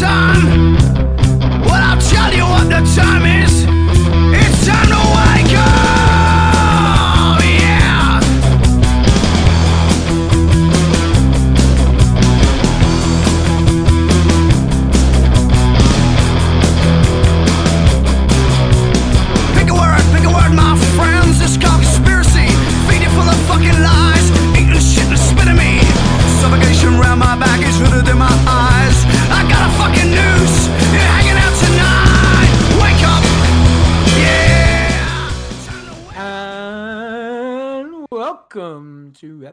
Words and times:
time. 0.00 0.74
Well, 1.64 1.82
I'll 1.82 2.00
tell 2.00 2.32
you 2.32 2.44
what 2.44 2.68
the 2.68 2.82
time 2.94 3.24
is. 3.26 3.64
It's 4.34 4.66
time 4.66 4.88
to 4.88 5.01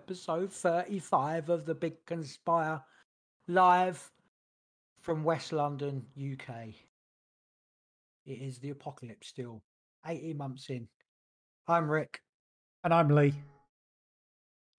episode 0.09 0.52
35 0.52 1.49
of 1.49 1.68
the 1.68 1.76
Big 1.76 1.94
Conspire 2.08 2.81
live 3.48 4.09
from 5.02 5.23
West 5.23 5.54
London, 5.54 6.04
UK. 6.18 6.70
It 8.26 8.41
is 8.41 8.57
the 8.57 8.71
apocalypse 8.71 9.27
still, 9.27 9.62
18 10.07 10.35
months 10.35 10.71
in. 10.71 10.88
I'm 11.68 11.88
Rick, 11.88 12.21
And 12.84 12.91
I'm 12.91 13.10
Lee. 13.10 13.35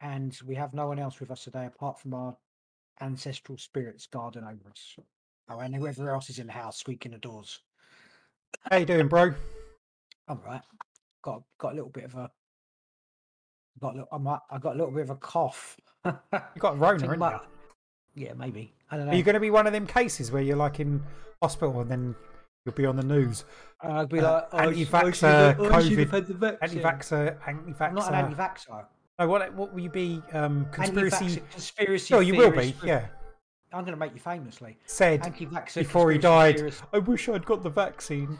and 0.00 0.37
we 0.45 0.56
have 0.56 0.75
no 0.75 0.89
one 0.89 0.98
else 0.98 1.20
with 1.20 1.31
us 1.31 1.44
today 1.44 1.67
apart 1.67 2.00
from 2.00 2.12
our 2.12 2.37
ancestral 3.00 3.56
spirits 3.56 4.09
guarding 4.09 4.42
over 4.42 4.69
us. 4.69 4.97
Oh, 5.48 5.61
and 5.61 5.77
whoever 5.77 6.12
else 6.12 6.28
is 6.28 6.41
in 6.41 6.48
the 6.48 6.53
house 6.53 6.78
squeaking 6.78 7.12
the 7.12 7.19
doors. 7.19 7.61
How 8.69 8.78
you 8.78 8.84
doing, 8.84 9.06
bro? 9.06 9.33
I'm 10.27 10.41
right. 10.44 10.62
Got 11.22 11.44
got 11.59 11.75
a 11.75 11.77
little 11.77 11.91
bit 11.91 12.06
of 12.06 12.17
a 12.17 12.33
got 13.78 13.90
a 13.94 13.98
little, 13.98 14.08
I 14.12 14.18
might, 14.18 14.38
I 14.50 14.58
got 14.58 14.74
a 14.74 14.78
little 14.78 14.92
bit 14.92 15.02
of 15.02 15.10
a 15.10 15.16
cough. 15.16 15.76
You 16.04 16.12
got 16.58 16.74
a 16.74 16.76
Rona, 16.76 17.02
haven't 17.02 17.20
you? 18.16 18.26
Yeah, 18.26 18.32
maybe. 18.34 18.72
I 18.90 18.96
don't 18.96 19.06
know. 19.06 19.12
Are 19.12 19.14
you 19.14 19.22
going 19.22 19.34
to 19.34 19.40
be 19.40 19.50
one 19.50 19.66
of 19.66 19.72
them 19.72 19.86
cases 19.86 20.32
where 20.32 20.42
you're 20.42 20.56
like 20.56 20.80
in 20.80 21.02
hospital 21.42 21.80
and 21.80 21.91
then 21.91 22.14
you'll 22.64 22.74
be 22.74 22.86
on 22.86 22.96
the 22.96 23.04
news? 23.04 23.44
And 23.82 23.92
I'd 23.92 24.08
be 24.08 24.18
Uh, 24.18 24.32
like, 24.32 24.48
oh, 24.52 24.58
I 24.58 24.66
anti-vaxxer, 24.66 25.50
I 25.50 25.54
COVID, 25.54 26.10
had 26.10 26.26
the. 26.26 26.58
Anti-vaxxer, 26.62 27.36
anti-vaxxer. 27.46 27.80
I'm 27.88 27.94
not 27.94 28.08
an 28.08 28.14
anti-vaxxer. 28.14 28.84
No, 29.18 29.28
what 29.28 29.52
what 29.54 29.72
will 29.74 29.80
you 29.80 29.91
be? 29.91 30.22
Um, 30.32 30.66
conspiracy. 30.72 31.42
Conspiracy. 31.50 32.14
Oh, 32.14 32.20
you 32.20 32.34
will 32.34 32.50
be. 32.50 32.74
Yeah. 32.82 33.06
I'm 33.72 33.84
going 33.84 33.92
to 33.92 34.00
make 34.00 34.14
you 34.14 34.20
famously. 34.20 34.78
Said 34.86 35.22
before 35.74 36.10
he 36.10 36.18
died. 36.18 36.72
I 36.92 36.98
wish 36.98 37.28
I'd 37.28 37.44
got 37.44 37.62
the 37.62 37.70
vaccine. 37.70 38.38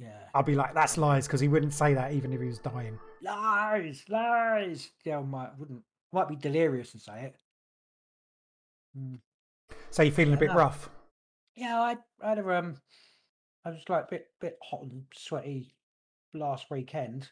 Yeah. 0.00 0.18
I'll 0.34 0.42
be 0.42 0.54
like, 0.54 0.74
that's 0.74 0.96
lies 0.96 1.26
because 1.26 1.40
he 1.40 1.48
wouldn't 1.48 1.72
say 1.72 1.94
that 1.94 2.12
even 2.12 2.32
if 2.32 2.40
he 2.40 2.46
was 2.46 2.58
dying. 2.58 2.98
Lies, 3.22 4.04
lies. 4.08 4.90
Yeah, 5.04 5.18
I 5.18 5.22
might 5.22 5.58
wouldn't. 5.58 5.82
Might 6.12 6.28
be 6.28 6.36
delirious 6.36 6.94
and 6.94 7.02
say 7.02 7.24
it. 7.24 7.36
Mm. 8.98 9.18
So 9.90 10.02
you're 10.02 10.12
feeling 10.12 10.34
a 10.34 10.38
bit 10.38 10.50
no. 10.50 10.56
rough. 10.56 10.88
Yeah, 11.54 11.80
I, 11.80 11.96
I 12.22 12.28
had 12.30 12.38
a 12.38 12.56
um, 12.56 12.76
I 13.64 13.70
was 13.70 13.82
like 13.88 14.04
a 14.04 14.08
bit 14.10 14.26
bit 14.40 14.58
hot 14.62 14.82
and 14.82 15.04
sweaty 15.14 15.74
last 16.32 16.70
weekend, 16.70 17.28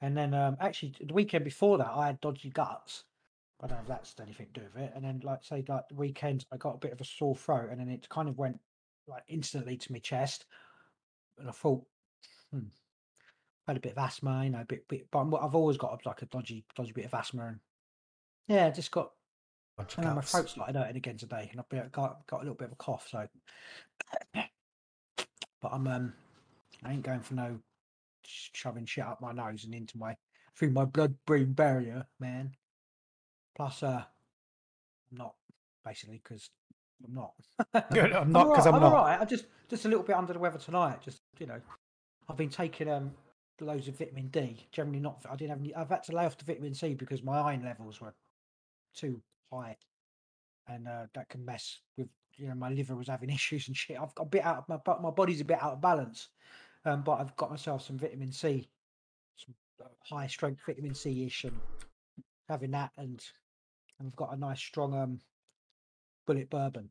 and 0.00 0.16
then 0.16 0.32
um, 0.34 0.56
actually 0.60 0.94
the 1.04 1.12
weekend 1.12 1.44
before 1.44 1.78
that 1.78 1.92
I 1.94 2.06
had 2.06 2.20
dodgy 2.20 2.50
guts. 2.50 3.04
I 3.62 3.66
don't 3.66 3.78
know 3.78 3.82
if 3.82 3.88
that's 3.88 4.14
anything 4.20 4.48
to 4.52 4.60
do 4.60 4.66
with 4.74 4.82
it. 4.82 4.92
And 4.94 5.04
then 5.04 5.20
like 5.24 5.42
say 5.42 5.64
like 5.68 5.88
the 5.88 5.94
weekend 5.94 6.44
I 6.52 6.56
got 6.56 6.74
a 6.74 6.78
bit 6.78 6.92
of 6.92 7.00
a 7.00 7.04
sore 7.04 7.36
throat, 7.36 7.68
and 7.70 7.80
then 7.80 7.88
it 7.88 8.08
kind 8.08 8.28
of 8.28 8.38
went 8.38 8.60
like 9.06 9.24
instantly 9.28 9.76
to 9.76 9.92
my 9.92 9.98
chest, 9.98 10.46
and 11.38 11.48
I 11.48 11.52
thought, 11.52 11.84
hmm, 12.50 12.68
I 13.66 13.72
had 13.72 13.76
a 13.76 13.80
bit 13.80 13.92
of 13.92 13.98
asthma, 13.98 14.44
you 14.44 14.50
know, 14.50 14.60
a 14.60 14.64
bit 14.64 14.86
bit. 14.88 15.06
But 15.10 15.20
I'm, 15.20 15.34
I've 15.34 15.54
always 15.54 15.76
got 15.76 16.04
like 16.04 16.22
a 16.22 16.26
dodgy 16.26 16.64
dodgy 16.76 16.92
bit 16.92 17.06
of 17.06 17.14
asthma, 17.14 17.46
and 17.46 17.60
yeah, 18.48 18.70
just 18.70 18.90
got 18.90 19.10
Bunch 19.76 19.98
I 19.98 20.02
know 20.02 20.14
my 20.14 20.20
throat's 20.20 20.52
started 20.52 20.76
hurting 20.76 20.96
again 20.96 21.16
today, 21.16 21.48
and 21.50 21.60
I've 21.60 21.92
got 21.92 22.24
got 22.26 22.36
a 22.36 22.44
little 22.44 22.54
bit 22.54 22.66
of 22.66 22.72
a 22.72 22.76
cough. 22.76 23.08
So, 23.10 23.26
but 24.34 25.72
I'm 25.72 25.86
um, 25.88 26.12
I 26.84 26.92
ain't 26.92 27.02
going 27.02 27.20
for 27.20 27.34
no 27.34 27.58
shoving 28.24 28.86
shit 28.86 29.04
up 29.04 29.20
my 29.20 29.32
nose 29.32 29.64
and 29.64 29.74
into 29.74 29.98
my 29.98 30.16
through 30.56 30.70
my 30.70 30.84
blood-brain 30.84 31.54
barrier, 31.54 32.06
man. 32.20 32.52
Plus, 33.56 33.82
uh, 33.82 34.04
I'm 35.10 35.18
not 35.18 35.34
basically 35.84 36.20
because 36.22 36.50
I'm 37.06 37.14
not. 37.14 37.32
Good, 37.92 38.12
I'm 38.12 38.32
not, 38.32 38.54
'cause 38.54 38.66
alright, 38.66 38.74
I'm 38.74 38.80
not. 38.80 38.92
alright. 38.92 39.20
I'm 39.20 39.28
just 39.28 39.46
just 39.68 39.84
a 39.84 39.88
little 39.88 40.04
bit 40.04 40.16
under 40.16 40.32
the 40.32 40.38
weather 40.38 40.58
tonight. 40.58 41.02
Just 41.02 41.22
you 41.38 41.46
know, 41.46 41.60
I've 42.28 42.36
been 42.36 42.50
taking 42.50 42.88
um 42.88 43.12
loads 43.60 43.88
of 43.88 43.98
vitamin 43.98 44.28
D. 44.28 44.66
Generally 44.72 45.00
not. 45.00 45.24
I 45.30 45.36
didn't 45.36 45.50
have 45.50 45.60
any. 45.60 45.74
I've 45.74 45.88
had 45.90 46.02
to 46.04 46.12
lay 46.16 46.24
off 46.24 46.38
the 46.38 46.44
vitamin 46.44 46.74
C 46.74 46.94
because 46.94 47.22
my 47.22 47.38
iron 47.40 47.64
levels 47.64 48.00
were 48.00 48.14
too 48.94 49.20
high, 49.52 49.76
and 50.68 50.88
uh, 50.88 51.06
that 51.14 51.28
can 51.28 51.44
mess 51.44 51.80
with 51.96 52.08
you 52.36 52.48
know 52.48 52.54
my 52.54 52.70
liver 52.70 52.96
was 52.96 53.08
having 53.08 53.30
issues 53.30 53.68
and 53.68 53.76
shit. 53.76 53.98
I've 54.00 54.14
got 54.14 54.24
a 54.24 54.30
bit 54.30 54.44
out 54.44 54.64
of 54.68 54.82
my 54.86 54.98
my 55.00 55.10
body's 55.10 55.40
a 55.40 55.44
bit 55.44 55.62
out 55.62 55.74
of 55.74 55.80
balance, 55.80 56.28
um, 56.84 57.02
but 57.02 57.20
I've 57.20 57.36
got 57.36 57.50
myself 57.50 57.82
some 57.82 57.98
vitamin 57.98 58.32
C, 58.32 58.68
some 59.36 59.54
uh, 59.84 59.88
high 60.02 60.26
strength 60.26 60.62
vitamin 60.66 60.94
C 60.94 61.24
ish, 61.26 61.44
and 61.44 61.58
having 62.48 62.70
that, 62.72 62.92
and 62.96 63.22
and 63.98 64.08
I've 64.08 64.16
got 64.16 64.32
a 64.32 64.36
nice 64.36 64.60
strong 64.60 64.94
um 64.94 65.20
Bulleit 66.26 66.50
bourbon. 66.50 66.90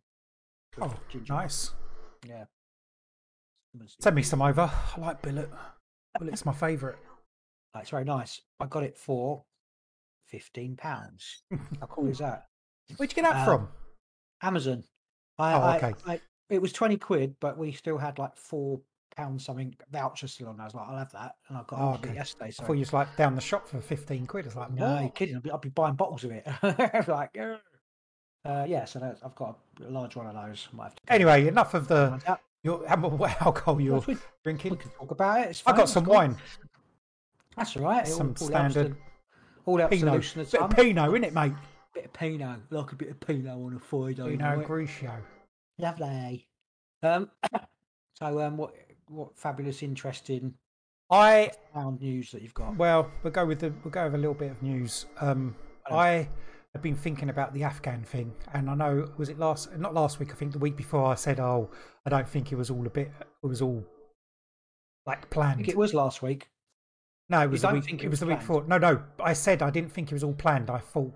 Oh, 0.82 0.94
ginger. 1.10 1.34
nice. 1.34 1.72
Yeah. 2.28 2.46
Send 4.00 4.16
me 4.16 4.22
some 4.22 4.42
over. 4.42 4.70
I 4.96 5.00
like 5.00 5.22
Bulleit. 5.22 5.50
Bulleit's 6.20 6.46
my 6.46 6.54
favourite. 6.54 6.98
uh, 7.76 7.80
It's 7.80 7.90
very 7.90 8.06
nice. 8.06 8.40
I 8.60 8.68
got 8.68 8.84
it 8.84 8.98
for 8.98 9.44
fifteen 10.28 10.76
pounds. 10.76 11.44
How 11.80 11.88
cool 11.88 12.08
is 12.08 12.20
that? 12.20 12.46
Where'd 12.98 13.12
you 13.12 13.16
get 13.16 13.24
that 13.32 13.42
Uh, 13.42 13.46
from? 13.46 13.68
Amazon. 14.42 14.84
I, 15.40 15.54
Oh, 15.54 15.76
okay. 15.78 15.94
I- 16.06 16.22
it 16.50 16.62
was 16.62 16.72
twenty 16.74 16.98
quid, 16.98 17.36
but 17.40 17.58
we 17.58 17.72
still 17.72 17.98
had 17.98 18.20
like 18.20 18.36
four 18.38 18.80
pounds 19.16 19.46
something 19.46 19.76
voucher 19.92 20.28
still 20.28 20.50
on. 20.50 20.60
I 20.60 20.66
was 20.66 20.76
like, 20.76 20.88
I'll 20.88 20.98
have 20.98 21.12
that, 21.14 21.36
and 21.48 21.58
I 21.58 21.62
got 21.66 21.80
Oh, 21.80 21.86
hold 21.92 21.96
it 22.06 22.08
okay. 22.10 22.16
yesterday. 22.16 22.46
I 22.48 22.50
So 22.52 22.64
thought 22.64 22.74
you 22.74 22.80
was 22.80 22.94
like 22.94 23.16
down 23.18 23.34
the 23.36 23.42
shop 23.42 23.68
for 23.68 23.80
15 23.82 24.28
quid. 24.28 24.46
It's 24.46 24.56
like, 24.56 24.72
no, 24.72 25.00
you're 25.00 25.10
kidding. 25.10 25.36
I'll 25.36 25.42
be, 25.42 25.52
I'll 25.52 25.58
be 25.58 25.70
buying 25.70 25.96
bottles 25.96 26.24
of 26.26 26.32
it. 26.32 26.46
like. 27.08 27.36
Uh, 28.46 28.66
yeah. 28.68 28.86
So 28.86 29.00
that's, 29.00 29.24
I've 29.24 29.36
got 29.36 29.58
a 29.86 29.90
large 29.90 30.16
one 30.16 30.28
of 30.28 30.34
those. 30.36 30.68
Might 30.72 30.84
have 30.86 30.96
to 30.96 31.02
go 31.08 31.16
Anyway, 31.16 31.48
enough 31.48 31.74
of 31.74 31.88
the 31.88 32.20
find 32.26 32.40
your, 32.64 32.88
how 32.88 32.96
much 32.96 33.36
alcohol 33.42 33.80
you're 33.82 34.00
we, 34.00 34.14
we 34.16 34.20
drinking. 34.44 34.78
can 34.78 34.92
talk 34.92 35.12
about 35.12 35.42
it. 35.42 35.50
It's 35.50 35.64
I 35.66 35.72
fine, 35.72 35.80
got 35.80 35.90
some 35.90 36.06
cool. 36.06 36.14
wine. 36.16 36.38
That's 37.58 37.78
all 37.78 37.84
right. 37.84 38.08
Some 38.08 38.30
all 38.40 38.48
standard 38.48 38.96
All 39.66 39.78
to 39.78 39.88
Pinot. 39.88 40.34
Bit 40.36 40.50
tongue. 40.52 40.64
of 40.64 40.70
Pinot, 40.72 41.10
isn't 41.10 41.24
it, 41.26 41.34
mate? 41.34 41.54
bit 41.94 42.06
of 42.06 42.14
Pinot, 42.14 42.60
like 42.72 42.92
a 42.92 42.96
bit 42.96 43.10
of 43.10 43.20
Pinot 43.20 43.54
on 43.54 43.76
a 43.76 43.80
Friday 43.80 44.24
Pinot 44.24 44.40
night. 44.40 44.68
Grigio. 44.68 45.12
Lovely. 45.78 46.48
Um, 47.04 47.30
so 48.14 48.40
um, 48.42 48.58
what 48.58 48.74
what 49.08 49.38
fabulous, 49.38 49.84
interesting 49.84 50.54
I 51.12 51.52
found 51.74 52.02
news 52.02 52.32
that 52.32 52.42
you've 52.42 52.54
got? 52.54 52.76
well, 52.78 53.12
we'll 53.22 53.34
go 53.34 53.46
with 53.46 53.60
the 53.60 53.74
we'll 53.84 53.92
go 53.92 54.06
with 54.06 54.16
a 54.16 54.18
little 54.18 54.34
bit 54.34 54.52
of 54.52 54.62
news. 54.64 55.06
Um. 55.20 55.56
I 55.92 56.30
have 56.74 56.82
been 56.82 56.96
thinking 56.96 57.30
about 57.30 57.54
the 57.54 57.64
Afghan 57.64 58.04
thing, 58.04 58.34
and 58.54 58.70
I 58.70 58.76
know 58.76 59.12
was 59.18 59.30
it 59.30 59.38
last 59.38 59.76
not 59.78 59.94
last 59.94 60.20
week. 60.20 60.32
I 60.32 60.36
think 60.36 60.52
the 60.54 60.60
week 60.60 60.76
before 60.76 61.06
I 61.06 61.16
said, 61.16 61.40
"Oh, 61.40 61.70
I 62.06 62.10
don't 62.10 62.28
think 62.28 62.52
it 62.52 62.56
was 62.56 62.70
all 62.70 62.86
a 62.86 62.90
bit. 62.90 63.12
It 63.44 63.48
was 63.48 63.62
all 63.62 63.84
like 65.06 65.24
I 65.24 65.28
planned." 65.28 65.58
think 65.58 65.70
it 65.70 65.78
was 65.78 65.94
last 65.94 66.22
week. 66.24 66.50
no, 67.30 67.42
it 67.42 67.50
was 67.50 67.62
the 67.62 67.68
don't 67.68 67.76
week. 67.76 67.86
think 67.86 68.02
It, 68.02 68.08
it 68.08 68.10
was 68.10 68.20
the 68.20 68.26
week 68.26 68.40
before. 68.40 68.64
No, 68.68 68.78
no. 68.78 69.04
I 69.24 69.34
said 69.34 69.62
I 69.62 69.70
didn't 69.70 69.92
think 69.92 70.12
it 70.12 70.16
was 70.16 70.24
all 70.24 70.34
planned. 70.34 70.70
I 70.70 70.80
thought 70.80 71.14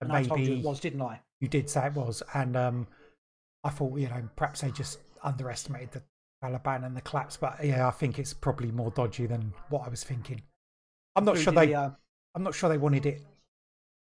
And 0.00 0.10
I 0.12 0.22
told 0.22 0.40
you 0.40 0.46
maybe 0.46 0.60
it 0.60 0.64
was, 0.64 0.80
didn't 0.80 1.02
I? 1.02 1.20
you 1.40 1.48
did 1.48 1.68
say 1.68 1.86
it 1.86 1.92
was, 1.94 2.22
and 2.34 2.56
um, 2.56 2.86
I 3.64 3.68
thought 3.70 3.98
you 3.98 4.08
know 4.08 4.28
perhaps 4.36 4.62
they 4.62 4.70
just 4.70 5.00
underestimated 5.22 5.90
the 5.92 6.02
Taliban 6.42 6.86
and 6.86 6.96
the 6.96 7.02
collapse. 7.02 7.36
But 7.36 7.62
yeah, 7.62 7.86
I 7.86 7.90
think 7.90 8.18
it's 8.18 8.32
probably 8.32 8.70
more 8.72 8.90
dodgy 8.92 9.26
than 9.26 9.52
what 9.68 9.86
I 9.86 9.88
was 9.90 10.04
thinking. 10.04 10.42
I'm 11.14 11.24
not 11.26 11.36
sure 11.36 11.52
they. 11.52 11.66
the, 11.66 11.74
uh, 11.74 11.90
I'm 12.34 12.42
not 12.42 12.54
sure 12.54 12.68
they 12.70 12.78
wanted 12.78 13.06
it 13.06 13.22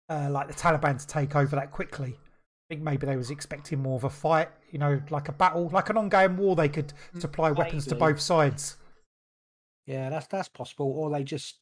uh, 0.10 0.30
like 0.30 0.48
the 0.48 0.54
Taliban 0.54 1.00
to 1.00 1.08
take 1.08 1.36
over 1.36 1.56
that 1.56 1.72
quickly. 1.72 2.18
I 2.18 2.76
think 2.76 2.82
maybe 2.82 3.06
they 3.06 3.18
was 3.18 3.30
expecting 3.30 3.82
more 3.82 3.96
of 3.96 4.04
a 4.04 4.10
fight, 4.10 4.50
you 4.72 4.80
know, 4.80 5.02
like 5.10 5.28
a 5.30 5.34
battle, 5.34 5.70
like 5.70 5.90
an 5.90 5.98
ongoing 5.98 6.38
war. 6.38 6.56
They 6.56 6.70
could 6.70 6.94
supply 7.18 7.52
weapons 7.52 7.86
to 7.88 7.96
Mm, 7.96 8.00
both 8.00 8.20
sides. 8.20 8.78
yeah, 9.86 10.10
that's 10.10 10.28
that's 10.28 10.50
possible. 10.50 10.92
Or 10.92 11.10
they 11.10 11.24
just, 11.24 11.60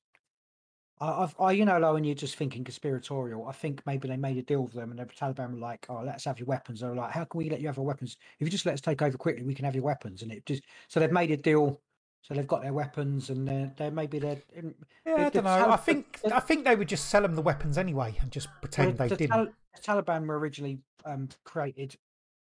I, 0.99 1.23
I've, 1.23 1.35
I, 1.39 1.51
you 1.53 1.65
know, 1.65 1.79
like 1.79 1.93
when 1.93 2.03
you're 2.03 2.15
just 2.15 2.35
thinking 2.35 2.63
conspiratorial, 2.63 3.47
I 3.47 3.51
think 3.53 3.81
maybe 3.85 4.07
they 4.07 4.17
made 4.17 4.37
a 4.37 4.43
deal 4.43 4.63
with 4.63 4.73
them, 4.73 4.91
and 4.91 4.99
the 4.99 5.05
Taliban 5.05 5.53
were 5.53 5.59
like, 5.59 5.85
"Oh, 5.89 6.01
let's 6.05 6.25
have 6.25 6.39
your 6.39 6.47
weapons." 6.47 6.81
They 6.81 6.87
were 6.87 6.95
like, 6.95 7.11
"How 7.11 7.23
can 7.25 7.37
we 7.39 7.49
let 7.49 7.61
you 7.61 7.67
have 7.67 7.79
our 7.79 7.85
weapons? 7.85 8.17
If 8.39 8.45
you 8.47 8.51
just 8.51 8.65
let 8.65 8.73
us 8.73 8.81
take 8.81 9.01
over 9.01 9.17
quickly, 9.17 9.43
we 9.43 9.55
can 9.55 9.65
have 9.65 9.75
your 9.75 9.83
weapons." 9.83 10.21
And 10.21 10.31
it 10.31 10.45
just 10.45 10.63
so 10.87 10.99
they've 10.99 11.11
made 11.11 11.31
a 11.31 11.37
deal. 11.37 11.81
So 12.23 12.35
they've 12.35 12.47
got 12.47 12.61
their 12.61 12.73
weapons, 12.73 13.29
and 13.31 13.47
they're, 13.47 13.71
they're 13.77 13.91
maybe 13.91 14.19
they're. 14.19 14.41
in- 14.53 14.75
Yeah, 15.05 15.15
the- 15.15 15.25
I 15.25 15.29
don't 15.29 15.43
know. 15.43 15.57
Tal- 15.57 15.71
I 15.71 15.77
think 15.77 16.19
the- 16.21 16.35
I 16.35 16.39
think 16.39 16.65
they 16.65 16.75
would 16.75 16.87
just 16.87 17.09
sell 17.09 17.23
them 17.23 17.35
the 17.35 17.41
weapons 17.41 17.77
anyway 17.77 18.15
and 18.21 18.31
just 18.31 18.47
pretend 18.61 18.97
they 18.97 19.07
the, 19.07 19.15
didn't. 19.17 19.31
Tal- 19.35 19.45
the 19.75 19.81
Taliban 19.81 20.27
were 20.27 20.37
originally 20.37 20.79
um, 21.05 21.29
created 21.45 21.95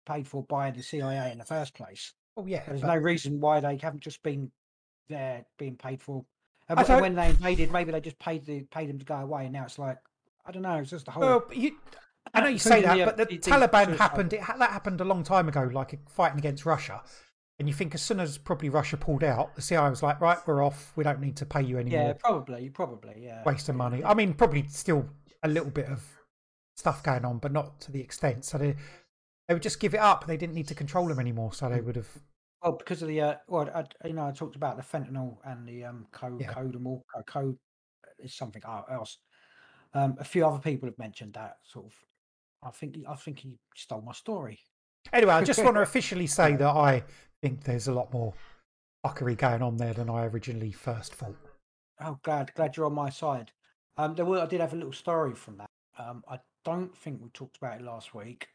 paid 0.06 0.28
for 0.28 0.42
by 0.44 0.70
the 0.70 0.82
CIA 0.82 1.32
in 1.32 1.38
the 1.38 1.44
first 1.44 1.74
place. 1.74 2.12
Oh 2.36 2.46
yeah, 2.46 2.62
There's 2.66 2.82
but- 2.82 2.88
no 2.94 2.96
reason 2.96 3.40
why 3.40 3.60
they 3.60 3.76
haven't 3.76 4.00
just 4.02 4.22
been 4.22 4.50
there 5.08 5.44
being 5.58 5.76
paid 5.76 6.02
for. 6.02 6.24
And 6.68 6.78
wh- 6.80 7.00
when 7.00 7.14
they 7.14 7.28
invaded, 7.28 7.70
maybe 7.72 7.90
they 7.92 8.00
just 8.00 8.18
paid 8.18 8.46
the 8.46 8.62
paid 8.64 8.88
them 8.88 8.98
to 8.98 9.04
go 9.04 9.16
away. 9.16 9.44
And 9.44 9.52
now 9.52 9.64
it's 9.64 9.78
like 9.78 9.98
I 10.46 10.52
don't 10.52 10.62
know. 10.62 10.76
It's 10.76 10.90
just 10.90 11.06
the 11.06 11.10
whole. 11.10 11.22
Well, 11.22 11.44
but 11.48 11.56
you, 11.56 11.76
I 12.32 12.40
know 12.42 12.48
you 12.48 12.58
say 12.58 12.82
that, 12.82 12.96
the, 12.96 13.04
but 13.04 13.16
the 13.16 13.24
the- 13.24 13.36
the 13.38 13.50
Taliban 13.50 13.96
happened. 13.96 14.32
It, 14.32 14.40
that 14.40 14.70
happened 14.70 15.00
a 15.00 15.04
long 15.04 15.24
time 15.24 15.48
ago, 15.48 15.68
like 15.72 15.98
fighting 16.08 16.38
against 16.38 16.64
Russia. 16.64 17.02
And 17.58 17.68
you 17.68 17.74
think 17.74 17.94
as 17.94 18.02
soon 18.02 18.18
as 18.18 18.36
probably 18.36 18.68
Russia 18.68 18.96
pulled 18.96 19.22
out, 19.22 19.54
the 19.54 19.62
CIA 19.62 19.88
was 19.88 20.02
like, 20.02 20.20
"Right, 20.20 20.38
we're 20.46 20.62
off. 20.64 20.92
We 20.96 21.04
don't 21.04 21.20
need 21.20 21.36
to 21.36 21.46
pay 21.46 21.62
you 21.62 21.78
anymore. 21.78 22.08
yeah, 22.08 22.12
probably, 22.14 22.68
probably, 22.68 23.14
yeah. 23.24 23.44
Waste 23.44 23.68
of 23.68 23.76
money." 23.76 24.02
I 24.04 24.14
mean, 24.14 24.34
probably 24.34 24.66
still 24.68 25.08
a 25.44 25.48
little 25.48 25.70
bit 25.70 25.86
of 25.86 26.02
stuff 26.76 27.02
going 27.04 27.24
on, 27.24 27.38
but 27.38 27.52
not 27.52 27.80
to 27.82 27.92
the 27.92 28.00
extent. 28.00 28.44
So 28.44 28.58
they 28.58 28.74
they 29.46 29.54
would 29.54 29.62
just 29.62 29.78
give 29.78 29.94
it 29.94 30.00
up. 30.00 30.26
They 30.26 30.36
didn't 30.36 30.54
need 30.54 30.66
to 30.68 30.74
control 30.74 31.06
them 31.06 31.20
anymore. 31.20 31.52
So 31.52 31.68
they 31.68 31.80
would 31.80 31.96
have. 31.96 32.08
Well, 32.62 32.72
because 32.72 33.02
of 33.02 33.08
the 33.08 33.20
uh, 33.20 33.34
well, 33.46 33.70
I, 33.72 33.84
you 34.06 34.14
know, 34.14 34.26
I 34.26 34.32
talked 34.32 34.56
about 34.56 34.76
the 34.76 34.82
fentanyl 34.82 35.36
and 35.44 35.68
the 35.68 35.84
um 35.84 36.06
code 36.10 36.40
Yeah. 36.40 36.52
codamol 36.52 37.02
co- 37.14 37.22
code 37.22 37.56
is 38.18 38.34
something 38.34 38.62
else. 38.90 39.18
Um, 39.92 40.16
a 40.18 40.24
few 40.24 40.44
other 40.44 40.58
people 40.58 40.88
have 40.88 40.98
mentioned 40.98 41.34
that 41.34 41.58
sort 41.62 41.86
of. 41.86 41.92
I 42.66 42.70
think 42.70 42.96
I 43.08 43.14
think 43.14 43.38
he 43.38 43.58
stole 43.76 44.00
my 44.02 44.12
story. 44.12 44.58
Anyway, 45.12 45.34
I 45.34 45.44
just 45.44 45.62
want 45.62 45.76
to 45.76 45.82
officially 45.88 46.26
say 46.26 46.56
that 46.56 46.66
I 46.66 47.04
think 47.44 47.64
there's 47.64 47.88
a 47.88 47.92
lot 47.92 48.10
more 48.10 48.32
fuckery 49.04 49.36
going 49.36 49.60
on 49.60 49.76
there 49.76 49.92
than 49.92 50.08
I 50.08 50.24
originally 50.24 50.72
first 50.72 51.14
thought. 51.14 51.36
Oh, 52.00 52.18
glad 52.22 52.54
glad 52.54 52.74
you're 52.74 52.86
on 52.86 52.94
my 52.94 53.10
side. 53.10 53.52
Um, 53.98 54.14
there 54.14 54.24
were 54.24 54.40
I 54.40 54.46
did 54.46 54.60
have 54.60 54.72
a 54.72 54.76
little 54.76 54.94
story 54.94 55.34
from 55.34 55.58
that. 55.58 55.68
Um, 55.98 56.24
I 56.26 56.38
don't 56.64 56.96
think 56.96 57.20
we 57.20 57.28
talked 57.28 57.58
about 57.58 57.80
it 57.80 57.84
last 57.84 58.14
week. 58.14 58.48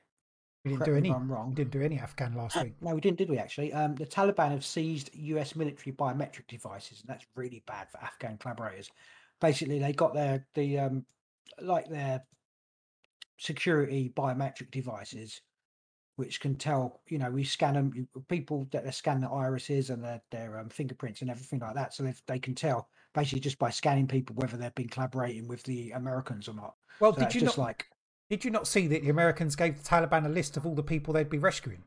We 0.66 0.72
didn't 0.72 0.86
Correct 0.86 0.92
do 0.92 0.98
any. 0.98 1.12
I'm 1.12 1.32
wrong. 1.32 1.50
We 1.50 1.56
didn't 1.56 1.72
do 1.72 1.84
any 1.84 2.00
Afghan 2.00 2.34
last 2.34 2.62
week. 2.62 2.74
No, 2.82 2.96
we 2.96 3.00
didn't, 3.00 3.20
did 3.20 3.30
we? 3.30 3.38
Actually, 3.38 3.72
um, 3.74 3.94
the 3.96 4.08
Taliban 4.08 4.50
have 4.50 4.66
seized 4.66 5.12
U.S. 5.14 5.56
military 5.56 5.96
biometric 5.96 6.48
devices, 6.48 7.02
and 7.02 7.10
that's 7.10 7.28
really 7.36 7.62
bad 7.68 7.92
for 7.92 8.00
Afghan 8.00 8.38
collaborators. 8.40 8.90
Basically, 9.40 9.78
they 9.78 9.94
got 9.94 10.16
their 10.16 10.48
the 10.56 10.80
um, 10.80 11.06
like 11.62 11.88
their 11.90 12.24
security 13.38 14.12
biometric 14.16 14.72
devices, 14.72 15.42
which 16.20 16.40
can 16.42 16.56
tell. 16.56 17.02
You 17.08 17.18
know, 17.18 17.32
we 17.32 17.44
scan 17.44 17.74
them. 17.74 18.08
People 18.28 18.68
that 18.72 18.84
they 18.86 18.92
scan 18.92 19.22
their 19.22 19.32
irises 19.34 19.90
and 19.90 20.04
their 20.04 20.22
their 20.32 20.60
um, 20.60 20.70
fingerprints 20.70 21.22
and 21.22 21.32
everything 21.32 21.60
like 21.60 21.74
that, 21.76 21.94
so 21.94 22.04
they 22.04 22.14
they 22.28 22.40
can 22.40 22.54
tell 22.54 22.90
basically 23.16 23.40
just 23.40 23.58
by 23.58 23.70
scanning 23.70 24.06
people 24.08 24.36
whether 24.36 24.58
they've 24.58 24.76
been 24.76 24.90
collaborating 24.90 25.48
with 25.48 25.64
the 25.64 25.92
Americans 25.92 26.48
or 26.48 26.54
not. 26.54 26.76
Well, 27.00 27.14
So 27.16 27.22
did 27.22 27.34
you 27.34 27.42
just 27.42 27.58
not? 27.58 27.64
like 27.64 27.88
Did 28.30 28.44
you 28.46 28.52
not 28.52 28.68
see 28.68 28.86
that 28.88 29.02
the 29.02 29.10
Americans 29.10 29.56
gave 29.56 29.82
the 29.82 29.84
Taliban 29.90 30.26
a 30.26 30.30
list 30.30 30.58
of 30.58 30.66
all 30.66 30.76
the 30.76 30.84
people 30.84 31.14
they'd 31.14 31.30
be 31.30 31.40
rescuing? 31.40 31.84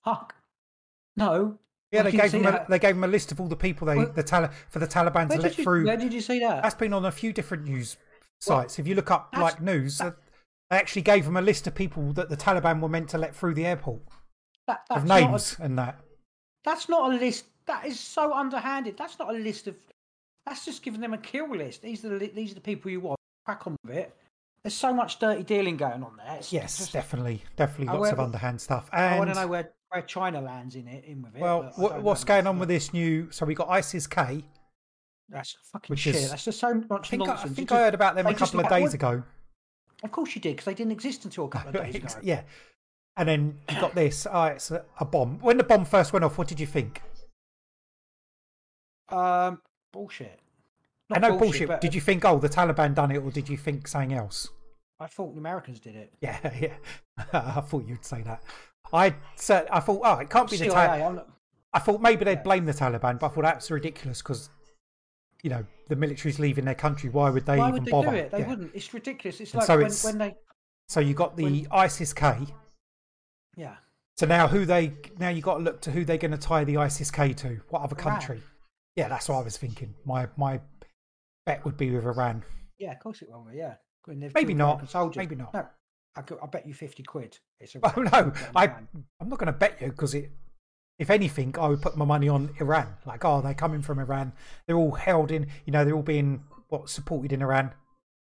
Huck? 0.00 0.34
No. 1.16 1.58
Yeah, 1.90 2.00
I 2.00 2.02
they 2.04 2.10
gave 2.12 2.32
them. 2.32 2.44
A, 2.46 2.66
they 2.68 2.78
gave 2.78 2.94
them 2.96 3.04
a 3.04 3.08
list 3.08 3.32
of 3.32 3.40
all 3.40 3.48
the 3.48 3.56
people 3.56 3.86
they 3.86 3.96
Where- 3.96 4.06
the 4.06 4.22
Tali- 4.22 4.50
for 4.68 4.78
the 4.78 4.86
Taliban 4.86 5.30
to 5.30 5.40
let 5.40 5.56
you, 5.56 5.64
through. 5.64 5.86
where 5.86 5.96
did 5.96 6.12
you 6.12 6.20
see 6.20 6.40
that? 6.40 6.62
That's 6.62 6.74
been 6.74 6.92
on 6.92 7.04
a 7.06 7.12
few 7.12 7.32
different 7.32 7.64
news 7.64 7.96
Well, 8.46 8.60
sites. 8.60 8.78
if 8.78 8.86
you 8.86 8.94
look 8.94 9.10
up 9.10 9.30
like 9.36 9.60
news, 9.62 10.00
uh, 10.00 10.12
they 10.70 10.76
actually 10.76 11.02
gave 11.02 11.24
them 11.24 11.36
a 11.36 11.40
list 11.42 11.66
of 11.66 11.74
people 11.74 12.12
that 12.14 12.28
the 12.28 12.36
Taliban 12.36 12.80
were 12.80 12.88
meant 12.88 13.08
to 13.10 13.18
let 13.18 13.34
through 13.34 13.54
the 13.54 13.66
airport 13.66 14.02
That, 14.66 14.80
of 14.90 15.06
that's 15.06 15.08
not 15.08 15.18
a- 15.22 15.24
names 15.26 15.56
and 15.60 15.78
that. 15.78 15.98
That's 16.64 16.88
not 16.88 17.12
a 17.12 17.16
list. 17.16 17.46
That 17.66 17.86
is 17.86 17.98
so 17.98 18.32
underhanded. 18.32 18.96
That's 18.98 19.18
not 19.18 19.30
a 19.34 19.38
list 19.38 19.66
of. 19.68 19.76
That's 20.46 20.64
just 20.64 20.82
giving 20.82 21.00
them 21.00 21.12
a 21.14 21.18
kill 21.18 21.50
list. 21.54 21.82
These 21.82 22.04
are 22.04 22.18
the 22.18 22.28
these 22.28 22.52
are 22.52 22.54
the 22.54 22.60
people 22.60 22.90
you 22.90 23.00
want. 23.00 23.18
Crack 23.46 23.66
on 23.66 23.76
with 23.84 23.96
it. 23.96 24.14
There's 24.62 24.74
so 24.74 24.92
much 24.92 25.18
dirty 25.18 25.42
dealing 25.44 25.76
going 25.76 26.02
on 26.02 26.16
there. 26.16 26.36
It's 26.36 26.52
Yes, 26.52 26.76
just- 26.78 26.92
definitely, 26.92 27.42
definitely 27.56 27.94
lots 27.96 28.10
of 28.12 28.20
underhand 28.20 28.60
stuff. 28.60 28.90
And 28.92 29.14
I 29.14 29.18
want 29.18 29.30
to 29.32 29.36
know 29.40 29.46
where, 29.46 29.70
where 29.90 30.02
China 30.02 30.40
lands 30.40 30.74
in 30.74 30.88
it 30.88 31.04
in 31.04 31.22
with 31.22 31.36
it. 31.36 31.40
well, 31.40 31.72
what, 31.76 32.02
what's 32.02 32.24
going 32.24 32.46
on 32.46 32.58
with 32.58 32.68
this 32.68 32.92
new? 32.92 33.30
So 33.30 33.46
we 33.46 33.54
got 33.54 33.68
ISIS 33.70 34.06
K. 34.06 34.44
That's 35.30 35.56
fucking 35.72 35.96
shit. 35.96 36.16
is- 36.16 36.30
That's 36.30 36.44
just 36.44 36.58
so 36.58 36.68
I 36.68 36.72
much 36.74 37.08
think 37.08 37.26
I, 37.28 37.32
I 37.34 37.36
think 37.44 37.70
It 37.70 37.74
I 37.74 37.78
heard 37.84 37.94
about 37.94 38.16
them 38.16 38.26
a 38.26 38.30
just 38.34 38.52
couple 38.52 38.60
of 38.60 38.68
days 38.68 38.92
ago. 38.94 39.22
Of 40.02 40.12
course 40.12 40.34
you 40.34 40.40
did, 40.40 40.50
because 40.50 40.66
they 40.66 40.74
didn't 40.74 40.92
exist 40.92 41.24
until 41.24 41.46
a 41.46 41.48
couple 41.48 41.68
of 41.70 41.84
days 41.92 41.96
ago. 41.96 42.14
yeah, 42.22 42.42
and 43.16 43.28
then 43.28 43.58
you 43.68 43.80
got 43.80 43.94
this. 43.94 44.26
Oh, 44.30 44.44
it's 44.44 44.70
a, 44.70 44.84
a 45.00 45.04
bomb. 45.04 45.38
When 45.40 45.56
the 45.56 45.64
bomb 45.64 45.84
first 45.84 46.12
went 46.12 46.24
off, 46.24 46.38
what 46.38 46.46
did 46.48 46.60
you 46.60 46.66
think? 46.66 47.02
Um, 49.08 49.60
bullshit. 49.92 50.38
I 51.10 51.18
know 51.18 51.38
bullshit. 51.38 51.68
but 51.68 51.80
Did 51.80 51.94
you 51.94 52.00
think, 52.00 52.24
oh, 52.24 52.38
the 52.38 52.48
Taliban 52.48 52.94
done 52.94 53.10
it, 53.10 53.18
or 53.18 53.30
did 53.30 53.48
you 53.48 53.56
think 53.56 53.88
something 53.88 54.12
else? 54.12 54.48
I 55.00 55.06
thought 55.06 55.32
the 55.34 55.40
Americans 55.40 55.80
did 55.80 55.96
it. 55.96 56.12
Yeah, 56.20 56.38
yeah. 56.60 56.74
I 57.32 57.60
thought 57.60 57.86
you'd 57.86 58.04
say 58.04 58.22
that. 58.22 58.42
I 58.92 59.14
said, 59.36 59.68
I 59.70 59.80
thought, 59.80 60.00
oh, 60.04 60.18
it 60.18 60.30
can't 60.30 60.50
be 60.50 60.56
the 60.56 60.66
Taliban. 60.66 61.24
I 61.72 61.78
thought 61.78 62.00
maybe 62.00 62.24
they'd 62.24 62.42
blame 62.42 62.64
the 62.64 62.72
Taliban, 62.72 63.18
but 63.18 63.26
I 63.26 63.28
thought 63.28 63.42
that's 63.42 63.70
ridiculous 63.70 64.22
because, 64.22 64.50
you 65.42 65.50
know, 65.50 65.64
the 65.88 65.96
military's 65.96 66.38
leaving 66.38 66.64
their 66.64 66.74
country. 66.74 67.10
Why 67.10 67.30
would 67.30 67.46
they 67.46 67.58
why 67.58 67.68
even 67.68 67.72
would 67.74 67.84
they 67.86 67.90
bother? 67.90 68.10
do 68.10 68.16
it? 68.16 68.30
They 68.30 68.40
Yeah. 68.40 68.48
wouldn't. 68.48 68.74
It's 68.74 68.92
ridiculous. 68.92 69.40
It's 69.40 69.52
And 69.52 69.58
like 69.60 69.66
so 69.66 69.76
when, 69.76 69.86
it's- 69.86 70.04
when 70.04 70.18
they. 70.18 70.34
So 70.88 71.00
you 71.00 71.14
got 71.14 71.36
the 71.36 71.44
when- 71.44 71.66
ISIS 71.70 72.12
K. 72.12 72.46
Yeah. 73.56 73.76
So 74.16 74.26
now 74.26 74.48
who 74.48 74.64
they 74.64 74.94
now 75.18 75.28
you 75.28 75.42
got 75.42 75.58
to 75.58 75.62
look 75.62 75.80
to 75.82 75.90
who 75.92 76.04
they're 76.04 76.18
going 76.18 76.32
to 76.32 76.38
tie 76.38 76.64
the 76.64 76.76
ISIS 76.78 77.10
K 77.10 77.32
to? 77.34 77.60
What 77.68 77.82
other 77.82 77.96
Iran. 77.96 78.18
country? 78.20 78.42
Yeah, 78.96 79.08
that's 79.08 79.28
what 79.28 79.36
I 79.36 79.42
was 79.42 79.56
thinking. 79.56 79.94
My 80.04 80.28
my 80.36 80.60
bet 81.46 81.64
would 81.64 81.76
be 81.76 81.90
with 81.90 82.04
Iran. 82.04 82.44
Yeah, 82.78 82.92
of 82.92 83.00
course 83.00 83.22
it 83.22 83.28
will. 83.30 83.46
be, 83.50 83.56
Yeah, 83.56 83.74
Maybe 84.34 84.54
not, 84.54 84.88
Soldiers. 84.88 85.16
maybe 85.16 85.34
not. 85.34 85.52
No, 85.52 85.66
I, 86.16 86.22
could, 86.22 86.38
I 86.42 86.46
bet 86.46 86.66
you 86.66 86.74
fifty 86.74 87.02
quid. 87.02 87.38
It's 87.60 87.74
a 87.74 87.80
Oh 87.96 88.02
no, 88.02 88.32
I 88.56 88.64
I'm 89.20 89.28
not 89.28 89.38
going 89.38 89.46
to 89.46 89.52
bet 89.52 89.80
you 89.80 89.88
because 89.88 90.14
it. 90.14 90.32
If 90.98 91.10
anything, 91.10 91.54
I 91.58 91.68
would 91.68 91.80
put 91.80 91.96
my 91.96 92.04
money 92.04 92.28
on 92.28 92.50
Iran. 92.60 92.88
Like, 93.06 93.24
oh, 93.24 93.40
they're 93.40 93.54
coming 93.54 93.82
from 93.82 93.98
Iran. 94.00 94.32
They're 94.66 94.76
all 94.76 94.92
held 94.92 95.30
in. 95.30 95.46
You 95.64 95.72
know, 95.72 95.84
they're 95.84 95.94
all 95.94 96.02
being 96.02 96.42
what 96.68 96.90
supported 96.90 97.32
in 97.32 97.40
Iran. 97.40 97.72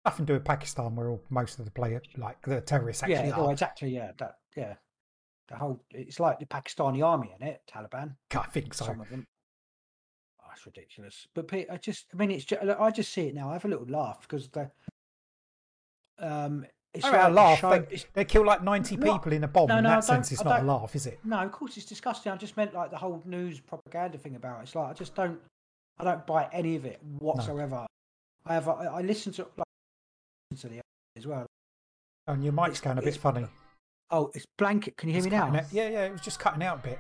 Nothing 0.04 0.26
to 0.26 0.32
do 0.32 0.34
with 0.34 0.44
Pakistan, 0.44 0.94
where 0.94 1.08
all, 1.08 1.22
most 1.30 1.58
of 1.58 1.64
the 1.64 1.70
players, 1.70 2.02
like 2.16 2.40
the 2.42 2.60
terrorists, 2.60 3.02
actually 3.02 3.28
yeah, 3.28 3.34
are. 3.34 3.50
exactly. 3.50 3.88
Yeah, 3.88 4.12
that 4.18 4.34
yeah. 4.56 4.74
The 5.48 5.56
whole 5.56 5.80
it's 5.90 6.20
like 6.20 6.38
the 6.38 6.46
Pakistani 6.46 7.04
army 7.04 7.32
in 7.40 7.46
it, 7.46 7.62
Taliban. 7.72 8.16
I 8.34 8.46
think 8.46 8.74
so. 8.74 8.84
Some 8.84 9.00
of 9.00 9.08
them. 9.08 9.24
Oh, 10.40 10.48
it's 10.52 10.66
ridiculous. 10.66 11.26
But 11.34 11.48
Pete, 11.48 11.68
I 11.70 11.76
just, 11.76 12.06
I 12.12 12.16
mean, 12.16 12.30
it's 12.30 12.44
just, 12.44 12.62
I 12.62 12.90
just 12.90 13.12
see 13.12 13.28
it 13.28 13.34
now. 13.34 13.50
I 13.50 13.54
have 13.54 13.64
a 13.64 13.68
little 13.68 13.86
laugh 13.86 14.20
because 14.22 14.48
the 14.48 14.70
um, 16.18 16.66
it's 16.96 17.04
I 17.04 17.10
like 17.10 17.28
a 17.28 17.30
laugh. 17.30 17.58
show- 17.60 17.78
They, 17.78 18.02
they 18.14 18.24
kill 18.24 18.44
like 18.44 18.62
90 18.62 18.96
No, 18.96 19.12
people 19.14 19.32
in 19.32 19.44
a 19.44 19.48
bomb. 19.48 19.68
no, 19.68 19.78
in 19.78 19.84
no, 19.84 19.90
I 19.90 19.94
that 19.96 20.04
sense, 20.04 20.32
it's 20.32 20.42
not 20.44 20.60
a 20.62 20.64
laugh, 20.64 20.94
is 20.96 21.06
it? 21.06 21.20
No, 21.24 21.38
of 21.38 21.52
course 21.52 21.76
it's 21.76 21.86
disgusting. 21.86 22.32
I 22.32 22.36
just 22.36 22.56
meant 22.56 22.74
like 22.74 22.90
the 22.90 22.96
whole 22.96 23.22
news 23.24 23.60
propaganda 23.60 24.18
thing 24.18 24.36
about 24.36 24.60
it. 24.60 24.62
It's 24.64 24.74
like 24.74 24.88
I 24.90 24.92
just 24.92 25.14
don't, 25.14 25.38
I 25.98 26.04
don't 26.04 26.26
buy 26.26 26.48
any 26.52 26.76
of 26.76 26.84
it 26.84 27.00
whatsoever. 27.18 27.86
I 28.44 28.54
have, 28.54 28.68
I, 28.68 28.84
I 28.86 29.00
listen 29.02 29.32
to 29.34 29.42
like 29.56 29.66
listen 30.50 30.70
to 30.70 30.76
the 30.76 30.80
as 31.16 31.26
well. 31.26 31.46
And 32.26 32.42
your 32.42 32.52
mic's 32.52 32.66
It's- 32.68 32.80
going 32.80 32.98
a 32.98 33.02
bit 33.02 33.16
funny. 33.16 33.46
Oh, 34.10 34.30
it's 34.34 34.44
blanket. 34.56 34.96
Can 34.96 35.08
you 35.08 35.14
hear 35.14 35.18
It's 35.24 35.30
me 35.32 35.36
now? 35.36 35.46
out- 35.48 35.72
Yeah, 35.72 35.88
yeah, 35.88 36.04
it 36.04 36.12
was 36.12 36.20
just 36.20 36.38
cutting 36.38 36.62
out 36.62 36.78
a 36.78 36.82
bit. 36.82 36.98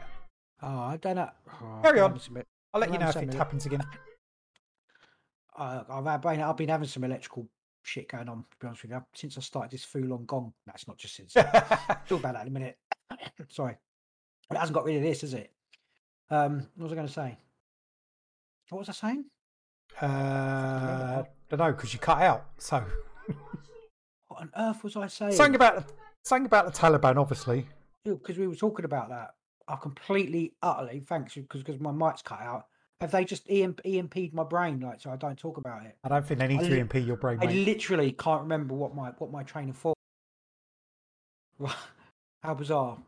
Oh, 0.62 0.66
I 0.80 0.96
don't 0.96 1.16
know. 1.16 1.30
Oh, 1.62 1.80
Carry 1.82 2.00
on. 2.00 2.12
been 2.12 2.18
having 2.20 2.34
some- 2.34 2.42
I'll 2.74 2.80
let 2.80 2.92
you 2.92 2.98
know 2.98 3.08
if 3.08 3.16
it 3.16 3.32
happens 3.34 3.66
again. 3.66 3.82
Uh, 5.58 5.82
I've, 5.88 6.20
been- 6.20 6.40
I've 6.42 6.56
been 6.56 6.68
having 6.68 6.86
some 6.88 7.04
electrical 7.04 7.46
shit 7.86 8.08
going 8.10 8.28
on. 8.28 8.38
To 8.50 8.56
be 8.60 8.66
honest 8.66 8.82
with 8.82 8.90
you, 8.92 9.02
since 9.14 9.38
I 9.38 9.40
started 9.40 9.70
this 9.70 9.86
Fulon 9.86 10.26
Gong. 10.26 10.52
That's 10.66 10.86
not 10.88 10.98
just 10.98 11.14
since. 11.16 11.32
Talk 11.34 12.10
about 12.10 12.34
that 12.34 12.42
in 12.42 12.48
a 12.48 12.50
minute. 12.50 12.78
Sorry, 13.48 13.76
but 14.48 14.56
it 14.56 14.60
hasn't 14.60 14.74
got 14.74 14.84
rid 14.84 14.96
of 14.96 15.02
this, 15.02 15.20
has 15.22 15.34
it? 15.34 15.52
Um, 16.30 16.66
what 16.76 16.84
was 16.84 16.92
I 16.92 16.96
going 16.96 17.06
to 17.06 17.12
say? 17.12 17.38
What 18.70 18.78
was 18.80 18.88
I 18.88 18.92
saying? 18.92 19.24
uh, 20.00 21.22
don't 21.48 21.58
know 21.60 21.72
because 21.72 21.92
you 21.92 21.98
cut 21.98 22.20
out. 22.20 22.46
So 22.58 22.84
What 24.28 24.40
on 24.42 24.50
earth 24.56 24.82
was 24.84 24.96
I 24.96 25.06
saying? 25.06 25.32
something 25.32 25.54
about 25.54 25.84
something 26.24 26.46
about 26.46 26.66
the 26.66 26.72
Taliban, 26.78 27.16
obviously. 27.16 27.66
because 28.04 28.36
we 28.38 28.46
were 28.48 28.56
talking 28.56 28.84
about 28.84 29.08
that. 29.10 29.30
I 29.68 29.76
completely, 29.76 30.54
utterly, 30.62 31.00
thanks 31.00 31.34
because 31.34 31.62
because 31.62 31.80
my 31.80 31.92
mic's 31.92 32.22
cut 32.22 32.40
out. 32.40 32.66
Have 33.00 33.10
they 33.10 33.24
just 33.26 33.48
EMP, 33.50 33.82
EMP'd 33.84 34.32
my 34.32 34.44
brain 34.44 34.80
like 34.80 35.00
so 35.02 35.10
I 35.10 35.16
don't 35.16 35.38
talk 35.38 35.58
about 35.58 35.84
it? 35.84 35.96
I 36.02 36.08
don't 36.08 36.26
think 36.26 36.40
they 36.40 36.48
need 36.48 36.60
I 36.60 36.68
to 36.68 36.80
EMP 36.80 36.94
your 36.94 37.16
brain, 37.16 37.38
I 37.42 37.46
mate. 37.46 37.66
literally 37.66 38.12
can't 38.12 38.42
remember 38.42 38.74
what 38.74 38.94
my 38.94 39.10
what 39.18 39.30
my 39.30 39.42
train 39.42 39.68
of 39.68 39.76
thought. 39.76 39.96
How 42.42 42.54
bizarre! 42.54 42.98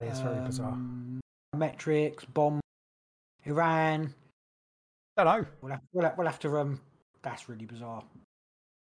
It's 0.00 0.20
very 0.20 0.44
bizarre. 0.44 0.72
Um, 0.72 1.20
Metrics, 1.56 2.24
bomb, 2.26 2.60
Iran. 3.44 4.14
don't 5.16 5.26
know. 5.26 5.46
We'll 5.62 5.72
have, 5.72 5.80
we'll 5.92 6.04
have, 6.04 6.18
we'll 6.18 6.26
have 6.26 6.38
to. 6.40 6.58
Um, 6.58 6.80
that's 7.22 7.48
really 7.48 7.64
bizarre. 7.64 8.02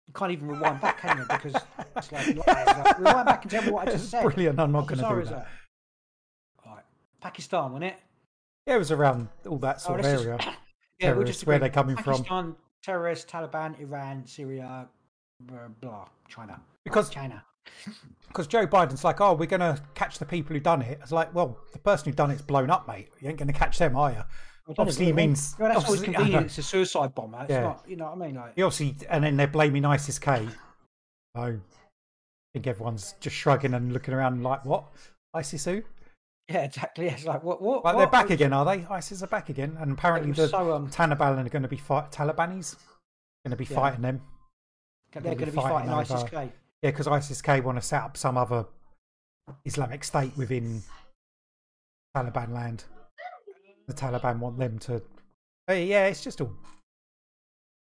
You 0.08 0.14
can't 0.14 0.32
even 0.32 0.48
rewind 0.48 0.80
back, 0.80 1.00
can 1.00 1.18
you? 1.18 1.24
Because 1.28 1.54
it's 1.96 2.12
like, 2.12 2.46
like, 2.46 2.98
rewind 2.98 3.26
back 3.26 3.42
and 3.42 3.50
tell 3.50 3.62
me 3.62 3.70
what 3.70 3.88
I 3.88 3.92
just 3.92 4.10
said. 4.10 4.22
brilliant. 4.22 4.58
I'm 4.58 4.72
not 4.72 4.86
going 4.86 5.00
to 5.00 5.08
do 5.08 5.20
is 5.20 5.30
that. 5.30 5.48
All 6.64 6.74
right, 6.74 6.84
Pakistan, 7.20 7.72
wasn't 7.72 7.84
it? 7.84 7.96
Yeah, 8.66 8.74
it 8.74 8.78
was 8.78 8.90
around 8.90 9.28
all 9.48 9.58
that 9.58 9.76
oh, 9.76 9.86
sort 9.86 10.00
of 10.00 10.06
let's 10.06 10.22
just- 10.24 10.26
area. 10.26 10.56
Yeah, 10.98 11.08
Terrorists, 11.08 11.36
just 11.40 11.46
where 11.46 11.58
they're 11.58 11.68
coming 11.68 11.94
from. 11.94 12.14
Pakistan, 12.14 12.56
terrorists, 12.82 13.30
Taliban, 13.30 13.78
Iran, 13.78 14.26
Syria, 14.26 14.88
blah, 15.42 15.68
blah 15.78 16.06
China, 16.26 16.58
Because 16.84 17.10
China. 17.10 17.44
because 18.28 18.46
Joe 18.46 18.66
Biden's 18.66 19.04
like, 19.04 19.20
oh, 19.20 19.34
we're 19.34 19.44
going 19.44 19.60
to 19.60 19.78
catch 19.94 20.18
the 20.18 20.24
people 20.24 20.54
who 20.54 20.60
done 20.60 20.80
it. 20.80 20.98
It's 21.02 21.12
like, 21.12 21.34
well, 21.34 21.58
the 21.74 21.78
person 21.78 22.10
who 22.10 22.16
done 22.16 22.30
it's 22.30 22.40
blown 22.40 22.70
up, 22.70 22.88
mate. 22.88 23.10
You 23.20 23.28
ain't 23.28 23.36
going 23.36 23.48
to 23.48 23.52
catch 23.52 23.76
them, 23.76 23.94
are 23.94 24.10
you? 24.10 24.22
Obviously, 24.78 25.04
he 25.04 25.12
means. 25.12 25.54
well, 25.58 25.68
that's 25.70 25.84
always 25.84 26.00
convenient. 26.02 26.46
It's 26.46 26.56
a 26.56 26.62
suicide 26.62 27.14
bomber. 27.14 27.42
It's 27.42 27.50
Yeah. 27.50 27.60
not, 27.60 27.84
you 27.86 27.96
know 27.96 28.06
what 28.06 28.14
I 28.24 28.26
mean? 28.26 28.36
Like, 28.36 28.52
He 28.56 28.62
obviously, 28.62 28.96
and 29.10 29.22
then 29.22 29.36
they're 29.36 29.46
blaming 29.48 29.84
ISIS 29.84 30.18
K. 30.18 30.48
So 31.36 31.42
I 31.42 31.58
think 32.54 32.66
everyone's 32.66 33.16
just 33.20 33.36
shrugging 33.36 33.74
and 33.74 33.92
looking 33.92 34.14
around 34.14 34.42
like, 34.42 34.64
what? 34.64 34.84
ISIS 35.34 35.66
who? 35.66 35.82
Yeah, 36.48 36.64
exactly. 36.64 37.08
It's 37.08 37.24
like 37.24 37.42
what? 37.42 37.60
What? 37.62 37.84
Like 37.84 37.94
what? 37.94 38.00
they're 38.00 38.22
back 38.22 38.30
again, 38.30 38.52
are 38.52 38.64
they? 38.64 38.84
ISIS 38.86 39.22
are 39.22 39.26
back 39.26 39.48
again, 39.48 39.76
and 39.80 39.92
apparently 39.92 40.32
the 40.32 40.48
so, 40.48 40.72
um, 40.72 40.88
Taliban 40.90 41.44
are 41.44 41.48
going 41.48 41.62
to 41.62 41.68
be 41.68 41.76
fight 41.76 42.10
Talibanis 42.12 42.76
going 43.44 43.50
to 43.50 43.56
be 43.56 43.64
Yeah. 43.64 43.76
fighting 43.80 44.02
them. 44.02 44.20
They're 45.12 45.22
going 45.22 45.38
to 45.38 45.46
be 45.46 45.52
fighting 45.52 45.88
fighting 45.88 45.90
ISIS 45.90 46.24
K. 46.28 46.52
Yeah, 46.82 46.90
because 46.90 47.06
ISIS 47.06 47.40
K 47.40 47.60
want 47.60 47.78
to 47.78 47.82
set 47.82 48.02
up 48.02 48.16
some 48.16 48.36
other 48.36 48.66
Islamic 49.64 50.02
state 50.04 50.36
within 50.36 50.82
Taliban 52.16 52.52
land. 52.52 52.84
The 53.86 53.94
Taliban 53.94 54.40
want 54.40 54.58
them 54.58 54.78
to. 54.80 55.00
Hey, 55.68 55.86
yeah, 55.86 56.06
it's 56.06 56.22
just 56.24 56.40
all 56.40 56.52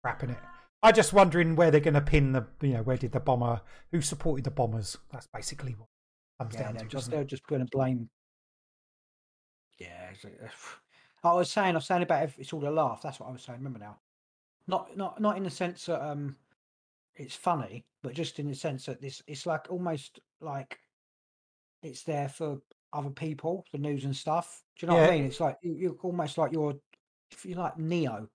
crap 0.04 0.22
in 0.22 0.30
it. 0.30 0.38
I'm 0.82 0.94
just 0.94 1.12
wondering 1.12 1.56
where 1.56 1.70
they're 1.70 1.80
going 1.80 1.94
to 1.94 2.00
pin 2.00 2.32
the. 2.32 2.46
You 2.60 2.74
know, 2.74 2.82
where 2.82 2.96
did 2.98 3.12
the 3.12 3.20
bomber? 3.20 3.62
Who 3.90 4.00
supported 4.02 4.44
the 4.44 4.50
bombers? 4.50 4.96
That's 5.10 5.26
basically 5.32 5.72
what 5.72 5.88
comes 6.38 6.54
Yeah, 6.54 6.64
down 6.64 6.74
they're 6.74 6.84
to. 6.84 6.88
just 6.88 7.08
it? 7.08 7.10
they're 7.12 7.24
just 7.24 7.46
going 7.46 7.62
to 7.64 7.68
blame. 7.72 8.10
Yeah, 9.78 10.10
it's, 10.12 10.24
uh, 10.24 10.28
I 11.28 11.34
was 11.34 11.50
saying, 11.50 11.72
I 11.74 11.78
was 11.78 11.86
saying 11.86 12.02
about 12.02 12.24
if 12.24 12.38
it's 12.38 12.52
all 12.52 12.66
a 12.66 12.70
laugh. 12.70 13.00
That's 13.02 13.18
what 13.20 13.28
I 13.28 13.32
was 13.32 13.42
saying. 13.42 13.58
Remember 13.58 13.78
now, 13.80 13.98
not 14.66 14.96
not 14.96 15.20
not 15.20 15.36
in 15.36 15.42
the 15.44 15.50
sense 15.50 15.86
that 15.86 16.00
um, 16.04 16.36
it's 17.16 17.34
funny, 17.34 17.84
but 18.02 18.14
just 18.14 18.38
in 18.38 18.48
the 18.48 18.54
sense 18.54 18.86
that 18.86 19.00
this 19.00 19.22
it's 19.26 19.46
like 19.46 19.66
almost 19.70 20.20
like 20.40 20.78
it's 21.82 22.02
there 22.04 22.28
for 22.28 22.58
other 22.92 23.10
people, 23.10 23.64
the 23.72 23.78
news 23.78 24.04
and 24.04 24.14
stuff. 24.16 24.62
Do 24.78 24.86
you 24.86 24.90
know 24.92 24.98
what 24.98 25.10
I 25.10 25.16
mean? 25.16 25.24
It's 25.26 25.40
like 25.40 25.56
you- 25.62 25.74
you're 25.76 25.96
almost 26.02 26.38
like 26.38 26.52
you're 26.52 26.74
if 27.30 27.44
you're 27.44 27.58
like 27.58 27.78
Neo. 27.78 28.28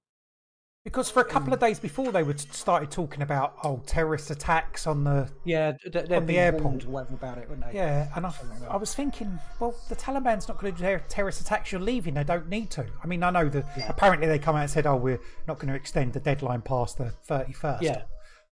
Because 0.84 1.10
for 1.10 1.22
a 1.22 1.25
couple 1.25 1.54
of 1.54 1.60
mm. 1.60 1.68
days 1.68 1.80
before 1.80 2.12
they 2.12 2.24
were 2.24 2.36
started 2.38 2.92
talking 2.92 3.22
about 3.22 3.56
oh 3.63 3.82
terrorist 3.86 4.32
attacks 4.32 4.86
on 4.86 5.06
the 5.06 5.30
Yeah, 5.46 5.74
On 6.12 6.25
the 6.25 6.38
airport. 6.38 6.84
or 6.84 6.90
whatever 6.90 7.13
about 7.13 7.38
it, 7.38 7.50
weren't 7.50 7.63
they? 7.66 7.75
Yeah, 7.78 8.10
and 8.16 8.25
I, 8.25 8.30
like. 8.30 8.70
I 8.70 8.75
was 8.75 8.94
thinking, 8.94 9.40
well, 9.62 9.74
the 9.88 9.96
Taliban's 9.96 10.50
not 10.50 10.60
going 10.60 10.75
to 10.75 10.82
do 10.82 11.00
terrorist 11.08 11.40
attacks. 11.40 11.72
You're 11.72 11.80
leaving. 11.80 12.16
They 12.16 12.25
don't 12.25 12.50
need 12.50 12.70
to. 12.72 12.86
I 13.02 13.08
mean, 13.08 13.24
I 13.24 13.30
know 13.30 13.48
that 13.48 13.66
Yeah. 13.78 13.88
apparently 13.88 14.28
they 14.28 14.40
come 14.40 14.58
out 14.58 14.63
and 14.63 14.70
said, 14.70 14.86
oh, 14.86 14.98
we're 14.98 15.22
not 15.48 15.58
going 15.58 15.70
to 15.70 15.75
extend 15.75 16.12
the 16.13 16.20
deadline 16.20 16.62
past 16.62 16.98
the 16.98 17.13
31st, 17.30 17.82
Yeah. 17.82 18.02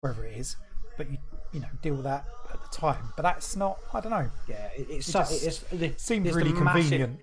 wherever 0.00 0.24
it 0.24 0.36
is. 0.36 0.56
But 0.96 1.10
you, 1.10 1.18
you 1.52 1.58
know, 1.58 1.68
deal 1.82 1.94
with 1.94 2.04
that 2.04 2.26
at 2.54 2.62
the 2.62 2.68
time. 2.76 3.12
But 3.16 3.22
that's 3.22 3.56
not. 3.56 3.80
I 3.92 4.00
don't 4.00 4.12
know. 4.12 4.30
Yeah, 4.48 4.66
it, 4.76 4.86
it's 4.88 5.08
It 5.08 5.10
so, 5.10 5.18
just 5.20 5.42
it's, 5.44 5.64
it 5.72 6.00
Seems 6.00 6.28
the 6.30 6.34
really 6.34 6.52
convenient. 6.52 7.18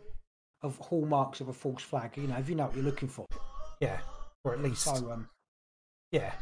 of 0.64 0.78
hallmarks 0.80 1.40
of 1.40 1.48
a 1.48 1.54
false 1.54 1.82
flag. 1.82 2.18
You 2.18 2.28
know, 2.28 2.36
if 2.36 2.50
you 2.50 2.56
know 2.56 2.66
what 2.66 2.76
you're 2.76 2.84
looking 2.84 3.08
for. 3.08 3.26
Yeah, 3.80 4.00
or 4.48 4.54
at 4.54 4.62
least, 4.64 4.84
So 4.84 5.12
um, 5.12 5.30
yeah, 6.12 6.34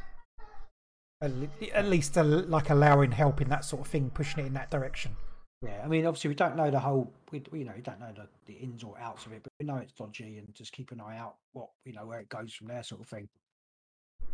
at, 1.21 1.31
at 1.73 1.85
least 1.85 2.17
uh, 2.17 2.23
like 2.23 2.69
allowing 2.69 3.11
help 3.11 3.41
in 3.41 3.49
that 3.49 3.65
sort 3.65 3.81
of 3.81 3.87
thing, 3.87 4.09
pushing 4.09 4.43
it 4.43 4.47
in 4.47 4.53
that 4.53 4.69
direction. 4.71 5.15
yeah, 5.61 5.81
I 5.83 5.87
mean, 5.87 6.05
obviously 6.05 6.29
we 6.29 6.35
don't 6.35 6.55
know 6.55 6.69
the 6.71 6.79
whole. 6.79 7.11
We, 7.31 7.43
you 7.53 7.65
know 7.65 7.73
we 7.75 7.81
don't 7.81 7.99
know 7.99 8.13
the, 8.15 8.27
the 8.45 8.53
ins 8.53 8.83
or 8.83 8.97
outs 8.99 9.25
of 9.25 9.33
it, 9.33 9.41
but 9.43 9.51
we 9.59 9.65
know 9.65 9.77
it's 9.77 9.93
dodgy 9.93 10.37
and 10.37 10.53
just 10.53 10.71
keep 10.71 10.91
an 10.91 11.01
eye 11.01 11.17
out 11.17 11.35
what 11.53 11.69
you 11.85 11.93
know 11.93 12.05
where 12.05 12.19
it 12.19 12.29
goes 12.29 12.53
from 12.53 12.67
there, 12.67 12.83
sort 12.83 13.01
of 13.01 13.07
thing. 13.07 13.27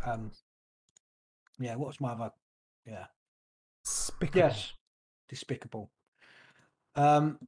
Um, 0.04 0.30
yeah. 1.58 1.76
What's 1.76 2.00
my 2.00 2.12
other? 2.12 2.30
Yeah. 2.86 3.06
Despicable. 3.84 4.38
Yes. 4.38 4.72
Despicable. 5.28 5.90
Um, 6.94 7.38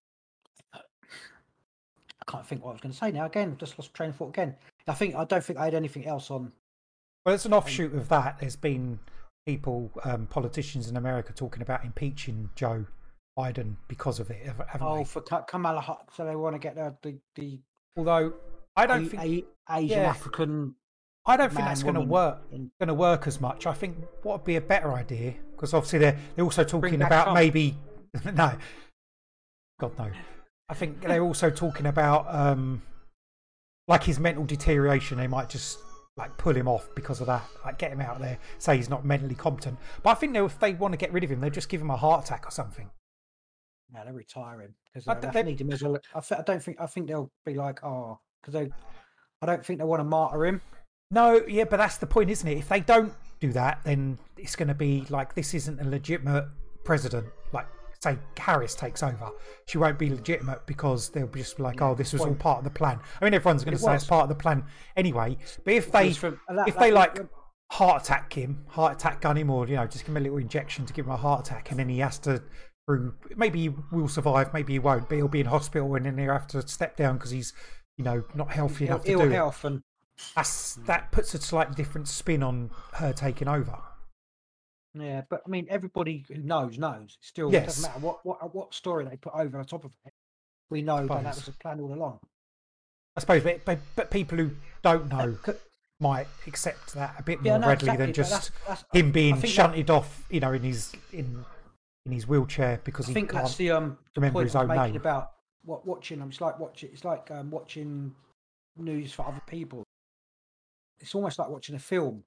I 0.72 2.30
can't 2.30 2.46
think 2.46 2.64
what 2.64 2.70
I 2.70 2.72
was 2.74 2.80
going 2.80 2.92
to 2.92 2.98
say 2.98 3.10
now. 3.12 3.26
Again, 3.26 3.50
I've 3.52 3.58
just 3.58 3.78
lost 3.78 3.92
train 3.92 4.10
of 4.10 4.16
thought 4.16 4.30
again. 4.30 4.56
I 4.86 4.92
think 4.94 5.14
I 5.14 5.24
don't 5.24 5.42
think 5.44 5.58
I 5.58 5.64
had 5.64 5.74
anything 5.74 6.06
else 6.06 6.30
on. 6.30 6.52
Well, 7.24 7.34
it's 7.34 7.46
an 7.46 7.54
offshoot 7.54 7.94
of 7.94 8.08
that. 8.10 8.38
There's 8.40 8.56
been 8.56 8.98
people, 9.46 9.90
um, 10.04 10.26
politicians 10.26 10.88
in 10.90 10.96
America, 10.96 11.32
talking 11.32 11.62
about 11.62 11.84
impeaching 11.84 12.50
Joe 12.54 12.84
Biden 13.38 13.76
because 13.88 14.20
of 14.20 14.30
it, 14.30 14.44
haven't 14.44 14.82
Oh, 14.82 14.98
they? 14.98 15.04
for 15.04 15.20
Kamala, 15.22 15.80
Ha- 15.80 16.02
so 16.14 16.24
they 16.26 16.36
want 16.36 16.54
to 16.54 16.58
get 16.58 16.74
the 16.74 16.94
the, 17.02 17.18
the 17.36 17.58
Although 17.96 18.34
I 18.76 18.86
don't 18.86 19.06
A- 19.06 19.08
think 19.08 19.22
A- 19.22 19.74
Asian 19.76 19.98
yeah. 20.02 20.08
African. 20.10 20.74
I 21.26 21.38
don't 21.38 21.50
think 21.50 21.64
that's 21.64 21.82
going 21.82 21.94
to 21.94 22.02
work. 22.02 22.42
Going 22.50 22.70
to 22.88 22.92
work 22.94 23.26
as 23.26 23.40
much. 23.40 23.66
I 23.66 23.72
think 23.72 23.96
what 24.22 24.40
would 24.40 24.44
be 24.44 24.56
a 24.56 24.60
better 24.60 24.92
idea 24.92 25.34
because 25.52 25.72
obviously 25.72 26.00
they're 26.00 26.18
they're 26.36 26.44
also 26.44 26.64
talking 26.64 27.00
about 27.00 27.24
Trump. 27.24 27.38
maybe 27.38 27.78
no, 28.34 28.52
God 29.80 29.98
no. 29.98 30.10
I 30.68 30.74
think 30.74 31.00
they're 31.00 31.22
also 31.22 31.48
talking 31.50 31.86
about 31.86 32.26
um, 32.28 32.82
like 33.88 34.02
his 34.04 34.18
mental 34.18 34.44
deterioration. 34.44 35.18
They 35.18 35.26
might 35.26 35.48
just 35.48 35.78
like 36.16 36.36
pull 36.38 36.54
him 36.54 36.68
off 36.68 36.88
because 36.94 37.20
of 37.20 37.26
that. 37.26 37.44
Like 37.64 37.78
get 37.78 37.92
him 37.92 38.00
out 38.00 38.16
of 38.16 38.22
there. 38.22 38.38
Say 38.58 38.76
he's 38.76 38.90
not 38.90 39.04
mentally 39.04 39.34
competent. 39.34 39.78
But 40.02 40.10
I 40.10 40.14
think 40.14 40.32
they, 40.32 40.40
if 40.40 40.58
they 40.60 40.74
want 40.74 40.92
to 40.92 40.98
get 40.98 41.12
rid 41.12 41.24
of 41.24 41.30
him, 41.30 41.40
they'll 41.40 41.50
just 41.50 41.68
give 41.68 41.80
him 41.80 41.90
a 41.90 41.96
heart 41.96 42.24
attack 42.24 42.46
or 42.46 42.50
something. 42.50 42.90
No, 43.92 44.02
they're 44.04 44.12
retiring 44.12 44.74
because 44.92 45.06
uh, 45.06 45.12
I 45.12 45.14
they, 45.14 45.26
they 45.28 45.32
they- 45.32 45.50
need 45.50 45.60
him 45.60 45.72
as 45.72 45.82
well. 45.82 45.98
I, 46.14 46.20
I 46.36 46.42
don't 46.42 46.62
think. 46.62 46.80
I 46.80 46.86
think 46.86 47.08
they'll 47.08 47.30
be 47.44 47.54
like, 47.54 47.84
oh, 47.84 48.18
because 48.40 48.54
they. 48.54 48.70
I 49.42 49.46
don't 49.46 49.64
think 49.64 49.78
they 49.78 49.84
want 49.84 50.00
to 50.00 50.04
martyr 50.04 50.46
him. 50.46 50.60
No, 51.10 51.44
yeah, 51.46 51.64
but 51.64 51.76
that's 51.76 51.98
the 51.98 52.06
point, 52.06 52.30
isn't 52.30 52.48
it? 52.48 52.58
If 52.58 52.68
they 52.68 52.80
don't 52.80 53.12
do 53.40 53.52
that, 53.52 53.80
then 53.84 54.18
it's 54.38 54.56
going 54.56 54.68
to 54.68 54.74
be 54.74 55.04
like 55.10 55.34
this 55.34 55.52
isn't 55.54 55.80
a 55.80 55.84
legitimate 55.84 56.46
president. 56.84 57.26
Like, 57.52 57.66
say 58.04 58.18
Harris 58.38 58.74
takes 58.74 59.02
over, 59.02 59.30
she 59.66 59.78
won't 59.78 59.98
be 59.98 60.08
legitimate 60.10 60.66
because 60.66 61.08
they'll 61.10 61.26
be 61.26 61.40
just 61.40 61.56
be 61.56 61.62
like, 61.62 61.82
oh, 61.82 61.94
this 61.94 62.12
was 62.12 62.22
all 62.22 62.34
part 62.34 62.58
of 62.58 62.64
the 62.64 62.70
plan. 62.70 63.00
I 63.20 63.24
mean, 63.24 63.34
everyone's 63.34 63.64
going 63.64 63.74
It 63.74 63.78
to 63.78 63.82
say 63.84 63.92
was. 63.92 64.02
it's 64.02 64.08
part 64.08 64.22
of 64.24 64.28
the 64.28 64.40
plan 64.42 64.64
anyway. 64.96 65.36
But 65.64 65.74
if 65.74 65.90
they 65.90 66.12
from- 66.12 66.40
that- 66.48 66.68
if 66.68 66.78
they 66.78 66.92
like 66.92 67.18
heart 67.70 68.02
attack 68.02 68.32
him, 68.32 68.64
heart 68.68 68.94
attack 68.94 69.20
gun 69.20 69.36
him, 69.36 69.50
or 69.50 69.66
you 69.66 69.76
know, 69.76 69.86
just 69.86 70.04
give 70.04 70.10
him 70.10 70.16
a 70.18 70.20
little 70.20 70.38
injection 70.38 70.86
to 70.86 70.92
give 70.92 71.06
him 71.06 71.12
a 71.12 71.16
heart 71.16 71.46
attack, 71.48 71.70
and 71.70 71.78
then 71.80 71.88
he 71.88 71.98
has 71.98 72.18
to. 72.20 72.42
Through, 72.86 73.14
maybe 73.34 73.60
he 73.62 73.68
will 73.92 74.08
survive, 74.08 74.52
maybe 74.52 74.74
he 74.74 74.78
won't, 74.78 75.08
but 75.08 75.14
he'll 75.14 75.26
be 75.26 75.40
in 75.40 75.46
hospital 75.46 75.94
and 75.94 76.04
then 76.04 76.18
he'll 76.18 76.34
have 76.34 76.46
to 76.48 76.68
step 76.68 76.98
down 76.98 77.16
because 77.16 77.30
he's, 77.30 77.54
you 77.96 78.04
know, 78.04 78.24
not 78.34 78.50
healthy 78.52 78.84
Ill, 78.84 78.90
enough 78.96 79.04
to 79.06 79.12
ill 79.12 79.18
do 79.20 79.30
it 79.30 79.32
health 79.32 79.64
and 79.64 79.82
that's 80.34 80.74
that 80.86 81.10
puts 81.10 81.32
a 81.32 81.40
slightly 81.40 81.74
different 81.74 82.08
spin 82.08 82.42
on 82.42 82.70
her 82.96 83.14
taking 83.14 83.48
over. 83.48 83.78
Yeah, 84.94 85.22
but 85.28 85.42
I 85.46 85.48
mean, 85.50 85.66
everybody 85.70 86.24
who 86.28 86.36
knows 86.42 86.78
knows. 86.78 87.18
Still, 87.20 87.48
it 87.48 87.54
Yes. 87.54 87.66
doesn't 87.66 87.82
matter 87.90 88.00
what 88.00 88.24
what 88.24 88.54
what 88.54 88.74
story 88.74 89.04
they 89.04 89.16
put 89.16 89.32
over 89.34 89.58
the 89.58 89.64
top 89.64 89.84
of 89.84 89.92
it. 90.06 90.12
We 90.70 90.82
know 90.82 91.06
that 91.06 91.22
that 91.24 91.34
was 91.34 91.48
a 91.48 91.52
plan 91.52 91.80
all 91.80 91.92
along. 91.92 92.20
I 93.16 93.20
suppose, 93.20 93.42
but, 93.44 93.64
but, 93.64 93.78
but 93.94 94.10
people 94.10 94.38
who 94.38 94.50
don't 94.82 95.08
know 95.08 95.36
might 96.00 96.26
accept 96.48 96.94
that 96.94 97.14
a 97.18 97.22
bit 97.22 97.40
more 97.42 97.52
Yeah, 97.52 97.58
no, 97.58 97.68
readily 97.68 97.90
exactly, 97.92 98.06
than 98.06 98.14
just 98.14 98.30
that's- 98.32 98.50
that's- 98.66 98.84
him 98.92 99.12
being 99.12 99.34
think 99.34 99.42
that- 99.42 99.48
shunted 99.50 99.90
off, 99.90 100.26
you 100.30 100.40
know, 100.40 100.52
in 100.52 100.62
his 100.62 100.92
in 101.12 101.44
in 102.06 102.12
his 102.12 102.26
wheelchair 102.26 102.80
because 102.84 103.06
I 103.06 103.08
he 103.08 103.14
think 103.14 103.30
can't. 103.30 103.44
that's 103.44 103.56
the 103.56 103.70
um 103.70 103.98
remember 104.16 104.34
point 104.38 104.46
his 104.46 104.56
own 104.56 104.66
making 104.68 104.82
name. 104.84 104.96
about 104.96 105.32
what 105.64 105.86
watching. 105.86 106.20
I'm 106.20 106.30
just 106.30 106.40
like 106.40 106.58
watching. 106.58 106.90
It's 106.92 107.04
like 107.04 107.30
um, 107.30 107.50
watching 107.50 108.14
news 108.76 109.12
for 109.12 109.26
other 109.26 109.40
people. 109.46 109.84
It's 111.00 111.14
almost 111.14 111.38
like 111.38 111.48
watching 111.48 111.74
a 111.74 111.78
film. 111.78 112.24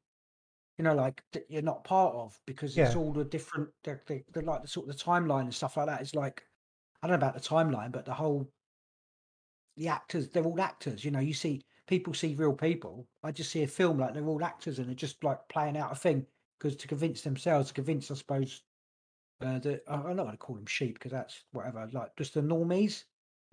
You 0.78 0.84
know, 0.84 0.94
like 0.96 1.24
that 1.34 1.50
you're 1.50 1.62
not 1.64 1.84
part 1.84 2.14
of 2.16 2.40
because 2.46 2.78
it's 2.78 2.94
Yeah. 2.94 2.96
all 2.96 3.12
the 3.12 3.26
different, 3.26 3.70
the, 3.84 4.00
the, 4.06 4.24
the 4.32 4.42
like 4.44 4.62
the 4.62 4.68
sort 4.68 4.88
of 4.88 4.96
the 4.98 5.04
timeline 5.04 5.42
and 5.42 5.54
stuff 5.56 5.78
like 5.78 5.88
that. 5.88 6.02
Is 6.02 6.16
like 6.16 6.44
I 7.02 7.08
don't 7.08 7.20
know 7.20 7.28
about 7.28 7.34
the 7.42 7.48
timeline, 7.50 7.92
but 7.92 8.06
the 8.06 8.14
whole 8.14 8.52
the 9.76 9.88
actors. 9.88 10.30
They're 10.30 10.44
all 10.44 10.60
actors. 10.62 11.04
You 11.06 11.12
know, 11.12 11.20
you 11.20 11.34
see 11.34 11.62
people 11.88 12.14
see 12.14 12.36
real 12.36 12.54
people. 12.54 13.08
I 13.24 13.32
just 13.32 13.52
see 13.52 13.64
a 13.64 13.68
film 13.68 13.98
like 13.98 14.14
they're 14.14 14.26
all 14.28 14.44
actors 14.44 14.80
and 14.80 14.88
they're 14.88 14.96
just 14.96 15.24
like 15.24 15.48
playing 15.50 15.78
out 15.78 15.92
a 15.92 15.96
thing 15.96 16.26
because 16.60 16.76
to 16.78 16.88
convince 16.88 17.22
themselves, 17.22 17.70
to 17.70 17.74
convince, 17.74 18.10
I 18.12 18.16
suppose, 18.16 18.64
uh, 19.42 19.60
the 19.60 19.82
I- 19.88 19.96
I'm 19.96 20.16
not 20.16 20.24
going 20.24 20.32
to 20.32 20.38
call 20.38 20.56
them 20.56 20.66
sheep 20.66 20.96
because 20.96 21.12
that's 21.12 21.44
whatever. 21.52 21.88
Like 21.92 22.16
just 22.18 22.34
the 22.34 22.42
normies. 22.42 23.04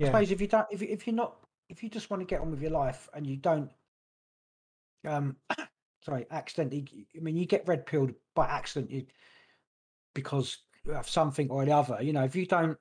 I 0.02 0.04
yeah, 0.04 0.06
suppose 0.06 0.30
if 0.30 0.40
you 0.40 0.48
don't, 0.48 0.66
if 0.70 0.82
you, 0.82 0.88
if 0.90 1.06
you're 1.06 1.16
not, 1.16 1.36
if 1.68 1.82
you 1.82 1.88
just 1.88 2.10
want 2.10 2.20
to 2.20 2.26
get 2.26 2.40
on 2.40 2.50
with 2.50 2.60
your 2.62 2.70
life 2.72 3.08
and 3.14 3.26
you 3.26 3.36
don't, 3.36 3.70
um, 5.06 5.36
sorry, 6.04 6.26
accidentally. 6.30 7.06
I 7.16 7.20
mean, 7.20 7.36
you 7.36 7.46
get 7.46 7.66
red 7.66 7.86
pilled 7.86 8.12
by 8.34 8.46
accident 8.46 9.08
because 10.14 10.58
of 10.92 11.08
something 11.08 11.50
or 11.50 11.64
the 11.64 11.72
other. 11.72 11.98
You 12.02 12.12
know, 12.12 12.24
if 12.24 12.36
you 12.36 12.46
don't, 12.46 12.76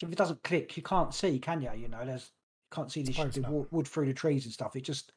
if 0.00 0.10
it 0.10 0.18
doesn't 0.18 0.42
click, 0.42 0.76
you 0.76 0.82
can't 0.82 1.14
see, 1.14 1.38
can 1.38 1.62
you? 1.62 1.70
You 1.76 1.88
know, 1.88 2.04
there's 2.04 2.32
you 2.70 2.76
can't 2.76 2.90
see 2.90 3.02
the, 3.02 3.12
the 3.12 3.40
not. 3.40 3.72
wood 3.72 3.86
through 3.86 4.06
the 4.06 4.14
trees 4.14 4.44
and 4.44 4.52
stuff. 4.52 4.74
It 4.74 4.82
just, 4.82 5.12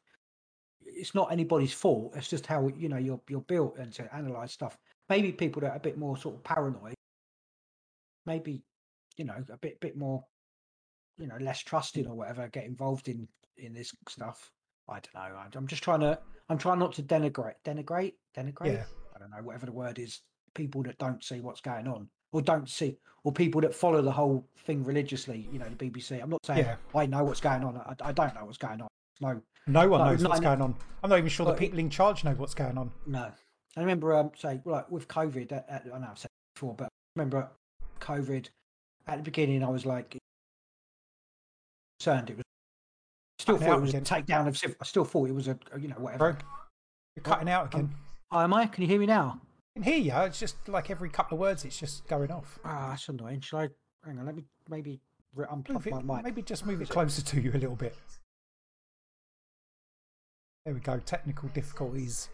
it's 0.84 1.14
not 1.14 1.32
anybody's 1.32 1.72
fault. 1.72 2.12
It's 2.14 2.28
just 2.28 2.46
how 2.46 2.68
you 2.68 2.88
know 2.88 2.98
you're 2.98 3.20
you're 3.28 3.40
built 3.40 3.78
and 3.78 3.92
to 3.94 4.14
analyze 4.14 4.52
stuff. 4.52 4.78
Maybe 5.08 5.32
people 5.32 5.60
that 5.62 5.72
are 5.72 5.76
a 5.76 5.80
bit 5.80 5.98
more 5.98 6.16
sort 6.16 6.36
of 6.36 6.44
paranoid, 6.44 6.94
maybe 8.26 8.62
you 9.16 9.24
know 9.24 9.42
a 9.50 9.56
bit 9.56 9.80
bit 9.80 9.96
more, 9.96 10.24
you 11.18 11.26
know, 11.26 11.38
less 11.40 11.60
trusting 11.60 12.04
hmm. 12.04 12.10
or 12.10 12.14
whatever, 12.14 12.48
get 12.48 12.64
involved 12.64 13.08
in 13.08 13.26
in 13.56 13.72
this 13.72 13.94
stuff. 14.08 14.52
I 14.88 15.00
don't 15.00 15.14
know. 15.14 15.42
I'm 15.54 15.66
just 15.66 15.82
trying 15.82 16.00
to. 16.00 16.18
I'm 16.48 16.58
trying 16.58 16.78
not 16.78 16.92
to 16.94 17.02
denigrate, 17.02 17.54
denigrate, 17.64 18.14
denigrate. 18.36 18.74
Yeah. 18.74 18.84
I 19.14 19.18
don't 19.18 19.30
know 19.30 19.42
whatever 19.42 19.66
the 19.66 19.72
word 19.72 19.98
is. 19.98 20.20
People 20.54 20.82
that 20.84 20.96
don't 20.98 21.22
see 21.24 21.40
what's 21.40 21.60
going 21.60 21.86
on. 21.88 22.08
or 22.32 22.40
don't 22.42 22.68
see, 22.68 22.96
or 23.24 23.32
people 23.32 23.60
that 23.62 23.74
follow 23.74 24.00
the 24.02 24.10
whole 24.12 24.46
thing 24.66 24.84
religiously. 24.84 25.48
You 25.52 25.58
know, 25.58 25.66
the 25.68 25.76
BBC. 25.90 26.22
I'm 26.22 26.30
not 26.30 26.44
saying 26.46 26.60
Yeah. 26.66 26.76
I 26.94 27.06
know 27.06 27.24
what's 27.24 27.40
going 27.40 27.64
on. 27.64 27.76
I, 27.78 27.94
I 28.08 28.12
don't 28.12 28.34
know 28.34 28.44
what's 28.44 28.58
going 28.58 28.80
on. 28.80 28.88
No, 29.20 29.40
No 29.66 29.88
one 29.88 30.00
Like, 30.00 30.10
knows 30.20 30.28
what's 30.28 30.40
going 30.40 30.60
on. 30.60 30.74
I'm 31.02 31.10
not 31.10 31.18
even 31.18 31.28
sure 31.30 31.46
the 31.46 31.52
But 31.52 31.58
people 31.58 31.78
in 31.78 31.88
charge 31.90 32.24
know 32.24 32.32
what's 32.34 32.54
going 32.54 32.76
on. 32.78 32.90
no. 33.06 33.30
I 33.76 33.80
remember, 33.80 34.14
um, 34.16 34.30
say, 34.36 34.60
like 34.64 34.90
with 34.90 35.06
COVID. 35.08 35.52
uh, 35.52 35.60
uh, 35.70 35.78
I 35.94 35.98
know 35.98 36.08
I've 36.10 36.18
said 36.18 36.30
before, 36.54 36.74
but 36.74 36.84
I 36.84 36.88
remember 37.16 37.50
COVID 38.00 38.48
at 39.06 39.16
the 39.18 39.22
beginning. 39.22 39.62
I 39.62 39.68
was 39.68 39.84
like 39.84 40.16
concerned. 41.98 42.30
It 42.30 42.36
was 42.36 42.44
still 43.46 43.58
thought 43.58 43.78
it 43.78 43.80
was 43.80 43.94
a 43.94 43.98
again. 43.98 44.24
takedown 44.24 44.48
of. 44.48 44.58
civ- 44.58 44.76
I 44.80 44.84
still 44.84 45.04
thought 45.04 45.28
it 45.28 45.34
was 45.34 45.48
a 45.48 45.58
you 45.78 45.88
know 45.88 45.96
whatever. 45.96 46.32
Bro, 46.32 46.40
you're 47.14 47.22
cutting 47.22 47.48
out 47.48 47.72
again. 47.72 47.90
Oh, 48.32 48.40
am 48.40 48.52
I? 48.52 48.66
Can 48.66 48.82
you 48.82 48.88
hear 48.88 48.98
me 49.00 49.06
now? 49.06 49.40
I 49.76 49.80
can 49.80 49.82
hear 49.84 49.98
you. 49.98 50.12
It's 50.26 50.40
just 50.40 50.56
like 50.68 50.90
every 50.90 51.08
couple 51.10 51.36
of 51.36 51.40
words, 51.40 51.64
it's 51.64 51.78
just 51.78 52.06
going 52.08 52.30
off. 52.30 52.58
Ah, 52.64 52.88
that's 52.90 53.08
annoying. 53.08 53.40
Should 53.40 53.58
I 53.58 53.68
hang 54.04 54.18
on? 54.18 54.26
Let 54.26 54.34
me 54.34 54.44
maybe 54.68 55.00
unplug 55.36 55.86
it- 55.86 55.92
my 56.04 56.16
mic. 56.16 56.24
maybe 56.24 56.42
just 56.42 56.66
move 56.66 56.80
it 56.82 56.88
closer 56.88 57.22
to 57.22 57.40
you 57.40 57.50
a 57.52 57.58
little 57.58 57.76
bit. 57.76 57.94
There 60.64 60.74
we 60.74 60.80
go. 60.80 60.98
Technical 60.98 61.48
difficulties. 61.50 62.28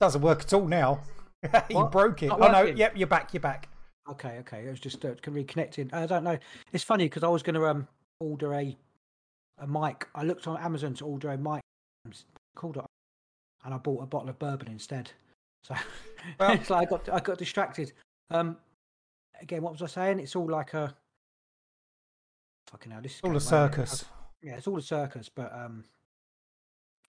Doesn't 0.00 0.20
work 0.20 0.42
at 0.42 0.52
all 0.52 0.66
now. 0.66 1.00
you 1.70 1.84
broke 1.84 2.22
it. 2.22 2.26
Not 2.28 2.40
Oh 2.42 2.48
no! 2.48 2.62
Yep, 2.64 2.96
you're 2.96 3.06
back. 3.06 3.32
You're 3.32 3.40
back. 3.40 3.68
Okay, 4.10 4.38
okay. 4.40 4.66
It 4.66 4.70
was 4.70 4.78
just 4.80 5.04
uh, 5.04 5.14
reconnecting. 5.14 5.92
I 5.92 6.06
don't 6.06 6.22
know. 6.22 6.38
It's 6.72 6.84
funny 6.84 7.04
because 7.06 7.24
I 7.24 7.28
was 7.28 7.42
going 7.42 7.54
to 7.54 7.66
um 7.66 7.88
order 8.20 8.54
a 8.54 8.76
a 9.58 9.66
mic. 9.66 10.06
I 10.14 10.22
looked 10.22 10.46
on 10.46 10.58
Amazon 10.60 10.94
to 10.94 11.06
order 11.06 11.30
a 11.30 11.38
mic. 11.38 11.60
Called 12.54 12.76
it, 12.76 12.84
and 13.64 13.74
I 13.74 13.78
bought 13.78 14.02
a 14.02 14.06
bottle 14.06 14.28
of 14.28 14.38
bourbon 14.38 14.68
instead. 14.68 15.10
So 15.64 15.74
Well- 16.40 16.52
it's 16.52 16.70
like 16.70 16.88
I 16.88 16.90
got 16.90 17.08
I 17.08 17.20
got 17.20 17.38
distracted. 17.38 17.92
Um, 18.30 18.56
again, 19.40 19.62
what 19.62 19.72
was 19.72 19.82
I 19.82 19.86
saying? 19.86 20.20
It's 20.20 20.34
all 20.36 20.50
like 20.50 20.74
a 20.74 20.94
fucking 22.68 22.92
hell. 22.92 23.00
This 23.02 23.16
is 23.16 23.20
All 23.22 23.30
a 23.36 23.40
going 23.40 23.44
way 23.50 23.56
ahead. 23.58 23.72
circus. 23.74 24.04
Yeah, 24.42 24.56
it's 24.56 24.66
all 24.66 24.78
a 24.78 24.82
circus, 24.82 25.28
but 25.28 25.52
um, 25.54 25.84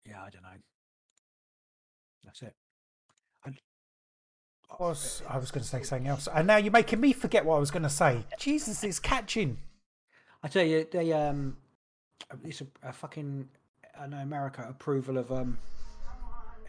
yeah, 0.05 0.21
I 0.23 0.29
don't 0.29 0.43
know. 0.43 0.49
That's 2.23 2.41
it. 2.41 2.53
I, 3.45 4.83
was 4.83 5.21
I 5.29 5.37
was 5.37 5.49
going 5.49 5.63
to 5.63 5.67
say 5.67 5.81
something 5.83 6.07
else, 6.07 6.27
and 6.33 6.45
now 6.45 6.57
you're 6.57 6.71
making 6.73 6.99
me 6.99 7.13
forget 7.13 7.45
what 7.45 7.55
I 7.55 7.59
was 7.59 7.71
going 7.71 7.83
to 7.83 7.89
say. 7.89 8.25
Jesus, 8.37 8.83
it's 8.83 8.99
catching. 8.99 9.57
I 10.47 10.49
tell 10.49 10.65
you, 10.65 10.87
they 10.89 11.11
um, 11.11 11.57
it's 12.45 12.61
a, 12.61 12.67
a 12.81 12.93
fucking 12.93 13.49
I 13.99 14.07
know 14.07 14.19
America 14.19 14.65
approval 14.69 15.17
of 15.17 15.29
um, 15.29 15.57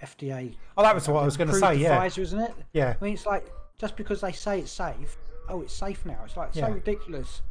FDA. 0.02 0.56
Oh, 0.76 0.82
that 0.82 0.96
was 0.96 1.06
what 1.08 1.22
I 1.22 1.24
was 1.24 1.36
going 1.36 1.48
to 1.50 1.54
say. 1.54 1.76
Yeah, 1.76 1.96
Pfizer, 2.04 2.18
isn't 2.18 2.40
it? 2.40 2.54
yeah. 2.72 2.94
I 3.00 3.04
mean, 3.04 3.14
it's 3.14 3.24
like 3.24 3.46
just 3.78 3.96
because 3.96 4.20
they 4.20 4.32
say 4.32 4.58
it's 4.58 4.72
safe, 4.72 5.16
oh, 5.48 5.62
it's 5.62 5.72
safe 5.72 6.04
now. 6.04 6.18
It's 6.24 6.36
like 6.36 6.56
Yeah. 6.56 6.66
so 6.66 6.72
ridiculous. 6.72 7.42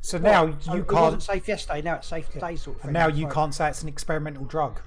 So 0.00 0.16
now 0.16 0.46
What? 0.46 0.62
So 0.62 0.74
you 0.76 0.80
It 0.80 0.90
wasn't 0.92 1.10
can't. 1.10 1.22
safe 1.22 1.48
yesterday. 1.48 1.82
Now 1.82 1.96
it's 1.96 2.08
safe 2.08 2.30
today, 2.30 2.56
sort 2.56 2.76
of 2.76 2.82
thing. 2.82 2.88
And 2.88 2.94
now 2.94 3.08
you 3.08 3.28
can't 3.28 3.54
say 3.54 3.68
it's 3.68 3.82
an 3.82 3.88
experimental 3.90 4.46
drug. 4.46 4.80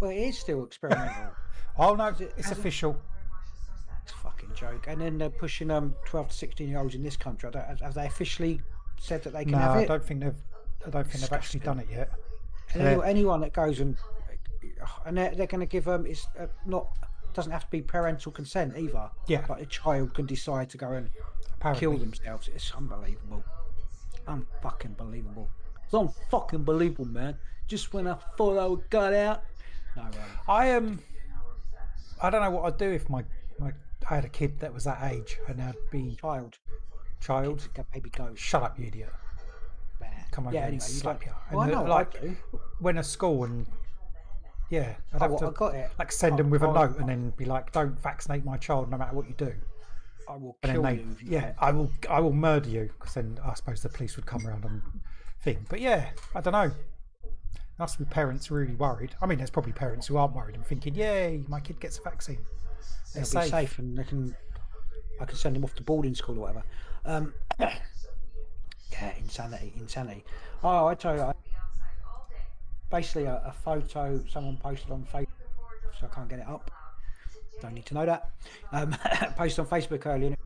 Well, 0.00 0.10
it 0.10 0.16
is 0.16 0.36
still 0.38 0.64
experimental. 0.64 1.30
Oh 1.80 1.94
no, 1.94 2.06
it- 2.08 2.32
it's 2.36 2.50
it- 2.50 2.58
official. 2.58 3.00
it's 4.02 4.10
a 4.12 4.16
fucking 4.16 4.50
joke. 4.56 4.86
And 4.88 5.00
then 5.00 5.16
they're 5.16 5.30
pushing 5.30 5.70
um 5.70 5.94
twelve 6.04 6.30
to 6.30 6.34
sixteen 6.34 6.70
year 6.70 6.80
olds 6.80 6.96
in 6.96 7.04
this 7.04 7.16
country. 7.16 7.48
I 7.48 7.52
don't, 7.52 7.64
have- 7.68 7.80
have 7.80 7.94
they 7.94 8.06
officially 8.06 8.60
said 8.98 9.22
that 9.24 9.32
they 9.32 9.44
can 9.44 9.52
No, 9.52 9.58
have 9.58 9.76
I 9.76 9.84
don't 9.84 10.04
think 10.04 10.20
they've. 10.20 10.34
I 10.86 10.90
don't 10.90 11.06
think 11.06 11.20
they've 11.22 11.32
actually 11.32 11.60
done 11.60 11.80
it 11.80 11.88
yet. 11.90 12.10
And 12.74 13.02
anyone 13.02 13.40
that 13.40 13.52
goes 13.52 13.80
and 13.80 13.96
and 15.06 15.16
they're, 15.16 15.34
they're 15.34 15.46
going 15.46 15.60
to 15.60 15.66
give 15.66 15.84
them 15.84 16.06
it's 16.06 16.26
uh, 16.38 16.46
not 16.66 16.86
doesn't 17.34 17.52
have 17.52 17.64
to 17.64 17.70
be 17.70 17.82
parental 17.82 18.32
consent 18.32 18.76
either. 18.76 19.10
Yeah. 19.26 19.44
but 19.46 19.60
a 19.60 19.66
child 19.66 20.14
can 20.14 20.26
decide 20.26 20.70
to 20.70 20.78
go 20.78 20.92
and 20.92 21.10
Apparently. 21.56 21.80
kill 21.80 21.98
themselves. 21.98 22.48
It's 22.54 22.72
unbelievable. 22.74 23.44
Unfucking 24.26 24.96
believable. 24.96 25.48
It's 25.84 25.92
unfucking 25.92 26.64
believable, 26.64 27.06
man. 27.06 27.36
Just 27.66 27.92
when 27.92 28.06
I 28.06 28.14
thought 28.36 28.58
I 28.58 28.66
would 28.66 28.88
got 28.90 29.12
out. 29.12 29.42
No, 29.96 30.02
um, 30.02 30.12
I 30.48 30.72
um, 30.72 30.98
I 32.20 32.30
don't 32.30 32.42
know 32.42 32.50
what 32.50 32.64
I'd 32.64 32.78
do 32.78 32.90
if 32.90 33.08
my 33.08 33.24
my 33.58 33.72
I 34.08 34.14
had 34.16 34.24
a 34.24 34.28
kid 34.28 34.58
that 34.60 34.72
was 34.72 34.84
that 34.84 34.98
age 35.12 35.38
and 35.48 35.60
I'd 35.62 35.74
be 35.90 36.16
child, 36.20 36.58
child. 37.20 37.68
go- 37.74 37.84
baby 37.92 38.10
goes. 38.10 38.38
Shut 38.38 38.62
up, 38.62 38.78
you 38.78 38.86
idiot! 38.86 39.12
Come 40.30 40.46
over 40.46 40.54
yeah, 40.54 40.62
anyway, 40.62 40.74
you 40.74 40.80
slap 40.80 41.24
you. 41.24 41.32
Well, 41.50 41.60
I 41.60 41.66
And, 41.66 41.74
uh, 41.74 41.82
know, 41.82 41.88
like, 41.90 42.22
I. 42.22 42.36
Went 42.80 42.98
to 42.98 43.02
school 43.02 43.44
and 43.44 43.66
yeah, 44.68 44.94
I'd 45.12 45.16
Oh, 45.16 45.18
have 45.20 45.30
what, 45.32 45.38
to 45.40 45.46
I 45.46 45.50
got 45.52 45.74
it. 45.74 45.90
like 45.98 46.12
send 46.12 46.34
Oh, 46.34 46.36
them 46.36 46.50
with 46.50 46.62
a 46.62 46.66
oh, 46.68 46.72
note 46.72 46.98
and 46.98 47.08
then 47.08 47.30
be 47.30 47.44
like, 47.46 47.72
"Don't 47.72 47.98
vaccinate 48.00 48.44
my 48.44 48.56
child, 48.58 48.90
no 48.90 48.98
matter 48.98 49.14
what 49.16 49.26
you 49.26 49.34
do." 49.34 49.54
I 50.28 50.36
will 50.36 50.56
And 50.62 50.72
kill 50.72 50.82
they, 50.82 50.94
you. 50.96 51.16
yeah. 51.24 51.52
I 51.58 51.72
will, 51.72 51.90
I 52.10 52.20
will 52.20 52.34
murder 52.34 52.68
you 52.68 52.90
because 52.98 53.14
then 53.14 53.38
I 53.42 53.54
suppose 53.54 53.80
the 53.82 53.88
police 53.88 54.16
would 54.16 54.26
come 54.26 54.46
around 54.46 54.64
and 54.66 54.82
thing. 55.40 55.64
But 55.70 55.80
yeah, 55.80 56.10
I 56.34 56.42
don't 56.42 56.52
know. 56.52 56.70
Must 57.78 57.98
be 57.98 58.04
parents 58.04 58.50
really 58.50 58.74
worried. 58.74 59.14
I 59.22 59.26
mean, 59.26 59.38
there's 59.38 59.50
probably 59.50 59.72
parents 59.72 60.06
who 60.06 60.18
aren't 60.18 60.34
worried 60.34 60.56
and 60.56 60.66
thinking, 60.66 60.94
"Yay, 60.94 61.44
my 61.48 61.60
kid 61.60 61.80
gets 61.80 61.98
a 61.98 62.02
vaccine." 62.02 62.44
They're 63.14 63.22
They'll 63.24 63.42
be 63.42 63.48
safe. 63.48 63.50
safe 63.50 63.78
and 63.78 63.96
they 63.96 64.04
can 64.04 64.36
I 65.20 65.24
can 65.24 65.36
send 65.36 65.56
them 65.56 65.64
off 65.64 65.74
to 65.76 65.82
boarding 65.82 66.14
school 66.14 66.36
or 66.38 66.40
whatever. 66.42 66.62
Um, 67.04 67.34
yeah, 67.60 69.12
insanity, 69.18 69.72
insanity. 69.76 70.24
Oh, 70.62 70.86
I 70.86 70.94
tell 70.94 71.14
you, 71.14 71.22
I, 71.22 71.32
basically 72.90 73.24
a, 73.24 73.42
a 73.44 73.52
photo 73.52 74.22
someone 74.28 74.56
posted 74.56 74.90
on 74.90 75.06
Facebook, 75.12 75.28
so 75.98 76.08
I 76.10 76.14
can't 76.14 76.28
get 76.28 76.40
it 76.40 76.48
up. 76.48 76.70
Don't 77.60 77.74
need 77.74 77.86
to 77.86 77.94
know 77.94 78.06
that. 78.06 78.30
Um, 78.72 78.92
posted 79.36 79.60
on 79.60 79.66
Facebook 79.66 80.06
earlier. 80.06 80.36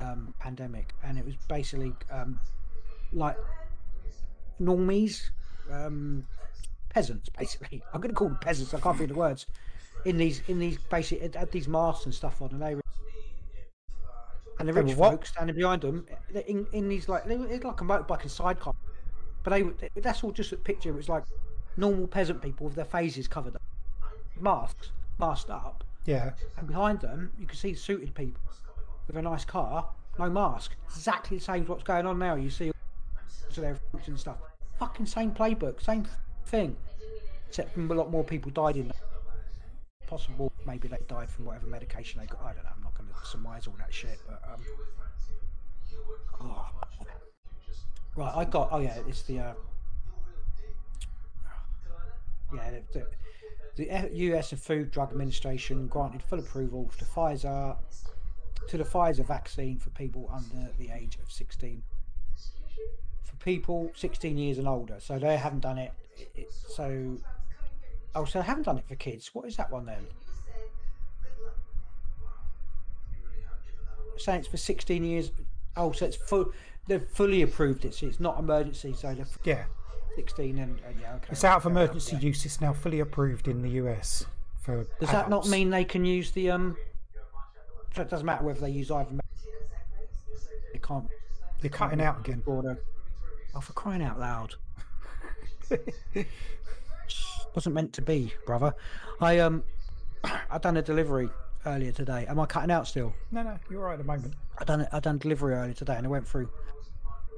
Um, 0.00 0.34
pandemic, 0.38 0.92
and 1.02 1.18
it 1.18 1.24
was 1.24 1.36
basically 1.48 1.92
um, 2.10 2.38
like 3.12 3.36
normies, 4.60 5.30
um, 5.72 6.24
peasants, 6.90 7.28
basically. 7.30 7.82
I'm 7.92 8.00
going 8.00 8.10
to 8.10 8.14
call 8.14 8.28
them 8.28 8.38
peasants. 8.40 8.74
I 8.74 8.80
can't 8.80 8.96
think 8.96 9.10
of 9.10 9.16
the 9.16 9.20
words. 9.20 9.46
In 10.04 10.16
these, 10.18 10.42
in 10.46 10.58
these 10.58 10.78
basic, 10.78 11.20
it 11.20 11.34
had 11.34 11.50
these 11.50 11.66
masks 11.66 12.04
and 12.04 12.14
stuff 12.14 12.40
on, 12.40 12.50
and 12.50 12.62
they 12.62 12.76
were, 12.76 12.82
and 14.58 14.68
the 14.68 14.72
rich 14.72 14.94
what? 14.94 15.12
folks 15.12 15.30
standing 15.30 15.56
behind 15.56 15.82
them, 15.82 16.06
in, 16.46 16.66
in 16.72 16.88
these 16.88 17.08
like, 17.08 17.24
it's 17.26 17.64
like 17.64 17.80
a 17.80 17.84
motorbike 17.84 18.22
and 18.22 18.30
sidecar, 18.30 18.74
but 19.42 19.50
they, 19.50 20.00
that's 20.00 20.22
all 20.22 20.30
just 20.30 20.52
a 20.52 20.56
picture. 20.56 20.90
It 20.90 20.96
was 20.96 21.08
like 21.08 21.24
normal 21.76 22.06
peasant 22.06 22.40
people 22.40 22.66
with 22.66 22.76
their 22.76 22.84
faces 22.84 23.26
covered 23.26 23.56
up, 23.56 23.62
masks, 24.38 24.92
masked 25.18 25.50
up, 25.50 25.82
Yeah, 26.04 26.30
and 26.56 26.68
behind 26.68 27.00
them 27.00 27.32
you 27.38 27.46
can 27.46 27.56
see 27.56 27.74
suited 27.74 28.14
people 28.14 28.40
with 29.08 29.16
a 29.16 29.22
nice 29.22 29.44
car, 29.44 29.88
no 30.18 30.30
mask. 30.30 30.72
Exactly 30.86 31.38
the 31.38 31.44
same 31.44 31.62
as 31.62 31.68
what's 31.68 31.82
going 31.82 32.06
on 32.06 32.18
now. 32.18 32.36
You 32.36 32.50
see 32.50 32.70
to 33.56 33.60
their 33.60 33.78
and 34.06 34.18
stuff. 34.18 34.36
Fucking 34.78 35.06
same 35.06 35.32
playbook, 35.32 35.82
same 35.82 36.06
thing. 36.44 36.76
Except 37.48 37.76
a 37.76 37.80
lot 37.80 38.10
more 38.10 38.22
people 38.22 38.50
died 38.50 38.76
in 38.76 38.88
that. 38.88 38.96
Possible, 40.06 40.52
maybe 40.64 40.88
they 40.88 40.98
died 41.08 41.28
from 41.28 41.46
whatever 41.46 41.66
medication 41.66 42.20
they 42.20 42.26
got. 42.26 42.40
I 42.42 42.52
don't 42.52 42.64
know. 42.64 42.70
I'm 42.76 42.82
not 42.82 42.94
going 42.96 43.08
to 43.08 43.26
surmise 43.26 43.66
all 43.66 43.74
that 43.78 43.92
shit, 43.92 44.18
but 44.28 44.40
um. 44.52 44.62
oh. 46.42 46.68
Right, 48.16 48.32
I 48.34 48.44
got. 48.44 48.68
Oh 48.70 48.78
yeah, 48.78 48.96
it's 49.06 49.22
the. 49.22 49.40
Uh, 49.40 49.52
yeah, 52.54 52.70
the, 52.92 53.06
the, 53.76 54.10
U.S. 54.12 54.52
Food 54.52 54.90
Drug 54.90 55.10
Administration 55.10 55.88
granted 55.88 56.22
full 56.22 56.38
approval 56.38 56.90
to 56.98 57.04
Pfizer 57.04 57.76
to 58.68 58.76
the 58.78 58.84
Pfizer 58.84 59.26
vaccine 59.26 59.78
for 59.78 59.90
people 59.90 60.30
under 60.32 60.70
the 60.78 60.90
age 60.90 61.18
of 61.22 61.30
16. 61.30 61.82
For 63.24 63.36
people 63.36 63.90
16 63.94 64.38
years 64.38 64.58
and 64.58 64.66
older, 64.66 64.96
so 64.98 65.18
they 65.18 65.36
haven't 65.36 65.60
done 65.60 65.78
it- 65.78 65.92
it- 66.34 66.52
so, 66.52 67.18
oh, 68.16 68.24
so 68.24 68.40
they 68.40 68.44
haven't 68.44 68.64
done 68.64 68.78
it 68.78 68.84
for 68.88 68.96
kids. 68.96 69.30
What 69.34 69.46
is 69.46 69.56
that 69.56 69.70
one 69.70 69.86
then? 69.86 70.06
Saying 74.16 74.40
it's 74.40 74.48
for 74.48 74.56
16 74.56 75.04
years. 75.04 75.30
Oh, 75.76 75.92
so 75.92 76.06
it's 76.06 76.16
full. 76.16 76.52
They've 76.88 77.06
fully 77.06 77.42
approved 77.42 77.84
it. 77.84 77.94
So 77.94 78.06
it's 78.06 78.18
not 78.18 78.38
emergency. 78.38 78.94
So 78.94 79.14
they're 79.14 79.26
yeah. 79.44 79.64
16 80.16 80.58
and 80.58 80.78
uh, 80.78 80.82
yeah, 81.00 81.14
okay. 81.16 81.26
It's 81.30 81.44
out 81.44 81.58
of 81.58 81.66
emergency 81.66 82.16
yeah. 82.16 82.22
use. 82.22 82.46
It's 82.46 82.60
now 82.60 82.72
fully 82.72 83.00
approved 83.00 83.48
in 83.48 83.60
the 83.60 83.70
US 83.70 84.24
for. 84.62 84.86
Does 84.98 85.10
that 85.10 85.28
not 85.28 85.46
mean 85.48 85.68
they 85.68 85.84
can 85.84 86.06
use 86.06 86.30
the 86.30 86.50
um? 86.50 86.76
So 87.94 88.02
it 88.02 88.08
doesn't 88.08 88.24
matter 88.24 88.44
whether 88.44 88.60
they 88.60 88.70
use 88.70 88.90
either. 88.90 89.10
They 90.72 90.78
can't. 90.78 91.06
you're 91.62 91.70
cutting 91.70 92.00
out 92.00 92.20
again? 92.20 92.42
Order. 92.46 92.78
Oh, 93.54 93.60
for 93.60 93.72
crying 93.74 94.02
out 94.02 94.18
loud! 94.18 94.54
Wasn't 97.56 97.74
meant 97.74 97.94
to 97.94 98.02
be, 98.02 98.34
brother. 98.44 98.74
I 99.18 99.38
um, 99.38 99.64
I 100.50 100.58
done 100.58 100.76
a 100.76 100.82
delivery 100.82 101.30
earlier 101.64 101.90
today. 101.90 102.26
Am 102.28 102.38
I 102.38 102.44
cutting 102.44 102.70
out 102.70 102.86
still? 102.86 103.14
No, 103.32 103.42
no, 103.42 103.58
you're 103.70 103.80
right 103.80 103.94
at 103.94 103.98
the 103.98 104.04
moment. 104.04 104.34
I 104.58 104.64
done. 104.64 104.86
I 104.92 105.00
done 105.00 105.16
delivery 105.16 105.54
earlier 105.54 105.72
today, 105.72 105.94
and 105.96 106.06
I 106.06 106.10
went 106.10 106.28
through. 106.28 106.50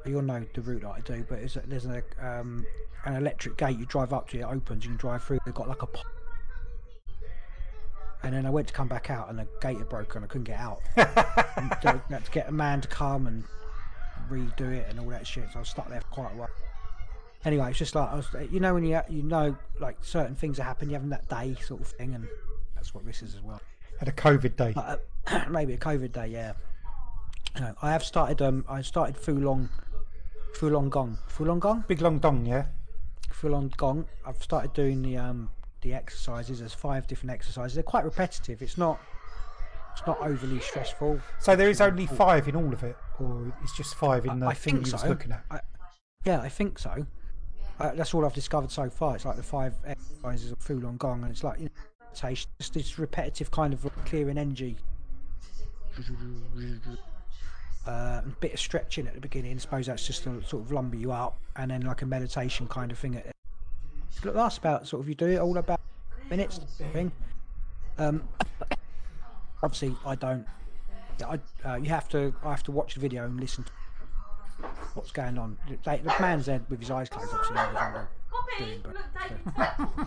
You'll 0.05 0.23
know 0.23 0.45
the 0.55 0.61
route 0.61 0.83
that 0.83 0.91
I 0.91 1.01
do, 1.01 1.25
but 1.29 1.39
it's 1.39 1.57
there's 1.67 1.87
a 1.87 2.03
um 2.21 2.67
an 3.05 3.15
electric 3.15 3.57
gate. 3.59 3.79
You 3.79 3.87
drive 3.87 4.13
up 4.13 4.29
to 4.31 4.41
it, 4.41 4.43
opens. 4.43 4.85
You 4.85 4.91
can 4.91 4.99
drive 4.99 5.23
through. 5.23 5.39
They've 5.47 5.55
got 5.55 5.69
like 5.69 5.83
a. 5.83 5.89
And 8.25 8.35
then 8.35 8.45
I 8.45 8.51
went 8.51 8.67
to 8.67 8.75
come 8.75 8.89
back 8.89 9.11
out, 9.11 9.31
and 9.31 9.39
the 9.39 9.47
gate 9.61 9.79
had 9.79 9.89
broken. 9.89 10.25
I 10.25 10.27
couldn't 10.27 10.45
get 10.45 10.59
out. 10.59 10.81
and 10.97 11.73
so 11.81 12.01
I 12.11 12.13
had 12.13 12.25
to 12.25 12.31
get 12.33 12.49
a 12.49 12.53
man 12.53 12.81
to 12.81 12.89
come 12.89 13.29
and 13.29 13.45
redo 14.29 14.73
it 14.73 14.87
and 14.91 14.99
all 14.99 15.11
that 15.11 15.29
shit. 15.29 15.45
So 15.53 15.59
I 15.59 15.61
was 15.61 15.69
stuck 15.69 15.89
there 15.89 16.01
for 16.01 16.09
quite 16.09 16.33
a 16.33 16.37
while. 16.37 16.51
Anyway, 17.45 17.71
it's 17.71 17.79
just 17.79 17.95
like 17.95 18.11
I 18.11 18.17
was, 18.17 18.27
you 18.51 18.61
know, 18.61 18.75
when 18.75 18.85
you 18.85 19.01
you 19.09 19.23
know, 19.23 19.57
like 19.81 19.97
certain 20.03 20.35
things 20.35 20.57
that 20.57 20.65
happen, 20.65 20.89
you 20.89 20.95
having 20.95 21.11
that 21.11 21.29
day 21.29 21.57
sort 21.61 21.81
of 21.81 21.87
thing, 21.87 22.15
and 22.15 22.27
that's 22.75 22.95
what 22.95 23.07
this 23.07 23.23
is 23.23 23.35
as 23.35 23.43
well. 23.43 23.61
Had 23.99 24.09
a 24.09 24.13
COVID 24.13 24.57
day. 24.57 24.73
Uh, 24.77 24.97
maybe 25.51 25.75
a 25.75 25.79
COVID 25.79 26.13
day, 26.13 26.29
yeah. 26.29 26.53
No, 27.59 27.75
I 27.83 27.93
have 27.93 28.05
started. 28.05 28.43
Um, 28.43 28.65
I 28.69 28.83
started 28.83 29.17
Fulong, 29.17 29.69
Fulong 30.55 30.91
Gong, 30.91 31.19
Fulong 31.29 31.61
Gong, 31.61 31.85
Big 31.87 32.01
long 32.01 32.19
dong, 32.19 32.45
yeah. 32.47 32.67
Fulong 33.33 33.75
Gong. 33.77 34.07
I've 34.27 34.43
started 34.43 34.73
doing 34.73 35.03
the 35.03 35.17
um 35.17 35.51
the 35.83 35.95
exercises. 35.95 36.59
There's 36.59 36.75
five 36.75 37.07
different 37.07 37.33
exercises. 37.33 37.75
They're 37.75 37.83
quite 37.83 38.05
repetitive. 38.05 38.63
It's 38.63 38.79
not. 38.79 39.01
It's 39.93 40.07
not 40.07 40.21
overly 40.21 40.61
stressful. 40.61 41.21
So 41.41 41.57
there 41.57 41.69
is 41.69 41.81
only 41.81 42.07
five 42.07 42.47
in 42.47 42.55
all 42.55 42.73
of 42.73 42.85
it, 42.85 42.97
or 43.19 43.53
it's 43.63 43.77
just 43.77 43.97
five 43.97 44.27
in 44.27 44.39
the 44.39 44.47
I 44.47 44.55
thing 44.55 44.75
think 44.75 44.87
you 44.87 44.93
was 44.93 45.01
so. 45.01 45.09
looking 45.09 45.33
at. 45.33 45.45
I, 45.51 45.61
yeah, 46.25 46.41
I 46.41 46.49
think 46.49 46.79
so. 46.79 47.07
Uh, 47.81 47.95
that's 47.95 48.13
all 48.13 48.25
I've 48.27 48.35
discovered 48.35 48.71
so 48.71 48.91
far. 48.91 49.15
It's 49.15 49.25
like 49.25 49.37
the 49.37 49.43
five 49.43 49.75
exercises 49.85 50.51
of 50.51 50.59
Fulong 50.59 50.99
Gong, 50.99 51.23
and 51.23 51.31
it's 51.31 51.45
like 51.45 51.61
you 51.61 51.67
know, 51.67 52.35
just 52.59 52.75
this 52.75 52.99
repetitive 52.99 53.51
kind 53.51 53.73
of 53.73 53.87
clearing 54.05 54.39
energy. 54.39 54.77
Uh, 57.87 58.23
a 58.25 58.35
bit 58.41 58.53
of 58.53 58.61
stretching 58.61 59.07
at 59.07 59.15
the 59.15 59.21
beginning. 59.21 59.55
I 59.55 59.59
suppose 59.59 59.87
that's 59.87 60.07
just 60.07 60.25
to 60.25 60.43
sort 60.43 60.65
of 60.65 60.73
lumber 60.73 60.97
you 60.97 61.13
up, 61.13 61.39
and 61.57 61.71
then 61.71 61.83
like 61.83 62.03
a 62.03 62.07
meditation 62.07 62.67
kind 62.67 62.91
of 62.91 62.99
thing. 62.99 63.15
It 63.15 63.33
it 64.25 64.35
lasts 64.35 64.59
about 64.59 64.89
sort 64.89 65.01
of 65.01 65.09
you 65.09 65.15
do 65.15 65.27
it 65.27 65.39
all 65.39 65.57
about 65.57 65.81
minutes 66.29 66.59
thing. 66.93 67.13
Um, 67.97 68.29
obviously, 69.63 69.95
I 70.05 70.17
don't. 70.17 70.47
I 71.25 71.39
uh, 71.65 71.77
you 71.77 71.91
have 71.91 72.09
to. 72.11 72.35
I 72.45 72.51
have 72.51 72.65
to 72.65 72.73
watch 72.73 72.95
the 72.95 73.01
video 73.01 73.25
and 73.25 73.39
listen 73.39 73.65
to 73.65 73.71
what's 74.95 75.13
going 75.13 75.39
on. 75.39 75.57
Like, 75.87 76.03
the 76.05 76.15
man's 76.21 76.47
there 76.47 76.61
with 76.69 76.81
his 76.81 76.91
eyes 76.91 77.09
closed, 77.09 77.31
obviously. 77.33 77.55
knows 77.57 77.75
what 77.75 77.83
I'm 77.83 78.09
doing, 78.59 78.83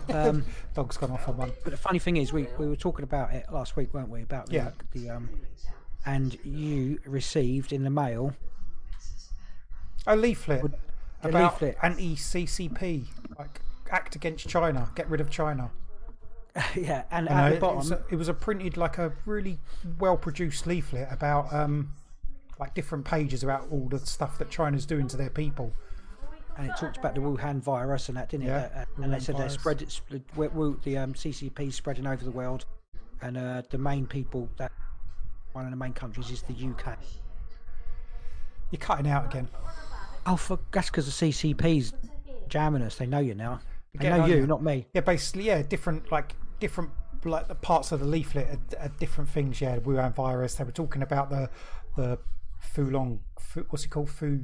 but, 0.06 0.14
um, 0.14 0.44
Dog's 0.74 0.96
gone 0.96 1.10
off 1.10 1.28
on 1.28 1.36
one. 1.36 1.52
but 1.64 1.70
the 1.70 1.76
funny 1.76 1.98
thing 1.98 2.16
is, 2.16 2.32
we, 2.32 2.46
we 2.58 2.66
were 2.66 2.76
talking 2.76 3.02
about 3.04 3.32
it 3.32 3.46
last 3.52 3.76
week, 3.76 3.92
weren't 3.94 4.08
we? 4.08 4.22
About 4.22 4.46
the, 4.46 4.54
Yeah. 4.54 4.70
the 4.92 5.10
um, 5.10 5.28
and 6.06 6.36
you 6.44 6.98
received 7.06 7.72
in 7.72 7.84
the 7.84 7.90
mail. 7.90 8.34
A 10.06 10.16
leaflet 10.16 10.64
a 11.22 11.28
about 11.28 11.52
leaflet. 11.62 11.76
anti-CCP, 11.82 13.04
like 13.38 13.60
act 13.90 14.16
against 14.16 14.48
China, 14.48 14.90
get 14.96 15.08
rid 15.08 15.20
of 15.20 15.30
China. 15.30 15.70
yeah, 16.74 17.04
and 17.10 17.28
And 17.28 17.38
at 17.38 17.44
I- 17.44 17.50
the 17.50 17.56
it, 17.56 17.60
bottom, 17.60 17.78
was 17.78 17.90
a, 17.92 18.02
it 18.10 18.16
was 18.16 18.28
a 18.28 18.34
printed 18.34 18.76
like 18.76 18.98
a 18.98 19.12
really 19.26 19.58
well-produced 20.00 20.66
leaflet 20.66 21.08
about 21.10 21.52
um, 21.52 21.92
like 22.60 22.74
different 22.74 23.04
pages 23.04 23.42
about 23.42 23.66
all 23.70 23.88
the 23.88 23.98
stuff 23.98 24.38
that 24.38 24.50
China's 24.50 24.86
doing 24.86 25.08
to 25.08 25.16
their 25.16 25.30
people. 25.30 25.72
and 26.58 26.68
it 26.68 26.76
talked 26.76 26.98
about 26.98 27.14
the 27.14 27.20
Wuhan 27.20 27.60
virus 27.60 28.08
and 28.08 28.16
that, 28.18 28.28
didn't 28.28 28.44
it? 28.46 28.50
Yeah, 28.50 28.68
Uh, 28.74 28.80
uh, 28.80 29.02
and 29.04 29.12
they 29.12 29.16
Wuhan 29.16 29.22
said 29.22 29.34
they're 29.36 29.40
virus. 29.48 29.54
spread, 29.54 29.82
it's, 29.82 30.00
the, 30.10 30.20
Wu- 30.36 30.50
Wu- 30.50 30.80
the 30.84 30.98
um, 30.98 31.14
CCP 31.14 31.72
spreading 31.72 32.06
over 32.06 32.22
the 32.22 32.30
world, 32.30 32.66
and 33.22 33.36
uh, 33.38 33.62
the 33.70 33.78
main 33.78 34.06
people 34.06 34.48
that 34.58 34.70
one 35.52 35.64
of 35.64 35.70
the 35.70 35.76
main 35.78 35.92
countries 35.94 36.30
is 36.30 36.42
the 36.42 36.52
UK. 36.52 36.98
You're 38.70 38.80
cutting 38.80 39.06
out 39.10 39.26
again. 39.26 39.48
Oh, 40.26 40.36
for, 40.36 40.58
that's 40.72 40.88
because 40.90 41.06
the 41.18 41.26
CCP's 41.30 41.92
jamming 42.48 42.82
us. 42.82 42.96
They 42.96 43.06
know 43.06 43.18
you 43.18 43.34
now. 43.34 43.60
They 43.94 44.08
know 44.08 44.24
you, 44.24 44.36
you. 44.36 44.46
not 44.46 44.62
me. 44.62 44.86
Yeah, 44.94 45.02
basically, 45.02 45.44
yeah, 45.44 45.62
different 45.62 46.10
like 46.12 46.34
different 46.60 46.90
like 47.24 47.48
the 47.48 47.54
parts 47.54 47.92
of 47.92 48.00
the 48.00 48.06
leaflet 48.06 48.48
are, 48.78 48.84
are 48.84 48.88
different 48.98 49.28
things. 49.30 49.60
Yeah, 49.60 49.78
Wuhan 49.78 50.14
virus. 50.14 50.54
They 50.54 50.64
were 50.64 50.70
talking 50.72 51.02
about 51.02 51.28
the 51.30 51.50
the 51.96 52.18
Fulong, 52.74 53.18
what's 53.70 53.84
it 53.84 53.88
called, 53.88 54.10
Fu 54.10 54.40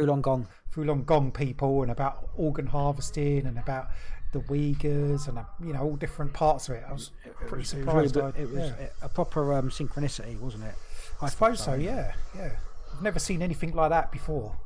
Oolong 0.00 0.22
Gong. 0.22 0.46
Fulong 0.74 1.04
Gong 1.04 1.30
people, 1.32 1.82
and 1.82 1.90
about 1.90 2.28
organ 2.36 2.66
harvesting, 2.66 3.46
and 3.46 3.58
about 3.58 3.88
the 4.32 4.40
Uyghurs, 4.40 5.28
and 5.28 5.38
uh, 5.38 5.44
you 5.64 5.72
know 5.72 5.82
all 5.82 5.96
different 5.96 6.32
parts 6.32 6.68
of 6.68 6.74
it. 6.76 6.84
I 6.88 6.92
was 6.92 7.10
pretty 7.22 7.30
It 7.38 7.40
was, 7.42 7.74
really, 7.74 8.08
surprised. 8.08 8.16
I- 8.18 8.40
it 8.40 8.50
was 8.50 8.70
yeah. 8.78 8.86
a 9.02 9.08
proper 9.08 9.54
um, 9.54 9.70
synchronicity, 9.70 10.38
wasn't 10.38 10.64
it? 10.64 10.74
I 11.20 11.28
suppose 11.28 11.60
so. 11.62 11.74
Yeah, 11.74 12.12
yeah. 12.34 12.52
I've 12.94 13.02
never 13.02 13.18
seen 13.18 13.42
anything 13.42 13.72
like 13.72 13.90
that 13.90 14.12
before. 14.12 14.56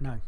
No. 0.00 0.20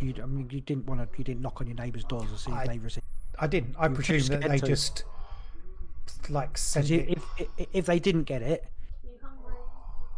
You, 0.00 0.14
I 0.22 0.26
mean, 0.26 0.48
you 0.50 0.60
didn't 0.60 0.86
want 0.86 1.00
to. 1.00 1.18
You 1.18 1.24
didn't 1.24 1.40
knock 1.40 1.60
on 1.60 1.66
your 1.66 1.76
neighbour's 1.76 2.04
doors 2.04 2.30
to 2.30 2.38
see 2.38 2.52
I- 2.52 2.62
if 2.62 2.68
they 2.68 2.78
received. 2.78 3.06
I 3.40 3.46
didn't. 3.46 3.76
I 3.78 3.88
presume 3.88 4.26
that 4.40 4.48
they 4.48 4.58
to. 4.58 4.66
just 4.66 5.04
like 6.28 6.58
sent 6.58 6.90
If, 6.90 7.00
it. 7.08 7.08
if, 7.38 7.48
if, 7.56 7.66
if 7.72 7.86
they 7.86 7.98
didn't 7.98 8.24
get 8.24 8.42
it, 8.42 8.64
uh, 8.64 8.68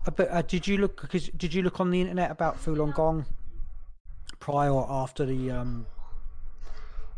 but 0.05 0.31
uh, 0.31 0.43
did 0.43 0.67
you 0.67 0.79
look? 0.79 1.01
Because 1.03 1.29
did 1.29 1.53
you 1.53 1.63
look 1.63 1.81
on 1.81 1.91
the 1.91 2.01
internet 2.01 2.31
about 2.31 2.63
Fulong 2.63 2.95
Gong 2.95 3.27
prior 4.39 4.71
or 4.71 4.87
after 4.91 5.27
the? 5.27 5.51
Um, 5.51 5.87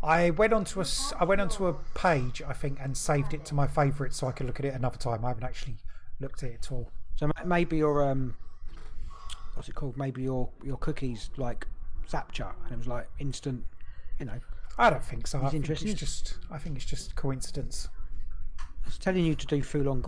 I 0.02 0.30
went 0.30 0.52
onto 0.52 0.80
a 0.80 0.84
I 1.20 1.24
went 1.24 1.40
onto 1.40 1.66
a 1.66 1.74
page 1.94 2.42
I 2.46 2.52
think 2.52 2.78
and 2.80 2.96
saved 2.96 3.34
it 3.34 3.44
to 3.46 3.54
my 3.54 3.68
favourites 3.68 4.16
so 4.16 4.26
I 4.26 4.32
could 4.32 4.46
look 4.46 4.58
at 4.58 4.66
it 4.66 4.74
another 4.74 4.98
time. 4.98 5.24
I 5.24 5.28
haven't 5.28 5.44
actually 5.44 5.76
looked 6.20 6.42
at 6.42 6.50
it 6.50 6.58
at 6.64 6.72
all. 6.72 6.90
so 7.14 7.30
maybe 7.44 7.76
your 7.76 8.10
um, 8.10 8.34
what's 9.54 9.68
it 9.68 9.74
called? 9.74 9.96
Maybe 9.96 10.22
your 10.22 10.48
your 10.64 10.76
cookies 10.78 11.30
like 11.36 11.68
Zapcha, 12.08 12.52
and 12.64 12.72
it 12.72 12.78
was 12.78 12.88
like 12.88 13.08
instant. 13.20 13.64
You 14.18 14.26
know, 14.26 14.40
I 14.76 14.90
don't 14.90 15.04
think 15.04 15.28
so. 15.28 15.38
I 15.38 15.42
think 15.42 15.54
interested. 15.54 15.90
it's 15.90 16.00
just 16.00 16.38
I 16.50 16.58
think 16.58 16.76
it's 16.76 16.84
just 16.84 17.14
coincidence. 17.14 17.88
it's 18.86 18.98
telling 18.98 19.24
you 19.24 19.36
to 19.36 19.46
do 19.46 19.62
Fulong 19.62 20.02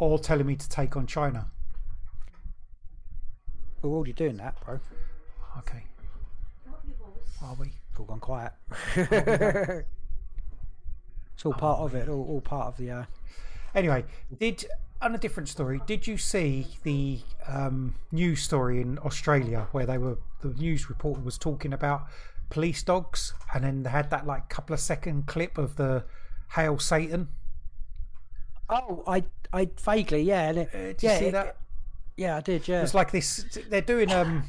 Or 0.00 0.18
telling 0.18 0.46
me 0.46 0.56
to 0.56 0.68
take 0.68 0.96
on 0.96 1.06
China. 1.06 1.46
We're 3.82 3.90
already 3.90 4.12
doing 4.12 4.36
that, 4.38 4.56
bro. 4.64 4.80
Okay. 5.58 5.84
Are 7.42 7.54
we? 7.58 7.68
It's 7.90 7.98
all 7.98 8.06
gone 8.06 8.20
quiet. 8.20 8.52
it's 8.96 9.86
all 11.44 11.54
part 11.54 11.80
of 11.80 11.94
it. 11.94 12.08
All, 12.08 12.26
all 12.28 12.40
part 12.40 12.66
of 12.68 12.76
the. 12.76 12.90
Uh, 12.90 13.04
Anyway, 13.74 14.04
did 14.38 14.64
on 15.00 15.14
a 15.14 15.18
different 15.18 15.48
story, 15.48 15.80
did 15.86 16.06
you 16.06 16.16
see 16.16 16.66
the 16.82 17.20
um, 17.46 17.94
news 18.12 18.42
story 18.42 18.80
in 18.80 18.98
Australia 18.98 19.68
where 19.72 19.86
they 19.86 19.96
were 19.96 20.18
the 20.42 20.48
news 20.48 20.88
reporter 20.88 21.20
was 21.20 21.38
talking 21.38 21.72
about 21.72 22.06
police 22.50 22.82
dogs 22.82 23.32
and 23.54 23.64
then 23.64 23.82
they 23.84 23.90
had 23.90 24.10
that 24.10 24.26
like 24.26 24.48
couple 24.48 24.74
of 24.74 24.80
second 24.80 25.26
clip 25.26 25.56
of 25.56 25.76
the 25.76 26.04
Hail 26.54 26.78
Satan? 26.78 27.28
oh, 28.68 29.02
I, 29.06 29.24
I 29.52 29.68
vaguely, 29.80 30.22
yeah. 30.22 30.48
and 30.48 30.58
it- 30.58 30.68
Uh, 30.74 30.78
did 30.78 31.02
yeah, 31.02 31.12
you 31.14 31.18
see 31.18 31.26
it- 31.26 31.32
that? 31.32 31.56
Yeah, 32.16 32.36
I 32.36 32.40
did. 32.40 32.68
Yeah. 32.68 32.82
It's 32.82 32.94
like 32.94 33.10
this. 33.12 33.44
They're 33.70 33.80
doing 33.80 34.12
um, 34.12 34.44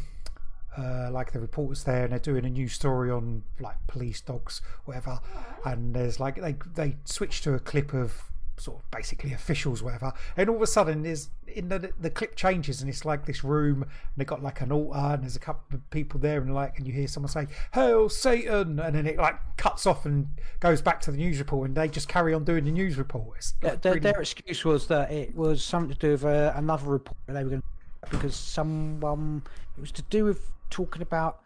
uh, 0.77 1.09
like 1.11 1.31
the 1.31 1.39
reporters 1.39 1.83
there, 1.85 2.03
and 2.03 2.11
they're 2.11 2.19
doing 2.19 2.45
a 2.45 2.49
new 2.49 2.67
story 2.67 3.09
on 3.09 3.43
like 3.59 3.77
police 3.87 4.19
dogs, 4.21 4.61
whatever. 4.85 5.19
And 5.65 5.93
there's 5.95 6.19
like 6.19 6.41
they 6.41 6.55
they 6.75 6.97
switch 7.05 7.41
to 7.43 7.53
a 7.53 7.59
clip 7.59 7.93
of 7.93 8.30
sort 8.61 8.79
of 8.79 8.91
basically 8.91 9.33
officials, 9.33 9.81
whatever. 9.81 10.13
And 10.37 10.49
all 10.49 10.55
of 10.55 10.61
a 10.61 10.67
sudden, 10.67 11.03
there's 11.03 11.29
in 11.47 11.69
the 11.69 11.91
the 11.99 12.09
clip 12.09 12.35
changes, 12.35 12.81
and 12.81 12.89
it's 12.89 13.05
like 13.05 13.25
this 13.25 13.43
room, 13.43 13.83
and 13.83 13.91
they 14.17 14.25
got 14.25 14.41
like 14.41 14.61
an 14.61 14.71
altar, 14.71 14.97
and 14.97 15.23
there's 15.23 15.35
a 15.35 15.39
couple 15.39 15.75
of 15.75 15.89
people 15.89 16.19
there, 16.19 16.41
and 16.41 16.53
like, 16.53 16.77
and 16.77 16.87
you 16.87 16.93
hear 16.93 17.07
someone 17.07 17.29
say 17.29 17.47
"Hail 17.73 18.09
Satan," 18.09 18.79
and 18.79 18.95
then 18.95 19.05
it 19.05 19.17
like 19.17 19.35
cuts 19.57 19.85
off 19.85 20.05
and 20.05 20.27
goes 20.59 20.81
back 20.81 21.01
to 21.01 21.11
the 21.11 21.17
news 21.17 21.39
report, 21.39 21.67
and 21.67 21.75
they 21.75 21.87
just 21.87 22.07
carry 22.07 22.33
on 22.33 22.43
doing 22.43 22.65
the 22.65 22.71
news 22.71 22.97
report. 22.97 23.53
Like 23.61 23.81
their, 23.81 23.93
really- 23.93 23.99
their 24.01 24.21
excuse 24.21 24.63
was 24.63 24.87
that 24.87 25.11
it 25.11 25.35
was 25.35 25.63
something 25.63 25.93
to 25.93 25.99
do 25.99 26.11
with 26.11 26.25
uh, 26.25 26.53
another 26.55 26.87
report 26.87 27.17
that 27.27 27.33
they 27.33 27.43
were 27.43 27.49
going 27.49 27.61
to 27.61 27.67
because 28.09 28.35
someone 28.35 29.43
it 29.77 29.81
was 29.81 29.91
to 29.91 30.01
do 30.03 30.25
with 30.25 30.51
talking 30.69 31.01
about 31.01 31.41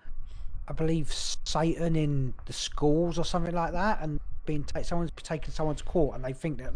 I 0.68 0.74
believe 0.74 1.14
Satan 1.14 1.96
in 1.96 2.34
the 2.46 2.54
schools 2.54 3.20
or 3.20 3.26
something 3.26 3.54
like 3.54 3.74
that 3.74 4.00
and 4.02 4.20
being 4.46 4.66
someone's 4.84 5.12
taken 5.18 5.52
someone 5.52 5.76
to 5.76 5.84
court 5.84 6.16
and 6.16 6.24
they 6.24 6.34
think 6.34 6.60
that 6.60 6.74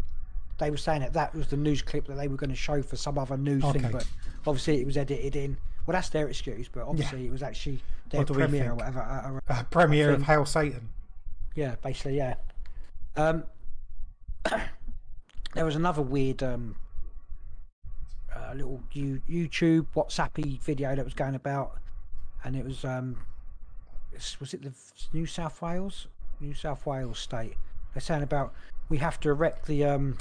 they 0.59 0.69
were 0.69 0.77
saying 0.77 1.01
that 1.01 1.13
that 1.13 1.33
was 1.33 1.47
the 1.47 1.57
news 1.57 1.81
clip 1.81 2.05
that 2.07 2.15
they 2.15 2.27
were 2.27 2.35
going 2.37 2.49
to 2.49 2.55
show 2.55 2.81
for 2.81 2.95
some 2.95 3.17
other 3.17 3.37
news 3.37 3.63
thing 3.71 3.87
but 3.91 4.05
obviously 4.45 4.79
it 4.81 4.85
was 4.85 4.97
edited 4.97 5.35
in 5.35 5.57
well 5.85 5.93
that's 5.93 6.09
their 6.09 6.27
excuse 6.27 6.67
but 6.67 6.83
obviously 6.85 7.25
it 7.25 7.31
was 7.31 7.41
actually 7.43 7.81
their 8.09 8.21
What 8.21 8.33
premiere 8.33 8.71
or 8.71 8.75
whatever 8.75 8.99
at 9.01 9.25
a- 9.25 9.53
uh, 9.59 9.63
premiere 9.63 10.11
of 10.11 10.23
Hail 10.23 10.45
Satan. 10.45 10.89
yeah, 11.55 11.75
basically, 11.83 12.17
yeah. 12.17 12.35
Um, 13.15 13.43
there 15.53 15.65
was 15.65 15.75
another 15.75 16.01
weird 16.01 16.41
um, 16.41 16.75
uh, 18.35 18.53
little 18.55 18.81
you, 18.93 19.21
YouTube 19.29 19.87
WhatsAppy 19.95 20.59
video 20.61 20.95
that 20.95 21.05
was 21.05 21.13
going 21.13 21.35
about, 21.35 21.77
and 22.43 22.55
it 22.55 22.65
was 22.65 22.83
um, 22.85 23.17
was 24.39 24.53
it 24.53 24.63
the 24.63 24.73
New 25.13 25.25
South 25.25 25.61
Wales, 25.61 26.07
New 26.39 26.53
South 26.53 26.85
Wales 26.85 27.19
state? 27.19 27.55
They're 27.93 28.01
saying 28.01 28.23
about 28.23 28.53
we 28.89 28.97
have 28.97 29.19
to 29.21 29.29
erect 29.29 29.65
the 29.65 29.85
um, 29.85 30.17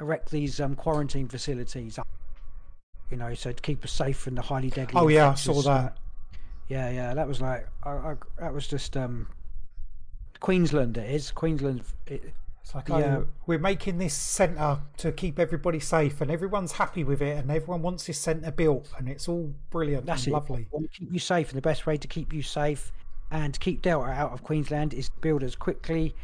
erect 0.00 0.30
these 0.30 0.60
um, 0.60 0.74
quarantine 0.74 1.28
facilities 1.28 1.98
you 3.10 3.16
know, 3.16 3.34
so 3.34 3.52
to 3.52 3.62
keep 3.62 3.84
us 3.84 3.92
safe 3.92 4.16
from 4.16 4.34
the 4.34 4.42
highly 4.42 4.70
deadly. 4.70 4.94
Oh 5.00 5.08
yeah, 5.08 5.30
I 5.30 5.34
saw 5.34 5.58
um, 5.58 5.64
that. 5.64 5.96
yeah, 6.68 6.90
yeah, 6.90 7.14
that 7.14 7.28
was 7.28 7.40
like 7.40 7.68
I, 7.82 7.90
I, 7.90 8.14
that 8.40 8.52
was 8.52 8.66
just 8.66 8.96
um, 8.96 9.28
Queensland. 10.40 10.96
It 10.98 11.10
is 11.10 11.30
Queensland. 11.30 11.82
It, 12.06 12.32
It's 12.62 12.74
like, 12.74 12.88
Yeah. 12.88 13.18
oh, 13.18 13.26
we're 13.46 13.60
making 13.60 13.98
this 13.98 14.14
centre 14.14 14.80
to 14.96 15.12
keep 15.12 15.38
everybody 15.38 15.78
safe, 15.78 16.20
and 16.20 16.30
everyone's 16.30 16.72
happy 16.72 17.04
with 17.04 17.22
it, 17.22 17.38
and 17.38 17.50
everyone 17.50 17.82
wants 17.82 18.06
this 18.06 18.18
centre 18.18 18.50
built, 18.50 18.90
and 18.98 19.08
it's 19.08 19.28
all 19.28 19.54
brilliant 19.70 20.06
That's 20.06 20.24
and 20.24 20.32
it. 20.32 20.34
lovely. 20.34 20.66
We 20.72 20.88
keep 20.88 21.12
you 21.12 21.20
safe, 21.20 21.50
and 21.50 21.56
the 21.56 21.62
best 21.62 21.86
way 21.86 21.96
to 21.96 22.08
keep 22.08 22.32
you 22.32 22.42
safe 22.42 22.92
and 23.30 23.58
keep 23.60 23.82
Delta 23.82 24.10
out 24.10 24.32
of 24.32 24.42
Queensland 24.42 24.94
is 24.94 25.08
to 25.08 25.14
build 25.20 25.42
as 25.42 25.56
quickly 25.56 26.14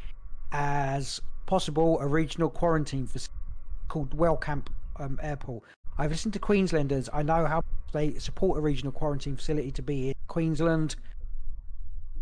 as 0.52 1.20
possible 1.46 1.98
a 2.00 2.06
regional 2.06 2.50
quarantine 2.50 3.06
facility 3.06 3.32
called 3.88 4.16
Wellcamp 4.16 4.68
um, 4.96 5.18
Airport. 5.22 5.64
I've 5.98 6.10
listened 6.10 6.32
to 6.34 6.38
Queenslanders. 6.38 7.10
I 7.12 7.22
know 7.22 7.44
how 7.46 7.62
they 7.92 8.14
support 8.14 8.58
a 8.58 8.60
regional 8.60 8.92
quarantine 8.92 9.36
facility 9.36 9.70
to 9.72 9.82
be 9.82 10.08
in 10.08 10.14
Queensland, 10.28 10.96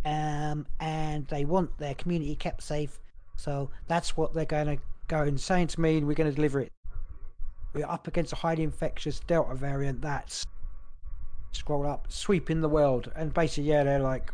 um, 0.05 0.67
and 0.81 1.27
they 1.29 1.45
want 1.45 1.77
their 1.79 1.95
community 1.95 2.35
kept 2.35 2.63
safe. 2.63 2.99
So 3.37 3.71
that's 3.87 4.17
what 4.17 4.35
they're 4.35 4.45
going 4.45 4.67
to 4.67 4.79
go 5.07 5.21
and 5.23 5.41
saying 5.41 5.69
to 5.69 5.81
me, 5.81 5.99
and 5.99 6.07
we're 6.07 6.15
going 6.15 6.31
to 6.31 6.35
deliver 6.35 6.61
it. 6.61 6.73
We're 7.73 7.87
up 7.87 8.09
against 8.09 8.33
a 8.33 8.37
highly 8.37 8.65
infectious 8.65 9.21
Delta 9.21 9.55
variant 9.55 10.03
that's 10.03 10.45
scroll 11.53 11.87
up, 11.87 12.07
sweeping 12.11 12.61
the 12.61 12.69
world, 12.69 13.13
and 13.15 13.33
basically, 13.33 13.71
yeah, 13.71 13.85
they're 13.85 14.01
like, 14.01 14.33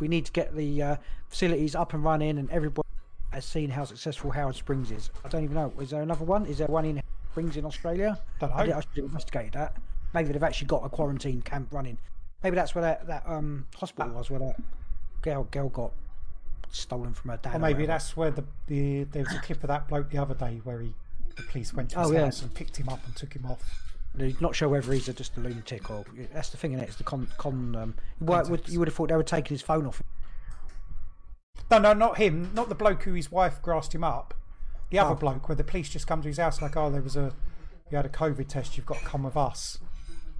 we 0.00 0.08
need 0.08 0.24
to 0.24 0.32
get 0.32 0.56
the 0.56 0.82
uh, 0.82 0.96
facilities 1.28 1.74
up 1.74 1.92
and 1.92 2.02
running, 2.02 2.38
and 2.38 2.50
everybody 2.50 2.88
has 3.30 3.44
seen 3.44 3.70
how 3.70 3.84
successful 3.84 4.30
Howard 4.30 4.56
Springs 4.56 4.90
is. 4.90 5.10
I 5.24 5.28
don't 5.28 5.44
even 5.44 5.54
know. 5.56 5.72
Is 5.80 5.90
there 5.90 6.02
another 6.02 6.24
one? 6.24 6.46
Is 6.46 6.58
there 6.58 6.66
one 6.66 6.84
in 6.84 7.02
Springs 7.30 7.56
in 7.56 7.64
Australia? 7.64 8.18
Don't 8.40 8.52
I, 8.52 8.58
know. 8.60 8.66
did, 8.66 8.74
I 8.74 8.80
should 8.80 8.88
have 8.96 9.04
investigated 9.04 9.52
that. 9.54 9.76
Maybe 10.14 10.32
they've 10.32 10.42
actually 10.42 10.66
got 10.66 10.84
a 10.84 10.88
quarantine 10.88 11.40
camp 11.42 11.68
running. 11.70 11.98
Maybe 12.42 12.56
that's 12.56 12.74
where 12.74 12.82
that, 12.82 13.06
that 13.06 13.22
um 13.26 13.66
hospital 13.76 14.12
was, 14.12 14.30
where 14.30 14.40
that 14.40 14.56
girl 15.22 15.44
girl 15.44 15.68
got 15.68 15.92
stolen 16.70 17.14
from 17.14 17.30
her 17.30 17.36
dad. 17.36 17.54
Or 17.54 17.58
maybe 17.58 17.74
whatever. 17.74 17.86
that's 17.86 18.16
where 18.16 18.30
the, 18.30 18.44
the 18.66 19.04
there 19.04 19.22
was 19.24 19.34
a 19.34 19.40
clip 19.40 19.62
of 19.62 19.68
that 19.68 19.88
bloke 19.88 20.10
the 20.10 20.18
other 20.18 20.34
day 20.34 20.60
where 20.64 20.80
he 20.80 20.94
the 21.36 21.42
police 21.42 21.72
went 21.72 21.90
to 21.90 21.98
his 22.00 22.08
Oh, 22.08 22.12
yeah. 22.12 22.24
house 22.24 22.42
and 22.42 22.52
picked 22.52 22.76
him 22.76 22.88
up 22.88 23.04
and 23.06 23.14
took 23.14 23.32
him 23.32 23.46
off. 23.46 23.62
Not 24.40 24.56
sure 24.56 24.68
whether 24.68 24.92
he's 24.92 25.08
a, 25.08 25.12
just 25.12 25.36
a 25.36 25.40
lunatic 25.40 25.88
or 25.88 26.04
that's 26.34 26.50
the 26.50 26.56
thing. 26.56 26.72
is 26.72 26.82
It's 26.82 26.96
the 26.96 27.04
con 27.04 27.28
con. 27.38 27.76
Um, 27.76 27.94
what 28.18 28.48
would 28.50 28.68
you 28.68 28.80
would 28.80 28.88
have 28.88 28.94
thought 28.96 29.08
they 29.10 29.16
were 29.16 29.22
taking 29.22 29.54
his 29.54 29.62
phone 29.62 29.86
off. 29.86 30.00
him. 30.00 30.06
No, 31.70 31.78
no, 31.78 31.92
not 31.92 32.16
him. 32.18 32.50
Not 32.54 32.68
the 32.68 32.74
bloke 32.74 33.04
who 33.04 33.14
his 33.14 33.30
wife 33.30 33.62
grassed 33.62 33.94
him 33.94 34.02
up. 34.04 34.34
The 34.90 34.98
other 34.98 35.12
Oh. 35.12 35.16
bloke 35.16 35.48
where 35.48 35.54
the 35.56 35.64
police 35.64 35.88
just 35.88 36.06
come 36.06 36.20
to 36.22 36.28
his 36.28 36.38
house 36.38 36.60
like, 36.60 36.76
oh, 36.76 36.90
there 36.90 37.02
was 37.02 37.16
a 37.16 37.32
you 37.90 37.96
had 37.96 38.06
a 38.06 38.10
COVID 38.10 38.48
test. 38.48 38.76
You've 38.76 38.86
got 38.86 38.98
to 38.98 39.04
come 39.04 39.22
with 39.24 39.36
us. 39.36 39.78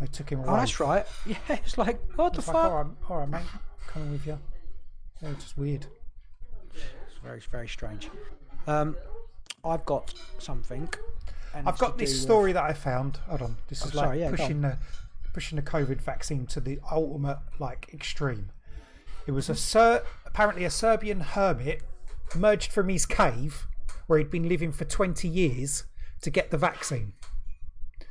They 0.01 0.07
took 0.07 0.31
him 0.31 0.41
away. 0.41 0.49
Oh, 0.51 0.57
that's 0.57 0.81
right. 0.81 1.07
Yeah, 1.27 1.37
it's 1.49 1.77
like 1.79 2.01
what 2.17 2.33
the 2.33 2.39
It's 2.39 2.47
fuck. 2.47 2.57
all 2.57 2.83
right, 2.85 2.87
all 3.09 3.17
right, 3.19 3.29
mate, 3.29 3.43
coming 3.87 4.13
with 4.13 4.27
you. 4.27 4.39
Yeah, 5.21 5.31
it's 5.31 5.45
just 5.45 5.59
weird. 5.59 5.87
It's 6.75 7.19
very 7.23 7.41
very 7.51 7.69
strange. 7.69 8.09
Um, 8.67 8.97
I've 9.65 9.85
got 9.85 10.15
something. 10.39 10.89
I've 11.55 11.79
got 11.79 11.99
this 11.99 12.21
story 12.23 12.53
that 12.53 12.63
I 12.63 12.73
found. 12.73 13.17
Hold 13.29 13.43
on, 13.43 13.57
this 13.69 13.85
is 13.85 13.93
Oh, 13.95 13.99
like 13.99 14.05
sorry, 14.07 14.21
yeah, 14.21 14.31
pushing 14.31 14.61
the 14.63 14.79
pushing 15.35 15.57
the 15.57 15.63
COVID 15.63 16.01
vaccine 16.01 16.47
to 16.47 16.61
the 16.61 16.81
ultimate 16.91 17.39
like 17.59 17.89
extreme. 17.93 18.51
It 19.27 19.33
was 19.33 19.49
a 19.51 19.55
Ser- 19.55 20.03
apparently 20.31 20.65
a 20.65 20.71
Serbian 20.71 21.21
hermit 21.21 21.83
emerged 22.35 22.73
from 22.73 22.89
his 22.89 23.07
cave 23.07 23.67
where 24.07 24.19
he'd 24.19 24.31
been 24.31 24.49
living 24.49 24.73
for 24.73 24.85
twenty 24.85 25.29
years 25.29 25.85
to 26.23 26.31
get 26.31 26.51
the 26.51 26.59
vaccine. 26.59 27.15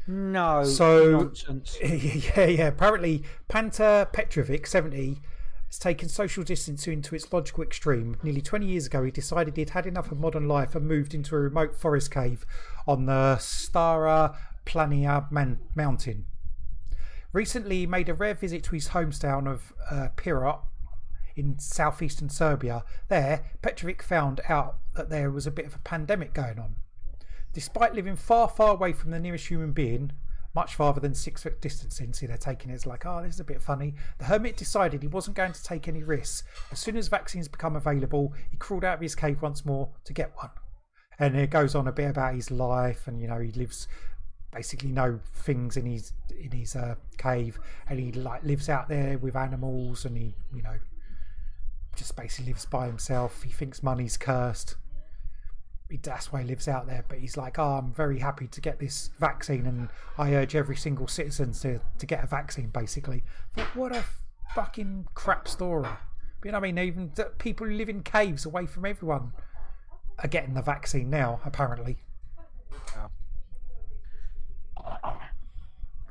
No. 0.08 0.64
So- 0.64 1.12
nonsense. 1.12 1.78
yeah, 1.84 2.46
yeah. 2.46 2.68
Apparently, 2.68 3.24
Panta 3.48 4.08
Petrovic, 4.12 4.66
70, 4.66 5.20
has 5.68 5.78
taken 5.78 6.10
social 6.10 6.44
distancing 6.44 7.04
to 7.04 7.14
its 7.14 7.32
logical 7.32 7.64
extreme. 7.64 8.18
Nearly 8.24 8.42
20 8.42 8.66
years 8.66 8.88
ago, 8.88 9.04
he 9.04 9.12
decided 9.12 9.56
he'd 9.56 9.70
had 9.70 9.86
enough 9.86 10.12
of 10.12 10.20
modern 10.20 10.48
life 10.48 10.74
and 10.74 10.88
moved 10.88 11.14
into 11.14 11.36
a 11.36 11.40
remote 11.40 11.76
forest 11.76 12.10
cave 12.10 12.44
on 12.88 13.06
the 13.06 13.36
Stara 13.40 14.36
Planina 14.66 15.32
man- 15.32 15.60
mountain. 15.76 16.26
Recently, 17.32 17.82
he 17.82 17.86
made 17.86 18.10
a 18.10 18.16
rare 18.16 18.34
visit 18.34 18.64
to 18.64 18.72
his 18.72 18.90
hometown 18.90 19.48
of 19.48 19.74
uh, 19.92 20.08
Pirot 20.18 20.62
in 21.36 21.60
southeastern 21.60 22.30
Serbia. 22.30 22.84
There, 23.08 23.44
Petrovic 23.62 24.02
found 24.02 24.42
out 24.50 24.78
that 24.96 25.10
there 25.10 25.32
was 25.32 25.48
a 25.48 25.52
bit 25.52 25.66
of 25.66 25.76
a 25.76 25.80
pandemic 25.80 26.34
going 26.34 26.60
on. 26.60 26.76
Despite 27.54 27.96
living 27.96 28.16
far, 28.16 28.48
far 28.48 28.74
away 28.74 28.94
from 28.94 29.12
the 29.12 29.20
nearest 29.20 29.48
human 29.48 29.72
being, 29.72 30.12
much 30.56 30.76
farther 30.76 31.00
than 31.00 31.14
six 31.14 31.44
foot 31.44 31.62
distancing, 31.62 32.14
see, 32.14 32.26
they're 32.26 32.38
taking 32.38 32.72
it 32.72 32.76
as 32.76 32.86
like, 32.86 33.06
oh, 33.06 33.22
this 33.24 33.36
is 33.36 33.40
a 33.40 33.46
bit 33.46 33.62
funny. 33.62 33.96
The 34.18 34.26
hermit 34.26 34.58
decided 34.58 35.02
he 35.02 35.08
wasn't 35.08 35.38
going 35.38 35.54
to 35.54 35.64
take 35.64 35.88
any 35.88 36.04
risks. 36.04 36.44
As 36.72 36.80
soon 36.80 36.98
as 36.98 37.08
vaccines 37.08 37.48
become 37.48 37.76
available, 37.76 38.34
he 38.50 38.58
crawled 38.58 38.84
out 38.84 38.96
of 38.96 39.02
his 39.02 39.16
cave 39.16 39.42
once 39.42 39.66
more 39.66 39.90
to 40.06 40.14
get 40.14 40.32
one. 40.36 40.50
And 41.20 41.36
it 41.36 41.50
goes 41.50 41.76
on 41.76 41.88
a 41.88 41.92
bit 41.92 42.10
about 42.10 42.36
his 42.36 42.50
life, 42.50 43.08
and 43.08 43.22
you 43.22 43.28
know, 43.28 43.40
he 43.40 43.52
lives 43.52 43.88
basically 44.52 44.92
no 44.92 45.20
things 45.34 45.78
in 45.78 45.86
his 45.86 46.14
in 46.40 46.52
his 46.52 46.76
uh, 46.76 46.96
cave, 47.18 47.60
and 47.88 48.00
he 48.00 48.12
like 48.12 48.44
lives 48.44 48.70
out 48.70 48.90
there 48.90 49.18
with 49.18 49.36
animals, 49.36 50.06
and 50.06 50.18
he, 50.18 50.34
you 50.54 50.62
know, 50.62 50.78
just 51.96 52.16
basically 52.16 52.52
lives 52.52 52.66
by 52.66 52.88
himself. 52.88 53.44
He 53.44 53.52
thinks 53.52 53.84
money's 53.84 54.18
cursed 54.18 54.76
he- 55.90 55.98
that's 55.98 56.32
why 56.32 56.42
he 56.42 56.48
lives 56.48 56.68
out 56.68 56.88
there. 56.88 57.04
But 57.08 57.20
he's 57.20 57.36
like, 57.36 57.60
oh, 57.60 57.78
I'm 57.78 57.92
very 57.92 58.20
happy 58.20 58.48
to 58.48 58.62
get 58.62 58.80
this 58.80 59.10
vaccine, 59.20 59.66
and 59.66 59.90
I 60.18 60.34
urge 60.36 60.56
every 60.56 60.76
single 60.76 61.08
citizen 61.08 61.54
to, 61.54 61.80
to 61.98 62.06
get 62.06 62.24
a 62.24 62.28
vaccine, 62.28 62.70
basically. 62.70 63.24
But 63.56 63.66
what 63.76 63.96
a 63.96 64.04
fucking 64.54 65.08
crap 65.14 65.48
story. 65.48 65.90
But 66.42 66.46
you 66.46 66.52
know 66.52 66.60
what 66.60 66.68
I 66.68 66.72
mean? 66.72 66.88
Even 66.88 67.12
the 67.16 67.26
people 67.26 67.68
who 67.68 67.74
live 67.74 67.90
in 67.90 68.04
caves 68.04 68.46
away 68.46 68.66
from 68.66 68.86
everyone 68.86 69.34
are 70.20 70.30
getting 70.30 70.54
the 70.54 70.62
vaccine 70.62 71.10
now, 71.10 71.42
apparently. 71.44 71.98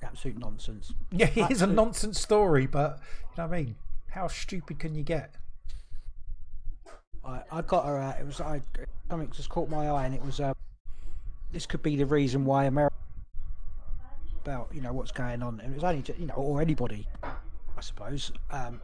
Absolute 0.03 0.39
nonsense. 0.39 0.93
Yeah, 1.11 1.31
it 1.35 1.51
is 1.51 1.63
a 1.63 1.67
nonsense 1.67 2.21
story, 2.21 2.67
but 2.67 2.99
you 3.23 3.43
know 3.43 3.47
what 3.49 3.57
I 3.57 3.63
mean? 3.63 3.77
How 4.11 4.27
stupid 4.27 4.79
can 4.79 4.95
you 4.95 5.03
get? 5.03 5.35
I, 7.29 7.59
I 7.59 7.63
got 7.63 7.85
her. 7.85 8.17
It 8.19 8.27
was 8.27 8.41
I 8.41 8.63
something 9.11 9.31
just 9.31 9.51
caught 9.51 9.69
my 9.69 9.89
eye, 9.89 10.07
and 10.07 10.15
it 10.15 10.25
was 10.25 10.41
uh, 10.41 10.55
this 11.53 11.67
could 11.67 11.83
be 11.83 11.97
the 11.97 12.07
reason 12.07 12.45
why 12.45 12.65
America 12.65 12.95
about 14.45 14.69
you 14.73 14.81
know 14.81 14.93
what's 14.93 15.13
going 15.13 15.43
on, 15.43 15.61
and 15.61 15.73
it 15.73 15.75
was 15.75 15.85
only 15.85 16.03
ju- 16.03 16.15
you 16.19 16.27
know 16.27 16.35
or 16.35 16.63
anybody, 16.63 17.07
I 17.23 17.81
suppose. 17.81 18.33
Um, 18.51 18.81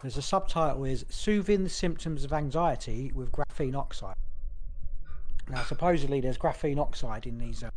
there's 0.00 0.16
a 0.16 0.22
subtitle 0.22 0.84
is 0.84 1.04
soothing 1.08 1.62
the 1.62 1.70
symptoms 1.70 2.24
of 2.24 2.32
anxiety 2.32 3.12
with 3.14 3.30
graphene 3.30 3.76
oxide. 3.76 4.16
Now 5.48 5.62
supposedly 5.62 6.20
there's 6.20 6.38
graphene 6.38 6.78
oxide 6.78 7.26
in 7.26 7.38
these, 7.38 7.62
uh, 7.62 7.70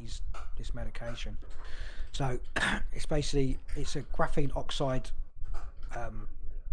these 0.00 0.22
this 0.56 0.72
medication. 0.72 1.36
So 2.12 2.38
it's 2.94 3.04
basically 3.04 3.58
it's 3.76 3.96
a 3.96 4.02
graphene 4.02 4.56
oxide 4.56 5.10
um, 5.94 6.28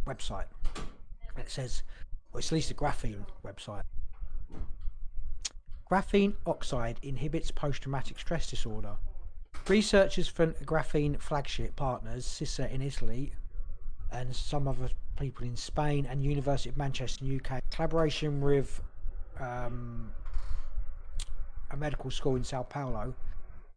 website. 0.05 0.45
It 1.38 1.49
says, 1.49 1.83
well, 2.31 2.39
it's 2.39 2.47
at 2.47 2.53
least 2.53 2.71
a 2.71 2.73
graphene 2.73 3.25
website. 3.45 3.83
Graphene 5.89 6.35
oxide 6.45 6.99
inhibits 7.01 7.49
post 7.49 7.81
traumatic 7.81 8.19
stress 8.19 8.49
disorder. 8.49 8.95
Researchers 9.67 10.27
from 10.27 10.53
Graphene 10.65 11.19
flagship 11.19 11.75
partners, 11.75 12.25
SISSA 12.25 12.71
in 12.71 12.81
Italy, 12.81 13.33
and 14.12 14.35
some 14.35 14.67
other 14.67 14.89
people 15.17 15.45
in 15.45 15.55
Spain 15.55 16.07
and 16.09 16.23
University 16.23 16.69
of 16.69 16.77
Manchester, 16.77 17.25
UK, 17.25 17.62
collaboration 17.71 18.41
with 18.41 18.81
um, 19.39 20.12
a 21.71 21.77
medical 21.77 22.09
school 22.12 22.35
in 22.35 22.43
Sao 22.43 22.63
Paulo, 22.63 23.13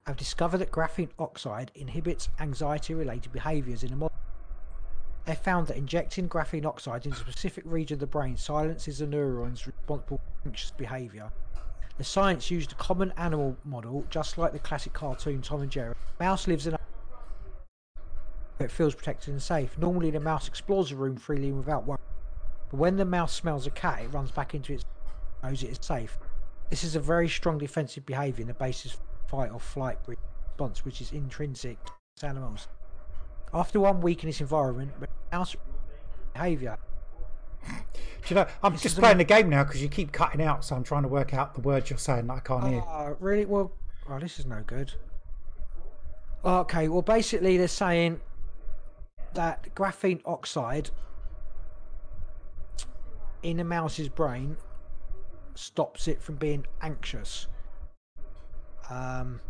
have 0.06 0.16
discovered 0.16 0.58
that 0.58 0.70
graphene 0.70 1.10
oxide 1.18 1.70
inhibits 1.74 2.28
anxiety 2.40 2.94
related 2.94 3.32
behaviours 3.32 3.84
in 3.84 3.92
a 3.92 3.96
model. 3.96 4.16
They 5.24 5.34
found 5.34 5.68
that 5.68 5.76
injecting 5.76 6.28
graphene 6.28 6.66
oxide 6.66 7.06
into 7.06 7.16
a 7.16 7.20
specific 7.20 7.64
region 7.66 7.94
of 7.96 8.00
the 8.00 8.06
brain 8.06 8.36
silences 8.36 8.98
the 8.98 9.06
neurons 9.06 9.66
responsible 9.66 10.18
for 10.18 10.48
anxious 10.48 10.72
behaviour. 10.72 11.30
The 11.98 12.04
science 12.04 12.50
used 12.50 12.72
a 12.72 12.76
common 12.76 13.12
animal 13.16 13.56
model, 13.64 14.04
just 14.10 14.36
like 14.36 14.52
the 14.52 14.58
classic 14.58 14.92
cartoon 14.92 15.42
Tom 15.42 15.62
and 15.62 15.70
Jerry. 15.70 15.94
Mouse 16.18 16.48
lives 16.48 16.66
in 16.66 16.74
a 16.74 16.78
it 18.58 18.70
feels 18.70 18.94
protected 18.94 19.30
and 19.30 19.42
safe. 19.42 19.76
Normally, 19.76 20.10
the 20.10 20.20
mouse 20.20 20.46
explores 20.46 20.90
the 20.90 20.96
room 20.96 21.16
freely 21.16 21.48
and 21.48 21.58
without 21.58 21.86
worry. 21.86 21.98
But 22.70 22.78
when 22.78 22.96
the 22.96 23.04
mouse 23.04 23.32
smells 23.32 23.66
a 23.66 23.70
cat, 23.70 24.02
it 24.02 24.08
runs 24.08 24.30
back 24.30 24.54
into 24.54 24.72
its 24.72 24.84
knows 25.42 25.62
it 25.62 25.70
is 25.70 25.78
safe. 25.80 26.18
This 26.70 26.84
is 26.84 26.94
a 26.94 27.00
very 27.00 27.28
strong 27.28 27.58
defensive 27.58 28.06
behaviour 28.06 28.44
the 28.44 28.54
basis 28.54 28.96
fight 29.26 29.50
or 29.50 29.58
flight 29.58 29.98
response, 30.06 30.84
which 30.84 31.00
is 31.00 31.12
intrinsic 31.12 31.78
to 32.16 32.26
animals. 32.26 32.68
After 33.54 33.80
one 33.80 34.00
week 34.00 34.22
in 34.22 34.28
this 34.28 34.40
environment, 34.40 34.92
mouse 35.30 35.56
behaviour 36.32 36.78
Do 37.66 37.74
you 38.28 38.36
know, 38.36 38.46
I'm 38.62 38.72
This 38.72 38.82
just 38.82 38.98
playing 38.98 39.18
the 39.18 39.24
game 39.24 39.48
now 39.48 39.64
because 39.64 39.82
you 39.82 39.88
keep 39.88 40.12
cutting 40.12 40.40
out, 40.40 40.64
so 40.64 40.76
I'm 40.76 40.84
trying 40.84 41.02
to 41.02 41.08
work 41.08 41.34
out 41.34 41.54
the 41.54 41.60
words 41.60 41.90
you're 41.90 41.98
saying 41.98 42.28
that 42.28 42.34
I 42.34 42.40
can't 42.40 42.68
hear. 42.68 42.82
Oh, 42.86 43.16
really? 43.20 43.44
Well, 43.44 43.72
oh, 44.08 44.18
this 44.18 44.38
is 44.38 44.46
no 44.46 44.62
good. 44.66 44.92
Okay, 46.44 46.88
well, 46.88 47.02
basically, 47.02 47.56
they're 47.56 47.68
saying 47.68 48.20
that 49.34 49.74
graphene 49.74 50.20
oxide 50.24 50.90
in 53.42 53.60
a 53.60 53.64
mouse's 53.64 54.08
brain 54.08 54.56
stops 55.54 56.08
it 56.08 56.22
from 56.22 56.36
being 56.36 56.64
anxious. 56.80 57.48
Um, 58.88 59.40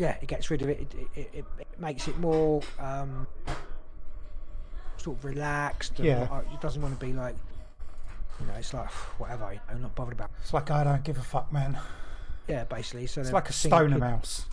yeah, 0.00 0.16
it 0.22 0.26
gets 0.28 0.50
rid 0.50 0.62
of 0.62 0.70
it. 0.70 0.80
It, 0.80 0.94
it, 1.14 1.30
it, 1.34 1.44
it 1.58 1.66
makes 1.78 2.08
it 2.08 2.18
more 2.18 2.62
um, 2.78 3.26
sort 4.96 5.18
of 5.18 5.24
relaxed. 5.26 5.98
Yeah. 5.98 6.24
not- 6.24 6.46
it 6.52 6.60
doesn't 6.62 6.80
want 6.80 6.98
to 6.98 7.06
be 7.06 7.12
like, 7.12 7.36
you 8.40 8.46
know, 8.46 8.54
it's 8.54 8.72
like 8.72 8.88
whatever. 9.18 9.52
You 9.52 9.60
know, 9.74 9.82
not 9.82 9.94
bothered 9.94 10.14
about. 10.14 10.30
It's 10.40 10.54
like 10.54 10.70
I 10.70 10.84
don't 10.84 11.04
give 11.04 11.18
a 11.18 11.22
fuck, 11.22 11.52
man. 11.52 11.78
Yeah, 12.48 12.64
basically. 12.64 13.06
So 13.06 13.20
It's 13.20 13.32
like 13.32 13.50
a 13.50 13.52
stoner 13.52 13.96
it- 13.96 14.00
mouse. 14.00 14.46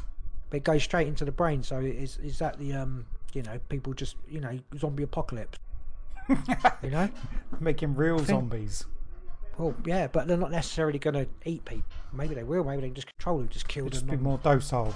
but 0.49 0.57
it 0.57 0.63
goes 0.65 0.83
straight 0.83 1.07
into 1.07 1.23
the 1.23 1.31
brain. 1.31 1.63
So 1.63 1.79
is 1.79 2.17
is 2.17 2.39
that 2.39 2.59
the 2.59 2.73
um, 2.73 3.05
you 3.33 3.41
know, 3.43 3.57
people 3.69 3.93
just 3.93 4.17
you 4.27 4.41
know, 4.41 4.59
zombie 4.77 5.03
apocalypse. 5.03 5.59
you 6.83 6.89
know. 6.89 7.09
Making 7.61 7.95
real 7.95 8.19
zombies. 8.19 8.83
Well, 9.57 9.73
yeah, 9.85 10.07
but 10.07 10.27
they're 10.27 10.35
not 10.37 10.51
necessarily 10.51 10.99
going 10.99 11.13
to 11.15 11.27
eat 11.45 11.63
people. 11.65 11.85
Maybe 12.13 12.35
they 12.35 12.43
will. 12.43 12.63
Maybe 12.65 12.81
they 12.81 12.87
can 12.89 12.95
just 12.95 13.07
control 13.07 13.37
them, 13.39 13.47
just 13.49 13.67
kill 13.67 13.87
Just 13.89 14.01
them. 14.01 14.09
Just 14.09 14.19
be 14.19 14.23
more 14.23 14.37
docile. 14.43 14.93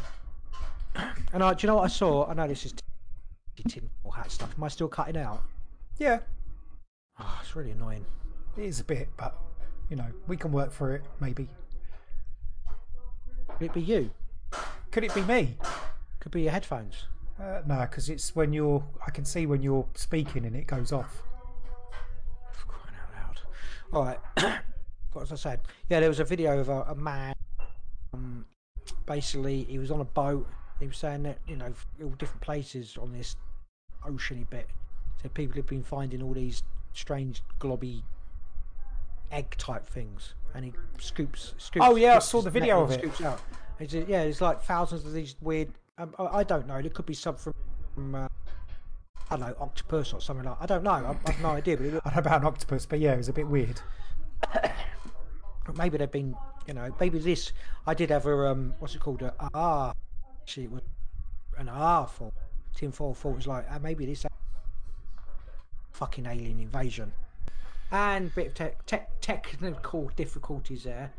And 1.34 1.44
I, 1.44 1.54
do 1.54 1.66
you 1.66 1.68
know 1.68 1.76
what 1.78 1.86
I 1.86 1.88
saw? 1.88 2.28
I 2.28 2.34
know 2.34 2.48
this 2.48 2.66
is 2.66 2.74
tin 3.70 3.90
or 4.04 4.14
hat 4.16 4.32
stuff. 4.32 4.54
Am 4.58 4.64
I 4.64 4.68
still 4.68 4.88
cutting 4.88 5.18
out? 5.18 5.44
Yeah, 5.98 6.20
Oh, 7.20 7.40
it's 7.42 7.56
really 7.56 7.72
annoying. 7.72 8.06
it 8.58 8.64
is 8.64 8.80
a 8.80 8.84
bit, 8.84 9.08
but 9.18 9.38
you 9.90 9.96
know, 9.96 10.08
we 10.28 10.36
can 10.36 10.52
work 10.52 10.72
through 10.72 10.96
it. 10.96 11.04
Maybe. 11.20 11.48
Could 13.60 13.66
it 13.66 13.74
be 13.74 13.82
you? 13.82 14.10
Could 14.92 15.04
it 15.04 15.14
be 15.14 15.22
me? 15.22 15.58
Could 16.20 16.32
be 16.32 16.42
your 16.44 16.52
headphones. 16.52 17.06
Uh, 17.40 17.62
no, 17.68 17.80
because 17.82 18.10
it's 18.10 18.36
when 18.36 18.54
you're. 18.54 18.84
I 19.06 19.12
can 19.12 19.26
see 19.26 19.46
when 19.46 19.62
you're 19.62 19.86
speaking 19.96 20.46
and 20.46 20.56
it 20.56 20.66
goes 20.68 20.92
off. 20.92 21.22
For 22.54 22.68
crying 22.68 22.96
out 22.96 23.28
loud. 23.28 23.40
All 23.94 24.04
right. 24.06 24.60
what 25.14 25.22
was 25.22 25.32
I 25.32 25.36
saying? 25.36 25.60
Yeah, 25.90 26.00
there 26.00 26.10
was 26.10 26.20
a 26.20 26.26
video 26.26 26.60
of 26.60 26.70
a, 26.70 26.82
a 26.84 26.96
man. 26.96 27.34
Um, 28.14 28.46
basically, 29.06 29.64
he 29.66 29.78
was 29.78 29.92
on 29.92 30.02
a 30.02 30.06
boat. 30.06 30.48
He 30.82 30.88
was 30.88 30.98
saying 30.98 31.24
that 31.24 31.38
you 31.48 31.56
know 31.56 31.72
all 32.04 32.10
different 32.18 32.42
places 32.42 32.98
on 33.00 33.14
this 33.14 33.36
oceany 34.04 34.50
bit. 34.50 34.68
So 35.22 35.30
people 35.30 35.56
have 35.58 35.68
been 35.68 35.84
finding 35.84 36.24
all 36.24 36.34
these 36.34 36.64
strange 36.94 37.44
globby 37.60 38.02
egg 39.32 39.56
type 39.58 39.88
things, 39.88 40.34
and 40.56 40.66
he 40.66 40.74
scoops. 41.00 41.54
scoops 41.58 41.86
Oh, 41.86 41.96
yeah, 41.96 42.16
I 42.16 42.20
saw 42.20 42.42
the 42.42 42.50
video 42.50 42.82
of 42.82 42.92
it. 42.92 43.00
Scoops 43.00 43.22
out. 43.22 43.42
It's, 43.80 43.94
yeah, 43.94 44.24
there's 44.24 44.42
like 44.42 44.64
thousands 44.64 45.06
of 45.06 45.14
these 45.14 45.36
weird. 45.42 45.70
Um, 45.98 46.16
I, 46.18 46.44
don't 46.44 46.68
know. 46.68 46.82
There 46.82 46.90
could 46.90 47.06
be 47.06 47.14
some 47.14 47.36
from. 47.36 47.54
from 47.94 48.16
uh, 48.16 48.28
I 49.30 49.38
don't 49.38 49.48
know, 49.48 49.56
octopus 49.60 50.14
or 50.14 50.20
something 50.20 50.46
like. 50.46 50.58
I 50.60 50.66
don't 50.66 50.84
know. 50.84 50.92
I, 50.92 51.16
I've 51.26 51.42
no 51.42 51.50
idea. 51.62 51.78
But 51.78 51.86
it, 51.86 52.02
I 52.06 52.10
don't 52.10 52.16
know 52.16 52.22
about 52.22 52.42
an 52.42 52.48
octopus, 52.48 52.86
but 52.86 53.00
yeah, 53.00 53.14
it 53.14 53.18
was 53.18 53.30
a 53.30 53.34
bit 53.34 53.48
weird. 53.48 53.80
maybe 55.78 55.98
they've 55.98 56.12
been, 56.12 56.36
you 56.68 56.74
know, 56.74 56.94
maybe 57.00 57.20
this. 57.20 57.54
I 57.86 57.94
did 57.94 58.10
have 58.10 58.26
a 58.26 58.48
um, 58.48 58.74
what's 58.80 58.96
it 58.96 59.00
called? 59.00 59.22
A 59.22 59.34
ah, 59.54 59.94
actually, 60.52 60.66
it 60.66 60.72
was 60.72 60.82
an 61.58 61.70
ah 61.70 62.04
for 62.04 62.30
tinfoil 62.76 63.14
thought 63.14 63.38
was 63.38 63.48
like, 63.48 63.66
ah, 63.72 63.80
maybe 63.82 64.06
this 64.06 64.26
fucking 65.94 66.26
alien 66.26 66.60
invasion, 66.60 67.14
and 67.90 68.36
bit 68.36 68.48
of 68.48 68.54
tech 68.56 68.86
tech 68.86 69.10
technical 69.22 70.12
difficulties 70.18 70.84
there. 70.84 71.14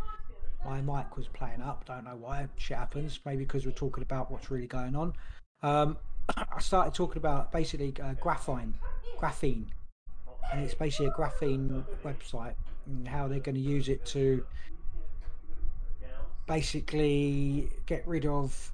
My 0.66 0.82
mic 0.82 1.16
was 1.16 1.28
playing 1.28 1.62
up. 1.62 1.86
Don't 1.86 2.04
know 2.04 2.16
why. 2.20 2.46
Shit 2.58 2.76
happens. 2.76 3.20
Maybe 3.24 3.44
because 3.44 3.64
we're 3.64 3.72
talking 3.72 4.02
about 4.02 4.30
what's 4.30 4.50
really 4.50 4.66
going 4.66 4.94
on. 4.94 5.14
Um, 5.62 5.96
I 6.36 6.60
started 6.60 6.92
talking 6.92 7.16
about 7.16 7.50
basically 7.52 7.94
uh, 8.02 8.12
graphene, 8.22 8.74
graphene, 9.18 9.64
and 10.52 10.62
it's 10.62 10.74
basically 10.74 11.06
a 11.06 11.12
graphene 11.12 11.84
website 12.04 12.54
and 12.84 13.08
how 13.08 13.28
they're 13.28 13.40
going 13.40 13.54
to 13.54 13.62
use 13.62 13.88
it 13.88 14.04
to 14.06 14.44
basically 16.46 17.70
get 17.86 18.06
rid 18.06 18.26
of 18.26 18.72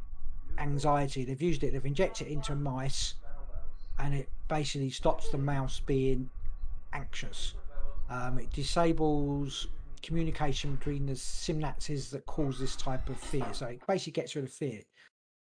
anxiety. 0.60 1.24
They've 1.24 1.40
used 1.40 1.62
it. 1.62 1.72
They've 1.72 1.84
injected 1.84 2.26
it 2.26 2.32
into 2.32 2.54
mice, 2.54 3.14
and 3.98 4.14
it 4.14 4.28
basically 4.48 4.90
stops 4.90 5.28
the 5.28 5.38
mouse 5.38 5.80
being 5.80 6.28
anxious. 6.92 7.54
Um, 8.10 8.38
it 8.38 8.50
disables 8.52 9.68
communication 10.02 10.76
between 10.76 11.06
the 11.06 11.12
synapses 11.12 12.10
that 12.10 12.24
cause 12.26 12.58
this 12.58 12.76
type 12.76 13.08
of 13.08 13.18
fear. 13.18 13.46
So 13.52 13.66
it 13.66 13.82
basically 13.86 14.12
gets 14.12 14.34
rid 14.36 14.44
of 14.44 14.52
fear. 14.52 14.80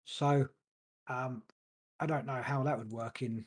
So 0.05 0.47
um, 1.07 1.43
I 1.99 2.05
don't 2.05 2.25
know 2.25 2.41
how 2.41 2.63
that 2.63 2.77
would 2.77 2.91
work 2.91 3.21
in. 3.21 3.45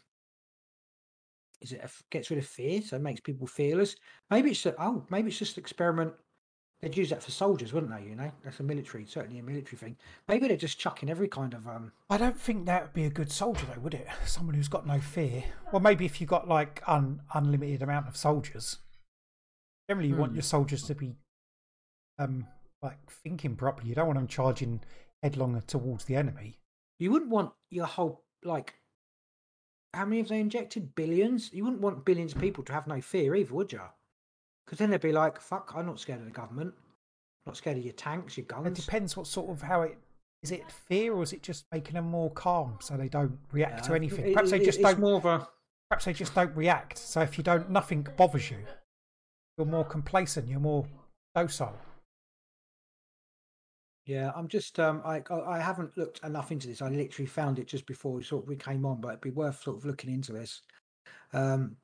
Is 1.60 1.72
it 1.72 1.90
gets 2.10 2.30
rid 2.30 2.38
of 2.38 2.46
fear, 2.46 2.82
so 2.82 2.96
it 2.96 3.02
makes 3.02 3.20
people 3.20 3.46
fearless? 3.46 3.96
Maybe 4.30 4.50
it's 4.50 4.64
a, 4.66 4.74
oh, 4.80 5.04
maybe 5.10 5.28
it's 5.28 5.38
just 5.38 5.56
an 5.56 5.62
experiment. 5.62 6.12
They'd 6.80 6.96
use 6.96 7.10
that 7.10 7.22
for 7.24 7.32
soldiers, 7.32 7.72
wouldn't 7.72 7.92
they? 7.92 8.08
You 8.08 8.14
know, 8.14 8.30
that's 8.44 8.60
a 8.60 8.62
military, 8.62 9.04
certainly 9.04 9.40
a 9.40 9.42
military 9.42 9.76
thing. 9.76 9.96
Maybe 10.28 10.46
they're 10.46 10.56
just 10.56 10.78
chucking 10.78 11.10
every 11.10 11.26
kind 11.26 11.52
of 11.52 11.66
um. 11.66 11.90
I 12.08 12.18
don't 12.18 12.38
think 12.38 12.66
that 12.66 12.82
would 12.82 12.92
be 12.92 13.04
a 13.04 13.10
good 13.10 13.32
soldier, 13.32 13.66
though, 13.74 13.80
would 13.80 13.94
it? 13.94 14.06
Someone 14.24 14.54
who's 14.54 14.68
got 14.68 14.86
no 14.86 15.00
fear. 15.00 15.42
Well, 15.72 15.80
maybe 15.82 16.04
if 16.04 16.20
you've 16.20 16.30
got 16.30 16.46
like 16.46 16.80
un- 16.86 17.20
unlimited 17.34 17.82
amount 17.82 18.06
of 18.06 18.16
soldiers. 18.16 18.76
Generally, 19.90 20.10
you 20.10 20.16
want 20.16 20.30
Hmm. 20.32 20.36
your 20.36 20.42
soldiers 20.42 20.82
to 20.84 20.94
be, 20.94 21.16
um, 22.18 22.46
like 22.80 23.10
thinking 23.10 23.56
properly. 23.56 23.88
You 23.88 23.94
don't 23.96 24.06
want 24.06 24.18
them 24.18 24.28
charging 24.28 24.80
headlong 25.22 25.60
towards 25.66 26.04
the 26.04 26.14
enemy. 26.14 26.58
You 27.00 27.10
wouldn't 27.10 27.30
want 27.30 27.54
your 27.70 27.86
whole 27.86 28.22
like. 28.44 28.74
How 29.94 30.04
many 30.04 30.18
have 30.18 30.28
they 30.28 30.38
injected? 30.38 30.94
Billions. 30.94 31.52
You 31.52 31.64
wouldn't 31.64 31.82
want 31.82 32.04
billions 32.04 32.34
of 32.34 32.40
people 32.40 32.62
to 32.64 32.72
have 32.72 32.86
no 32.86 33.00
fear 33.00 33.34
either, 33.34 33.52
would 33.54 33.72
you? 33.72 33.80
Because 34.68 34.80
then 34.80 34.90
they'd 34.90 35.00
be 35.00 35.12
like, 35.12 35.40
"Fuck, 35.40 35.72
I'm 35.74 35.86
not 35.86 35.98
scared 35.98 36.18
of 36.20 36.26
the 36.26 36.30
government. 36.30 36.74
not 37.46 37.56
scared 37.56 37.78
of 37.78 37.82
your 37.84 37.94
tanks, 37.94 38.36
your 38.36 38.44
guns. 38.44 38.66
It 38.66 38.74
depends 38.84 39.16
what 39.16 39.26
sort 39.26 39.48
of 39.48 39.62
how 39.62 39.80
it 39.80 39.96
is. 40.42 40.50
It 40.50 40.70
fear 40.70 41.14
or 41.14 41.22
is 41.22 41.32
it 41.32 41.42
just 41.42 41.64
making 41.72 41.94
them 41.94 42.04
more 42.04 42.30
calm 42.32 42.76
so 42.82 42.94
they 42.98 43.08
don't 43.08 43.38
react 43.52 43.84
to 43.84 43.92
Uh, 43.92 43.94
anything? 43.94 44.26
it- 44.26 44.34
Perhaps 44.34 44.50
they 44.50 44.62
just 44.62 44.82
don't. 44.82 44.98
more 45.00 45.16
of 45.16 45.24
a. 45.24 45.48
Perhaps 45.88 46.04
they 46.04 46.12
just 46.12 46.34
don't 46.34 46.54
react. 46.54 46.98
So 46.98 47.22
if 47.22 47.38
you 47.38 47.44
don't, 47.44 47.70
nothing 47.70 48.06
bothers 48.18 48.50
you. 48.50 48.66
You're 49.56 49.66
more 49.66 49.86
complacent. 49.86 50.46
You're 50.48 50.60
more 50.60 50.86
docile. 51.34 51.78
Yeah, 54.04 54.32
I'm 54.34 54.48
just 54.48 54.78
um 54.78 55.02
I 55.04 55.22
I 55.30 55.40
I 55.56 55.58
haven't 55.60 55.96
looked 55.96 56.22
enough 56.24 56.50
into 56.52 56.66
this. 56.66 56.80
I 56.82 56.88
literally 56.88 57.26
found 57.26 57.58
it 57.58 57.66
just 57.66 57.86
before 57.86 58.12
we 58.12 58.22
sort 58.22 58.44
of 58.44 58.48
we 58.48 58.56
came 58.56 58.84
on, 58.86 59.00
but 59.00 59.08
it'd 59.08 59.20
be 59.22 59.30
worth 59.30 59.62
sort 59.62 59.76
of 59.78 59.84
looking 59.84 60.10
into 60.12 60.32
this. 60.32 60.60
Um 61.32 61.76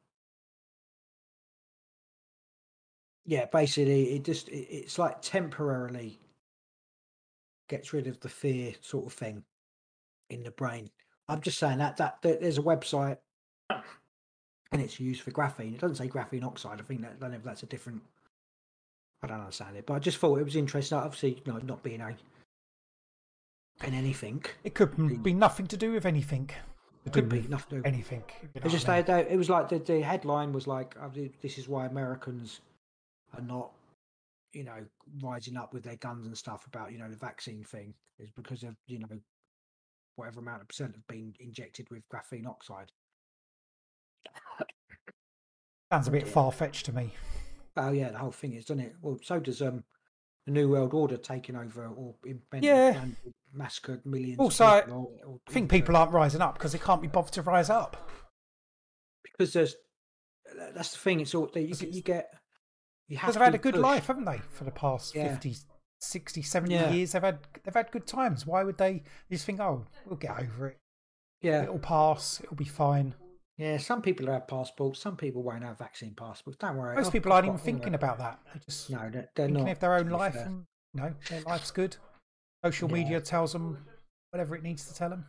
Yeah, 3.27 3.47
basically 3.47 4.15
it 4.17 4.25
just 4.25 4.49
it, 4.49 4.69
it's 4.71 4.99
like 4.99 5.23
temporarily 5.23 6.19
gets 7.69 7.93
rid 7.93 8.07
of 8.07 8.21
the 8.21 8.29
fear 8.29 8.75
sort 8.83 9.07
of 9.07 9.13
thing 9.13 9.43
in 10.31 10.43
the 10.43 10.51
brain. 10.51 10.91
I'm 11.29 11.41
just 11.41 11.59
saying 11.59 11.79
that 11.79 11.97
that, 11.97 12.21
that 12.23 12.41
there's 12.41 12.59
a 12.59 12.63
website 12.63 13.19
and 13.71 14.83
it's 14.83 15.01
used 15.01 15.23
for 15.23 15.31
graphene. 15.31 15.75
It 15.75 15.81
doesn't 15.81 15.97
say 15.97 16.09
graphene 16.09 16.45
oxide. 16.45 16.81
I 16.81 16.83
think 16.83 17.01
that 17.03 17.13
I 17.17 17.21
don't 17.21 17.31
know 17.31 17.37
if 17.39 17.45
that's 17.45 17.63
a 17.63 17.67
different 17.67 18.03
I 19.23 19.27
don't 19.27 19.41
understand 19.41 19.77
it, 19.77 19.87
but 19.87 19.95
I 19.95 19.99
just 20.01 20.19
thought 20.19 20.39
it 20.39 20.45
was 20.45 20.57
interesting. 20.57 20.99
Obviously, 20.99 21.43
you 21.45 21.53
know, 21.53 21.59
not 21.61 21.83
being 21.83 22.03
a 22.03 22.15
in 23.83 23.95
anything. 23.95 24.45
It 24.63 24.75
could 24.75 25.23
be 25.23 25.33
nothing 25.33 25.67
to 25.69 25.77
do 25.77 25.93
with 25.93 26.07
anything. 26.07 26.51
It 27.05 27.13
Could 27.13 27.29
be 27.29 27.43
nothing 27.49 27.79
to 27.79 27.83
do- 27.83 27.89
anything. 27.89 28.23
you 28.55 28.61
know 28.63 28.71
just 28.71 28.89
I 28.89 28.97
mean. 28.97 29.05
they, 29.07 29.27
it 29.29 29.37
was 29.37 29.51
like 29.51 29.69
the, 29.69 29.79
the 29.79 30.01
headline 30.01 30.53
was 30.53 30.67
like, 30.67 30.95
uh, 31.01 31.09
"This 31.43 31.59
is 31.59 31.69
why 31.69 31.85
Americans 31.85 32.61
are 33.39 33.43
not, 33.43 33.73
you 34.53 34.65
know, 34.65 34.85
rising 35.23 35.57
up 35.57 35.73
with 35.75 35.85
their 35.85 35.97
guns 35.97 36.27
and 36.27 36.37
stuff 36.37 36.67
about 36.67 36.93
you 36.93 36.99
know 36.99 37.09
the 37.11 37.17
vaccine 37.17 37.65
thing 37.65 37.95
is 38.19 38.31
because 38.31 38.63
of 38.63 38.77
you 38.87 38.99
know 39.01 39.09
whatever 40.17 40.41
amount 40.41 40.63
of 40.63 40.69
percent 40.69 40.95
have 40.95 41.07
been 41.07 41.35
injected 41.41 41.89
with 41.91 42.03
graphene 42.09 42.47
oxide." 42.47 42.93
sounds 45.93 46.09
a 46.09 46.11
bit 46.11 46.27
far 46.27 46.51
fetched 46.51 46.87
to 46.87 46.93
me. 46.93 47.13
Oh 47.77 47.91
yeah, 47.93 48.11
the 48.11 48.19
whole 48.19 48.31
thing 48.33 48.55
is, 48.55 48.65
doesn't 48.65 48.83
it? 48.85 48.95
Well, 49.01 49.19
so 49.23 49.39
does 49.41 49.61
um 49.63 49.85
the 50.47 50.53
New 50.53 50.69
World 50.69 50.93
Order 50.93 51.17
taking 51.17 51.57
over 51.57 51.87
or 51.87 52.15
invented, 52.25 52.65
Yeah. 52.65 52.93
planned, 52.93 53.17
massacred 53.53 54.05
millions. 54.05 54.39
Also, 54.39 54.65
of 54.65 54.71
I 54.73 54.81
people 54.83 55.19
or- 55.25 55.27
or 55.27 55.41
I 55.49 55.51
think 55.53 55.71
people 55.71 55.97
aren't 55.97 56.13
rising 56.13 56.43
up 56.43 56.55
because 56.55 56.73
they 56.73 56.79
can't 56.79 57.01
be 57.01 57.09
bothered 57.09 57.33
to 57.35 57.43
rise 57.43 57.71
up. 57.71 58.11
because 59.25 59.53
there's 59.53 59.75
that's 60.75 60.93
the 60.93 60.99
thing. 60.99 61.21
It's 61.21 61.35
all 61.35 61.51
you, 61.55 61.75
you 61.91 62.03
get 62.03 62.33
Because 63.09 63.35
they've 63.35 63.43
had 63.45 63.55
a 63.55 63.59
good 63.59 63.75
pushed. 63.75 63.83
life, 63.83 64.07
haven't 64.07 64.25
they, 64.25 64.39
for 64.51 64.65
the 64.65 64.71
past 64.71 65.15
Yeah. 65.15 65.29
50, 65.35 65.57
60, 66.01 66.43
70 66.43 66.75
Yeah. 66.75 66.91
years? 66.91 67.13
They've 67.13 67.23
had 67.23 67.39
they've 67.63 67.75
had 67.75 67.91
good 67.91 68.07
times. 68.07 68.47
Why 68.47 68.63
would 68.65 68.79
they 68.79 69.03
just 69.31 69.45
think, 69.47 69.61
oh, 69.61 69.87
we'll 70.07 70.17
get 70.17 70.39
over 70.39 70.69
it. 70.69 70.79
Yeah, 71.43 71.65
It'll 71.65 71.79
pass. 71.79 72.41
It'll 72.41 72.57
be 72.57 72.65
fine. 72.65 73.15
yeah. 73.59 73.77
Some 73.77 74.01
people 74.03 74.27
have 74.29 74.49
passports. 74.49 74.99
Some 75.01 75.17
people 75.17 75.43
won't 75.43 75.63
have 75.63 75.79
vaccine 75.79 76.15
passports. 76.15 76.57
Don't 76.59 76.77
worry. 76.77 76.97
Most 76.97 77.07
I've- 77.09 77.13
people 77.19 77.33
aren't 77.33 77.47
even 77.47 77.59
thinking 77.59 77.95
about 77.95 78.19
that. 78.19 78.41
They're 78.47 78.63
just 78.65 78.89
No, 78.91 78.99
they're, 78.99 79.11
they're 79.11 79.47
thinking 79.49 79.65
not. 79.65 79.73
of 79.73 79.81
their 79.81 79.95
own 79.95 80.09
life, 80.09 80.35
fair. 80.35 80.47
and 80.47 80.67
you 80.95 81.01
know, 81.03 81.15
their 81.29 81.43
life's 81.43 81.71
good. 81.71 81.97
Social 82.65 82.89
Yeah. 82.89 82.95
media 82.95 83.21
tells 83.21 83.53
them 83.53 83.87
whatever 84.31 84.57
it 84.57 84.63
needs 84.63 84.87
to 84.89 84.95
tell 84.95 85.11
them. 85.11 85.27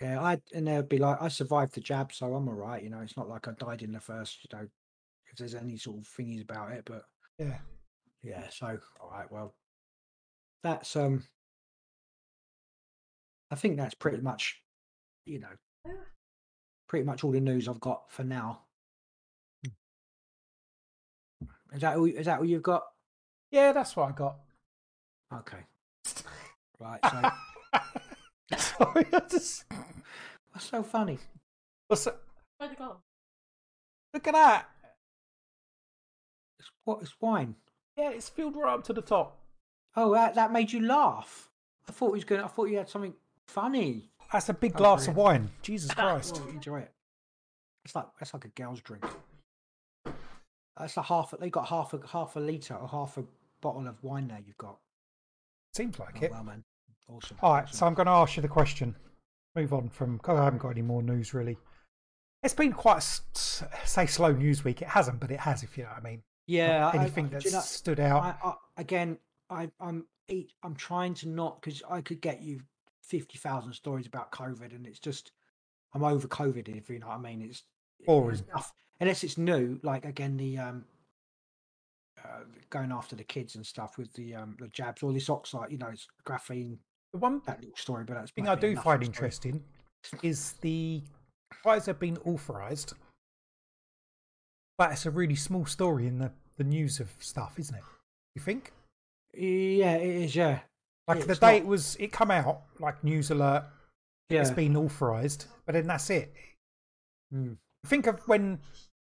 Yeah, 0.00 0.20
I 0.20 0.42
and 0.52 0.66
they'll 0.66 0.82
be 0.82 0.98
like, 0.98 1.22
I 1.22 1.28
survived 1.28 1.74
the 1.76 1.80
jab, 1.80 2.12
so 2.12 2.34
I'm 2.34 2.48
all 2.48 2.54
right. 2.54 2.82
You 2.82 2.90
know, 2.90 2.98
it's 3.00 3.16
not 3.16 3.28
like 3.28 3.46
I 3.46 3.52
died 3.52 3.82
in 3.82 3.92
the 3.92 4.00
first, 4.00 4.42
you 4.42 4.58
know, 4.58 4.66
if 5.30 5.38
there's 5.38 5.54
any 5.54 5.76
sort 5.76 5.98
of 5.98 6.04
thingies 6.08 6.42
about 6.42 6.72
it. 6.72 6.84
But 6.84 7.04
Yeah. 7.38 7.58
yeah, 8.22 8.44
so 8.50 8.78
all 9.00 9.10
right, 9.10 9.30
well, 9.30 9.54
that's 10.62 10.94
um, 10.96 11.24
I 13.50 13.54
think 13.54 13.76
that's 13.76 13.94
pretty 13.94 14.18
much, 14.22 14.62
you 15.26 15.40
know, 15.40 15.92
pretty 16.88 17.04
much 17.04 17.24
all 17.24 17.32
the 17.32 17.40
news 17.40 17.68
I've 17.68 17.80
got 17.80 18.10
for 18.10 18.24
now. 18.24 18.62
Is 21.74 21.80
that 21.80 21.96
all, 21.96 22.04
is 22.04 22.26
that 22.26 22.38
all 22.38 22.44
you've 22.44 22.62
got? 22.62 22.82
Yeah, 23.50 23.72
that's 23.72 23.96
what 23.96 24.08
I 24.08 24.12
got. 24.12 24.36
Okay. 25.32 25.58
Right. 26.80 26.98
So 27.04 27.30
Sorry, 28.56 29.06
I 29.12 29.20
just. 29.30 29.64
what's 30.50 30.66
so 30.66 30.82
funny? 30.82 31.18
What's 31.86 32.04
that? 32.04 32.18
Where'd 32.58 32.72
it 32.72 32.78
go? 32.78 32.96
Look 34.12 34.26
at 34.26 34.34
that. 34.34 34.68
It's 36.62 36.70
what? 36.84 37.02
It's 37.02 37.20
wine. 37.20 37.56
Yeah, 37.96 38.10
it's 38.10 38.28
filled 38.28 38.56
right 38.56 38.74
up 38.74 38.84
to 38.84 38.92
the 38.92 39.02
top. 39.02 39.38
Oh, 39.96 40.14
that, 40.14 40.34
that 40.36 40.52
made 40.52 40.72
you 40.72 40.80
laugh. 40.86 41.50
I 41.88 41.92
thought 41.92 42.08
he 42.12 42.14
was 42.14 42.24
going. 42.24 42.40
I 42.40 42.46
thought 42.46 42.66
you 42.70 42.78
had 42.78 42.88
something 42.88 43.14
funny. 43.46 44.10
That's 44.32 44.48
a 44.48 44.54
big 44.54 44.72
Oh, 44.76 44.78
glass 44.78 45.08
of 45.08 45.16
wine. 45.16 45.50
Jesus 45.62 45.90
Christ. 45.94 46.40
Well, 46.40 46.48
enjoy 46.50 46.78
it. 46.80 46.92
It's 47.84 47.94
like 47.94 48.06
that's 48.18 48.32
like 48.32 48.44
a 48.44 48.48
girl's 48.48 48.80
drink. 48.80 49.04
That's 50.78 50.96
a 50.96 51.02
half. 51.02 51.34
They 51.38 51.50
got 51.50 51.66
half 51.68 51.92
a 51.92 52.00
half 52.06 52.36
a 52.36 52.40
liter 52.40 52.74
or 52.74 52.88
half 52.88 53.18
a 53.18 53.24
bottle 53.60 53.86
of 53.86 54.02
wine 54.02 54.28
there. 54.28 54.38
You've 54.46 54.56
got. 54.58 54.78
Seems 55.74 55.98
like 55.98 56.16
Oh, 56.20 56.24
it. 56.24 56.30
well, 56.30 56.44
man. 56.44 56.64
Awesome. 57.08 57.36
All 57.42 57.54
right, 57.54 57.64
awesome. 57.64 57.76
so 57.76 57.86
I'm 57.86 57.94
going 57.94 58.06
to 58.06 58.12
ask 58.12 58.36
you 58.36 58.42
the 58.42 58.48
question. 58.48 58.94
Move 59.56 59.72
on 59.74 59.88
from. 59.88 60.18
'cause 60.18 60.38
I 60.38 60.44
haven't 60.44 60.60
got 60.60 60.70
any 60.70 60.82
more 60.82 61.02
news 61.02 61.34
really. 61.34 61.58
It's 62.42 62.54
been 62.54 62.72
quite 62.72 62.98
a 62.98 63.86
say 63.86 64.06
slow 64.06 64.32
news 64.32 64.64
week. 64.64 64.80
It 64.82 64.88
hasn't, 64.88 65.20
but 65.20 65.30
it 65.30 65.40
has, 65.40 65.62
if 65.62 65.76
you 65.76 65.84
know 65.84 65.90
what 65.90 65.98
I 65.98 66.02
mean. 66.10 66.22
Yeah, 66.46 66.88
I- 66.88 66.96
Anything 66.96 67.26
I, 67.26 67.28
that's 67.28 67.44
do 67.44 67.50
you 67.50 67.56
know, 67.56 67.60
stood 67.62 68.00
out. 68.00 68.22
I, 68.22 68.48
I, 68.48 68.54
again, 68.76 69.18
I, 69.50 69.70
I'm 69.80 70.06
I'm 70.62 70.74
trying 70.74 71.14
to 71.14 71.28
not 71.28 71.60
because 71.60 71.82
I 71.90 72.00
could 72.00 72.20
get 72.20 72.42
you 72.42 72.60
fifty 73.02 73.38
thousand 73.38 73.72
stories 73.74 74.06
about 74.06 74.32
COVID, 74.32 74.74
and 74.74 74.86
it's 74.86 74.98
just 74.98 75.32
I'm 75.94 76.04
over 76.04 76.26
COVID. 76.28 76.68
If 76.68 76.88
you 76.88 76.98
know 76.98 77.08
what 77.08 77.18
I 77.18 77.20
mean, 77.20 77.42
it's 77.42 77.64
Boring. 78.06 78.40
noth- 78.54 78.72
unless 79.00 79.22
it's 79.24 79.36
new. 79.38 79.78
Like 79.82 80.04
again, 80.04 80.36
the 80.36 80.58
um, 80.58 80.84
uh, 82.24 82.44
going 82.70 82.92
after 82.92 83.16
the 83.16 83.24
kids 83.24 83.56
and 83.56 83.66
stuff 83.66 83.98
with 83.98 84.12
the 84.14 84.34
um 84.34 84.56
the 84.58 84.68
jabs, 84.68 85.02
all 85.02 85.12
this 85.12 85.28
oxide, 85.28 85.70
you 85.70 85.78
know, 85.78 85.88
it's 85.88 86.06
graphene. 86.26 86.78
The 87.12 87.18
one 87.18 87.42
That 87.46 87.60
little 87.60 87.76
story, 87.76 88.04
but 88.04 88.14
that's 88.14 88.30
thing 88.30 88.48
I 88.48 88.54
do 88.54 88.74
find 88.76 89.02
story. 89.02 89.06
interesting 89.06 89.62
is 90.22 90.52
the 90.62 91.02
Pfizer 91.62 91.98
being 91.98 92.16
authorised, 92.24 92.94
but 94.78 94.92
it's 94.92 95.06
a 95.06 95.10
really 95.10 95.34
small 95.36 95.64
story 95.66 96.06
in 96.06 96.18
the, 96.18 96.30
the 96.56 96.64
news 96.64 97.00
of 97.00 97.10
stuff, 97.20 97.58
isn't 97.58 97.74
it? 97.74 97.82
You 98.34 98.42
think? 98.42 98.72
Yeah, 99.34 99.96
it 99.96 100.24
is. 100.24 100.36
Yeah, 100.36 100.60
Like 101.08 101.18
Yeah, 101.20 101.24
the 101.24 101.30
it's 101.32 101.40
day 101.40 101.46
not- 101.58 101.62
it 101.62 101.66
was, 101.66 101.96
it 101.96 102.12
come 102.12 102.30
out 102.30 102.62
like 102.78 103.02
news 103.04 103.30
alert. 103.30 103.64
yeah. 104.28 104.40
It's 104.40 104.50
been 104.50 104.76
authorised, 104.76 105.46
but 105.66 105.72
then 105.74 105.86
that's 105.86 106.08
it. 106.10 106.32
Mm. 107.34 107.56
Think 107.86 108.06
of 108.06 108.20
when 108.28 108.58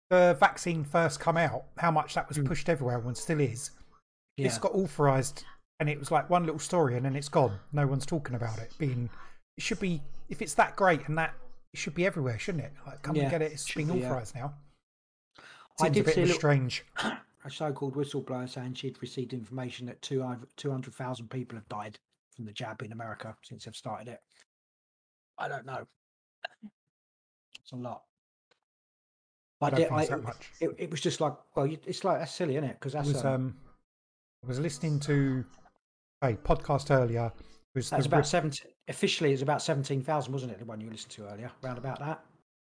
the 0.09 0.35
vaccine 0.39 0.83
first 0.83 1.19
come 1.19 1.37
out, 1.37 1.65
how 1.77 1.91
much 1.91 2.15
that 2.15 2.27
was 2.27 2.37
Mm. 2.37 2.45
pushed 2.45 2.69
everywhere 2.69 2.97
and 2.99 3.17
still 3.17 3.39
is. 3.39 3.71
yeah. 4.37 4.47
It's 4.47 4.57
got 4.57 4.73
authorised, 4.73 5.43
and 5.79 5.89
it 5.89 5.99
was 5.99 6.11
like 6.11 6.29
one 6.29 6.43
little 6.45 6.59
story, 6.59 6.95
and 6.95 7.05
then 7.05 7.15
it's 7.15 7.29
gone. 7.29 7.59
No 7.73 7.85
one's 7.85 8.05
talking 8.05 8.35
about 8.35 8.57
it. 8.59 8.71
Being, 8.77 9.09
it 9.57 9.61
should 9.63 9.79
be 9.79 10.01
if 10.29 10.41
it's 10.41 10.53
that 10.55 10.75
great 10.75 11.07
and 11.07 11.17
that 11.17 11.33
it 11.73 11.77
should 11.79 11.93
be 11.93 12.05
everywhere, 12.05 12.39
shouldn't 12.39 12.63
it? 12.63 12.71
Like, 12.87 13.01
come 13.01 13.15
Yeah, 13.15 13.23
and 13.23 13.31
get 13.31 13.41
it. 13.41 13.51
It's 13.51 13.71
being 13.73 13.87
be, 13.89 13.99
yeah. 13.99 14.05
authorised 14.05 14.33
now. 15.79 15.85
I 15.85 15.87
Seems 15.87 15.97
a 15.97 15.99
did 15.99 16.05
bit 16.05 16.15
see 16.15 16.21
a 16.21 16.25
little- 16.25 16.39
strange. 16.39 16.85
a 17.45 17.49
so-called 17.49 17.95
whistleblower 17.95 18.49
saying 18.49 18.73
she'd 18.73 19.01
received 19.01 19.33
information 19.33 19.85
that 19.87 20.01
200 20.01 20.47
200,000 20.57 21.29
people 21.29 21.57
have 21.57 21.67
died 21.69 21.97
from 22.35 22.45
the 22.45 22.51
jab 22.51 22.81
in 22.81 22.91
America 22.91 23.35
since 23.43 23.65
they've 23.65 23.75
started 23.75 24.07
it. 24.09 24.21
I 25.37 25.47
don't 25.47 25.65
know. 25.65 25.87
It's 27.61 27.71
a 27.71 27.75
lot. 27.75 28.03
I 29.61 29.67
it, 29.67 29.75
think 29.75 29.91
I, 29.91 30.15
much. 30.15 30.49
it, 30.61 30.69
it 30.77 30.91
was 30.91 31.01
just 31.01 31.19
like, 31.19 31.33
well, 31.55 31.67
you, 31.67 31.77
it's 31.85 32.03
like 32.03 32.19
that's 32.19 32.33
silly, 32.33 32.55
isn't 32.55 32.69
it? 32.69 32.77
Because 32.79 32.95
I 32.95 32.99
that's 32.99 33.13
was 33.13 33.25
um, 33.25 33.33
um, 33.33 33.55
I 34.43 34.47
was 34.47 34.59
listening 34.59 34.99
to 35.01 35.43
a 36.21 36.33
podcast 36.33 36.91
earlier. 36.91 37.31
It 37.35 37.75
was 37.75 37.89
the 37.89 37.97
about 38.05 38.25
seventeen. 38.25 38.71
Officially, 38.87 39.33
it's 39.33 39.41
about 39.41 39.61
seventeen 39.61 40.01
thousand, 40.01 40.31
wasn't 40.33 40.53
it? 40.53 40.59
The 40.59 40.65
one 40.65 40.79
you 40.79 40.89
listened 40.89 41.11
to 41.11 41.27
earlier, 41.27 41.51
round 41.61 41.77
about 41.77 41.99
that. 41.99 42.23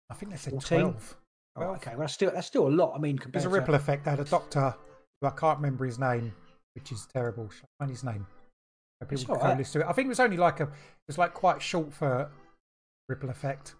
I 0.09 0.13
think 0.13 0.31
they 0.31 0.37
said 0.37 0.51
14? 0.51 0.79
twelve. 0.79 1.17
Oh, 1.55 1.61
Well, 1.61 1.69
okay, 1.75 1.91
well, 1.91 2.01
that's 2.01 2.13
still 2.13 2.31
that's 2.31 2.47
still 2.47 2.67
a 2.67 2.69
lot. 2.69 2.93
I 2.95 2.99
mean, 2.99 3.19
There's 3.31 3.45
a 3.45 3.49
to 3.49 3.53
ripple 3.53 3.75
effect. 3.75 4.05
They 4.05 4.11
had 4.11 4.19
a 4.19 4.23
doctor 4.25 4.75
who 5.21 5.27
I 5.27 5.31
can't 5.31 5.57
remember 5.59 5.85
his 5.85 5.99
name, 5.99 6.33
which 6.75 6.91
is 6.91 7.07
terrible. 7.13 7.49
I 7.51 7.67
find 7.83 7.91
his 7.91 8.03
name? 8.03 8.25
So 9.01 9.07
People 9.07 9.25
can 9.25 9.35
go 9.35 9.41
alright. 9.41 9.57
listen 9.57 9.81
to 9.81 9.87
it. 9.87 9.89
I 9.89 9.93
think 9.93 10.07
it 10.07 10.09
was 10.09 10.19
only 10.19 10.37
like 10.37 10.59
a. 10.59 10.63
It 10.63 10.69
was 11.07 11.17
like 11.17 11.33
quite 11.33 11.61
short 11.61 11.93
for 11.93 12.29
ripple 13.09 13.29
effect. 13.29 13.75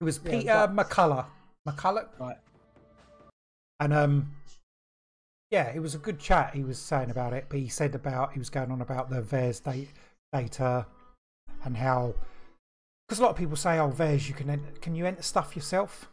It 0.00 0.04
was 0.04 0.20
Yeah, 0.24 0.30
Peter 0.30 0.54
like- 0.74 0.88
McCullough. 0.88 1.26
McCullough, 1.68 2.08
right. 2.20 2.36
and 3.80 3.92
um, 3.92 4.32
yeah, 5.50 5.72
it 5.74 5.80
was 5.80 5.94
a 5.94 5.98
good 5.98 6.18
chat. 6.20 6.54
He 6.54 6.62
was 6.64 6.78
saying 6.78 7.10
about 7.10 7.32
it, 7.32 7.46
but 7.48 7.58
he 7.58 7.68
said 7.68 7.94
about 7.94 8.32
he 8.32 8.38
was 8.38 8.48
going 8.50 8.70
on 8.70 8.80
about 8.80 9.10
the 9.10 9.20
VAERS 9.20 9.62
data, 9.64 9.88
data 10.32 10.86
and 11.64 11.76
how 11.76 12.14
because 13.08 13.18
a 13.18 13.22
lot 13.22 13.30
of 13.32 13.36
people 13.36 13.56
say, 13.56 13.78
"Oh, 13.78 13.90
VAERS, 13.90 14.28
you 14.28 14.34
can 14.34 14.48
enter, 14.50 14.70
can 14.80 14.94
you 14.94 15.06
enter 15.06 15.22
stuff 15.22 15.56
yourself?" 15.56 16.08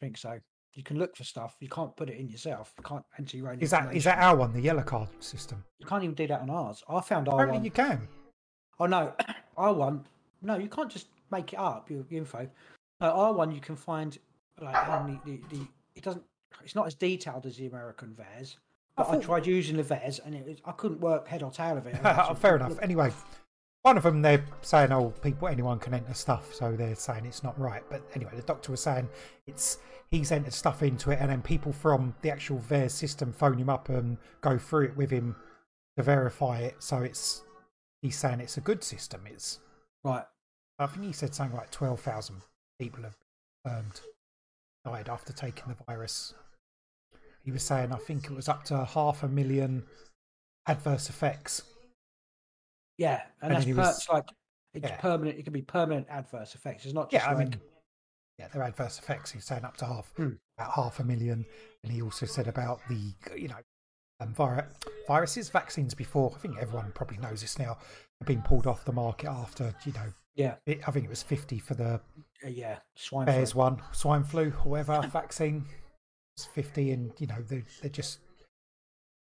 I 0.00 0.06
think 0.06 0.16
so. 0.16 0.38
You 0.74 0.82
can 0.82 0.98
look 0.98 1.16
for 1.16 1.24
stuff. 1.24 1.56
You 1.60 1.68
can't 1.68 1.94
put 1.96 2.08
it 2.08 2.16
in 2.16 2.28
yourself. 2.28 2.72
You 2.78 2.84
can't 2.84 3.04
enter 3.18 3.36
your 3.36 3.50
own. 3.50 3.58
Is 3.60 3.70
that 3.70 3.94
is 3.94 4.04
that 4.04 4.18
our 4.18 4.36
one, 4.36 4.52
the 4.52 4.60
yellow 4.60 4.82
card 4.82 5.08
system? 5.22 5.62
You 5.78 5.86
can't 5.86 6.02
even 6.04 6.14
do 6.14 6.26
that 6.28 6.40
on 6.40 6.48
ours. 6.50 6.82
I 6.88 7.00
found 7.00 7.28
our 7.28 7.34
Apparently, 7.34 7.58
one. 7.58 7.64
you 7.64 7.70
can. 7.70 8.08
Oh 8.78 8.86
no, 8.86 9.12
our 9.56 9.74
one. 9.74 10.06
No, 10.42 10.56
you 10.56 10.68
can't 10.68 10.90
just 10.90 11.08
make 11.30 11.52
it 11.52 11.58
up. 11.58 11.90
Your, 11.90 12.04
your 12.08 12.18
info. 12.20 12.48
Our 13.00 13.32
one 13.32 13.50
you 13.50 13.60
can 13.60 13.76
find 13.76 14.16
like 14.60 14.74
how 14.74 15.02
many. 15.02 15.20
The, 15.24 15.40
the 15.56 15.66
it 15.96 16.02
doesn't. 16.04 16.22
It's 16.64 16.74
not 16.74 16.86
as 16.86 16.94
detailed 16.94 17.46
as 17.46 17.56
the 17.56 17.66
American 17.66 18.14
VAERS. 18.14 18.56
I 18.96 19.02
But 19.02 19.08
I, 19.08 19.12
thought- 19.12 19.22
tried 19.22 19.46
using 19.46 19.76
the 19.76 19.82
VAERS 19.84 20.20
and 20.24 20.34
it 20.34 20.46
was, 20.46 20.58
I 20.64 20.72
couldn't 20.72 21.00
work 21.00 21.26
head 21.28 21.42
or 21.42 21.50
tail 21.50 21.76
of 21.78 21.86
it. 21.86 21.96
Fair 22.38 22.56
enough. 22.56 22.78
Anyway, 22.80 23.12
one 23.82 23.96
of 23.96 24.02
them 24.02 24.22
they're 24.22 24.44
saying, 24.62 24.92
"Oh, 24.92 25.10
people, 25.22 25.48
anyone 25.48 25.78
can 25.78 25.94
enter 25.94 26.14
stuff," 26.14 26.52
so 26.54 26.76
they're 26.76 26.94
saying 26.94 27.26
it's 27.26 27.42
not 27.42 27.58
right. 27.58 27.82
But 27.88 28.02
anyway, 28.14 28.32
the 28.34 28.42
doctor 28.42 28.70
was 28.72 28.82
saying 28.82 29.08
it's 29.46 29.78
he's 30.10 30.32
entered 30.32 30.52
stuff 30.52 30.82
into 30.82 31.10
it, 31.10 31.18
and 31.20 31.30
then 31.30 31.42
people 31.42 31.72
from 31.72 32.14
the 32.22 32.30
actual 32.30 32.58
VAERS 32.58 32.90
system 32.92 33.32
phone 33.32 33.58
him 33.58 33.70
up 33.70 33.88
and 33.88 34.18
go 34.40 34.58
through 34.58 34.86
it 34.86 34.96
with 34.96 35.10
him 35.10 35.36
to 35.96 36.02
verify 36.02 36.58
it. 36.60 36.76
So 36.82 36.98
it's 36.98 37.42
he's 38.02 38.18
saying 38.18 38.40
it's 38.40 38.56
a 38.56 38.62
good 38.62 38.84
system. 38.84 39.22
It's 39.26 39.60
Right. 40.02 40.24
I 40.78 40.86
think 40.86 41.04
he 41.04 41.12
said 41.12 41.34
something 41.34 41.56
like 41.56 41.70
twelve 41.70 42.00
thousand 42.00 42.42
people 42.78 43.04
have 43.04 43.16
confirmed 43.64 44.00
died 44.84 45.08
after 45.10 45.32
taking 45.32 45.68
the 45.68 45.84
virus. 45.84 46.34
He 47.44 47.52
was 47.52 47.62
saying 47.62 47.92
I 47.92 47.96
think 47.96 48.24
it 48.24 48.34
was 48.34 48.48
up 48.48 48.64
to 48.64 48.84
half 48.84 49.22
a 49.22 49.28
million 49.28 49.84
adverse 50.66 51.10
effects. 51.10 51.62
Yeah, 53.00 53.22
and, 53.40 53.52
And 53.54 53.62
that's 53.64 53.64
per, 53.64 53.74
was- 53.76 54.08
like 54.12 54.28
it's 54.74 54.88
Yeah. 54.88 54.96
permanent. 54.98 55.38
It 55.38 55.44
can 55.44 55.52
be 55.54 55.62
permanent 55.62 56.06
adverse 56.10 56.54
effects. 56.54 56.84
It's 56.84 56.94
not 56.94 57.10
just 57.10 57.24
Yeah, 57.24 57.30
I 57.32 57.34
mean, 57.34 57.58
yeah, 58.38 58.48
they're 58.48 58.62
adverse 58.62 58.98
effects. 58.98 59.30
He's 59.32 59.44
saying 59.46 59.64
up 59.64 59.76
to 59.78 59.86
half, 59.86 60.12
Hmm. 60.16 60.34
about 60.58 60.72
half 60.74 61.00
a 61.00 61.04
million, 61.04 61.44
and 61.82 61.90
he 61.92 62.02
also 62.02 62.26
said 62.26 62.46
about 62.46 62.80
the, 62.88 63.14
you 63.36 63.48
know, 63.48 63.56
um, 64.20 64.34
vir- 64.34 64.68
viruses, 65.08 65.48
vaccines 65.48 65.94
before. 65.94 66.30
I 66.34 66.38
think 66.38 66.58
everyone 66.58 66.92
probably 66.92 67.16
knows 67.16 67.40
this 67.40 67.58
now. 67.58 67.78
Have 68.20 68.26
been 68.26 68.42
pulled 68.42 68.66
off 68.66 68.84
the 68.84 68.92
market 68.92 69.28
after, 69.30 69.74
you 69.86 69.92
know, 69.94 70.12
yeah, 70.34 70.56
it, 70.66 70.86
I 70.86 70.90
think 70.90 71.06
it 71.06 71.08
was 71.10 71.22
fifty 71.22 71.58
for 71.58 71.72
the 71.74 71.94
uh, 72.44 72.48
yeah, 72.48 72.80
swine 72.96 73.24
bears 73.26 73.52
flu. 73.52 73.60
one, 73.60 73.82
swine 73.92 74.24
flu, 74.24 74.52
or 74.64 74.72
whatever 74.72 75.00
vaccine. 75.08 75.64
It's 76.36 76.44
fifty, 76.46 76.92
and 76.92 77.12
you 77.18 77.26
know 77.26 77.40
they 77.40 77.64
they're 77.80 77.90
just. 77.90 78.18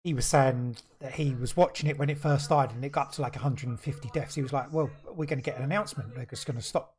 He 0.03 0.13
was 0.13 0.25
saying 0.25 0.77
that 0.99 1.13
he 1.13 1.33
was 1.35 1.57
watching 1.57 1.89
it 1.89 1.97
when 1.99 2.09
it 2.09 2.17
first 2.17 2.45
started, 2.45 2.75
and 2.75 2.85
it 2.85 2.91
got 2.91 3.07
up 3.07 3.11
to 3.13 3.21
like 3.21 3.35
150 3.35 4.09
deaths. 4.13 4.35
He 4.35 4.41
was 4.41 4.53
like, 4.53 4.71
"Well, 4.71 4.89
we're 5.07 5.25
going 5.25 5.39
to 5.39 5.43
get 5.43 5.57
an 5.57 5.63
announcement. 5.63 6.15
They're 6.15 6.25
just 6.25 6.45
going 6.45 6.57
to 6.57 6.63
stop 6.63 6.95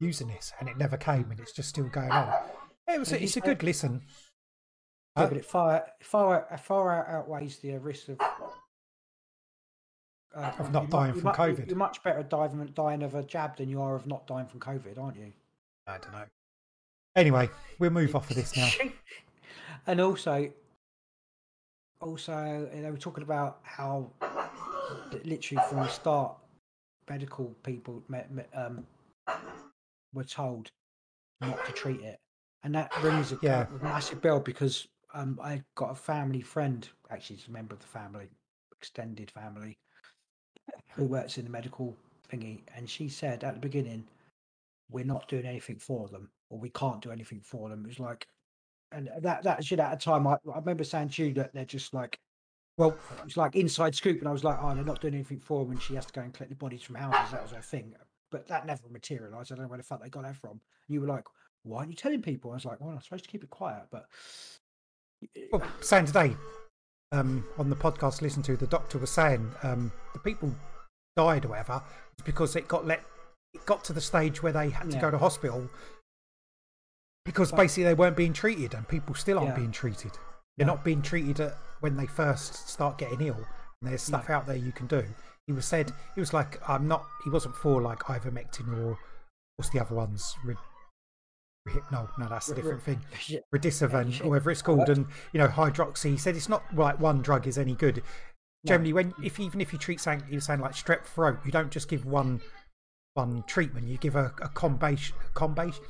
using 0.00 0.26
this," 0.28 0.52
and 0.58 0.68
it 0.68 0.76
never 0.76 0.96
came, 0.96 1.30
and 1.30 1.38
it's 1.38 1.52
just 1.52 1.68
still 1.68 1.88
going 1.88 2.10
on. 2.10 2.32
It 2.88 2.98
was. 2.98 3.12
It's 3.12 3.36
a 3.36 3.40
good 3.40 3.62
listen. 3.62 4.02
Yeah, 5.16 5.26
but 5.26 5.36
it 5.36 5.44
far 5.44 5.86
far 6.02 6.58
far 6.62 6.90
out- 7.04 7.08
outweighs 7.08 7.58
the 7.58 7.76
risk 7.78 8.08
of. 8.08 8.18
Uh, 10.34 10.52
Of 10.60 10.72
not 10.72 10.90
dying 10.90 11.12
from 11.14 11.24
mu- 11.24 11.30
COVID. 11.32 11.66
You're 11.68 11.76
much 11.76 12.02
better 12.04 12.22
dying, 12.22 12.64
dying 12.74 13.02
of 13.02 13.14
a 13.16 13.22
jab 13.24 13.56
than 13.56 13.68
you 13.68 13.82
are 13.82 13.96
of 13.96 14.06
not 14.06 14.28
dying 14.28 14.46
from 14.46 14.60
COVID, 14.60 14.96
aren't 14.96 15.16
you? 15.16 15.32
I 15.88 15.98
don't 15.98 16.12
know. 16.12 16.24
Anyway, 17.16 17.48
we'll 17.80 17.90
move 17.90 18.14
off 18.14 18.30
of 18.30 18.36
this 18.36 18.56
now. 18.56 18.68
and 19.88 20.00
also, 20.00 20.52
also 22.00 22.68
they 22.72 22.90
were 22.90 22.96
talking 22.96 23.22
about 23.24 23.60
how 23.62 24.10
literally 25.24 25.62
from 25.68 25.78
the 25.78 25.88
start, 25.88 26.36
medical 27.08 27.54
people 27.62 28.02
um, 28.54 28.86
were 30.12 30.24
told 30.24 30.70
not 31.40 31.64
to 31.66 31.72
treat 31.72 32.00
it. 32.00 32.20
and 32.62 32.74
that 32.74 32.92
rings 33.02 33.32
a, 33.32 33.38
Yeah. 33.42 33.66
massive 33.82 34.20
bell 34.20 34.40
because 34.40 34.88
um, 35.14 35.38
I 35.42 35.62
got 35.74 35.90
a 35.90 35.94
family 35.94 36.40
friend, 36.40 36.88
actually, 37.10 37.36
it's 37.36 37.48
a 37.48 37.50
member 37.50 37.74
of 37.74 37.80
the 37.80 37.86
family, 37.86 38.28
extended 38.76 39.30
family, 39.30 39.78
who 40.92 41.04
works 41.04 41.38
in 41.38 41.44
the 41.44 41.50
medical 41.50 41.96
thingy, 42.30 42.60
and 42.76 42.88
she 42.88 43.08
said 43.08 43.42
at 43.44 43.54
the 43.54 43.60
beginning, 43.60 44.08
"We're 44.90 45.04
not 45.04 45.28
doing 45.28 45.46
anything 45.46 45.78
for 45.78 46.08
them, 46.08 46.30
or 46.48 46.58
we 46.58 46.70
can't 46.70 47.00
do 47.00 47.10
anything 47.10 47.40
for 47.40 47.68
them." 47.68 47.84
It 47.84 47.88
was 47.88 48.00
like, 48.00 48.28
and 48.92 49.10
that 49.20 49.42
that 49.44 49.64
shit 49.64 49.78
at 49.80 49.92
a 49.92 49.96
time, 49.96 50.26
I, 50.26 50.34
I 50.52 50.58
remember 50.58 50.84
saying 50.84 51.10
to 51.10 51.24
you 51.26 51.34
that 51.34 51.52
they're 51.54 51.64
just 51.64 51.94
like. 51.94 52.18
Well, 52.78 52.96
It's 53.26 53.36
like 53.36 53.56
inside 53.56 53.94
scoop, 53.94 54.20
and 54.20 54.28
I 54.28 54.32
was 54.32 54.42
like, 54.42 54.56
"Oh, 54.60 54.74
they're 54.74 54.84
not 54.84 55.00
doing 55.02 55.12
anything 55.14 55.38
for 55.38 55.62
them," 55.62 55.72
and 55.72 55.82
she 55.82 55.94
has 55.96 56.06
to 56.06 56.12
go 56.12 56.22
and 56.22 56.32
collect 56.32 56.48
the 56.50 56.56
bodies 56.56 56.82
from 56.82 56.94
houses. 56.94 57.32
That 57.32 57.42
was 57.42 57.52
her 57.52 57.60
thing, 57.60 57.94
but 58.30 58.48
that 58.48 58.64
never 58.66 58.88
materialised. 58.90 59.52
I 59.52 59.56
don't 59.56 59.64
know 59.64 59.68
where 59.68 59.76
the 59.76 59.84
fuck 59.84 60.02
they 60.02 60.08
got 60.08 60.22
that 60.22 60.36
from. 60.36 60.52
And 60.52 60.60
you 60.88 61.02
were 61.02 61.06
like, 61.06 61.24
"Why 61.62 61.78
aren't 61.80 61.90
you 61.90 61.96
telling 61.96 62.22
people?" 62.22 62.52
I 62.52 62.54
was 62.54 62.64
like, 62.64 62.80
"Well, 62.80 62.90
I'm 62.90 63.02
supposed 63.02 63.24
to 63.24 63.30
keep 63.30 63.44
it 63.44 63.50
quiet," 63.50 63.82
but 63.90 64.06
well 65.52 65.62
saying 65.80 66.06
today 66.06 66.34
um, 67.12 67.44
on 67.58 67.68
the 67.68 67.76
podcast, 67.76 68.22
listen 68.22 68.42
to 68.44 68.56
the 68.56 68.66
doctor 68.66 68.98
was 68.98 69.10
saying 69.10 69.50
um, 69.62 69.92
the 70.14 70.18
people 70.18 70.54
died 71.16 71.44
or 71.44 71.48
whatever 71.48 71.82
it's 72.12 72.22
because 72.24 72.56
it 72.56 72.66
got 72.68 72.86
let 72.86 73.04
it 73.52 73.66
got 73.66 73.84
to 73.84 73.92
the 73.92 74.00
stage 74.00 74.42
where 74.42 74.52
they 74.52 74.70
had 74.70 74.88
to 74.90 74.96
Yeah. 74.96 75.00
go 75.02 75.10
to 75.10 75.18
hospital 75.18 75.68
because 77.24 77.52
basically 77.52 77.84
they 77.84 77.94
weren't 77.94 78.16
being 78.16 78.32
treated 78.32 78.74
and 78.74 78.86
people 78.88 79.14
still 79.14 79.38
aren't 79.38 79.50
Yeah. 79.50 79.56
being 79.56 79.72
treated. 79.72 80.12
They're 80.56 80.66
No. 80.66 80.74
not 80.74 80.84
being 80.84 81.02
treated 81.02 81.40
at, 81.40 81.56
when 81.80 81.96
they 81.96 82.06
first 82.06 82.68
start 82.68 82.98
getting 82.98 83.20
ill. 83.20 83.36
And 83.82 83.90
there's 83.90 84.02
stuff 84.02 84.28
out 84.30 84.46
there 84.46 84.56
you 84.56 84.72
can 84.72 84.86
do. 84.86 85.06
He 85.46 85.52
was 85.52 85.64
said 85.66 85.92
he 86.14 86.20
was 86.20 86.32
like 86.32 86.60
I'm 86.68 86.86
not. 86.86 87.06
He 87.24 87.30
wasn't 87.30 87.54
for 87.56 87.80
like 87.80 88.00
ivermectin 88.00 88.76
or 88.78 88.98
what's 89.56 89.70
the 89.70 89.80
other 89.80 89.94
ones. 89.94 90.36
Rid- 90.44 90.58
no, 91.92 92.08
no, 92.18 92.26
that's 92.28 92.48
a 92.48 92.54
different 92.54 92.82
thing. 92.82 93.00
shit. 93.18 93.44
Redisevan, 93.54 94.24
or 94.24 94.30
whatever 94.30 94.50
it's 94.50 94.62
called, 94.62 94.88
and 94.88 95.06
you 95.32 95.38
know 95.38 95.48
hydroxy. 95.48 96.10
He 96.10 96.16
said 96.16 96.34
it's 96.36 96.48
not 96.48 96.62
like 96.74 96.98
one 96.98 97.22
drug 97.22 97.46
is 97.46 97.58
any 97.58 97.74
good. 97.74 98.02
Generally, 98.66 98.92
when 98.92 99.14
if 99.22 99.38
even 99.40 99.60
if 99.60 99.72
you 99.72 99.78
treat 99.78 100.00
something, 100.00 100.28
he 100.28 100.34
was 100.34 100.44
saying 100.44 100.60
like 100.60 100.72
strep 100.72 101.04
throat, 101.04 101.38
you 101.44 101.52
don't 101.52 101.70
just 101.70 101.88
give 101.88 102.04
one 102.04 102.40
one 103.20 103.44
treatment. 103.46 103.86
You 103.86 103.98
give 103.98 104.16
a, 104.16 104.32
a 104.40 104.48
combination, 104.48 105.14
combination, 105.34 105.82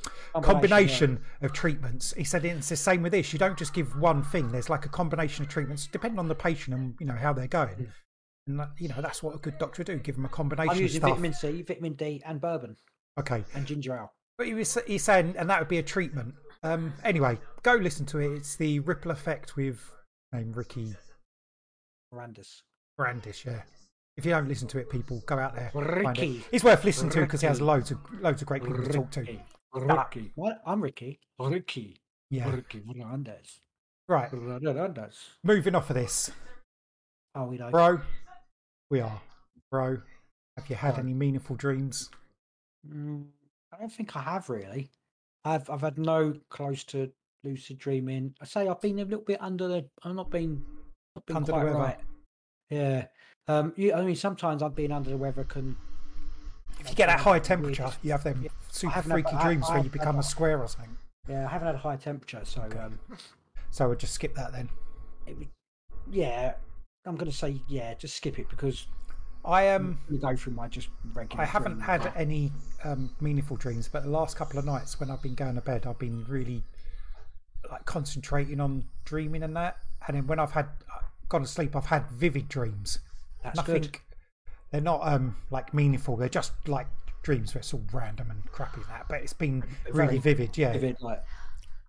combination 0.42 1.20
of 1.42 1.52
treatments. 1.52 2.12
He 2.16 2.24
said 2.24 2.44
it's 2.44 2.68
the 2.68 2.76
same 2.76 3.02
with 3.02 3.12
this. 3.12 3.32
You 3.32 3.38
don't 3.38 3.58
just 3.58 3.72
give 3.72 3.96
one 3.98 4.22
thing. 4.22 4.50
There's 4.50 4.68
like 4.68 4.84
a 4.84 4.88
combination 4.88 5.44
of 5.44 5.50
treatments 5.50 5.86
depending 5.86 6.18
on 6.18 6.28
the 6.28 6.34
patient 6.34 6.76
and 6.76 6.94
you 7.00 7.06
know 7.06 7.14
how 7.14 7.32
they're 7.32 7.46
going. 7.46 7.88
And 8.46 8.58
that, 8.58 8.70
you 8.78 8.88
know 8.88 9.00
that's 9.00 9.22
what 9.22 9.34
a 9.36 9.38
good 9.38 9.58
doctor 9.58 9.80
would 9.80 9.86
do. 9.86 9.98
Give 9.98 10.16
them 10.16 10.24
a 10.24 10.28
combination 10.28 10.70
I'm 10.70 10.76
of 10.76 10.82
using 10.82 11.00
stuff. 11.00 11.10
vitamin 11.10 11.32
C, 11.34 11.62
vitamin 11.62 11.92
D, 11.94 12.22
and 12.26 12.40
bourbon 12.40 12.76
Okay, 13.18 13.44
and 13.54 13.66
ginger 13.66 13.94
ale. 13.94 14.12
but 14.38 14.46
he 14.46 14.54
was 14.54 14.76
he's 14.86 15.04
saying, 15.04 15.34
and 15.38 15.48
that 15.50 15.60
would 15.60 15.68
be 15.68 15.78
a 15.78 15.82
treatment. 15.82 16.34
Um, 16.62 16.92
anyway, 17.04 17.38
go 17.62 17.74
listen 17.74 18.06
to 18.06 18.18
it. 18.18 18.32
It's 18.36 18.56
the 18.56 18.80
Ripple 18.80 19.10
Effect 19.10 19.56
with 19.56 19.78
name 20.32 20.52
Ricky 20.52 20.94
Brandis. 22.12 22.62
Brandish. 22.98 23.46
Yeah. 23.46 23.62
If 24.20 24.26
you 24.26 24.32
don't 24.32 24.48
listen 24.48 24.68
to 24.68 24.78
it, 24.78 24.90
people 24.90 25.22
go 25.24 25.38
out 25.38 25.54
there. 25.54 25.70
find 25.72 26.18
it. 26.18 26.42
It's 26.52 26.62
worth 26.62 26.84
listening 26.84 27.10
to 27.12 27.20
because 27.22 27.40
he 27.40 27.46
has 27.46 27.58
loads 27.58 27.90
of 27.90 27.96
loads 28.20 28.42
of 28.42 28.48
great 28.48 28.62
people 28.62 28.84
to 28.84 28.92
talk 28.92 29.10
to. 29.12 29.20
Ricky. 29.20 29.40
Ricky. 29.74 30.32
What? 30.34 30.60
I'm 30.66 30.82
Ricky. 30.82 31.20
Ricky. 31.38 31.96
Yeah. 32.28 32.50
Ricky 32.54 32.80
Mirandus. 32.80 33.60
Right. 34.10 34.30
Mirandus. 34.30 35.14
Moving 35.42 35.74
off 35.74 35.88
of 35.88 35.94
this, 35.96 36.30
Oh, 37.34 37.44
we 37.46 37.56
know. 37.56 37.70
bro. 37.70 38.02
We 38.90 39.00
are, 39.00 39.22
bro. 39.70 40.02
Have 40.58 40.68
you 40.68 40.76
had 40.76 40.96
Bro. 40.96 41.04
any 41.04 41.14
meaningful 41.14 41.56
dreams? 41.56 42.10
Mm, 42.86 43.24
I 43.72 43.78
don't 43.78 43.90
think 43.90 44.14
I 44.16 44.20
have 44.20 44.50
really. 44.50 44.90
I've 45.46 45.70
I've 45.70 45.80
had 45.80 45.96
no 45.96 46.34
close 46.50 46.84
to 46.84 47.10
lucid 47.42 47.78
dreaming. 47.78 48.34
I 48.38 48.44
say 48.44 48.68
I've 48.68 48.82
been 48.82 48.98
a 48.98 49.04
little 49.04 49.24
bit 49.24 49.40
under 49.40 49.66
the. 49.66 49.86
I'm 50.02 50.16
not 50.16 50.30
been 50.30 50.62
not 51.16 51.24
been 51.24 51.36
Under 51.36 51.46
the 51.46 51.52
quite 51.52 51.64
weather. 51.64 51.78
right. 51.78 51.98
Yeah. 52.68 53.06
Um. 53.49 53.72
You, 53.76 53.93
I 53.95 54.03
mean, 54.03 54.16
sometimes 54.16 54.62
I've 54.62 54.74
been 54.74 54.93
under 54.93 55.11
the 55.11 55.16
weather 55.16 55.45
can. 55.45 55.76
If 56.78 56.88
you 56.88 56.95
get 56.95 57.07
that 57.09 57.20
high 57.20 57.38
temperature, 57.41 57.91
you 58.03 58.12
have 58.12 58.24
them 58.24 58.41
Yeah. 58.43 58.51
super 58.70 58.93
had 58.95 59.05
freaky 59.05 59.30
that. 59.32 59.41
I- 59.41 59.45
dreams 59.45 59.68
where 59.68 59.82
you 59.82 59.91
become 59.91 60.18
a 60.18 60.22
square 60.22 60.61
or 60.61 60.68
something. 60.68 60.97
Yeah, 61.28 61.47
I 61.47 61.51
haven't 61.51 61.66
had 61.66 61.74
a 61.74 61.78
high 61.78 61.97
temperature, 61.97 62.41
so 62.45 62.62
um, 62.62 62.99
So 63.70 63.86
we'll 63.88 63.97
just 63.99 64.14
skip 64.14 64.34
that 64.34 64.53
then. 64.53 64.68
it 65.26 65.38
would. 65.38 65.49
Yeah, 66.11 66.55
I'm 67.05 67.16
gonna 67.16 67.32
say 67.32 67.61
yeah. 67.68 67.95
Just 67.95 68.16
skip 68.16 68.38
it 68.38 68.49
because 68.49 68.86
I 69.45 69.68
um. 69.70 69.99
we 70.11 70.18
go 70.18 70.34
through 70.36 70.55
my 70.55 70.68
just 70.68 70.88
regular. 71.12 71.43
I 71.43 71.47
haven't 71.47 71.74
dreams, 71.74 71.86
had 71.86 72.12
any 72.16 72.53
um, 72.84 73.14
meaningful 73.20 73.57
dreams, 73.57 73.88
but 73.88 74.05
the 74.05 74.11
last 74.11 74.36
couple 74.36 74.59
of 74.59 74.64
nights 74.64 74.99
when 74.99 75.11
I've 75.11 75.22
been 75.22 75.34
going 75.34 75.55
to 75.57 75.61
bed, 75.61 75.86
I've 75.86 75.99
been 75.99 76.24
really 76.28 76.62
like 77.70 77.84
concentrating 77.84 78.59
on 78.61 78.84
dreaming 79.05 79.43
and 79.43 79.55
that. 79.57 79.76
And 80.09 80.16
then 80.16 80.26
when 80.26 80.38
I've 80.41 80.53
had 80.53 80.66
uh, 80.95 81.01
gone 81.28 81.43
to 81.43 81.47
sleep, 81.47 81.76
I've 81.76 81.86
had 81.86 82.11
vivid 82.11 82.49
dreams. 82.49 82.99
That's 83.43 83.57
Nothing. 83.57 83.82
good. 83.82 83.99
They're 84.70 84.80
not 84.80 85.01
um 85.03 85.36
like 85.51 85.74
meaningful. 85.74 86.16
They're 86.16 86.28
just 86.28 86.53
like 86.68 86.86
dreams 87.22 87.55
where 87.55 87.61
it's 87.61 87.74
all 87.74 87.82
random 87.93 88.30
and 88.30 88.45
crappy 88.53 88.80
and 88.80 88.91
that. 88.91 89.07
But 89.09 89.20
it's 89.22 89.32
been 89.32 89.62
Very 89.84 90.07
really 90.07 90.18
vivid. 90.18 90.57
Yeah. 90.57 90.72
Vivid, 90.72 90.97
like 91.01 91.22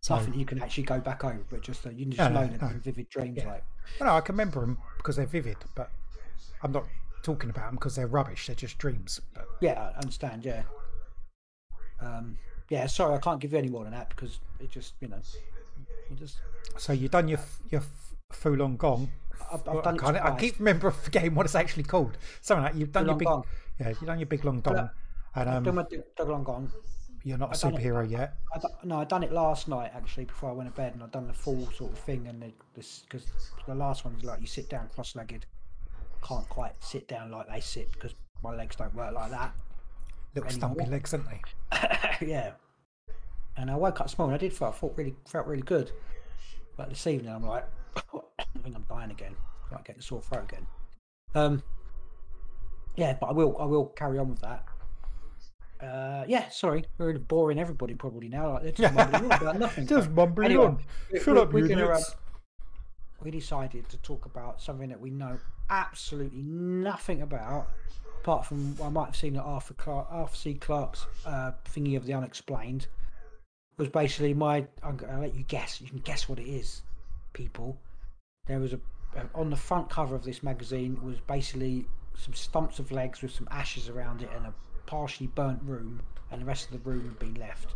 So- 0.02 0.16
nothing 0.16 0.34
you 0.36 0.46
can 0.46 0.62
actually 0.62 0.84
go 0.84 1.00
back 1.00 1.24
over, 1.24 1.44
but 1.50 1.62
just 1.62 1.86
uh, 1.86 1.90
you 1.92 2.06
can 2.06 2.12
just 2.12 2.32
No, 2.32 2.46
no, 2.46 2.56
no. 2.68 2.80
vivid 2.80 3.10
dreams. 3.10 3.38
Yeah. 3.38 3.48
Like 3.52 3.64
Well, 4.00 4.10
no, 4.10 4.16
I 4.16 4.22
can 4.22 4.34
remember 4.34 4.62
them 4.62 4.78
because 4.98 5.16
they're 5.16 5.26
vivid, 5.26 5.58
but 5.76 5.92
I'm 6.64 6.72
not 6.72 6.86
talking 7.24 7.50
about 7.50 7.68
them 7.68 7.76
because 7.76 7.96
they're 7.96 8.08
rubbish. 8.08 8.48
They're 8.48 8.56
just 8.56 8.78
dreams. 8.78 9.22
But 9.34 9.46
yeah, 9.62 9.92
I 9.96 10.00
understand. 10.00 10.44
Yeah. 10.46 10.64
Um. 12.00 12.38
Yeah. 12.70 12.88
Sorry, 12.88 13.14
I 13.16 13.20
can't 13.20 13.40
give 13.40 13.52
you 13.52 13.58
any 13.60 13.70
more 13.70 13.84
than 13.84 13.94
that 13.94 14.10
because 14.10 14.40
it 14.60 14.72
just 14.72 14.94
you 15.02 15.08
know, 15.08 15.20
you 16.10 16.16
just 16.16 16.38
so 16.78 16.94
you've 16.94 17.12
done 17.12 17.28
your 17.28 17.40
your 17.70 17.84
full 18.34 18.62
on 18.62 18.78
gong. 18.78 19.12
I've, 19.52 19.68
I've 19.68 19.84
done 19.84 20.00
I, 20.00 20.34
I 20.34 20.40
keep 20.40 20.60
remember 20.60 20.92
forgetting 20.92 21.36
what 21.36 21.46
it's 21.46 21.56
actually 21.56 21.84
called. 21.84 22.18
Something 22.42 22.64
like 22.64 22.76
you've 22.76 22.92
done 22.92 23.06
your 23.06 23.16
big 23.16 23.28
gong. 23.28 23.44
yeah, 23.80 23.90
you've 23.90 24.06
done 24.06 24.20
your 24.20 24.28
big 24.28 24.46
long 24.46 24.62
dong, 24.62 24.90
and 25.36 25.50
I've 25.50 25.64
done 25.64 25.78
um, 25.78 25.86
my 25.92 25.98
double 26.16 26.36
on 26.36 26.44
gone. 26.44 26.72
you're 27.24 27.38
not 27.38 27.56
a 27.56 27.60
done 27.60 27.76
it. 27.76 27.82
superhero 27.84 28.10
yet. 28.10 28.36
I 28.54 28.60
d- 28.60 28.68
no, 28.84 29.00
I 29.00 29.04
done 29.04 29.24
it 29.24 29.32
last 29.32 29.68
night 29.68 29.92
actually 29.96 30.26
before 30.26 30.50
I 30.50 30.54
went 30.54 30.70
to 30.70 30.76
bed, 30.76 30.94
and 30.94 31.04
I 31.04 31.08
done 31.08 31.28
the 31.28 31.34
full 31.34 31.70
sort 31.72 31.92
of 31.92 32.00
thing. 32.00 32.28
And 32.28 32.54
because 32.76 33.04
the 33.68 33.76
last 33.76 34.06
one's 34.06 34.24
like 34.24 34.40
you 34.40 34.48
sit 34.48 34.70
down 34.70 34.90
cross-legged, 34.94 35.46
can't 36.24 36.48
quite 36.50 36.74
sit 36.80 37.08
down 37.08 37.32
like 37.32 37.50
they 37.50 37.60
sit 37.60 37.92
because 37.92 38.14
my 38.44 38.56
legs 38.56 38.76
don't 38.76 38.94
work 38.96 39.14
like 39.14 39.32
that. 39.32 39.54
Little 40.34 40.50
anymore. 40.50 40.70
stumpy 40.76 40.90
legs, 40.90 41.14
aren't 41.14 41.28
they? 41.30 41.42
yeah. 42.28 42.52
And 43.58 43.70
I 43.70 43.76
woke 43.76 44.00
up 44.00 44.10
small, 44.10 44.28
and 44.28 44.36
I 44.36 44.38
did 44.38 44.54
feel 44.54 44.70
I 44.70 44.72
felt 44.72 44.94
really 44.96 45.16
felt 45.26 45.46
really 45.46 45.62
good. 45.62 45.92
But 46.78 46.90
this 46.90 47.06
evening, 47.06 47.34
I'm 47.34 47.46
like, 47.46 47.66
I 47.96 48.44
think 48.64 48.76
I'm 48.76 48.86
dying 48.90 49.12
again. 49.12 49.36
I 49.70 49.76
might 49.76 49.86
get 49.86 49.98
the 49.98 50.04
sore 50.04 50.22
throat 50.22 50.44
again. 50.50 50.68
Um. 51.36 51.64
Yeah, 52.96 53.18
but 53.20 53.28
I 53.28 53.32
will 53.32 53.56
I 53.60 53.66
will 53.66 53.86
carry 53.88 54.18
on 54.20 54.30
with 54.30 54.42
that. 54.42 54.66
Uh, 55.82 56.24
yeah, 56.28 56.48
sorry, 56.50 56.86
we're 57.00 57.18
boring 57.18 57.58
everybody 57.58 57.96
probably 57.96 58.28
now. 58.28 58.54
Like 58.54 58.64
they're 58.64 58.72
just 58.74 58.94
mumbling 58.94 59.32
on 59.32 59.42
about 59.42 59.60
nothing. 59.60 59.88
Just 59.88 60.12
mumbling 60.12 60.46
anyway, 60.46 60.66
on. 60.66 60.78
we- 61.12 61.20
Shut 61.20 61.34
we- 61.36 61.42
up, 61.42 61.54
we're 61.54 61.68
gonna, 61.68 61.90
um, 61.90 62.02
we 63.24 63.32
decided 63.32 63.90
to 63.90 63.98
talk 63.98 64.26
about 64.28 64.62
something 64.62 64.90
that 64.90 65.00
we 65.02 65.10
know 65.10 65.40
absolutely 65.72 66.44
nothing 66.44 67.24
about, 67.24 67.68
apart 68.20 68.46
from 68.46 68.76
I 68.84 68.90
might 68.90 69.08
have 69.08 69.16
seen 69.16 69.36
it 69.36 69.40
Arthur 69.40 69.74
Clarke, 69.74 70.08
Arthur 70.12 70.36
C. 70.36 70.54
Clarke's 70.54 71.08
uh, 71.26 71.54
thingy 71.74 71.98
of 71.98 72.06
the 72.06 72.14
unexplained. 72.14 72.86
Was 73.78 73.90
basically 73.90 74.36
my. 74.36 74.68
I'm 74.84 74.98
gonna 74.98 75.20
let 75.20 75.34
you 75.34 75.42
guess. 75.44 75.82
You 75.82 75.88
can 75.88 76.00
guess 76.00 76.30
what 76.30 76.38
it 76.38 76.48
is, 76.48 76.84
people. 77.34 77.80
There 78.48 78.60
was 78.60 78.74
a 78.74 78.80
on 79.36 79.50
the 79.50 79.58
front 79.58 79.90
cover 79.90 80.16
of 80.16 80.24
this 80.24 80.42
magazine 80.42 80.98
was 81.04 81.20
basically 81.20 81.86
some 82.18 82.34
stumps 82.34 82.80
of 82.80 82.92
legs 82.92 83.22
with 83.22 83.32
some 83.32 83.48
ashes 83.52 83.90
around 83.90 84.22
it 84.22 84.30
and 84.36 84.46
a 84.46 84.54
partially 84.86 85.28
burnt 85.28 85.62
room, 85.64 86.02
and 86.32 86.42
the 86.42 86.46
rest 86.46 86.66
of 86.66 86.72
the 86.72 86.90
room 86.90 87.04
had 87.04 87.20
been 87.20 87.34
left. 87.36 87.76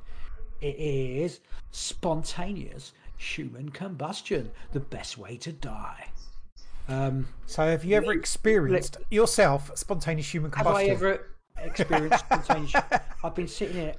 It 0.62 0.76
is 0.78 1.42
spontaneous 1.72 2.94
human 3.18 3.70
combustion, 3.70 4.52
the 4.72 4.80
best 4.80 5.18
way 5.18 5.38
to 5.38 5.52
die. 5.52 6.08
Um, 6.88 7.28
So, 7.46 7.66
have 7.66 7.84
you 7.84 7.96
ever 7.96 8.14
experienced 8.14 8.98
yourself 9.10 9.72
spontaneous 9.76 10.34
human 10.34 10.52
combustion? 10.52 10.90
have 10.90 11.02
I 11.04 11.08
ever 11.08 11.28
experienced 11.58 12.20
spontaneous? 12.20 12.74
I've 13.24 13.36
been 13.36 13.48
sitting 13.48 13.76
here, 13.76 13.96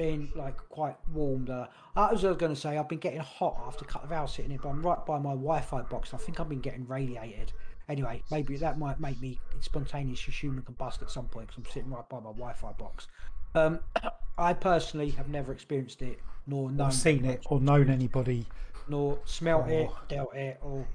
being 0.00 0.32
like 0.34 0.56
quite 0.70 0.96
warmed. 1.12 1.50
Uh, 1.50 1.66
I 1.94 2.10
was 2.10 2.22
going 2.22 2.38
to 2.38 2.56
say 2.56 2.78
I've 2.78 2.88
been 2.88 3.00
getting 3.00 3.20
hot 3.20 3.62
after 3.66 3.84
a 3.84 3.88
couple 3.88 4.06
of 4.06 4.12
hours 4.12 4.32
sitting 4.32 4.50
here, 4.50 4.60
but 4.62 4.70
I'm 4.70 4.80
right 4.80 5.04
by 5.04 5.18
my 5.18 5.32
Wi-Fi 5.32 5.82
box. 5.82 6.14
I 6.14 6.16
think 6.16 6.40
I've 6.40 6.48
been 6.48 6.62
getting 6.62 6.86
radiated. 6.86 7.52
Anyway, 7.86 8.22
maybe 8.30 8.56
that 8.56 8.78
might 8.78 8.98
make 8.98 9.20
me 9.20 9.38
spontaneous 9.60 10.20
human 10.20 10.62
combust 10.62 11.02
at 11.02 11.10
some 11.10 11.26
point 11.26 11.48
because 11.48 11.58
I'm 11.58 11.70
sitting 11.70 11.90
right 11.90 12.08
by 12.08 12.16
my 12.16 12.30
Wi-Fi 12.30 12.72
box. 12.78 13.08
Um, 13.54 13.80
I 14.38 14.54
personally 14.54 15.10
have 15.10 15.28
never 15.28 15.52
experienced 15.52 16.00
it, 16.00 16.18
nor 16.46 16.70
known, 16.70 16.92
seen 16.92 17.26
it, 17.26 17.44
or 17.50 17.60
known 17.60 17.90
anybody 17.90 18.46
nor 18.88 19.18
smelt 19.26 19.68
it, 19.68 19.90
dealt 20.08 20.34
it, 20.34 20.58
or 20.62 20.88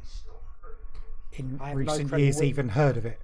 in 1.33 1.59
have 1.59 1.69
no 1.69 1.75
recent 1.75 2.17
years 2.17 2.41
even 2.41 2.69
heard 2.69 2.97
of 2.97 3.05
it? 3.05 3.19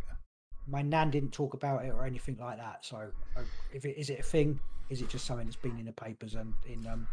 my 0.67 0.82
nan 0.82 1.09
didn't 1.09 1.32
talk 1.32 1.53
about 1.53 1.84
it 1.84 1.89
or 1.89 2.05
anything 2.05 2.38
like 2.39 2.57
that. 2.57 2.86
So, 2.86 2.97
uh, 3.36 3.41
if 3.73 3.86
it 3.86 3.99
is 3.99 4.09
it 4.09 4.19
a 4.19 4.23
thing, 4.23 4.59
is 4.91 5.01
it 5.01 5.09
just 5.09 5.25
something 5.25 5.45
that's 5.47 5.55
been 5.55 5.79
in 5.79 5.85
the 5.85 5.91
papers 5.93 6.35
and 6.35 6.53
in 6.67 6.85
um, 6.85 7.07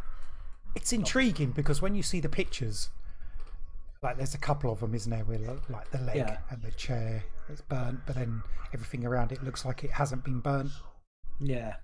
it's 0.74 0.92
intriguing 0.92 1.52
because 1.52 1.80
when 1.80 1.94
you 1.94 2.02
see 2.02 2.20
the 2.20 2.28
pictures, 2.28 2.90
like 4.02 4.16
there's 4.18 4.34
a 4.34 4.38
couple 4.38 4.70
of 4.70 4.80
them, 4.80 4.94
isn't 4.94 5.10
there? 5.10 5.24
Lo- 5.38 5.60
like 5.70 5.90
the 5.90 5.98
leg 5.98 6.16
Yeah. 6.16 6.38
and 6.50 6.60
the 6.62 6.72
chair 6.72 7.24
that's 7.48 7.62
burnt, 7.62 8.00
but 8.06 8.16
then 8.16 8.42
everything 8.74 9.06
around 9.06 9.32
it 9.32 9.42
looks 9.42 9.64
like 9.64 9.84
it 9.84 9.92
hasn't 9.92 10.24
been 10.24 10.40
burnt. 10.40 10.70
Yeah. 11.40 11.76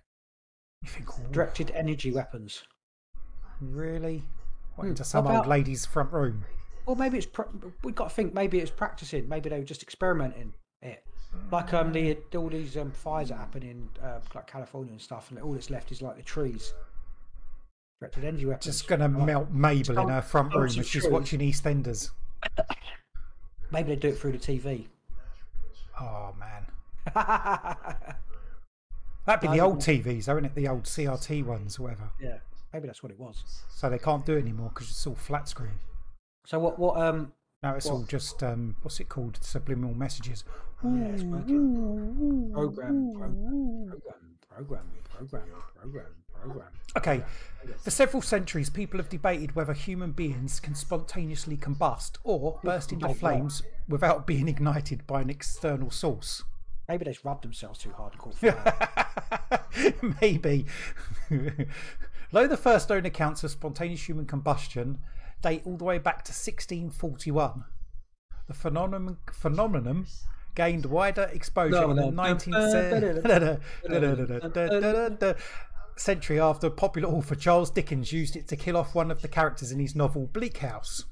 You 0.83 0.89
think, 0.91 1.09
"Oh, 1.19 1.23
Directed 1.31 1.71
energy 1.71 2.13
weapons. 2.13 2.65
really? 3.61 4.25
What 4.75 4.85
Hmm, 4.85 4.91
into 4.91 5.05
some 5.05 5.25
what 5.25 5.37
old 5.37 5.47
lady's 5.47 5.87
front 5.87 6.13
room? 6.13 6.45
Well, 6.87 6.97
maybe 6.97 7.17
it's. 7.17 7.27
Pra- 7.27 7.49
we've 7.83 7.95
got 7.95 8.09
to 8.11 8.15
think. 8.15 8.35
Maybe 8.35 8.59
it's 8.59 8.71
practicing. 8.71 9.29
Maybe 9.29 9.49
they 9.49 9.59
were 9.59 9.65
just 9.65 9.83
experimenting 9.83 10.53
it. 10.83 11.03
Like 11.51 11.73
um 11.75 11.93
the 11.93 12.17
all 12.37 12.49
these 12.49 12.77
um 12.77 12.91
fires 12.91 13.29
that 13.29 13.37
happen 13.39 13.63
in 13.63 13.89
uh, 14.03 14.21
like 14.35 14.47
California 14.47 14.93
and 14.93 15.01
stuff, 15.01 15.31
and 15.31 15.39
all 15.41 15.53
that's 15.53 15.71
left 15.71 15.93
is 15.93 16.03
like 16.03 16.17
the 16.17 16.23
trees. 16.23 16.73
Directed 18.01 18.25
energy 18.25 18.47
weapons. 18.47 18.65
Just 18.65 18.89
gonna 18.89 19.09
Like, 19.09 19.27
melt 19.27 19.51
Mabel 19.51 19.99
in 20.01 20.09
her 20.09 20.23
front 20.23 20.53
room 20.55 20.65
as 20.65 20.87
she's 20.87 21.07
watching 21.09 21.41
EastEnders. 21.41 22.11
Maybe 23.71 23.91
they 23.91 23.97
do 23.97 24.09
it 24.09 24.19
through 24.19 24.33
the 24.33 24.39
TV. 24.39 24.87
Oh 26.01 26.35
man, 26.39 26.67
that'd 29.27 29.41
be 29.41 29.49
I 29.49 29.57
the 29.57 29.61
old 29.61 29.79
TVs, 29.79 30.25
though, 30.25 30.33
isn't 30.33 30.47
it? 30.47 30.55
The 30.55 30.69
old 30.69 30.85
CRT 30.85 31.45
ones, 31.45 31.79
or 31.79 31.83
whatever. 31.85 32.11
yeah. 32.21 32.39
Maybe 32.73 32.89
that's 32.89 33.05
what 33.05 33.13
it 33.13 33.21
was. 33.21 33.45
So 33.71 33.89
they 33.89 33.99
can't 33.99 34.27
do 34.27 34.35
it 34.35 34.41
anymore 34.41 34.71
because 34.75 34.91
it's 34.91 35.07
all 35.07 35.15
flat 35.15 35.49
screen. 35.49 35.79
So 36.45 36.59
what? 36.59 36.79
What? 36.81 36.97
Um. 37.01 37.33
No, 37.65 37.75
it's 37.75 37.87
all 37.87 38.03
just 38.03 38.43
um, 38.43 38.77
what's 38.83 39.01
it 39.01 39.09
called? 39.09 39.39
Subliminal 39.41 39.95
messages. 39.95 40.45
Yeah, 40.85 41.07
it's 41.07 41.23
working. 41.23 42.51
Program. 42.53 43.13
Program. 43.15 44.01
Program. 44.51 44.83
Program. 45.09 45.43
Program. 45.81 46.07
Program. 46.35 46.69
Okay, 46.99 47.25
for 47.79 47.91
several 47.91 48.21
centuries, 48.21 48.69
people 48.69 48.99
have 48.99 49.09
debated 49.09 49.57
whether 49.57 49.73
human 49.73 50.13
beings 50.13 50.61
can 50.61 50.75
spontaneously 50.75 51.57
combust 51.57 52.19
or 52.23 52.61
burst 52.63 52.93
into 52.93 53.09
flames 53.15 53.63
without 53.89 54.27
being 54.27 54.47
ignited 54.47 55.07
by 55.07 55.23
an 55.23 55.31
external 55.31 55.91
source. 55.91 56.43
Maybe 56.87 57.07
they 57.07 57.13
just 57.13 57.25
rubbed 57.25 57.45
themselves 57.45 57.79
too 57.79 57.93
hard 57.93 58.13
and 58.13 58.21
caught 58.21 58.35
fire. 58.35 59.65
Maybe. 60.21 60.67
Though 62.31 62.47
the 62.47 62.59
first 62.59 62.91
known 62.91 63.07
accounts 63.07 63.43
of 63.43 63.51
spontaneous 63.53 64.07
human 64.07 64.27
combustion 64.27 64.99
date 65.45 65.63
all 65.67 65.77
the 65.77 65.85
way 65.85 65.99
back 65.99 66.25
to 66.25 66.33
1641, 66.33 67.65
the 68.49 68.55
phenomenon, 68.55 69.19
phenomenon 69.31 70.07
gained 70.55 70.87
wider 70.87 71.29
exposure 71.35 71.91
in 71.91 71.97
the 71.97 72.05
19th 72.05 72.71
century 75.97 76.41
after 76.41 76.71
popular 76.71 77.09
author 77.11 77.35
Charles 77.35 77.71
Dickens 77.71 78.11
used 78.11 78.37
it 78.37 78.49
to 78.49 78.57
kill 78.57 78.77
off 78.77 78.95
one 78.95 79.11
of 79.11 79.21
the 79.21 79.29
characters 79.29 79.71
in 79.71 79.79
his 79.79 79.95
novel 79.95 80.31
Bleak 80.33 80.57
House. 80.59 81.05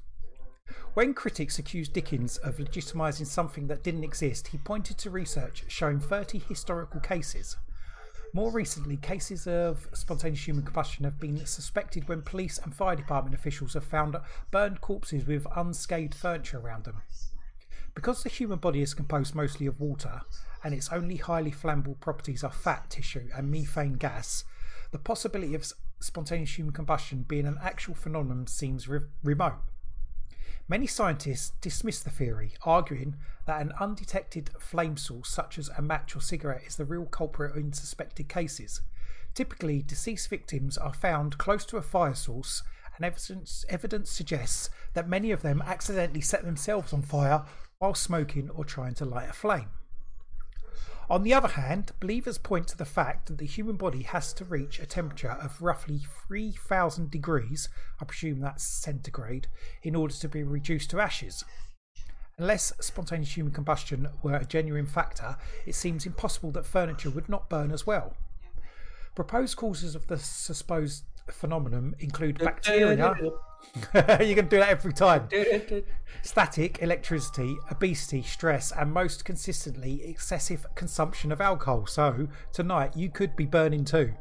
When 0.95 1.13
critics 1.13 1.59
accused 1.59 1.93
Dickens 1.93 2.37
of 2.37 2.57
legitimising 2.57 3.27
something 3.27 3.67
that 3.67 3.83
didn't 3.83 4.03
exist, 4.03 4.47
he 4.47 4.57
pointed 4.57 4.97
to 4.99 5.11
research 5.11 5.63
showing 5.67 5.99
30 5.99 6.39
historical 6.39 6.99
cases. 7.01 7.57
More 8.35 8.51
recently, 8.51 8.97
cases 8.97 9.45
of 9.45 9.87
spontaneous 9.93 10.47
human 10.47 10.65
combustion 10.65 11.05
have 11.05 11.19
been 11.19 11.45
suspected 11.45 12.07
when 12.07 12.23
police 12.23 12.57
and 12.57 12.73
fire 12.73 12.95
department 12.95 13.35
officials 13.35 13.75
have 13.75 13.83
found 13.83 14.17
burned 14.49 14.81
corpses 14.81 15.27
with 15.27 15.45
unscathed 15.55 16.15
furniture 16.15 16.57
around 16.57 16.85
them. 16.85 17.03
Because 17.93 18.23
the 18.23 18.29
human 18.29 18.57
body 18.57 18.81
is 18.81 18.95
composed 18.95 19.35
mostly 19.35 19.67
of 19.67 19.79
water 19.79 20.21
and 20.63 20.73
its 20.73 20.91
only 20.91 21.17
highly 21.17 21.51
flammable 21.51 21.99
properties 21.99 22.43
are 22.43 22.51
fat 22.51 22.89
tissue 22.89 23.29
and 23.35 23.51
methane 23.51 23.93
gas, 23.93 24.45
the 24.89 24.97
possibility 24.97 25.53
of 25.53 25.71
spontaneous 25.99 26.57
human 26.57 26.73
combustion 26.73 27.25
being 27.27 27.45
an 27.45 27.59
actual 27.61 27.93
phenomenon 27.93 28.47
seems 28.47 28.87
re- 28.87 29.01
remote. 29.23 29.61
Many 30.69 30.87
scientists 30.87 31.51
dismiss 31.59 31.99
the 31.99 32.09
theory, 32.09 32.53
arguing 32.63 33.17
that 33.45 33.61
an 33.61 33.73
undetected 33.81 34.49
flame 34.59 34.95
source, 34.95 35.27
such 35.27 35.59
as 35.59 35.69
a 35.69 35.81
match 35.81 36.15
or 36.15 36.21
cigarette, 36.21 36.63
is 36.65 36.77
the 36.77 36.85
real 36.85 37.05
culprit 37.05 37.55
in 37.57 37.73
suspected 37.73 38.29
cases. 38.29 38.81
Typically, 39.33 39.81
deceased 39.81 40.29
victims 40.29 40.77
are 40.77 40.93
found 40.93 41.37
close 41.37 41.65
to 41.65 41.77
a 41.77 41.81
fire 41.81 42.15
source, 42.15 42.63
and 42.95 43.03
evidence, 43.03 43.65
evidence 43.67 44.09
suggests 44.09 44.69
that 44.93 45.09
many 45.09 45.31
of 45.31 45.41
them 45.41 45.61
accidentally 45.65 46.21
set 46.21 46.45
themselves 46.45 46.93
on 46.93 47.01
fire 47.01 47.43
while 47.79 47.93
smoking 47.93 48.49
or 48.49 48.63
trying 48.63 48.93
to 48.93 49.05
light 49.05 49.29
a 49.29 49.33
flame. 49.33 49.69
On 51.09 51.23
the 51.23 51.33
other 51.33 51.49
hand, 51.49 51.91
believers 51.99 52.37
point 52.37 52.67
to 52.69 52.77
the 52.77 52.85
fact 52.85 53.27
that 53.27 53.37
the 53.37 53.45
human 53.45 53.75
body 53.75 54.03
has 54.03 54.31
to 54.33 54.45
reach 54.45 54.79
a 54.79 54.85
temperature 54.85 55.31
of 55.31 55.61
roughly 55.61 56.01
3000 56.27 57.11
degrees, 57.11 57.67
I 57.99 58.05
presume 58.05 58.39
that's 58.39 58.63
centigrade, 58.63 59.47
in 59.81 59.95
order 59.95 60.13
to 60.13 60.29
be 60.29 60.43
reduced 60.43 60.89
to 60.91 61.01
ashes. 61.01 61.43
Unless 62.37 62.73
spontaneous 62.79 63.35
human 63.35 63.53
combustion 63.53 64.09
were 64.23 64.35
a 64.35 64.45
genuine 64.45 64.87
factor, 64.87 65.35
it 65.65 65.75
seems 65.75 66.05
impossible 66.05 66.51
that 66.51 66.65
furniture 66.65 67.09
would 67.09 67.29
not 67.29 67.49
burn 67.49 67.71
as 67.71 67.85
well. 67.85 68.15
Proposed 69.13 69.57
causes 69.57 69.95
of 69.95 70.07
the 70.07 70.17
supposed 70.17 71.03
phenomenon 71.31 71.95
include 71.99 72.39
bacteria. 72.39 73.15
you 74.21 74.35
can 74.35 74.47
do 74.49 74.57
that 74.57 74.69
every 74.69 74.91
time 74.91 75.27
static, 76.21 76.81
electricity, 76.81 77.55
obesity, 77.71 78.21
stress, 78.21 78.71
and 78.71 78.91
most 78.91 79.23
consistently, 79.25 80.03
excessive 80.03 80.65
consumption 80.75 81.31
of 81.31 81.39
alcohol. 81.41 81.85
So, 81.85 82.27
tonight 82.51 82.95
you 82.95 83.09
could 83.09 83.35
be 83.35 83.45
burning 83.45 83.85
too. 83.85 84.13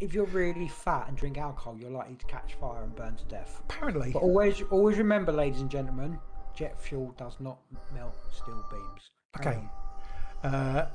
if 0.00 0.14
you're 0.14 0.26
really 0.26 0.68
fat 0.68 1.06
and 1.08 1.16
drink 1.16 1.38
alcohol, 1.38 1.76
you're 1.78 1.90
likely 1.90 2.16
to 2.16 2.26
catch 2.26 2.54
fire 2.54 2.82
and 2.82 2.94
burn 2.94 3.16
to 3.16 3.24
death. 3.24 3.60
Apparently, 3.68 4.10
But 4.12 4.22
always, 4.22 4.62
always 4.70 4.98
remember, 4.98 5.32
ladies 5.32 5.60
and 5.60 5.70
gentlemen, 5.70 6.18
jet 6.54 6.80
fuel 6.80 7.14
does 7.16 7.36
not 7.40 7.58
melt 7.94 8.14
steel 8.32 8.64
beams. 8.70 9.10
Carry 9.40 9.56
Okay. 9.56 9.66
uh, 10.44 10.86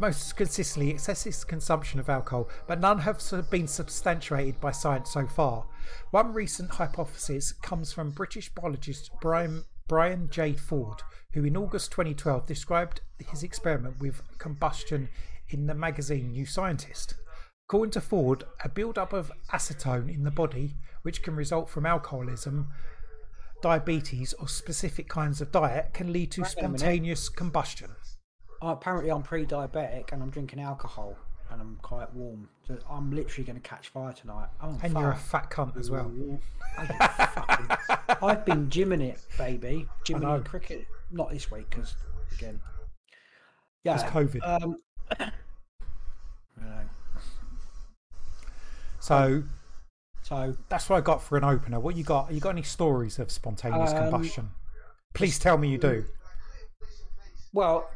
most 0.00 0.34
consistently, 0.34 0.90
excessive 0.90 1.46
consumption 1.46 2.00
of 2.00 2.08
alcohol, 2.08 2.48
but 2.66 2.80
none 2.80 3.00
have 3.00 3.20
been 3.50 3.68
substantiated 3.68 4.58
by 4.60 4.72
science 4.72 5.10
so 5.10 5.26
far. 5.26 5.66
One 6.10 6.32
recent 6.32 6.70
hypothesis 6.70 7.52
comes 7.52 7.92
from 7.92 8.10
British 8.10 8.48
biologist 8.48 9.10
Brian, 9.20 9.64
Brian 9.88 10.28
J. 10.30 10.54
Ford, 10.54 11.02
who 11.32 11.44
in 11.44 11.56
August 11.56 11.92
2012 11.92 12.46
described 12.46 13.02
his 13.18 13.42
experiment 13.42 14.00
with 14.00 14.22
combustion 14.38 15.10
in 15.48 15.66
the 15.66 15.74
magazine 15.74 16.30
New 16.32 16.46
Scientist. 16.46 17.14
According 17.68 17.92
to 17.92 18.00
Ford, 18.00 18.44
a 18.64 18.68
build-up 18.68 19.12
of 19.12 19.30
acetone 19.52 20.12
in 20.12 20.24
the 20.24 20.30
body, 20.30 20.76
which 21.02 21.22
can 21.22 21.36
result 21.36 21.68
from 21.68 21.86
alcoholism, 21.86 22.68
diabetes, 23.62 24.32
or 24.34 24.48
specific 24.48 25.08
kinds 25.08 25.40
of 25.40 25.52
diet, 25.52 25.92
can 25.92 26.12
lead 26.12 26.30
to 26.32 26.42
Hang 26.42 26.50
on 26.50 26.64
a 26.64 26.68
minute. 26.68 26.78
spontaneous 26.80 27.28
combustion. 27.28 27.90
Apparently, 28.62 29.10
I'm 29.10 29.22
pre-diabetic 29.22 30.12
and 30.12 30.22
I'm 30.22 30.30
drinking 30.30 30.60
alcohol 30.60 31.16
and 31.50 31.60
I'm 31.60 31.78
quite 31.82 32.12
warm. 32.14 32.48
So 32.66 32.76
I'm 32.88 33.10
literally 33.10 33.44
going 33.44 33.60
to 33.60 33.68
catch 33.68 33.88
fire 33.88 34.12
tonight. 34.12 34.48
I'm 34.60 34.78
And 34.82 34.92
fire. 34.92 35.02
you're 35.02 35.12
a 35.12 35.16
fat 35.16 35.50
cunt 35.50 35.76
as 35.78 35.90
well. 35.90 36.10
Oh, 36.78 36.84
fucking- 36.84 38.16
I've 38.22 38.44
been 38.44 38.68
gymming 38.68 39.00
it, 39.02 39.20
baby. 39.38 39.86
Gymming 40.04 40.40
it 40.40 40.44
cricket. 40.44 40.86
Not 41.10 41.30
this 41.30 41.50
week 41.50 41.68
because 41.70 41.94
again, 42.38 42.60
yeah, 43.82 43.94
It's 43.94 44.04
COVID. 44.04 44.62
Um, 44.62 44.76
So 49.00 49.42
so 50.22 50.54
that's 50.68 50.88
what 50.88 50.98
I 50.98 51.00
got 51.00 51.22
for 51.22 51.36
an 51.38 51.42
opener. 51.44 51.80
What 51.80 51.96
you 51.96 52.04
got? 52.04 52.30
You 52.32 52.38
got 52.38 52.50
any 52.50 52.62
stories 52.62 53.18
of 53.18 53.30
spontaneous 53.32 53.92
Um, 53.92 54.10
combustion? 54.12 54.50
Please 55.14 55.38
tell 55.38 55.56
me 55.58 55.68
you 55.68 55.78
do. 55.78 56.04
Well, 57.52 57.90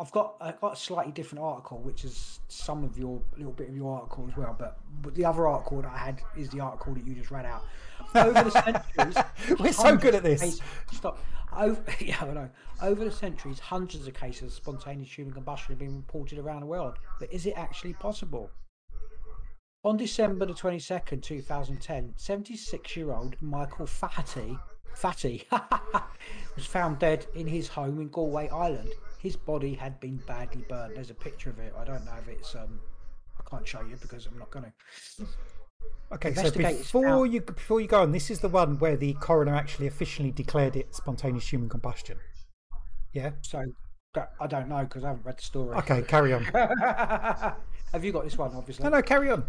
I've 0.00 0.10
got 0.12 0.36
I've 0.40 0.60
got 0.60 0.72
a 0.72 0.76
slightly 0.76 1.12
different 1.12 1.44
article, 1.44 1.78
which 1.78 2.04
is 2.04 2.40
some 2.48 2.84
of 2.84 2.98
your 2.98 3.20
little 3.36 3.52
bit 3.52 3.68
of 3.68 3.76
your 3.76 3.94
article 3.94 4.26
as 4.30 4.36
well. 4.36 4.56
But 4.58 4.78
but 5.02 5.14
the 5.14 5.24
other 5.26 5.46
article 5.46 5.82
that 5.82 5.90
I 5.92 5.98
had 5.98 6.22
is 6.36 6.48
the 6.48 6.60
article 6.60 6.94
that 6.94 7.06
you 7.06 7.14
just 7.14 7.30
read 7.30 7.44
out. 7.44 7.62
Over 8.14 8.44
the 8.44 8.50
centuries, 8.50 9.16
We're 9.60 9.72
so 9.72 9.96
good 9.96 10.14
at 10.14 10.22
this. 10.22 10.40
cases- 10.40 10.62
stop. 10.92 11.18
Over, 11.56 11.82
yeah, 12.00 12.16
I 12.22 12.26
know. 12.32 12.48
Over 12.80 13.04
the 13.04 13.10
centuries, 13.10 13.58
hundreds 13.58 14.06
of 14.06 14.14
cases 14.14 14.42
of 14.44 14.52
spontaneous 14.52 15.12
human 15.16 15.34
combustion 15.34 15.72
have 15.72 15.78
been 15.78 15.96
reported 15.96 16.38
around 16.38 16.60
the 16.60 16.66
world. 16.66 16.94
But 17.18 17.32
is 17.32 17.44
it 17.44 17.54
actually 17.56 17.92
possible? 17.94 18.50
On 19.84 19.96
December 19.96 20.46
the 20.46 20.52
22nd, 20.54 21.22
2010, 21.22 22.14
76 22.16 22.96
year 22.96 23.12
old 23.12 23.36
Michael 23.40 23.86
Fatty, 23.86 24.58
Fatty 24.94 25.46
was 26.56 26.66
found 26.66 26.98
dead 26.98 27.26
in 27.34 27.46
his 27.46 27.68
home 27.68 28.00
in 28.00 28.08
Galway 28.08 28.48
Island. 28.48 28.90
His 29.20 29.36
body 29.36 29.74
had 29.74 30.00
been 30.00 30.16
badly 30.26 30.64
burned. 30.68 30.96
There's 30.96 31.10
a 31.10 31.14
picture 31.14 31.50
of 31.50 31.58
it. 31.58 31.74
I 31.78 31.84
don't 31.84 32.04
know 32.04 32.14
if 32.20 32.28
it's. 32.28 32.54
um 32.54 32.80
I 33.38 33.48
can't 33.48 33.66
show 33.66 33.80
you 33.82 33.96
because 34.00 34.26
I'm 34.26 34.38
not 34.38 34.50
going 34.50 34.66
to. 34.66 35.26
Okay, 36.12 36.34
so 36.34 36.50
before 36.50 37.26
you 37.26 37.40
before 37.40 37.80
you 37.80 37.86
go 37.86 38.02
on, 38.02 38.12
this 38.12 38.30
is 38.30 38.40
the 38.40 38.48
one 38.48 38.78
where 38.78 38.96
the 38.96 39.14
coroner 39.14 39.54
actually 39.54 39.86
officially 39.86 40.30
declared 40.30 40.76
it 40.76 40.94
spontaneous 40.94 41.48
human 41.50 41.68
combustion. 41.68 42.18
Yeah. 43.12 43.30
So 43.42 43.64
I 44.40 44.46
don't 44.46 44.68
know 44.68 44.82
because 44.84 45.04
I 45.04 45.08
haven't 45.08 45.24
read 45.24 45.38
the 45.38 45.42
story. 45.42 45.76
Okay, 45.76 46.02
carry 46.02 46.32
on. 46.32 46.44
Have 47.92 48.04
you 48.04 48.12
got 48.12 48.24
this 48.24 48.36
one? 48.36 48.52
Obviously. 48.54 48.84
No, 48.84 48.90
no, 48.90 49.02
carry 49.02 49.30
on. 49.30 49.44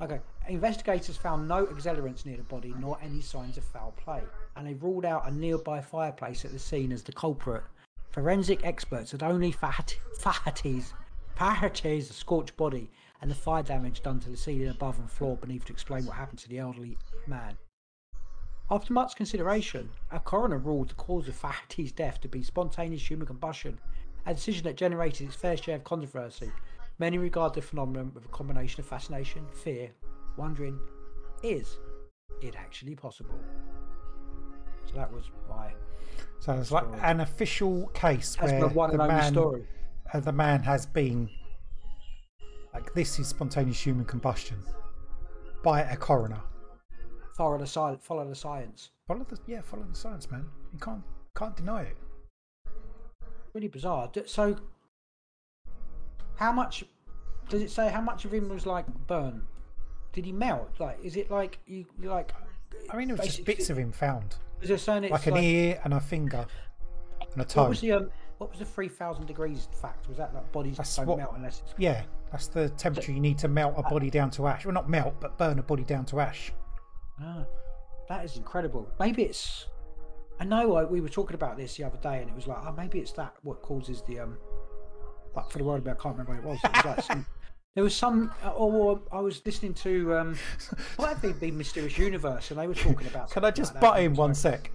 Okay. 0.00 0.20
Investigators 0.48 1.16
found 1.16 1.46
no 1.46 1.66
accelerants 1.66 2.24
near 2.24 2.36
the 2.36 2.42
body 2.44 2.74
nor 2.78 2.98
any 3.02 3.20
signs 3.20 3.58
of 3.58 3.64
foul 3.64 3.92
play, 3.96 4.22
and 4.56 4.66
they 4.66 4.74
ruled 4.74 5.04
out 5.04 5.28
a 5.28 5.30
nearby 5.30 5.80
fireplace 5.80 6.44
at 6.44 6.52
the 6.52 6.58
scene 6.58 6.92
as 6.92 7.02
the 7.02 7.12
culprit. 7.12 7.62
Forensic 8.10 8.64
experts 8.64 9.12
had 9.12 9.22
only 9.22 9.52
Faherty- 9.52 10.00
Faherty's, 10.18 10.94
Faherty's 11.36 12.12
scorched 12.12 12.56
body 12.56 12.90
and 13.20 13.30
the 13.30 13.36
fire 13.36 13.62
damage 13.62 14.02
done 14.02 14.18
to 14.20 14.30
the 14.30 14.36
ceiling 14.36 14.68
above 14.68 14.98
and 14.98 15.08
floor 15.08 15.36
beneath 15.36 15.64
to 15.66 15.72
explain 15.72 16.04
what 16.04 16.16
happened 16.16 16.40
to 16.40 16.48
the 16.48 16.58
elderly 16.58 16.98
man. 17.28 17.56
After 18.68 18.92
much 18.92 19.14
consideration, 19.14 19.90
a 20.10 20.18
coroner 20.18 20.58
ruled 20.58 20.90
the 20.90 20.94
cause 20.94 21.28
of 21.28 21.36
Faherty's 21.36 21.92
death 21.92 22.20
to 22.20 22.28
be 22.28 22.42
spontaneous 22.42 23.08
human 23.08 23.26
combustion, 23.26 23.78
a 24.26 24.34
decision 24.34 24.64
that 24.64 24.76
generated 24.76 25.28
its 25.28 25.36
fair 25.36 25.56
share 25.56 25.76
of 25.76 25.84
controversy. 25.84 26.50
Many 26.98 27.18
regard 27.18 27.54
the 27.54 27.62
phenomenon 27.62 28.10
with 28.12 28.24
a 28.24 28.28
combination 28.28 28.80
of 28.80 28.86
fascination, 28.86 29.46
fear, 29.52 29.90
wondering, 30.36 30.78
is 31.42 31.78
it 32.42 32.56
actually 32.56 32.96
possible? 32.96 33.38
So 34.86 34.94
that 34.94 35.12
was 35.12 35.30
my 35.48 35.72
So 36.40 36.52
it's 36.54 36.70
like 36.72 36.84
Story. 36.84 37.00
an 37.02 37.20
official 37.20 37.86
case 37.88 38.36
that's 38.40 38.52
where 38.52 38.68
one 38.68 38.96
the 38.96 39.02
and 39.02 39.08
man, 39.08 39.32
story. 39.32 39.66
uh, 40.12 40.20
the 40.20 40.32
man 40.32 40.62
has 40.62 40.86
been 40.86 41.28
like 42.72 42.92
this 42.94 43.18
is 43.18 43.28
spontaneous 43.28 43.78
human 43.80 44.06
combustion 44.06 44.56
by 45.62 45.82
a 45.82 45.96
coroner. 45.96 46.40
Follow 47.36 47.58
the 47.58 47.66
science. 47.66 48.02
Follow 48.02 48.26
the 48.26 48.34
science. 48.34 48.90
Follow 49.06 49.24
the 49.28 49.38
yeah, 49.46 49.60
follow 49.60 49.84
the 49.90 49.94
science, 49.94 50.30
man. 50.30 50.46
You 50.72 50.78
can't 50.78 51.02
can't 51.36 51.54
deny 51.56 51.82
it. 51.82 51.96
Really 53.52 53.68
bizarre. 53.68 54.10
So, 54.26 54.56
how 56.36 56.52
much 56.52 56.84
does 57.48 57.60
it 57.62 57.70
say? 57.70 57.90
How 57.90 58.00
much 58.00 58.24
of 58.24 58.32
him 58.32 58.48
was 58.48 58.64
like 58.64 58.86
burnt? 59.06 59.42
Did 60.12 60.24
he 60.24 60.32
melt? 60.32 60.70
Like, 60.78 60.98
is 61.02 61.16
it 61.16 61.30
like 61.30 61.58
you 61.66 61.84
you 62.00 62.08
like? 62.08 62.32
I 62.90 62.96
mean, 62.96 63.10
it 63.10 63.18
was 63.18 63.26
just 63.26 63.44
bits 63.44 63.68
of 63.68 63.76
him 63.78 63.92
found, 63.92 64.36
Is 64.62 64.68
there 64.68 64.78
saying 64.78 65.04
it's 65.04 65.12
like 65.12 65.26
an 65.26 65.36
ear 65.36 65.80
and 65.84 65.94
a 65.94 66.00
finger 66.00 66.46
and 67.32 67.42
a 67.42 67.44
toe. 67.44 67.62
What 67.62 67.70
was 67.70 67.80
the 67.80 67.92
um? 67.92 68.10
What 68.38 68.50
was 68.50 68.58
the 68.58 68.64
three 68.64 68.88
thousand 68.88 69.26
degrees 69.26 69.68
fact? 69.80 70.08
Was 70.08 70.16
that 70.18 70.34
like 70.34 70.50
bodies 70.52 70.76
That's 70.76 70.96
don't 70.96 71.06
what- 71.06 71.18
melt 71.18 71.32
unless 71.36 71.60
it's 71.64 71.74
Yeah, 71.78 72.02
that's 72.30 72.46
the 72.48 72.68
temperature 72.70 73.12
you 73.12 73.20
need 73.20 73.38
to 73.38 73.48
melt 73.48 73.74
a 73.76 73.82
body 73.82 74.10
down 74.10 74.30
to 74.32 74.46
ash. 74.46 74.64
Well, 74.64 74.74
not 74.74 74.88
melt, 74.88 75.14
but 75.20 75.36
burn 75.38 75.58
a 75.58 75.62
body 75.62 75.84
down 75.84 76.04
to 76.06 76.20
ash. 76.20 76.52
Ah, 77.20 77.44
that 78.08 78.24
is 78.24 78.36
incredible. 78.36 78.88
Maybe 78.98 79.22
it's. 79.24 79.66
I 80.38 80.44
know 80.44 80.76
I, 80.76 80.84
we 80.84 81.02
were 81.02 81.08
talking 81.10 81.34
about 81.34 81.58
this 81.58 81.76
the 81.76 81.84
other 81.84 81.98
day, 81.98 82.20
and 82.22 82.30
it 82.30 82.34
was 82.34 82.46
like, 82.46 82.58
oh, 82.66 82.72
maybe 82.72 82.98
it's 82.98 83.12
that 83.12 83.34
what 83.42 83.60
causes 83.60 84.02
the 84.02 84.20
um. 84.20 84.38
But 85.34 85.52
for 85.52 85.58
the 85.58 85.64
world, 85.64 85.86
I 85.86 85.92
can't 85.94 86.16
remember 86.16 86.32
what 86.32 86.38
it 86.38 86.44
was. 86.44 86.58
It 86.64 86.76
was 86.76 86.84
like 86.84 87.02
some, 87.04 87.26
there 87.74 87.84
was 87.84 87.94
some, 87.94 88.32
uh, 88.44 88.50
or 88.50 89.00
I 89.12 89.20
was 89.20 89.42
listening 89.46 89.74
to 89.74 90.16
um, 90.16 90.38
what 90.96 91.08
have 91.08 91.22
they 91.22 91.32
been 91.32 91.56
Mysterious 91.56 91.96
Universe, 91.98 92.50
and 92.50 92.58
they 92.58 92.66
were 92.66 92.74
talking 92.74 93.06
about. 93.06 93.30
Can 93.30 93.44
I 93.44 93.50
just 93.50 93.74
like 93.74 93.80
butt 93.80 94.02
in 94.02 94.14
one 94.14 94.34
sec? 94.34 94.70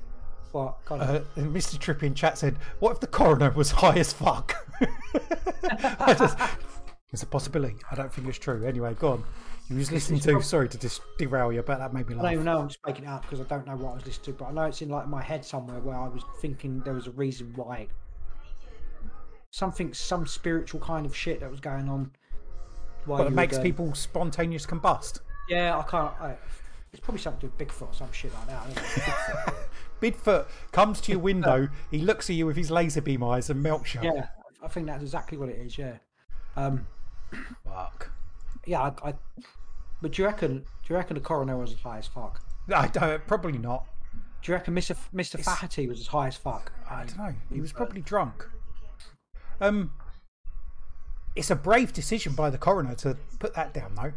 What? 0.52 0.78
Uh, 0.90 1.20
Mr. 1.36 1.78
Trippy 1.78 2.04
in 2.04 2.16
chat 2.16 2.38
said, 2.38 2.58
"What 2.80 2.94
if 2.94 3.00
the 3.02 3.08
coroner 3.08 3.52
was 3.52 3.72
high 3.72 3.98
as 3.98 4.14
fuck?" 4.14 4.56
I 6.00 6.16
just, 6.18 6.38
it's 7.12 7.24
a 7.24 7.28
possibility. 7.28 7.76
I 7.92 7.96
don't 7.96 8.14
think 8.14 8.28
it's 8.28 8.38
true. 8.38 8.66
Anyway, 8.66 8.96
go 8.98 9.14
on. 9.14 9.24
You 9.70 9.78
was 9.78 9.92
listening 9.92 10.22
to. 10.22 10.42
Sorry 10.42 10.70
to 10.70 10.78
dis- 10.78 11.02
derail 11.18 11.52
you, 11.52 11.62
but 11.64 11.80
that 11.80 11.94
made 11.94 12.08
me 12.08 12.16
laugh. 12.16 12.26
I 12.26 12.36
don't 12.36 12.46
know. 12.46 12.60
I'm 12.60 12.68
just 12.70 12.80
making 12.86 13.04
it 13.04 13.10
up 13.10 13.24
because 13.24 13.42
I 13.42 13.44
don't 13.44 13.68
know 13.68 13.76
what 13.76 13.92
I 13.92 13.96
was 13.96 14.06
listening 14.06 14.38
to, 14.38 14.44
but 14.44 14.46
I 14.46 14.52
know 14.54 14.64
it's 14.64 14.82
in 14.82 14.90
like 14.90 15.10
my 15.10 15.22
head 15.22 15.44
somewhere 15.44 15.80
where 15.80 15.98
I 15.98 16.08
was 16.08 16.24
thinking 16.40 16.80
there 16.86 16.94
was 16.94 17.08
a 17.08 17.12
reason 17.12 17.52
why. 17.56 17.88
Something, 19.52 19.94
some 19.94 20.28
spiritual 20.28 20.80
kind 20.80 21.06
of 21.06 21.16
shit 21.16 21.42
that 21.42 21.50
was 21.50 21.60
going 21.60 21.90
on. 21.90 22.12
But 23.08 23.28
it 23.28 23.34
makes 23.34 23.58
um, 23.58 23.64
people 23.64 23.94
spontaneous 23.96 24.66
combust. 24.66 25.20
Yeah, 25.50 25.78
I 25.78 25.84
can't. 25.84 26.14
I, 26.20 26.36
it's 26.92 27.00
probably 27.02 27.22
something 27.22 27.42
to 27.42 27.48
do 27.48 27.54
with 27.58 27.68
Bigfoot 27.68 27.90
or 27.92 27.94
some 27.94 28.12
shit 28.12 28.34
like 28.34 28.48
that. 28.48 28.62
I 28.62 28.66
don't 28.66 28.76
know. 28.76 28.82
Bigfoot. 28.82 29.56
Bigfoot 30.02 30.46
comes 30.72 31.02
to 31.02 31.12
your 31.12 31.20
window. 31.20 31.70
he 31.92 32.00
looks 32.00 32.30
at 32.30 32.36
you 32.36 32.46
with 32.46 32.58
his 32.58 32.72
laser 32.72 33.02
beam 33.02 33.24
eyes 33.24 33.50
and 33.50 33.62
melts 33.62 33.94
you. 33.96 34.02
yeah, 34.04 34.28
I 34.64 34.68
think 34.68 34.88
that's 34.88 35.04
exactly 35.04 35.38
what 35.38 35.50
it 35.50 35.58
is. 35.58 35.78
Yeah. 35.78 35.98
Um. 36.56 36.88
Fuck. 37.66 38.12
Yeah. 38.66 38.82
I, 38.82 39.10
I. 39.10 39.14
But 40.02 40.12
do 40.14 40.22
you 40.22 40.28
reckon? 40.28 40.60
Do 40.60 40.94
you 40.94 40.96
reckon 40.96 41.16
the 41.16 41.22
coroner 41.22 41.58
was 41.58 41.72
as 41.74 41.80
high 41.80 41.98
as 41.98 42.08
fuck? 42.08 42.42
I 42.74 42.88
don't. 42.88 43.26
Probably 43.28 43.58
not. 43.58 43.86
Do 44.42 44.52
you 44.52 44.54
reckon 44.56 44.76
Mr. 44.76 44.92
F- 44.92 45.10
Mr. 45.14 45.44
Faherty 45.44 45.88
was 45.88 46.00
as 46.00 46.08
high 46.08 46.28
as 46.28 46.36
fuck? 46.36 46.72
I 46.90 47.06
don't 47.06 47.18
know. 47.18 47.34
He 47.52 47.60
was 47.62 47.72
probably 47.72 48.02
drunk. 48.02 48.48
Um, 49.60 49.92
it's 51.36 51.52
a 51.52 51.56
brave 51.56 51.94
decision 51.94 52.34
by 52.34 52.50
the 52.50 52.58
coroner 52.58 52.96
to 52.96 53.18
put 53.40 53.54
that 53.56 53.74
down, 53.74 53.96
though. 53.96 54.14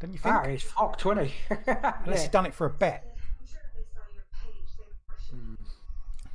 Don't 0.00 0.12
you 0.12 0.18
think? 0.18 0.34
That 0.34 0.50
is 0.50 0.62
fucked, 0.62 1.04
wasn't 1.04 1.28
he? 1.28 1.34
Unless 1.66 2.04
Yeah. 2.06 2.22
he'd 2.22 2.30
done 2.30 2.46
it 2.46 2.54
for 2.54 2.66
a 2.66 2.70
bet. 2.70 3.16
Hmm. 5.30 5.54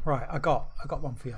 Right, 0.05 0.27
I 0.29 0.39
got, 0.39 0.69
I 0.84 0.88
got 0.88 1.01
one 1.01 1.15
for 1.15 1.29
you. 1.29 1.38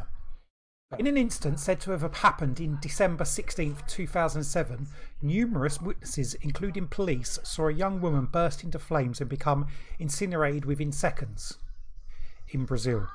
In 0.98 1.08
an 1.08 1.18
incident 1.18 1.60
said 1.60 1.82
to 1.82 1.92
have 1.92 2.14
happened 2.18 2.60
in 2.60 2.78
December 2.82 3.26
16, 3.26 3.78
2007, 3.88 4.88
numerous 5.22 5.82
witnesses, 5.82 6.36
including 6.36 6.88
police, 6.88 7.38
saw 7.44 7.68
a 7.68 7.74
young 7.74 8.00
woman 8.00 8.28
burst 8.32 8.64
into 8.64 8.80
flames 8.80 9.20
and 9.20 9.30
become 9.30 9.68
incinerated 10.00 10.64
within 10.64 10.92
seconds 10.92 11.58
in 12.50 12.66
Brazil. 12.66 13.08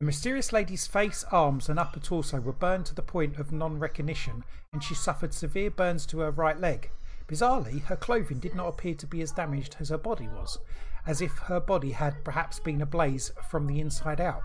The 0.00 0.06
mysterious 0.06 0.52
lady's 0.52 0.86
face, 0.86 1.24
arms, 1.32 1.68
and 1.68 1.76
upper 1.76 1.98
torso 1.98 2.38
were 2.38 2.52
burned 2.52 2.86
to 2.86 2.94
the 2.94 3.02
point 3.02 3.36
of 3.36 3.50
non 3.50 3.80
recognition, 3.80 4.44
and 4.72 4.80
she 4.80 4.94
suffered 4.94 5.34
severe 5.34 5.72
burns 5.72 6.06
to 6.06 6.20
her 6.20 6.30
right 6.30 6.56
leg. 6.56 6.92
Bizarrely, 7.26 7.82
her 7.82 7.96
clothing 7.96 8.38
did 8.38 8.54
not 8.54 8.68
appear 8.68 8.94
to 8.94 9.08
be 9.08 9.22
as 9.22 9.32
damaged 9.32 9.74
as 9.80 9.88
her 9.88 9.98
body 9.98 10.28
was, 10.28 10.60
as 11.04 11.20
if 11.20 11.32
her 11.38 11.58
body 11.58 11.90
had 11.90 12.22
perhaps 12.22 12.60
been 12.60 12.80
ablaze 12.80 13.32
from 13.50 13.66
the 13.66 13.80
inside 13.80 14.20
out. 14.20 14.44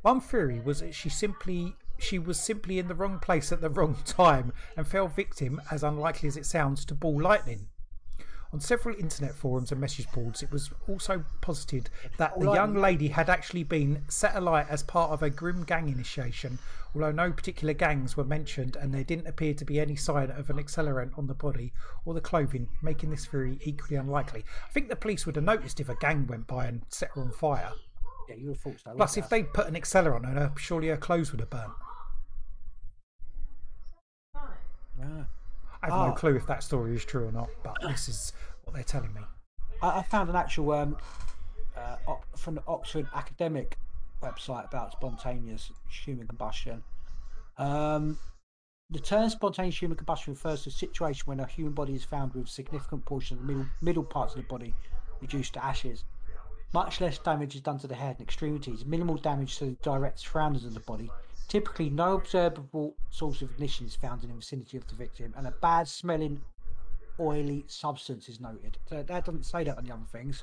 One 0.00 0.20
theory 0.20 0.58
was 0.58 0.80
that 0.80 0.96
she 0.96 1.08
simply 1.08 1.76
she 1.98 2.18
was 2.18 2.40
simply 2.40 2.80
in 2.80 2.88
the 2.88 2.96
wrong 2.96 3.20
place 3.20 3.52
at 3.52 3.60
the 3.60 3.70
wrong 3.78 3.94
time 4.04 4.52
and 4.76 4.88
fell 4.88 5.06
victim, 5.06 5.62
as 5.70 5.84
unlikely 5.84 6.26
as 6.26 6.36
it 6.36 6.46
sounds, 6.46 6.84
to 6.86 6.96
ball 6.96 7.22
lightning. 7.22 7.68
On 8.52 8.60
several 8.60 8.94
internet 8.96 9.34
forums 9.34 9.72
and 9.72 9.80
message 9.80 10.10
boards, 10.12 10.42
it 10.42 10.50
was 10.50 10.70
also 10.86 11.24
posited 11.40 11.88
that 12.18 12.38
the 12.38 12.52
young 12.52 12.74
lady 12.74 13.08
had 13.08 13.30
actually 13.30 13.64
been 13.64 14.02
set 14.08 14.36
alight 14.36 14.66
as 14.68 14.82
part 14.82 15.10
of 15.10 15.22
a 15.22 15.30
grim 15.30 15.64
gang 15.64 15.88
initiation, 15.88 16.58
although 16.94 17.12
no 17.12 17.32
particular 17.32 17.72
gangs 17.72 18.14
were 18.14 18.24
mentioned 18.24 18.76
and 18.76 18.92
there 18.92 19.04
didn't 19.04 19.26
appear 19.26 19.54
to 19.54 19.64
be 19.64 19.80
any 19.80 19.96
sign 19.96 20.30
of 20.30 20.50
an 20.50 20.58
accelerant 20.58 21.16
on 21.16 21.26
the 21.26 21.34
body 21.34 21.72
or 22.04 22.12
the 22.12 22.20
clothing, 22.20 22.68
making 22.82 23.08
this 23.08 23.24
theory 23.24 23.58
equally 23.62 23.96
unlikely. 23.96 24.44
I 24.68 24.70
think 24.70 24.90
the 24.90 24.96
police 24.96 25.24
would 25.24 25.36
have 25.36 25.44
noticed 25.44 25.80
if 25.80 25.88
a 25.88 25.96
gang 25.96 26.26
went 26.26 26.46
by 26.46 26.66
and 26.66 26.82
set 26.90 27.12
her 27.14 27.22
on 27.22 27.32
fire. 27.32 27.72
Yeah, 28.28 28.34
you 28.34 28.48
would 28.48 28.56
have 28.56 28.60
thought 28.60 28.80
so. 28.84 28.92
Plus, 28.94 29.16
if 29.16 29.30
they'd 29.30 29.50
put 29.54 29.66
an 29.66 29.74
accelerant 29.74 30.26
on 30.26 30.36
her, 30.36 30.52
surely 30.58 30.88
her 30.88 30.98
clothes 30.98 31.32
would 31.32 31.40
have 31.40 31.48
burnt. 31.48 31.72
I 35.82 35.86
have 35.86 35.94
no 36.06 36.12
Ah. 36.12 36.14
clue 36.14 36.36
if 36.36 36.46
that 36.46 36.62
story 36.62 36.94
is 36.94 37.04
true 37.04 37.26
or 37.28 37.32
not, 37.32 37.48
but 37.62 37.76
this 37.82 38.08
is 38.08 38.32
what 38.64 38.74
they're 38.74 38.84
telling 38.84 39.12
me. 39.14 39.22
I, 39.82 39.98
I 39.98 40.02
found 40.02 40.30
an 40.30 40.36
actual 40.36 40.72
um, 40.72 40.96
uh, 41.76 41.96
op- 42.06 42.24
from 42.38 42.54
the 42.54 42.62
Oxford 42.66 43.06
academic 43.14 43.78
website 44.22 44.66
about 44.68 44.92
spontaneous 44.92 45.72
human 45.90 46.26
combustion. 46.28 46.82
Um, 47.58 48.18
the 48.90 49.00
term 49.00 49.28
spontaneous 49.30 49.80
human 49.80 49.96
combustion 49.96 50.34
refers 50.34 50.62
to 50.64 50.68
a 50.68 50.72
situation 50.72 51.22
when 51.26 51.40
a 51.40 51.46
human 51.46 51.72
body 51.72 51.94
is 51.94 52.04
found 52.04 52.34
with 52.34 52.46
a 52.46 52.50
significant 52.50 53.04
portion 53.04 53.38
of 53.38 53.46
the 53.46 53.52
middle, 53.52 53.66
middle 53.80 54.04
parts 54.04 54.34
of 54.34 54.42
the 54.42 54.46
body 54.48 54.74
reduced 55.20 55.54
to 55.54 55.64
ashes. 55.64 56.04
Much 56.74 57.00
less 57.00 57.18
damage 57.18 57.54
is 57.54 57.60
done 57.60 57.78
to 57.78 57.86
the 57.86 57.94
head 57.94 58.16
and 58.18 58.26
extremities, 58.26 58.84
minimal 58.86 59.16
damage 59.16 59.58
to 59.58 59.66
the 59.66 59.70
direct 59.82 60.20
surroundings 60.20 60.64
of 60.64 60.72
the 60.74 60.80
body. 60.80 61.10
Typically, 61.48 61.90
no 61.90 62.14
observable 62.14 62.94
source 63.10 63.42
of 63.42 63.50
ignition 63.50 63.86
is 63.86 63.94
found 63.94 64.22
in 64.22 64.30
the 64.30 64.36
vicinity 64.36 64.76
of 64.76 64.86
the 64.88 64.94
victim, 64.94 65.34
and 65.36 65.46
a 65.46 65.50
bad 65.50 65.86
smelling 65.86 66.40
oily 67.20 67.64
substance 67.68 68.28
is 68.28 68.40
noted. 68.40 68.78
So 68.88 69.02
that 69.02 69.24
doesn't 69.26 69.44
say 69.44 69.64
that 69.64 69.76
on 69.76 69.84
the 69.84 69.92
other 69.92 70.06
things. 70.10 70.42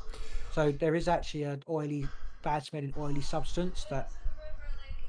So 0.54 0.72
there 0.72 0.95
is 0.95 1.08
actually 1.08 1.43
an 1.43 1.64
oily, 1.68 2.08
bad 2.43 2.64
smelling 2.64 2.93
oily 2.97 3.22
substance 3.22 3.86
that. 3.89 4.12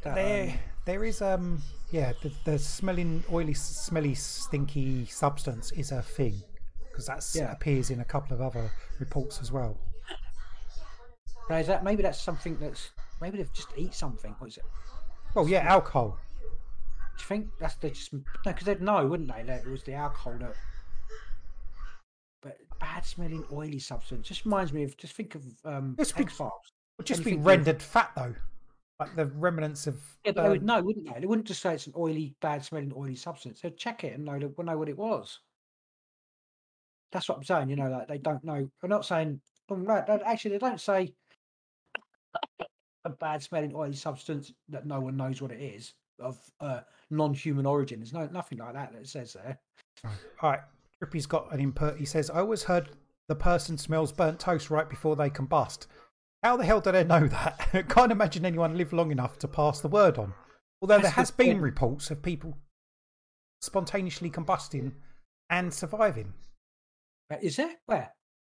that 0.03 0.14
There, 0.14 0.49
um, 0.49 0.59
there 0.86 1.05
is 1.05 1.20
um, 1.20 1.62
yeah, 1.91 2.12
the, 2.22 2.32
the 2.45 2.59
smelling, 2.59 3.22
oily, 3.30 3.55
smelly, 3.55 4.14
stinky 4.14 5.07
substance 5.07 5.72
is 5.72 5.93
a 5.93 6.03
thing 6.03 6.43
because 6.91 7.07
that 7.07 7.24
Yeah. 7.34 7.53
appears 7.53 7.91
in 7.91 8.01
a 8.01 8.05
couple 8.05 8.34
of 8.34 8.41
other 8.41 8.70
reports 8.99 9.41
as 9.41 9.53
well. 9.53 9.76
now 11.49 11.57
is 11.57 11.66
that 11.66 11.84
maybe 11.84 12.03
that's 12.03 12.20
something 12.20 12.57
that's 12.59 12.91
maybe 13.20 13.38
they've 13.38 13.53
just 13.53 13.68
eat 13.76 13.95
something. 13.95 14.34
What 14.38 14.49
is 14.49 14.57
it? 14.59 14.64
Well, 15.34 15.48
yeah, 15.48 15.60
alcohol. 15.60 16.18
Do 17.16 17.22
you 17.22 17.26
think 17.26 17.48
that's 17.60 17.74
they 17.76 17.90
just 17.90 18.12
no? 18.12 18.20
Because 18.44 18.64
they'd 18.64 18.80
know, 18.80 19.06
wouldn't 19.06 19.34
they? 19.34 19.42
That 19.42 19.64
it 19.64 19.70
was 19.70 19.82
the 19.82 19.94
alcohol 19.94 20.34
that. 20.40 20.54
But 22.42 22.56
bad 22.80 23.04
smelling 23.04 23.44
oily 23.52 23.78
substance 23.78 24.26
just 24.26 24.44
reminds 24.44 24.72
me 24.72 24.82
of 24.82 24.96
just 24.96 25.14
think 25.14 25.34
of 25.34 25.44
um, 25.64 25.96
It's 25.98 26.12
been- 26.12 26.28
Files. 26.28 26.52
Would 26.98 27.06
just 27.06 27.24
be 27.24 27.36
rendered 27.36 27.80
fat 27.80 28.10
though, 28.14 28.34
like 28.98 29.16
the 29.16 29.26
remnants 29.26 29.86
of. 29.86 29.96
Yeah, 30.24 30.32
but 30.32 30.42
they 30.42 30.48
would 30.50 30.60
um, 30.60 30.66
know, 30.66 30.82
wouldn't 30.82 31.06
they? 31.14 31.20
They 31.20 31.26
wouldn't 31.26 31.46
just 31.46 31.62
say 31.62 31.72
it's 31.74 31.86
an 31.86 31.94
oily, 31.96 32.34
bad 32.42 32.62
smelling 32.62 32.92
oily 32.94 33.16
substance. 33.16 33.60
They'd 33.62 33.76
check 33.78 34.04
it 34.04 34.14
and 34.14 34.24
know, 34.24 34.36
know 34.36 34.76
what 34.78 34.88
it 34.90 34.98
was. 34.98 35.40
That's 37.10 37.26
what 37.28 37.38
I'm 37.38 37.44
saying. 37.44 37.70
You 37.70 37.76
know, 37.76 37.88
like 37.88 38.08
they 38.08 38.18
don't 38.18 38.44
know. 38.44 38.68
I'm 38.82 38.90
not 38.90 39.06
saying. 39.06 39.40
no, 39.70 40.04
Actually, 40.26 40.52
they 40.52 40.58
don't 40.58 40.80
say 40.80 41.14
a 43.05 43.11
bad 43.11 43.42
smelling 43.42 43.74
oily 43.74 43.94
substance 43.94 44.53
that 44.68 44.86
no 44.86 45.01
one 45.01 45.16
knows 45.16 45.40
what 45.40 45.53
it 45.53 45.61
is 45.61 45.94
of 46.18 46.38
uh, 46.61 46.80
non-human 47.11 47.66
origin. 47.66 48.01
There's 48.01 48.12
no 48.12 48.26
nothing 48.26 48.59
like 48.59 48.74
that 48.74 48.92
that 48.92 49.01
it 49.01 49.09
says 49.09 49.32
there. 49.32 49.59
All 50.42 50.51
right, 50.51 50.61
Trippy's 50.98 51.26
got 51.26 51.53
an 51.53 51.61
input. 51.61 51.96
He 51.96 52.05
says, 52.05 52.30
"I 52.30 52.40
always 52.40 52.64
heard 52.64 52.90
the 53.28 53.34
person 53.34 53.78
smells 53.78 54.12
burnt 54.12 54.40
toast 54.40 54.70
right 54.70 54.88
before 54.88 55.16
they 55.16 55.30
combust. 55.30 55.86
How 56.42 56.57
the 56.57 56.64
hell 56.64 56.80
do 56.80 56.90
they 56.90 57.05
know 57.05 57.28
that? 57.28 57.86
Can't 57.88 58.11
imagine 58.11 58.44
anyone 58.44 58.76
live 58.76 58.92
long 58.92 59.12
enough 59.12 59.38
to 59.38 59.48
pass 59.48 59.80
the 59.80 59.88
word 59.88 60.18
on. 60.18 60.34
Although 60.82 60.94
there 60.94 61.03
That's 61.03 61.14
the 61.14 61.20
has 61.20 61.30
been 61.30 61.61
reports 61.61 62.11
of 62.11 62.22
people 62.22 62.57
spontaneously 63.61 64.30
combusting 64.30 64.92
and 65.48 65.72
surviving. 65.72 66.32
Uh, 67.30 67.36
Is 67.40 67.57
there? 67.57 67.76
Where? 67.86 68.12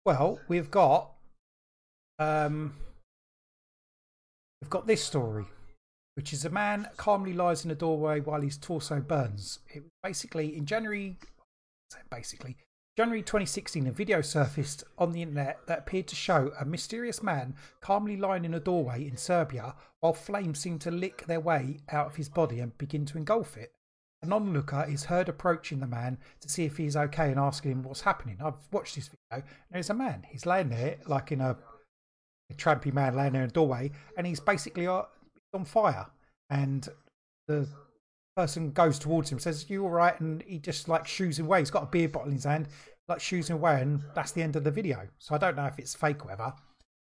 Well, 0.05 0.39
we've 0.47 0.71
got 0.71 1.11
um, 2.17 2.73
we've 4.63 4.69
got 4.69 4.87
this 4.87 5.03
story, 5.03 5.45
which 6.15 6.31
is 6.31 6.45
a 6.45 6.49
man 6.49 6.87
calmly 6.95 7.33
lies 7.33 7.65
in 7.65 7.71
a 7.71 7.75
doorway 7.75 8.21
while 8.21 8.39
his 8.39 8.55
torso 8.55 9.01
burns. 9.01 9.59
It 9.67 9.83
was 9.83 9.91
basically 10.01 10.55
in 10.55 10.65
January, 10.65 11.17
basically 12.09 12.55
January 12.95 13.23
2016, 13.23 13.87
a 13.87 13.91
video 13.91 14.21
surfaced 14.21 14.85
on 14.97 15.11
the 15.11 15.21
internet 15.21 15.59
that 15.67 15.79
appeared 15.79 16.07
to 16.07 16.15
show 16.15 16.53
a 16.57 16.63
mysterious 16.63 17.21
man 17.21 17.55
calmly 17.81 18.15
lying 18.15 18.45
in 18.45 18.53
a 18.53 18.59
doorway 18.61 19.05
in 19.05 19.17
Serbia 19.17 19.75
while 19.99 20.13
flames 20.13 20.59
seemed 20.59 20.79
to 20.79 20.91
lick 20.91 21.25
their 21.27 21.41
way 21.41 21.79
out 21.89 22.05
of 22.05 22.15
his 22.15 22.29
body 22.29 22.61
and 22.61 22.77
begin 22.77 23.05
to 23.07 23.17
engulf 23.17 23.57
it. 23.57 23.73
An 24.21 24.31
onlooker 24.31 24.85
is 24.87 25.03
heard 25.03 25.27
approaching 25.27 25.81
the 25.81 25.87
man 25.87 26.17
to 26.39 26.47
see 26.47 26.63
if 26.63 26.77
he's 26.77 26.95
okay 26.95 27.31
and 27.31 27.39
asking 27.39 27.73
him 27.73 27.83
what's 27.83 27.99
happening. 27.99 28.37
I've 28.41 28.53
watched 28.71 28.95
this 28.95 29.09
video. 29.09 29.43
And 29.43 29.73
there's 29.73 29.89
a 29.89 29.93
man. 29.93 30.23
He's 30.29 30.45
laying 30.45 30.69
there 30.69 30.99
like 31.05 31.33
in 31.33 31.41
a, 31.41 31.57
a 32.51 32.53
trampy 32.55 32.93
man 32.93 33.15
laying 33.15 33.33
there 33.33 33.43
in 33.43 33.49
a 33.49 33.53
doorway, 33.53 33.91
and 34.17 34.27
he's 34.27 34.39
basically 34.39 34.87
uh, 34.87 35.03
on 35.53 35.65
fire. 35.65 36.07
And 36.49 36.87
the 37.47 37.67
person 38.35 38.71
goes 38.71 38.99
towards 38.99 39.31
him, 39.31 39.39
says, 39.39 39.69
"You 39.69 39.83
all 39.83 39.91
right?" 39.91 40.19
And 40.19 40.41
he 40.43 40.59
just 40.59 40.87
like 40.87 41.07
shoos 41.07 41.39
him 41.39 41.45
away. 41.45 41.59
He's 41.59 41.71
got 41.71 41.83
a 41.83 41.87
beer 41.87 42.09
bottle 42.09 42.29
in 42.29 42.35
his 42.35 42.45
hand, 42.45 42.67
like 43.07 43.19
shoos 43.19 43.49
him 43.49 43.57
away, 43.57 43.81
and 43.81 44.03
that's 44.15 44.31
the 44.31 44.41
end 44.41 44.55
of 44.55 44.63
the 44.63 44.71
video. 44.71 45.07
So 45.19 45.35
I 45.35 45.37
don't 45.37 45.55
know 45.55 45.65
if 45.65 45.79
it's 45.79 45.95
fake 45.95 46.23
or 46.23 46.29
whatever. 46.29 46.53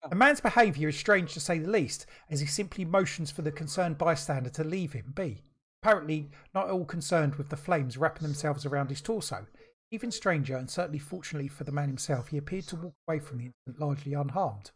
The 0.09 0.15
man's 0.15 0.41
behaviour 0.41 0.89
is 0.89 0.97
strange 0.97 1.33
to 1.33 1.39
say 1.39 1.59
the 1.59 1.69
least, 1.69 2.05
as 2.29 2.41
he 2.41 2.45
simply 2.45 2.83
motions 2.83 3.31
for 3.31 3.41
the 3.41 3.53
concerned 3.53 3.97
bystander 3.97 4.49
to 4.49 4.63
leave 4.63 4.91
him 4.91 5.13
be. 5.15 5.41
Apparently, 5.81 6.29
not 6.53 6.69
all 6.69 6.85
concerned 6.85 7.35
with 7.35 7.49
the 7.49 7.57
flames 7.57 7.97
wrapping 7.97 8.23
themselves 8.23 8.65
around 8.65 8.89
his 8.89 9.01
torso. 9.01 9.45
Even 9.91 10.11
stranger, 10.11 10.57
and 10.57 10.69
certainly 10.69 10.99
fortunately 10.99 11.47
for 11.47 11.63
the 11.63 11.71
man 11.71 11.87
himself, 11.87 12.29
he 12.29 12.37
appeared 12.37 12.67
to 12.67 12.75
walk 12.75 12.95
away 13.07 13.19
from 13.19 13.37
the 13.37 13.45
incident 13.45 13.79
largely 13.79 14.13
unharmed. 14.13 14.71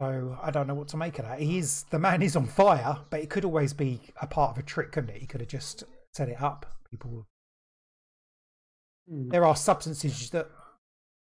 So 0.00 0.38
I 0.40 0.50
don't 0.52 0.68
know 0.68 0.74
what 0.74 0.88
to 0.88 0.96
make 0.96 1.18
of 1.18 1.24
that. 1.24 1.40
He 1.40 1.58
is 1.58 1.84
the 1.90 1.98
man 1.98 2.22
is 2.22 2.36
on 2.36 2.46
fire, 2.46 2.98
but 3.10 3.20
it 3.20 3.30
could 3.30 3.44
always 3.44 3.72
be 3.72 4.00
a 4.22 4.26
part 4.26 4.52
of 4.52 4.58
a 4.58 4.62
trick, 4.62 4.92
couldn't 4.92 5.10
it? 5.10 5.20
He 5.20 5.26
could 5.26 5.40
have 5.40 5.48
just 5.48 5.84
set 6.14 6.28
it 6.28 6.40
up. 6.40 6.66
People, 6.90 7.26
Hmm. 9.08 9.28
there 9.30 9.44
are 9.44 9.56
substances 9.56 10.30
that 10.30 10.50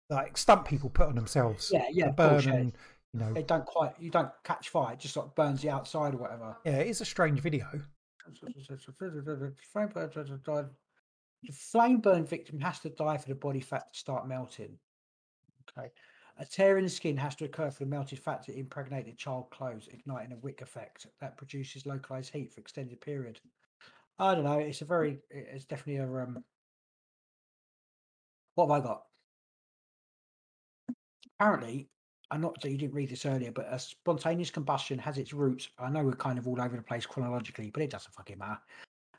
like 0.09 0.37
stunt 0.37 0.65
people 0.65 0.89
put 0.89 1.07
on 1.07 1.15
themselves. 1.15 1.69
Yeah, 1.71 1.85
yeah, 1.91 2.09
burn 2.09 2.49
and 2.49 2.73
you 3.13 3.19
know. 3.19 3.33
They 3.33 3.43
don't 3.43 3.65
quite. 3.65 3.93
You 3.99 4.09
don't 4.09 4.31
catch 4.43 4.69
fire. 4.69 4.93
It 4.93 4.99
just 4.99 5.15
like 5.15 5.33
burns 5.35 5.61
the 5.61 5.69
outside 5.69 6.13
or 6.13 6.17
whatever. 6.17 6.57
Yeah, 6.65 6.77
it 6.77 6.87
is 6.87 7.01
a 7.01 7.05
strange 7.05 7.39
video. 7.39 7.67
The 11.43 11.51
flame 11.53 11.99
burn 11.99 12.25
victim 12.25 12.59
has 12.59 12.79
to 12.79 12.89
die 12.89 13.17
for 13.17 13.29
the 13.29 13.35
body 13.35 13.61
fat 13.61 13.93
to 13.93 13.99
start 13.99 14.27
melting. 14.27 14.77
Okay. 15.77 15.91
A 16.39 16.45
tear 16.45 16.77
in 16.77 16.83
the 16.83 16.89
skin 16.89 17.17
has 17.17 17.35
to 17.35 17.45
occur 17.45 17.71
for 17.71 17.79
the 17.79 17.89
melted 17.89 18.19
fat 18.19 18.43
to 18.43 18.57
impregnate 18.57 19.05
the 19.05 19.13
child 19.13 19.49
clothes, 19.49 19.89
igniting 19.91 20.33
a 20.33 20.37
wick 20.37 20.61
effect 20.61 21.07
that 21.19 21.37
produces 21.37 21.85
localized 21.85 22.31
heat 22.31 22.53
for 22.53 22.61
extended 22.61 23.01
period. 23.01 23.39
I 24.19 24.35
don't 24.35 24.43
know. 24.43 24.59
It's 24.59 24.81
a 24.81 24.85
very. 24.85 25.19
It's 25.31 25.65
definitely 25.65 25.97
a. 25.97 26.23
Um, 26.23 26.43
what 28.55 28.65
have 28.65 28.83
I 28.83 28.85
got? 28.85 29.03
Apparently, 31.39 31.87
I'm 32.29 32.41
not 32.41 32.61
so 32.61 32.67
you 32.67 32.77
didn't 32.77 32.95
read 32.95 33.09
this 33.09 33.25
earlier, 33.25 33.51
but 33.51 33.67
a 33.71 33.79
spontaneous 33.79 34.51
combustion 34.51 34.99
has 34.99 35.17
its 35.17 35.33
roots. 35.33 35.69
I 35.79 35.89
know 35.89 36.03
we're 36.03 36.13
kind 36.13 36.37
of 36.37 36.47
all 36.47 36.61
over 36.61 36.75
the 36.75 36.81
place 36.81 37.05
chronologically, 37.05 37.71
but 37.71 37.83
it 37.83 37.89
doesn't 37.89 38.13
fucking 38.13 38.37
matter. 38.37 38.59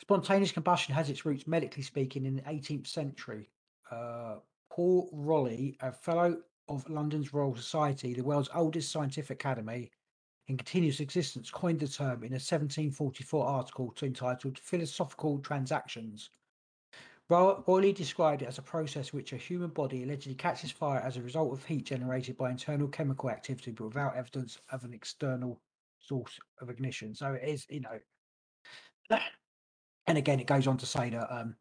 Spontaneous 0.00 0.52
combustion 0.52 0.94
has 0.94 1.10
its 1.10 1.24
roots, 1.24 1.46
medically 1.46 1.82
speaking, 1.82 2.26
in 2.26 2.36
the 2.36 2.42
18th 2.42 2.86
century. 2.86 3.50
Uh, 3.90 4.36
Paul 4.70 5.10
Rolli, 5.12 5.76
a 5.80 5.90
fellow 5.90 6.36
of 6.68 6.88
London's 6.88 7.32
Royal 7.32 7.56
Society, 7.56 8.14
the 8.14 8.24
world's 8.24 8.50
oldest 8.54 8.90
scientific 8.90 9.40
academy 9.40 9.90
in 10.48 10.56
continuous 10.56 11.00
existence, 11.00 11.50
coined 11.50 11.80
the 11.80 11.88
term 11.88 12.24
in 12.24 12.32
a 12.32 12.40
1744 12.40 13.46
article 13.46 13.94
entitled 14.02 14.58
Philosophical 14.58 15.38
Transactions. 15.40 16.30
Boyle 17.28 17.92
described 17.92 18.40
it 18.40 18.48
as 18.48 18.56
a 18.56 18.62
process 18.62 19.12
which 19.12 19.34
a 19.34 19.36
human 19.36 19.68
body 19.68 20.02
allegedly 20.02 20.34
catches 20.34 20.70
fire 20.70 21.00
as 21.00 21.18
a 21.18 21.22
result 21.22 21.52
of 21.52 21.62
heat 21.62 21.84
generated 21.84 22.38
by 22.38 22.50
internal 22.50 22.88
chemical 22.88 23.28
activity, 23.28 23.70
but 23.70 23.84
without 23.84 24.16
evidence 24.16 24.58
of 24.72 24.84
an 24.84 24.94
external 24.94 25.60
source 25.98 26.38
of 26.62 26.70
ignition. 26.70 27.14
So 27.14 27.34
it 27.34 27.46
is, 27.46 27.66
you 27.68 27.80
know. 27.80 27.98
And 30.06 30.16
again, 30.16 30.40
it 30.40 30.46
goes 30.46 30.66
on 30.66 30.78
to 30.78 30.86
say 30.86 31.10
that 31.10 31.30
um, 31.30 31.54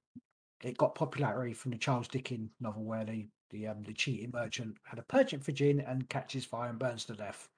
it 0.64 0.78
got 0.78 0.96
popularity 0.96 1.54
from 1.54 1.72
the 1.72 1.78
Charles 1.78 2.08
Dickens 2.08 2.50
novel 2.62 2.86
where 2.86 3.04
the 3.04 3.28
the 3.50 3.68
um, 3.68 3.84
the 3.84 3.94
cheating 3.94 4.32
merchant 4.34 4.78
had 4.84 5.00
a 5.00 5.04
penchant 5.04 5.44
for 5.44 5.52
gin 5.52 5.80
and 5.80 6.10
catches 6.10 6.46
fire 6.46 6.70
and 6.70 6.80
burns 6.80 7.06
to 7.06 7.14
death. 7.14 7.50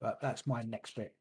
But 0.00 0.20
that's 0.20 0.46
my 0.46 0.62
next 0.62 0.94
bit. 0.94 1.14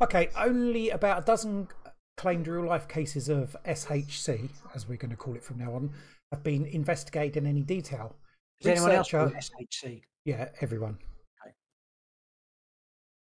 Okay, 0.00 0.28
only 0.36 0.90
about 0.90 1.22
a 1.22 1.24
dozen 1.24 1.68
claimed 2.16 2.46
real 2.46 2.66
life 2.66 2.86
cases 2.88 3.28
of 3.28 3.56
SHC, 3.66 4.50
as 4.74 4.88
we're 4.88 4.98
going 4.98 5.10
to 5.10 5.16
call 5.16 5.34
it 5.34 5.42
from 5.42 5.58
now 5.58 5.74
on, 5.74 5.90
have 6.30 6.42
been 6.42 6.66
investigated 6.66 7.38
in 7.38 7.46
any 7.46 7.62
detail. 7.62 8.14
Is 8.60 8.66
anyone 8.66 8.92
else 8.92 9.10
called 9.10 9.32
SHC? 9.32 10.02
Yeah, 10.24 10.50
everyone. 10.60 10.98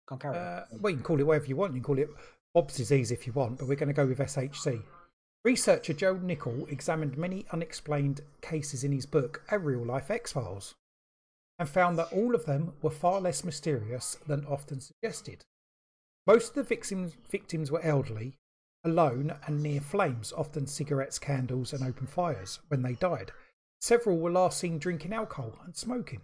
Can't 0.08 0.20
carry. 0.20 0.36
Uh, 0.36 0.60
well, 0.80 0.90
you 0.90 0.96
can 0.96 1.04
call 1.04 1.18
it 1.18 1.26
whatever 1.26 1.46
you 1.46 1.56
want. 1.56 1.72
You 1.72 1.80
can 1.80 1.84
call 1.84 1.98
it 1.98 2.10
Bob's 2.52 2.76
disease 2.76 3.10
if 3.10 3.26
you 3.26 3.32
want, 3.32 3.58
but 3.58 3.68
we're 3.68 3.76
going 3.76 3.88
to 3.88 3.94
go 3.94 4.06
with 4.06 4.18
SHC. 4.18 4.82
Researcher 5.44 5.92
Joe 5.92 6.14
Nickell 6.16 6.66
examined 6.68 7.18
many 7.18 7.44
unexplained 7.52 8.22
cases 8.40 8.82
in 8.82 8.92
his 8.92 9.04
book, 9.04 9.42
A 9.50 9.58
Real 9.58 9.84
Life 9.84 10.10
X 10.10 10.32
Files, 10.32 10.74
and 11.58 11.68
found 11.68 11.98
that 11.98 12.12
all 12.12 12.34
of 12.34 12.46
them 12.46 12.72
were 12.80 12.90
far 12.90 13.20
less 13.20 13.44
mysterious 13.44 14.16
than 14.26 14.46
often 14.46 14.80
suggested. 14.80 15.44
Most 16.26 16.50
of 16.50 16.54
the 16.54 16.62
victims, 16.62 17.12
victims 17.30 17.70
were 17.70 17.82
elderly, 17.82 18.34
alone, 18.84 19.34
and 19.46 19.62
near 19.62 19.80
flames, 19.82 20.32
often 20.32 20.66
cigarettes, 20.66 21.18
candles, 21.18 21.74
and 21.74 21.84
open 21.84 22.06
fires, 22.06 22.60
when 22.68 22.80
they 22.82 22.94
died. 22.94 23.30
Several 23.82 24.16
were 24.16 24.30
last 24.32 24.58
seen 24.58 24.78
drinking 24.78 25.12
alcohol 25.12 25.58
and 25.66 25.76
smoking. 25.76 26.22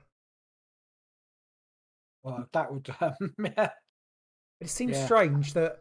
Well, 2.22 2.48
that 2.52 2.72
would. 2.72 2.88
Um, 3.00 3.34
yeah. 3.44 3.70
It 4.60 4.70
seems 4.70 4.92
Yeah. 4.96 5.04
strange 5.04 5.52
that 5.52 5.80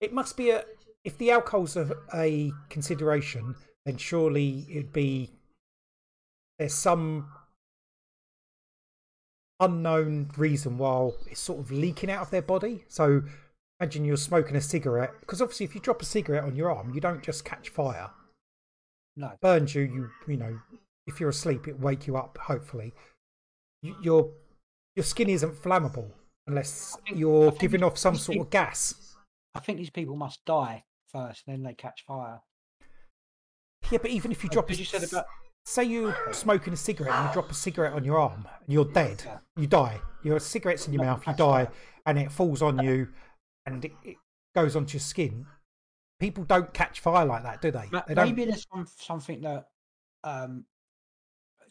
it 0.00 0.12
must 0.12 0.36
be 0.36 0.50
a. 0.50 0.64
If 1.04 1.16
the 1.18 1.30
alcohol's 1.30 1.76
a, 1.76 1.96
a 2.14 2.52
consideration, 2.68 3.54
then 3.86 3.96
surely 3.96 4.66
it'd 4.70 4.92
be 4.92 5.30
there's 6.58 6.74
some 6.74 7.26
unknown 9.60 10.30
reason 10.36 10.78
why 10.78 11.10
it's 11.30 11.40
sort 11.40 11.58
of 11.58 11.70
leaking 11.70 12.10
out 12.10 12.22
of 12.22 12.30
their 12.30 12.42
body. 12.42 12.84
So 12.88 13.22
imagine 13.78 14.04
you're 14.04 14.16
smoking 14.18 14.56
a 14.56 14.60
cigarette, 14.60 15.12
because 15.20 15.40
obviously 15.40 15.64
if 15.64 15.74
you 15.74 15.80
drop 15.80 16.02
a 16.02 16.04
cigarette 16.04 16.44
on 16.44 16.56
your 16.56 16.70
arm, 16.70 16.92
you 16.94 17.00
don't 17.00 17.22
just 17.22 17.44
catch 17.44 17.70
fire. 17.70 18.10
No. 19.16 19.28
it 19.28 19.40
burns 19.40 19.74
you. 19.74 19.82
You 19.82 20.10
you 20.28 20.36
know, 20.36 20.60
if 21.06 21.18
you're 21.18 21.30
asleep, 21.30 21.66
it 21.66 21.80
wake 21.80 22.06
you 22.06 22.16
up. 22.16 22.38
Hopefully, 22.38 22.94
you, 23.82 23.96
your 24.02 24.30
your 24.96 25.04
skin 25.04 25.28
isn't 25.28 25.54
flammable 25.54 26.10
unless 26.46 26.96
think- 27.06 27.18
you're 27.18 27.52
giving 27.52 27.82
off 27.82 27.98
some 27.98 28.16
sort 28.16 28.38
of 28.38 28.50
gas. 28.50 29.16
I 29.54 29.60
think 29.60 29.78
these 29.78 29.90
people 29.90 30.14
must 30.14 30.44
die 30.44 30.84
first, 31.10 31.44
then 31.46 31.62
they 31.62 31.74
catch 31.74 32.04
fire. 32.06 32.40
Yeah, 33.90 33.98
but 34.02 34.10
even 34.10 34.30
if 34.32 34.42
you 34.44 34.50
drop, 34.50 34.66
a, 34.66 34.68
because 34.68 34.78
you 34.80 34.84
said 34.86 35.08
about 35.10 35.26
say 35.64 35.84
you're 35.84 36.16
smoking 36.32 36.72
a 36.72 36.76
cigarette 36.76 37.14
and 37.14 37.28
you 37.28 37.32
drop 37.34 37.50
a 37.50 37.54
cigarette 37.54 37.92
on 37.92 38.04
your 38.04 38.18
arm 38.18 38.46
and 38.64 38.72
you're 38.72 38.84
dead, 38.84 39.22
Yeah. 39.24 39.38
you 39.56 39.66
die. 39.66 40.00
Your 40.22 40.38
cigarette's 40.40 40.86
in 40.86 40.92
your 40.92 41.02
mouth, 41.04 41.26
you 41.26 41.32
die, 41.34 41.68
and 42.06 42.18
it 42.18 42.30
falls 42.30 42.62
on 42.62 42.82
you, 42.82 43.08
and 43.66 43.84
it, 43.84 43.92
it 44.04 44.16
goes 44.54 44.76
onto 44.76 44.94
your 44.94 45.00
skin. 45.00 45.46
People 46.18 46.44
don't 46.44 46.72
catch 46.74 47.00
fire 47.00 47.24
like 47.24 47.42
that, 47.42 47.62
do 47.62 47.70
they? 47.70 47.88
They 48.06 48.14
don't. 48.14 48.26
maybe 48.26 48.44
there's 48.44 48.66
some, 48.72 48.86
something 48.98 49.40
that 49.42 49.66
um 50.24 50.64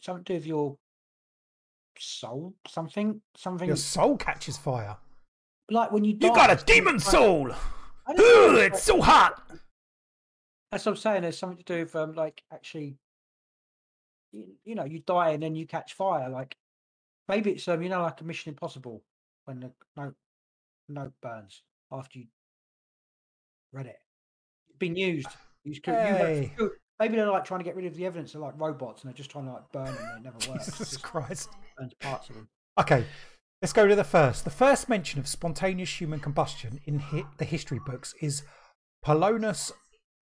something 0.00 0.24
to 0.24 0.32
do 0.32 0.38
with 0.38 0.46
your 0.46 0.76
soul, 1.98 2.54
something, 2.66 3.20
something 3.36 3.68
Your 3.68 3.76
soul 3.76 4.16
catches 4.16 4.56
fire. 4.56 4.96
like 5.70 5.92
when 5.92 6.04
you 6.04 6.14
die. 6.14 6.28
You 6.28 6.34
got 6.34 6.50
a 6.50 6.64
demon 6.64 6.98
soul. 6.98 7.50
I 8.10 8.14
don't 8.14 8.52
know, 8.54 8.58
Ugh, 8.58 8.72
it's 8.72 8.82
so 8.82 9.00
hot. 9.00 9.40
That's 10.72 10.84
what 10.86 10.92
I'm 10.92 10.96
saying. 10.96 11.22
There's 11.22 11.38
something 11.38 11.58
to 11.58 11.64
do 11.64 11.80
with 11.80 11.94
um, 11.96 12.12
like 12.14 12.42
actually 12.52 12.96
you, 14.32 14.44
you 14.64 14.74
know, 14.74 14.84
you 14.84 15.00
die 15.00 15.30
and 15.30 15.42
then 15.42 15.54
you 15.54 15.66
catch 15.66 15.94
fire. 15.94 16.28
Like 16.28 16.56
maybe 17.28 17.52
it's 17.52 17.66
um, 17.68 17.82
you 17.82 17.88
know, 17.88 18.02
like 18.02 18.20
a 18.20 18.24
Mission 18.24 18.50
Impossible 18.50 19.02
when 19.44 19.60
the 19.60 19.72
note 19.96 20.14
note 20.88 21.12
burns 21.22 21.62
after 21.92 22.18
you 22.20 22.26
read 23.72 23.86
it. 23.86 23.98
It's 24.68 24.78
been 24.78 24.96
used. 24.96 25.28
You 25.64 25.72
you 25.74 25.80
Hey. 25.84 26.52
you- 26.58 26.72
maybe 26.98 27.16
they're 27.16 27.30
like 27.30 27.44
trying 27.44 27.60
to 27.60 27.64
get 27.64 27.76
rid 27.76 27.86
of 27.86 27.94
the 27.96 28.06
evidence. 28.06 28.32
They're 28.32 28.42
like 28.42 28.54
robots 28.58 29.02
and 29.02 29.08
they're 29.10 29.16
just 29.16 29.30
trying 29.30 29.46
to 29.46 29.52
like 29.52 29.70
burn 29.72 29.86
them. 29.86 29.96
and 30.16 30.18
It 30.26 30.34
never 30.34 30.38
works. 30.52 30.66
Jesus 30.66 30.96
Christ. 30.96 31.50
burns 31.76 31.94
parts 31.94 32.28
of 32.28 32.36
them. 32.36 32.48
Okay, 32.78 33.04
let's 33.62 33.72
go 33.72 33.86
to 33.86 33.94
the 33.94 34.04
first. 34.04 34.44
The 34.44 34.50
first 34.50 34.88
mention 34.88 35.20
of 35.20 35.28
spontaneous 35.28 36.00
human 36.00 36.20
combustion 36.20 36.80
in 36.86 36.98
hi- 36.98 37.24
the 37.38 37.44
history 37.44 37.80
books 37.84 38.14
is 38.20 38.42
Polonius 39.04 39.72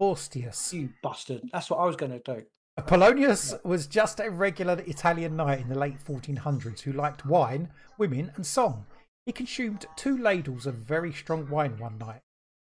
Forstius. 0.00 0.72
You 0.72 0.90
bastard. 1.02 1.42
That's 1.52 1.70
what 1.70 1.78
I 1.78 1.86
was 1.86 1.96
going 1.96 2.12
to 2.12 2.18
do. 2.18 2.44
Uh, 2.76 2.82
Polonius 2.82 3.54
was 3.64 3.86
just 3.86 4.20
a 4.20 4.30
regular 4.30 4.82
Italian 4.86 5.36
knight 5.36 5.60
in 5.60 5.68
the 5.68 5.78
late 5.78 5.98
1400s 6.04 6.80
who 6.80 6.92
liked 6.92 7.26
wine, 7.26 7.70
women, 7.96 8.32
and 8.36 8.46
song. 8.46 8.86
He 9.26 9.32
consumed 9.32 9.86
two 9.96 10.16
ladles 10.16 10.66
of 10.66 10.74
very 10.76 11.12
strong 11.12 11.48
wine 11.50 11.76
one 11.78 11.98
night, 11.98 12.22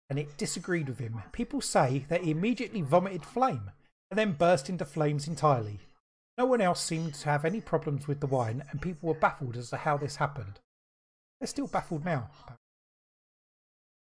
and 0.08 0.18
it 0.18 0.36
disagreed 0.36 0.88
with 0.88 0.98
him. 0.98 1.22
People 1.32 1.60
say 1.60 2.04
that 2.08 2.22
he 2.22 2.30
immediately 2.30 2.80
vomited 2.80 3.24
flame 3.24 3.70
and 4.10 4.18
then 4.18 4.32
burst 4.32 4.68
into 4.68 4.84
flames 4.84 5.26
entirely. 5.26 5.80
No 6.38 6.46
one 6.46 6.60
else 6.60 6.80
seemed 6.80 7.14
to 7.14 7.28
have 7.28 7.44
any 7.44 7.60
problems 7.60 8.08
with 8.08 8.20
the 8.20 8.26
wine, 8.26 8.64
and 8.70 8.80
people 8.82 9.08
were 9.08 9.14
baffled 9.14 9.56
as 9.56 9.70
to 9.70 9.76
how 9.78 9.96
this 9.96 10.16
happened. 10.16 10.60
They're 11.44 11.48
still 11.50 11.66
baffled 11.66 12.06
now. 12.06 12.30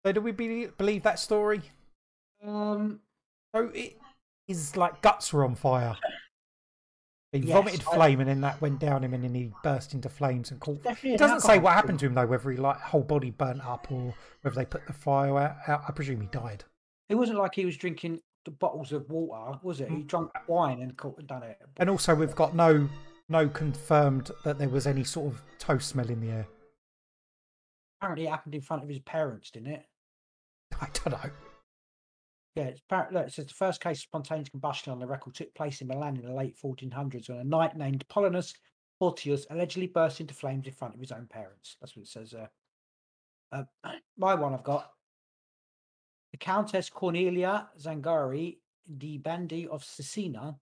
So, 0.04 0.12
do 0.12 0.20
we 0.20 0.30
be- 0.30 0.66
believe 0.66 1.02
that 1.02 1.18
story? 1.18 1.60
Um, 2.40 3.00
So 3.52 3.66
it 3.74 3.98
is 4.46 4.76
like 4.76 5.02
guts 5.02 5.32
were 5.32 5.44
on 5.44 5.56
fire. 5.56 5.96
He 7.32 7.38
Yes, 7.40 7.52
vomited 7.56 7.80
I- 7.90 7.94
flame, 7.96 8.20
and 8.20 8.28
then 8.28 8.42
that 8.42 8.60
went 8.60 8.78
down 8.78 9.02
him, 9.02 9.12
and 9.12 9.24
then 9.24 9.34
he 9.34 9.52
burst 9.64 9.92
into 9.92 10.08
flames 10.08 10.52
and 10.52 10.60
caught. 10.60 10.86
It 11.02 11.18
doesn't 11.18 11.40
say 11.40 11.58
what 11.58 11.72
happened 11.72 11.98
to 11.98 12.06
him 12.06 12.14
though, 12.14 12.26
whether 12.26 12.48
he 12.52 12.58
like 12.58 12.78
whole 12.78 13.02
body 13.02 13.32
burnt 13.32 13.60
up 13.66 13.90
or 13.90 14.14
whether 14.42 14.54
they 14.54 14.64
put 14.64 14.86
the 14.86 14.92
fire 14.92 15.36
out. 15.36 15.56
out. 15.66 15.82
I 15.88 15.90
presume 15.90 16.20
he 16.20 16.28
died. 16.28 16.62
It 17.08 17.16
wasn't 17.16 17.38
like 17.40 17.56
he 17.56 17.64
was 17.66 17.76
drinking 17.76 18.20
the 18.44 18.52
bottles 18.52 18.92
of 18.92 19.10
water, 19.10 19.58
was 19.64 19.80
it? 19.80 19.88
He 19.88 19.96
Mm. 19.96 20.06
drank 20.06 20.30
wine 20.48 20.80
and 20.80 20.96
caught 20.96 21.18
and 21.18 21.26
done 21.26 21.42
it. 21.42 21.60
And 21.78 21.90
also, 21.90 22.14
we've 22.14 22.36
got 22.36 22.54
no 22.54 22.88
no 23.28 23.48
confirmed 23.48 24.30
that 24.44 24.58
there 24.58 24.68
was 24.68 24.86
any 24.86 25.02
sort 25.02 25.32
of 25.34 25.42
toast 25.58 25.88
smell 25.88 26.08
in 26.08 26.20
the 26.20 26.30
air. 26.30 26.46
Apparently, 28.00 28.26
it 28.26 28.30
happened 28.30 28.54
in 28.54 28.60
front 28.60 28.82
of 28.82 28.88
his 28.88 28.98
parents, 29.00 29.50
didn't 29.50 29.72
it? 29.72 29.86
I 30.80 30.88
don't 30.92 31.12
know. 31.12 31.30
Yeah, 32.54 32.64
it's 32.64 32.80
apparent, 32.80 33.12
look, 33.12 33.26
it 33.26 33.32
says 33.32 33.46
the 33.46 33.54
first 33.54 33.82
case 33.82 33.98
of 33.98 34.02
spontaneous 34.02 34.48
combustion 34.48 34.92
on 34.92 34.98
the 34.98 35.06
record 35.06 35.34
took 35.34 35.54
place 35.54 35.82
in 35.82 35.88
Milan 35.88 36.16
in 36.16 36.24
the 36.24 36.32
late 36.32 36.56
1400s 36.56 37.28
when 37.28 37.38
a 37.38 37.44
knight 37.44 37.76
named 37.76 38.06
Polonius 38.08 38.54
Portius 38.98 39.46
allegedly 39.50 39.86
burst 39.86 40.20
into 40.20 40.32
flames 40.32 40.66
in 40.66 40.72
front 40.72 40.94
of 40.94 41.00
his 41.00 41.12
own 41.12 41.26
parents. 41.26 41.76
That's 41.80 41.94
what 41.94 42.04
it 42.04 42.08
says 42.08 42.30
there. 42.30 42.50
Uh, 43.52 43.64
my 44.16 44.34
one 44.34 44.54
I've 44.54 44.64
got. 44.64 44.90
The 46.32 46.38
Countess 46.38 46.88
Cornelia 46.88 47.68
Zangari 47.78 48.56
di 48.96 49.18
Bandi 49.18 49.66
of 49.68 49.82
Cesena 49.82 50.56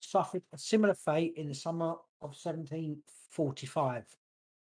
suffered 0.00 0.42
a 0.52 0.58
similar 0.58 0.94
fate 0.94 1.34
in 1.36 1.48
the 1.48 1.54
summer 1.54 1.94
of 2.22 2.34
1745. 2.34 4.04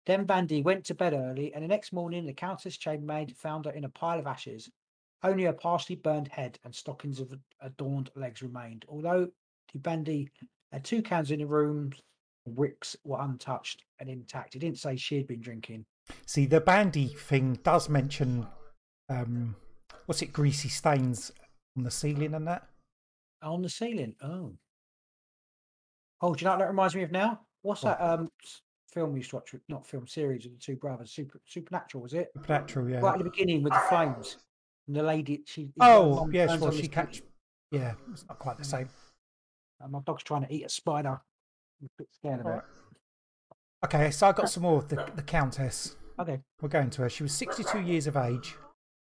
Then 0.05 0.25
Bandi 0.25 0.61
went 0.61 0.85
to 0.85 0.93
bed 0.93 1.13
early, 1.13 1.53
and 1.53 1.63
the 1.63 1.67
next 1.67 1.91
morning 1.91 2.25
the 2.25 2.33
Countess 2.33 2.77
chambermaid 2.77 3.35
found 3.35 3.65
her 3.65 3.71
in 3.71 3.85
a 3.85 3.89
pile 3.89 4.19
of 4.19 4.27
ashes. 4.27 4.69
Only 5.23 5.45
a 5.45 5.53
partially 5.53 5.95
burned 5.95 6.27
head 6.27 6.59
and 6.63 6.75
stockings 6.75 7.19
of 7.19 7.33
adorned 7.61 8.11
legs 8.15 8.43
remained. 8.43 8.85
Although 8.87 9.29
the 9.73 9.79
Bandi 9.79 10.29
had 10.71 10.83
two 10.83 11.01
cans 11.01 11.31
in 11.31 11.39
the 11.39 11.47
room, 11.47 11.91
wicks 12.45 12.95
were 13.03 13.19
untouched 13.19 13.83
and 13.99 14.07
intact. 14.07 14.53
He 14.53 14.59
didn't 14.59 14.77
say 14.77 14.95
she 14.95 15.17
had 15.17 15.27
been 15.27 15.41
drinking. 15.41 15.85
See, 16.27 16.45
the 16.45 16.61
Bandi 16.61 17.07
thing 17.07 17.57
does 17.63 17.89
mention 17.89 18.45
um, 19.09 19.55
what's 20.05 20.21
it, 20.21 20.31
greasy 20.31 20.69
stains 20.69 21.31
on 21.75 21.83
the 21.83 21.89
ceiling 21.89 22.35
and 22.35 22.47
that. 22.47 22.67
On 23.41 23.63
the 23.63 23.69
ceiling. 23.69 24.15
Oh. 24.21 24.53
Oh, 26.21 26.35
do 26.35 26.41
you 26.41 26.45
know 26.45 26.51
what 26.51 26.59
that 26.59 26.69
reminds 26.69 26.95
me 26.95 27.01
of 27.03 27.11
now? 27.11 27.41
What's 27.63 27.81
What? 27.83 27.97
that 27.97 28.03
um 28.19 28.31
film 28.95 29.13
we 29.13 29.19
used 29.19 29.29
to 29.29 29.35
watch? 29.35 29.53
Not 29.69 29.85
film 29.85 30.07
series 30.07 30.45
of 30.45 30.53
the 30.53 30.57
two 30.57 30.75
brothers. 30.75 31.11
Super 31.11 31.39
Supernatural, 31.45 32.01
was 32.01 32.13
it? 32.13 32.31
Supernatural, 32.35 32.89
yeah. 32.89 32.99
Right 32.99 33.13
at 33.13 33.17
the 33.19 33.29
beginning 33.29 33.61
with 33.61 33.73
the 33.73 33.79
flames. 33.89 34.37
And 34.87 34.95
the 34.95 35.03
lady, 35.03 35.43
she. 35.45 35.69
Oh, 35.79 36.27
yes, 36.31 36.59
well, 36.59 36.71
she 36.71 36.87
catch. 36.87 37.21
Yeah, 37.71 37.93
it's 38.11 38.25
not 38.27 38.39
quite 38.39 38.57
the 38.57 38.63
same. 38.63 38.89
and 39.81 39.91
my 39.91 39.99
dog's 40.05 40.23
trying 40.23 40.45
to 40.45 40.53
eat 40.53 40.65
a 40.65 40.69
spider. 40.69 41.19
I'm 41.81 41.85
a 41.85 41.89
bit 41.97 42.07
scared 42.11 42.39
of 42.39 42.47
it. 42.47 42.61
Okay, 43.83 44.09
so 44.09 44.27
I 44.27 44.31
got 44.31 44.49
some 44.49 44.63
more 44.63 44.77
of 44.77 44.87
the, 44.87 45.05
the 45.15 45.21
Countess. 45.21 45.95
Okay. 46.17 46.39
We're 46.61 46.69
going 46.69 46.89
to 46.91 47.03
her. 47.03 47.09
She 47.09 47.23
was 47.23 47.33
62 47.33 47.81
years 47.81 48.07
of 48.07 48.15
age. 48.15 48.55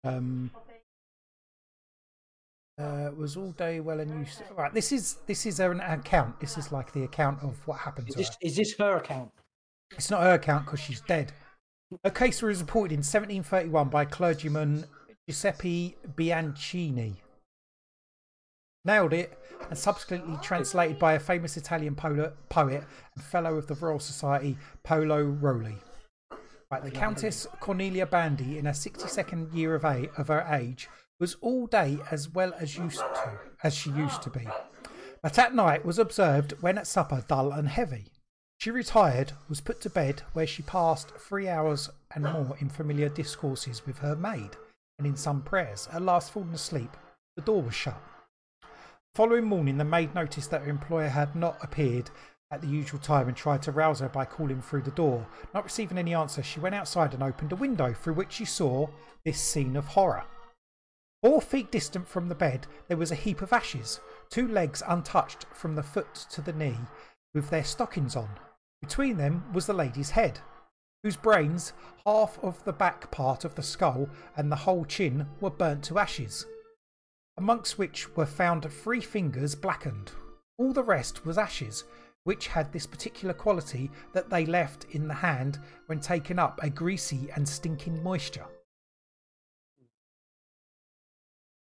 Um, 0.04 0.52
uh, 2.78 3.10
was 3.16 3.38
all 3.38 3.52
day 3.52 3.80
well 3.80 4.00
and 4.00 4.12
used. 4.20 4.42
Right, 4.56 4.74
this 4.74 4.92
is 4.92 5.18
this 5.28 5.46
is 5.46 5.60
an 5.60 5.80
account. 5.80 6.40
This 6.40 6.58
is 6.58 6.72
like 6.72 6.92
the 6.92 7.04
account 7.04 7.42
of 7.42 7.66
what 7.68 7.80
happened 7.80 8.10
Is 8.10 8.16
to 8.16 8.24
her. 8.24 8.30
is 8.42 8.56
this 8.58 8.76
her 8.78 8.98
account? 8.98 9.32
It's 9.92 10.10
not 10.10 10.24
her 10.24 10.34
account 10.34 10.66
because 10.66 10.80
she's 10.80 11.02
dead. 11.02 11.32
Her 12.04 12.12
case 12.12 12.42
was 12.42 12.62
reported 12.62 12.94
in 12.94 13.00
1731 13.00 13.90
by 13.90 14.06
clergyman 14.06 14.86
Giuseppe 15.28 15.96
Bianchini. 16.16 17.18
Nailed 18.84 19.14
it 19.14 19.38
and 19.70 19.78
subsequently 19.78 20.38
translated 20.42 21.00
by 21.00 21.14
a 21.14 21.20
famous 21.20 21.58
Italian 21.58 21.96
poet 21.96 22.34
and 23.16 23.24
fellow 23.24 23.56
of 23.56 23.68
the 23.68 23.76
Royal 23.76 24.00
Society, 24.00 24.58
Paolo 24.84 25.24
Rolli. 25.26 25.78
Right, 26.72 26.84
the 26.84 26.92
Countess 26.92 27.48
Cornelia 27.60 28.06
Bandi, 28.06 28.58
in 28.58 28.66
her 28.66 28.72
62nd 28.72 29.54
year 29.54 29.76
of, 29.76 29.86
of 29.86 30.28
her 30.28 30.46
age, 30.52 30.90
was 31.20 31.36
all 31.42 31.68
day 31.68 32.00
as 32.12 32.30
well 32.30 32.54
as 32.60 32.78
used 32.78 33.00
to, 33.00 33.40
as 33.64 33.74
she 33.74 33.92
used 33.92 34.22
to 34.24 34.30
be. 34.30 34.48
But 35.22 35.40
at 35.40 35.56
night 35.56 35.86
was 35.86 35.98
observed 35.98 36.54
when 36.62 36.78
at 36.78 36.88
supper 36.88 37.24
dull 37.28 37.52
and 37.52 37.68
heavy. 37.70 38.12
She 38.58 38.72
retired, 38.72 39.34
was 39.48 39.62
put 39.62 39.80
to 39.82 39.90
bed, 39.90 40.24
where 40.34 40.48
she 40.48 40.64
passed 40.64 41.12
three 41.18 41.48
hours 41.48 41.90
and 42.16 42.24
more 42.24 42.58
in 42.60 42.70
familiar 42.70 43.10
discourses 43.10 43.86
with 43.86 44.00
her 44.00 44.16
maid, 44.16 44.58
and 44.98 45.06
in 45.06 45.16
some 45.16 45.44
prayers. 45.44 45.88
At 45.92 46.02
last, 46.02 46.32
fallen 46.32 46.54
asleep, 46.54 46.98
the 47.36 47.44
door 47.44 47.62
was 47.62 47.76
shut. 47.76 48.02
The 48.62 48.68
Following 49.14 49.46
morning, 49.46 49.78
the 49.78 49.84
maid 49.84 50.16
noticed 50.16 50.50
that 50.52 50.64
her 50.64 50.70
employer 50.70 51.10
had 51.10 51.36
not 51.36 51.58
appeared 51.62 52.10
at 52.52 52.62
the 52.62 52.68
usual 52.68 53.00
time 53.00 53.28
and 53.28 53.36
tried 53.36 53.62
to 53.64 53.72
rouse 53.72 54.00
her 54.00 54.10
by 54.10 54.26
calling 54.26 54.62
through 54.62 54.84
the 54.84 54.92
door. 54.92 55.28
Not 55.54 55.64
receiving 55.64 55.98
any 55.98 56.14
answer, 56.14 56.42
she 56.42 56.60
went 56.60 56.76
outside 56.76 57.14
and 57.14 57.22
opened 57.22 57.52
a 57.52 57.56
window 57.56 57.94
through 57.94 58.14
which 58.14 58.34
she 58.34 58.46
saw 58.46 58.88
this 59.24 59.40
scene 59.40 59.76
of 59.76 59.88
horror. 59.88 60.24
Four 61.22 61.42
feet 61.42 61.72
distant 61.72 62.08
from 62.08 62.30
the 62.30 62.36
bed, 62.36 62.68
there 62.88 62.98
was 62.98 63.12
a 63.12 63.16
heap 63.16 63.42
of 63.42 63.52
ashes, 63.52 64.00
two 64.30 64.48
legs 64.48 64.84
untouched 64.88 65.46
from 65.54 65.76
the 65.76 65.84
foot 65.84 66.14
to 66.32 66.42
the 66.42 66.54
knee, 66.54 66.78
with 67.34 67.50
their 67.50 67.64
stockings 67.64 68.16
on. 68.16 68.30
Between 68.82 69.18
them 69.18 69.52
was 69.54 69.66
the 69.66 69.74
lady's 69.74 70.12
head, 70.12 70.40
whose 71.04 71.18
brains, 71.18 71.74
half 72.06 72.38
of 72.44 72.64
the 72.64 72.74
back 72.74 73.12
part 73.12 73.46
of 73.46 73.56
the 73.56 73.64
skull, 73.64 74.10
and 74.36 74.52
the 74.52 74.56
whole 74.56 74.86
chin 74.86 75.28
were 75.40 75.50
burnt 75.50 75.84
to 75.86 76.00
ashes, 76.00 76.46
amongst 77.38 77.78
which 77.78 78.16
were 78.16 78.26
found 78.26 78.72
three 78.72 79.02
fingers 79.02 79.56
blackened. 79.56 80.12
All 80.58 80.74
the 80.74 80.84
rest 80.84 81.26
was 81.26 81.38
ashes, 81.38 81.84
which 82.24 82.48
had 82.48 82.74
this 82.74 82.88
particular 82.88 83.34
quality 83.34 83.92
that 84.14 84.30
they 84.30 84.46
left 84.46 84.86
in 84.92 85.08
the 85.08 85.14
hand 85.14 85.60
when 85.86 86.00
taken 86.00 86.40
up 86.40 86.60
a 86.64 86.70
greasy 86.70 87.30
and 87.36 87.48
stinking 87.48 88.02
moisture. 88.02 88.48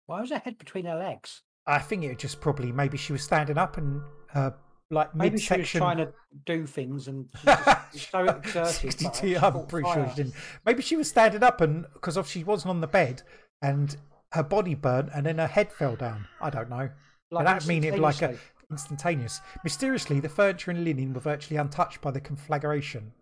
Why 0.05 0.21
was 0.21 0.29
her 0.29 0.39
head 0.39 0.57
between 0.57 0.85
her 0.85 0.95
legs? 0.95 1.41
I 1.65 1.79
think 1.79 2.05
it 2.05 2.17
just 2.17 2.39
probably 2.39 2.71
maybe 2.71 2.97
she 2.97 3.11
was 3.11 3.23
standing 3.23 3.57
up 3.57 3.75
and 3.77 4.01
uh, 4.33 4.51
like 4.89 5.13
Maybe 5.15 5.37
she 5.39 5.57
was 5.57 5.69
trying 5.69 5.97
to 5.97 6.13
do 6.45 6.65
things 6.65 7.07
and 7.07 7.27
she 7.39 7.45
just 7.45 7.93
was 7.93 8.01
so 8.11 8.25
exerted. 8.25 8.73
62, 8.73 9.27
she 9.27 9.37
I'm 9.37 9.65
pretty 9.65 9.89
sure 9.91 10.09
she 10.09 10.15
didn't. 10.15 10.35
Maybe 10.65 10.81
she 10.81 10.95
was 10.95 11.09
standing 11.09 11.43
up 11.43 11.61
and 11.61 11.85
because 11.93 12.17
she 12.27 12.43
wasn't 12.43 12.69
on 12.69 12.81
the 12.81 12.87
bed 12.87 13.23
and 13.61 13.95
her 14.31 14.43
body 14.43 14.75
burnt 14.75 15.09
and 15.13 15.25
then 15.25 15.37
her 15.39 15.47
head 15.47 15.71
fell 15.71 15.95
down. 15.95 16.27
I 16.41 16.49
don't 16.49 16.69
know. 16.69 16.89
Like 17.31 17.45
that 17.45 17.67
mean 17.67 17.83
it 17.83 17.99
like 17.99 18.21
a 18.21 18.37
instantaneous. 18.71 19.41
Mysteriously, 19.63 20.19
the 20.19 20.29
furniture 20.29 20.71
and 20.71 20.83
linen 20.83 21.13
were 21.13 21.19
virtually 21.19 21.57
untouched 21.57 22.01
by 22.01 22.11
the 22.11 22.21
conflagration. 22.21 23.13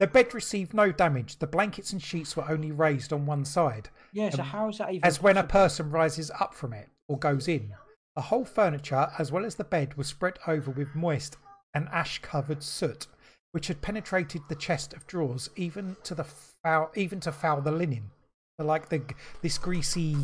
The 0.00 0.06
bed 0.06 0.32
received 0.32 0.72
no 0.72 0.90
damage. 0.92 1.38
The 1.38 1.46
blankets 1.46 1.92
and 1.92 2.02
sheets 2.02 2.36
were 2.36 2.48
only 2.48 2.72
raised 2.72 3.12
on 3.12 3.26
one 3.26 3.44
side, 3.44 3.90
Yeah, 4.12 4.30
so 4.30 4.42
how 4.42 4.68
is 4.70 4.78
that 4.78 4.88
even? 4.90 5.04
um, 5.04 5.08
as 5.08 5.20
when 5.22 5.36
a 5.36 5.44
person 5.44 5.90
rises 5.90 6.30
up 6.40 6.54
from 6.54 6.72
it 6.72 6.88
or 7.06 7.18
goes 7.18 7.48
in. 7.48 7.74
The 8.16 8.22
whole 8.22 8.44
furniture, 8.44 9.08
as 9.18 9.30
well 9.30 9.44
as 9.44 9.54
the 9.54 9.64
bed, 9.64 9.94
was 9.94 10.08
spread 10.08 10.38
over 10.46 10.70
with 10.70 10.94
moist 10.94 11.36
and 11.74 11.88
ash-covered 11.90 12.62
soot, 12.62 13.06
which 13.52 13.68
had 13.68 13.80
penetrated 13.80 14.42
the 14.48 14.56
chest 14.56 14.92
of 14.92 15.06
drawers, 15.06 15.48
even 15.56 15.96
to 16.04 16.14
the 16.14 16.24
foul, 16.24 16.90
even 16.96 17.20
to 17.20 17.32
foul 17.32 17.60
the 17.60 17.70
linen. 17.70 18.10
So 18.58 18.66
like 18.66 18.88
the 18.88 19.02
this 19.42 19.58
greasy 19.58 20.16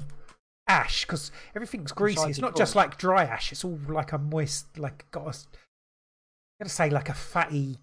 ash, 0.68 1.04
because 1.04 1.30
everything's 1.54 1.92
greasy. 1.92 2.28
It's 2.28 2.38
not 2.38 2.56
just 2.56 2.74
like 2.74 2.98
dry 2.98 3.24
ash; 3.24 3.52
it's 3.52 3.64
all 3.64 3.78
like 3.88 4.12
a 4.12 4.18
moist, 4.18 4.78
like 4.78 5.10
got 5.10 5.34
a 5.34 5.38
gonna 6.60 6.68
say 6.68 6.90
like 6.90 7.08
a 7.08 7.14
fatty. 7.14 7.78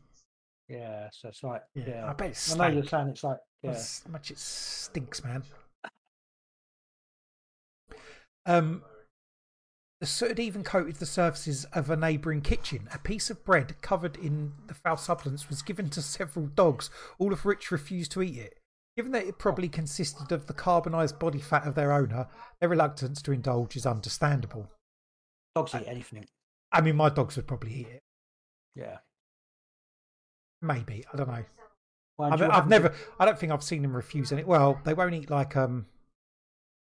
Yeah, 0.68 1.10
so 1.12 1.30
it's 1.30 1.43
like 1.43 1.62
Yeah, 1.76 1.84
yeah. 1.88 2.10
I 2.10 2.14
bet 2.14 2.30
it's 2.32 2.54
I 2.54 2.70
know 2.70 2.76
you're 2.76 2.86
saying 2.86 3.08
it's 3.10 3.24
like 3.24 3.38
yeah. 3.62 3.72
That's 3.72 4.04
how 4.04 4.12
much 4.12 4.32
it 4.32 4.38
stinks, 4.38 5.24
man. 5.24 5.43
Um, 8.45 8.84
the 10.04 10.08
soot 10.08 10.28
had 10.32 10.39
even 10.39 10.66
coated 10.66 10.97
the 10.97 11.06
surfaces 11.06 11.64
of 11.72 11.89
a 11.89 11.95
neighbouring 11.95 12.41
kitchen. 12.41 12.89
A 12.93 12.97
piece 12.97 13.30
of 13.30 13.45
bread 13.45 13.82
covered 13.82 14.18
in 14.18 14.51
the 14.68 14.74
foul 14.74 14.97
substance 14.97 15.47
was 15.47 15.62
given 15.62 15.89
to 15.91 16.01
several 16.01 16.47
dogs, 16.47 16.89
all 17.20 17.32
of 17.32 17.45
which 17.45 17.72
refused 17.72 18.12
to 18.12 18.22
eat 18.22 18.38
it. 18.38 18.60
Given 18.97 19.14
that 19.14 19.26
it 19.26 19.38
probably 19.38 19.70
consisted 19.70 20.34
of 20.34 20.47
the 20.47 20.54
carbonised 20.54 21.20
body 21.20 21.39
fat 21.39 21.66
of 21.66 21.76
their 21.76 21.93
owner, 21.93 22.28
their 22.60 22.68
reluctance 22.68 23.22
to 23.22 23.32
indulge 23.32 23.78
is 23.78 23.86
understandable. 23.86 24.70
Dogs 25.56 25.74
eat 25.74 25.88
anything. 25.88 26.26
I 26.70 26.82
mean, 26.82 26.97
my 26.97 27.08
dogs 27.08 27.38
would 27.38 27.47
probably 27.47 27.74
eat 27.74 27.88
it. 27.88 28.04
Yeah. 28.76 28.97
Maybe 30.62 31.06
I 31.14 31.16
don't 31.16 31.30
know. 31.30 31.45
I've, 32.20 32.41
I've 32.41 32.68
never. 32.68 32.93
I 33.22 33.24
don't 33.24 33.39
think 33.39 33.54
I've 33.54 33.64
seen 33.64 33.84
them 33.84 33.95
refuse 33.95 34.34
any. 34.34 34.43
Well, 34.43 34.82
they 34.84 34.93
won't 34.93 35.16
eat 35.16 35.30
like 35.30 35.56
um. 35.56 35.86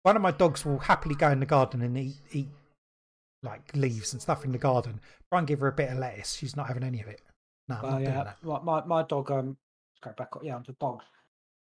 One 0.03 0.17
of 0.17 0.23
my 0.23 0.31
dogs 0.31 0.65
will 0.65 0.79
happily 0.79 1.15
go 1.15 1.29
in 1.29 1.41
the 1.41 1.47
garden 1.47 1.83
and 1.83 1.99
eat 1.99 2.17
eat 2.33 2.49
like 3.43 3.74
leaves 3.74 4.12
and 4.12 4.22
stuff 4.22 4.45
in 4.45 4.53
the 4.53 4.59
garden. 4.59 5.01
Try 5.30 5.38
and 5.40 5.49
give 5.49 5.61
her 5.61 5.68
a 5.68 5.72
bit 5.72 5.90
of 5.90 5.99
lettuce. 5.99 6.34
She's 6.34 6.57
not 6.57 6.68
having 6.68 6.84
any 6.84 7.01
of 7.01 7.09
it. 7.09 7.20
No, 7.68 7.76
I'm 7.76 7.82
Well, 7.82 7.93
not 7.93 7.99
doing 8.05 8.14
that. 8.14 8.36
my, 8.43 8.61
my 8.80 8.84
my 8.86 9.03
dog. 9.03 9.30
Um, 9.30 9.57
let's 9.95 10.01
go 10.03 10.12
back. 10.16 10.28
Yeah, 10.43 10.57
onto 10.57 10.74
dogs. 10.80 11.05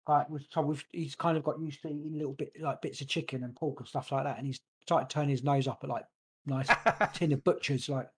Right, 0.09 0.29
was 0.29 0.43
so 0.51 0.63
we've, 0.63 0.85
he's 0.91 1.15
kind 1.15 1.37
of 1.37 1.45
got 1.45 1.61
used 1.61 1.83
to 1.83 1.89
eating 1.89 2.15
little 2.15 2.33
bit 2.33 2.53
like 2.61 2.83
bits 2.83 3.01
of 3.01 3.07
chicken 3.09 3.45
and 3.45 3.55
pork 3.55 3.79
and 3.81 3.89
stuff 3.89 4.11
like 4.11 4.25
that, 4.25 4.39
and 4.39 4.47
he's 4.47 4.59
started 4.83 5.09
turning 5.11 5.29
his 5.31 5.45
nose 5.45 5.69
up 5.69 5.81
at 5.85 5.91
like 5.91 6.05
nice 6.47 6.69
tin 7.15 7.33
of 7.33 7.45
butchers. 7.45 7.89
Like, 7.89 8.09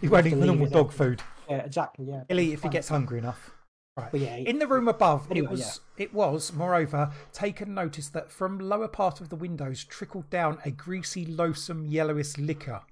he 0.00 0.06
won't 0.06 0.26
eat 0.26 0.36
normal 0.36 0.66
it 0.66 0.72
dog 0.72 0.92
food. 0.92 1.22
yeah, 1.48 1.58
exactly. 1.58 2.04
Yeah, 2.06 2.22
He'll 2.28 2.38
eat 2.40 2.52
if 2.52 2.62
he 2.62 2.68
gets 2.68 2.88
hungry 2.88 3.18
enough. 3.18 3.50
Right. 3.96 4.12
But 4.12 4.20
yeah, 4.20 4.36
he- 4.36 4.46
In 4.48 4.58
the 4.60 4.68
room 4.68 4.86
above, 4.86 5.28
Anyway, 5.30 5.46
it 5.46 5.50
was 5.50 5.80
yeah. 5.96 6.04
it 6.04 6.14
was, 6.14 6.52
moreover, 6.52 7.10
taken 7.32 7.74
notice 7.74 8.08
that 8.10 8.30
from 8.30 8.58
lower 8.60 8.86
part 8.88 9.20
of 9.20 9.30
the 9.30 9.36
windows 9.36 9.82
trickled 9.84 10.30
down 10.30 10.58
a 10.64 10.70
greasy, 10.70 11.24
loathsome, 11.26 11.86
yellowish 11.86 12.36
liquor. 12.38 12.82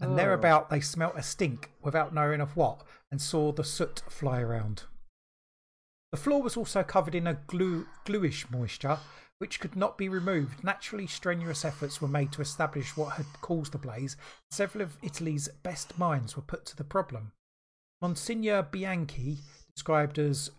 And 0.00 0.12
Oh. 0.12 0.16
thereabout 0.16 0.70
they 0.70 0.80
smelt 0.80 1.16
a 1.16 1.22
stink 1.22 1.72
without 1.82 2.14
knowing 2.14 2.40
of 2.40 2.56
what, 2.56 2.84
and 3.10 3.20
saw 3.20 3.52
the 3.52 3.64
soot 3.64 4.02
fly 4.08 4.40
around. 4.40 4.84
The 6.12 6.18
floor 6.18 6.42
was 6.42 6.56
also 6.56 6.82
covered 6.82 7.14
in 7.14 7.26
a 7.26 7.34
glue, 7.34 7.86
gluish 8.04 8.50
moisture, 8.50 8.98
which 9.38 9.60
could 9.60 9.76
not 9.76 9.98
be 9.98 10.08
removed. 10.08 10.62
Naturally, 10.62 11.06
strenuous 11.06 11.64
efforts 11.64 12.00
were 12.00 12.08
made 12.08 12.32
to 12.32 12.42
establish 12.42 12.96
what 12.96 13.16
had 13.16 13.26
caused 13.40 13.72
the 13.72 13.78
blaze. 13.78 14.16
Several 14.50 14.82
of 14.82 14.96
Italy's 15.02 15.48
best 15.62 15.98
minds 15.98 16.36
were 16.36 16.42
put 16.42 16.64
to 16.66 16.76
the 16.76 16.84
problem. 16.84 17.32
Monsignor 18.00 18.62
Bianchi, 18.62 19.38
described 19.74 20.18
as 20.18 20.50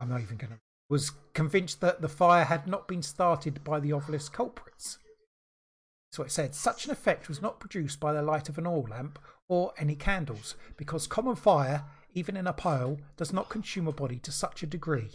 I'm 0.00 0.08
not 0.08 0.20
even 0.20 0.36
going 0.36 0.52
to 0.52 0.60
was 0.88 1.12
convinced 1.34 1.80
that 1.80 2.02
the 2.02 2.08
fire 2.08 2.44
had 2.44 2.66
not 2.66 2.88
been 2.88 3.02
started 3.02 3.62
by 3.62 3.78
the 3.78 3.92
obvious 3.92 4.28
culprits. 4.28 4.98
So 6.12 6.22
it 6.24 6.32
said 6.32 6.54
such 6.54 6.84
an 6.84 6.90
effect 6.90 7.28
was 7.28 7.40
not 7.40 7.60
produced 7.60 8.00
by 8.00 8.12
the 8.12 8.22
light 8.22 8.48
of 8.48 8.58
an 8.58 8.66
oil 8.66 8.86
lamp 8.90 9.18
or 9.48 9.72
any 9.78 9.94
candles, 9.94 10.56
because 10.76 11.06
common 11.06 11.36
fire, 11.36 11.84
even 12.14 12.36
in 12.36 12.46
a 12.46 12.52
pile, 12.52 12.98
does 13.16 13.32
not 13.32 13.48
consume 13.48 13.86
a 13.86 13.92
body 13.92 14.18
to 14.20 14.32
such 14.32 14.62
a 14.62 14.66
degree, 14.66 15.10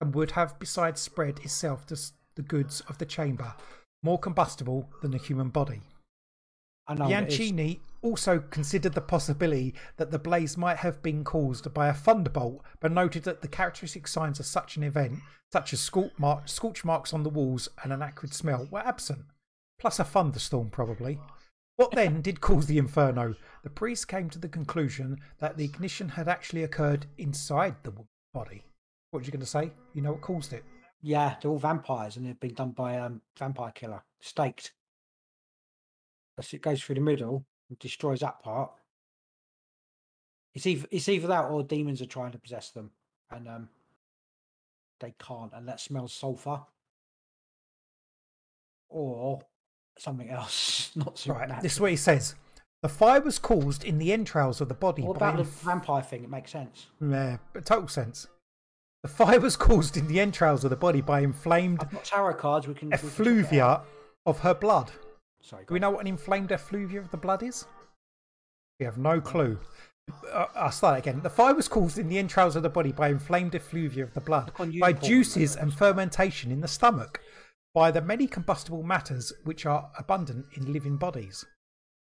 and 0.00 0.14
would 0.14 0.32
have 0.32 0.58
besides 0.58 1.00
spread 1.00 1.38
itself 1.40 1.86
to 1.86 1.96
the 2.34 2.42
goods 2.42 2.80
of 2.82 2.98
the 2.98 3.06
chamber, 3.06 3.54
more 4.02 4.18
combustible 4.18 4.88
than 5.02 5.10
the 5.10 5.18
human 5.18 5.48
body. 5.48 5.82
I 6.86 6.94
know. 6.94 7.06
it 7.06 7.28
is. 7.28 7.38
Bianchini 7.38 7.80
also 8.02 8.40
considered 8.40 8.94
the 8.94 9.00
possibility 9.00 9.74
that 9.98 10.10
the 10.10 10.18
blaze 10.18 10.56
might 10.56 10.78
have 10.78 11.02
been 11.02 11.22
caused 11.22 11.72
by 11.72 11.88
a 11.88 11.94
thunderbolt, 11.94 12.62
but 12.80 12.90
noted 12.90 13.22
that 13.24 13.42
the 13.42 13.48
characteristic 13.48 14.08
signs 14.08 14.40
of 14.40 14.46
such 14.46 14.76
an 14.76 14.82
event, 14.82 15.20
such 15.52 15.72
as 15.72 15.80
scorch 15.80 16.84
marks 16.84 17.12
on 17.12 17.22
the 17.22 17.30
walls 17.30 17.68
and 17.82 17.92
an 17.92 18.02
acrid 18.02 18.34
smell, 18.34 18.66
were 18.70 18.80
absent, 18.80 19.26
plus 19.80 19.98
a 19.98 20.04
thunderstorm 20.04 20.70
probably. 20.70 21.18
What 21.76 21.92
then 21.92 22.20
did 22.20 22.42
cause 22.42 22.66
the 22.66 22.78
inferno? 22.78 23.34
The 23.64 23.70
priest 23.70 24.06
came 24.06 24.28
to 24.30 24.38
the 24.38 24.48
conclusion 24.48 25.18
that 25.38 25.56
the 25.56 25.64
ignition 25.64 26.10
had 26.10 26.28
actually 26.28 26.62
occurred 26.62 27.06
inside 27.16 27.76
the 27.82 27.94
body. 28.34 28.62
What 29.10 29.22
are 29.22 29.24
you 29.24 29.32
going 29.32 29.40
to 29.40 29.46
say? 29.46 29.72
You 29.94 30.02
know 30.02 30.12
what 30.12 30.20
caused 30.20 30.52
it? 30.52 30.62
Yeah, 31.02 31.36
they're 31.40 31.50
all 31.50 31.58
vampires, 31.58 32.16
and 32.16 32.26
they've 32.26 32.38
been 32.38 32.52
done 32.52 32.72
by 32.72 32.98
um 32.98 33.22
vampire 33.38 33.72
killer, 33.74 34.02
staked. 34.20 34.74
As 36.38 36.52
it 36.52 36.60
goes 36.60 36.82
through 36.82 36.96
the 36.96 37.00
middle 37.00 37.46
and 37.70 37.78
destroys 37.78 38.20
that 38.20 38.42
part. 38.42 38.70
It's 40.54 40.66
either 40.66 40.86
it's 40.90 41.08
either 41.08 41.28
that 41.28 41.46
or 41.46 41.62
demons 41.62 42.02
are 42.02 42.06
trying 42.06 42.32
to 42.32 42.38
possess 42.38 42.70
them, 42.70 42.90
and 43.30 43.48
um 43.48 43.68
they 45.00 45.14
can't, 45.18 45.52
and 45.54 45.66
that 45.66 45.80
smells 45.80 46.12
sulfur, 46.12 46.60
or 48.90 49.40
something 50.00 50.30
else, 50.30 50.90
not 50.96 51.24
Right, 51.26 51.60
this 51.62 51.74
is 51.74 51.80
what 51.80 51.90
he 51.90 51.96
says. 51.96 52.34
The 52.82 52.88
fire 52.88 53.20
was 53.20 53.38
caused 53.38 53.84
in 53.84 53.98
the 53.98 54.12
entrails 54.12 54.60
of 54.60 54.68
the 54.68 54.74
body 54.74 55.02
What 55.02 55.18
by 55.18 55.28
about 55.28 55.38
the 55.38 55.44
vampire 55.44 56.02
thing? 56.02 56.24
It 56.24 56.30
makes 56.30 56.50
sense. 56.50 56.86
Yeah, 57.00 57.36
but 57.52 57.66
total 57.66 57.88
sense. 57.88 58.26
The 59.02 59.08
fire 59.08 59.40
was 59.40 59.56
caused 59.56 59.96
in 59.96 60.08
the 60.08 60.20
entrails 60.20 60.64
of 60.64 60.70
the 60.70 60.76
body 60.76 61.00
by 61.00 61.20
inflamed 61.20 61.86
tarot 62.04 62.34
cards. 62.34 62.66
We 62.66 62.74
can. 62.74 62.88
we 62.88 62.96
can 62.96 63.00
check 63.00 63.10
it 63.18 63.20
out. 63.20 63.26
effluvia 63.26 63.80
of 64.26 64.38
her 64.40 64.54
blood. 64.54 64.92
Sorry, 65.42 65.64
Do 65.66 65.74
we 65.74 65.80
know 65.80 65.90
what 65.90 66.00
an 66.00 66.06
inflamed 66.06 66.50
effluvia 66.52 67.00
of 67.00 67.10
the 67.10 67.16
blood 67.16 67.42
is? 67.42 67.66
We 68.78 68.86
have 68.86 68.98
no 68.98 69.20
clue. 69.20 69.58
Uh, 70.32 70.46
I'll 70.54 70.70
start 70.72 70.98
again. 70.98 71.20
The 71.22 71.30
fire 71.30 71.54
was 71.54 71.68
caused 71.68 71.98
in 71.98 72.08
the 72.08 72.18
entrails 72.18 72.56
of 72.56 72.62
the 72.62 72.68
body 72.68 72.92
by 72.92 73.08
inflamed 73.08 73.54
effluvia 73.54 74.02
of 74.04 74.14
the 74.14 74.20
blood, 74.20 74.52
by 74.80 74.92
juices 74.92 75.56
and 75.56 75.72
fermentation 75.72 76.50
in 76.50 76.60
the 76.60 76.68
stomach, 76.68 77.20
by 77.74 77.90
the 77.90 78.00
many 78.00 78.26
combustible 78.26 78.82
matters 78.82 79.32
which 79.44 79.64
are 79.64 79.90
abundant 79.98 80.46
in 80.54 80.72
living 80.72 80.96
bodies 80.96 81.44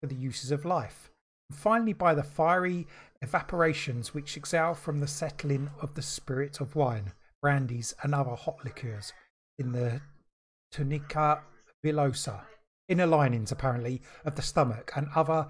for 0.00 0.06
the 0.06 0.14
uses 0.14 0.50
of 0.50 0.64
life. 0.64 1.10
And 1.50 1.58
finally, 1.58 1.92
by 1.92 2.14
the 2.14 2.22
fiery 2.22 2.86
evaporations 3.24 4.08
which 4.08 4.36
exhale 4.36 4.74
from 4.74 5.00
the 5.00 5.08
settling 5.08 5.70
of 5.80 5.94
the 5.94 6.02
spirit 6.02 6.60
of 6.60 6.76
wine, 6.76 7.12
brandies, 7.42 7.94
and 8.02 8.14
other 8.14 8.34
hot 8.34 8.64
liqueurs 8.64 9.12
in 9.58 9.72
the 9.72 10.00
tunica 10.70 11.42
villosa, 11.84 12.42
inner 12.88 13.06
linings 13.06 13.52
apparently 13.52 14.02
of 14.24 14.34
the 14.34 14.42
stomach, 14.42 14.92
and 14.96 15.08
other 15.14 15.48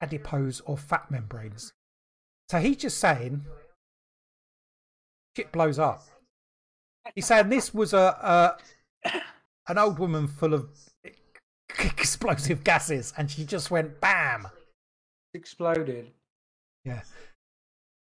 adipose 0.00 0.60
or 0.60 0.76
fat 0.76 1.10
membranes. 1.10 1.72
So 2.48 2.58
he's 2.58 2.76
just 2.76 2.98
saying 2.98 3.44
shit 5.36 5.52
blows 5.52 5.78
up. 5.78 6.02
He's 7.14 7.26
saying 7.26 7.48
this 7.48 7.72
was 7.72 7.92
a, 7.92 8.56
a 9.04 9.10
an 9.68 9.78
old 9.78 9.98
woman 9.98 10.26
full 10.26 10.54
of 10.54 10.68
explosive 11.78 12.64
gases, 12.64 13.12
and 13.16 13.30
she 13.30 13.44
just 13.44 13.70
went 13.70 14.00
bam. 14.00 14.48
exploded. 15.34 16.10
Yeah. 16.84 17.02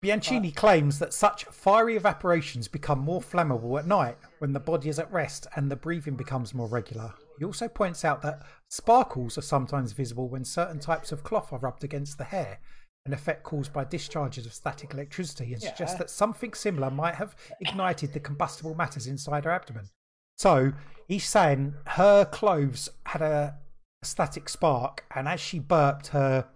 Bianchini 0.05 0.55
claims 0.55 0.98
that 0.98 1.14
such 1.14 1.44
fiery 1.47 1.98
evaporations 1.98 2.70
become 2.70 2.98
more 2.98 3.20
flammable 3.23 3.78
at 3.78 3.86
night 3.86 4.18
when 4.39 4.52
the 4.52 4.60
body 4.60 4.89
is 4.90 4.98
at 4.98 5.10
rest 5.10 5.47
and 5.56 5.70
the 5.70 5.77
breathing 5.77 6.14
becomes 6.14 6.52
more 6.52 6.68
regular. 6.68 7.14
He 7.39 7.44
also 7.44 7.66
points 7.68 8.05
out 8.05 8.20
that 8.23 8.43
sparkles 8.68 9.39
are 9.39 9.43
sometimes 9.43 9.93
visible 9.93 10.28
when 10.28 10.44
certain 10.44 10.78
types 10.78 11.10
of 11.12 11.24
cloth 11.24 11.52
are 11.52 11.59
rubbed 11.59 11.82
against 11.82 12.18
the 12.18 12.24
hair, 12.24 12.59
an 13.06 13.14
effect 13.14 13.43
caused 13.43 13.73
by 13.73 13.85
discharges 13.85 14.44
of 14.44 14.52
static 14.52 14.93
electricity, 14.93 15.55
and 15.55 15.62
suggests 15.62 15.94
Yeah. 15.94 15.98
that 15.98 16.10
something 16.10 16.52
similar 16.52 16.90
might 16.90 17.14
have 17.14 17.35
ignited 17.60 18.12
the 18.12 18.20
combustible 18.20 18.74
matters 18.74 19.06
inside 19.06 19.44
her 19.44 19.51
abdomen. 19.51 19.89
So 20.36 20.72
he's 21.08 21.26
saying 21.26 21.74
her 21.86 22.24
clothes 22.24 22.88
had 23.04 23.22
a 23.22 23.58
static 24.02 24.48
spark, 24.48 25.04
and 25.14 25.26
as 25.26 25.40
she 25.40 25.58
burped 25.58 26.08
her 26.08 26.46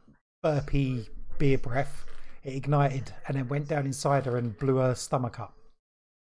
burpy 0.42 1.08
beer 1.38 1.58
breath, 1.58 2.04
it 2.44 2.54
ignited 2.54 3.12
and 3.26 3.36
then 3.36 3.48
went 3.48 3.68
down 3.68 3.86
inside 3.86 4.26
her 4.26 4.36
and 4.36 4.58
blew 4.58 4.76
her 4.76 4.94
stomach 4.94 5.40
up. 5.40 5.56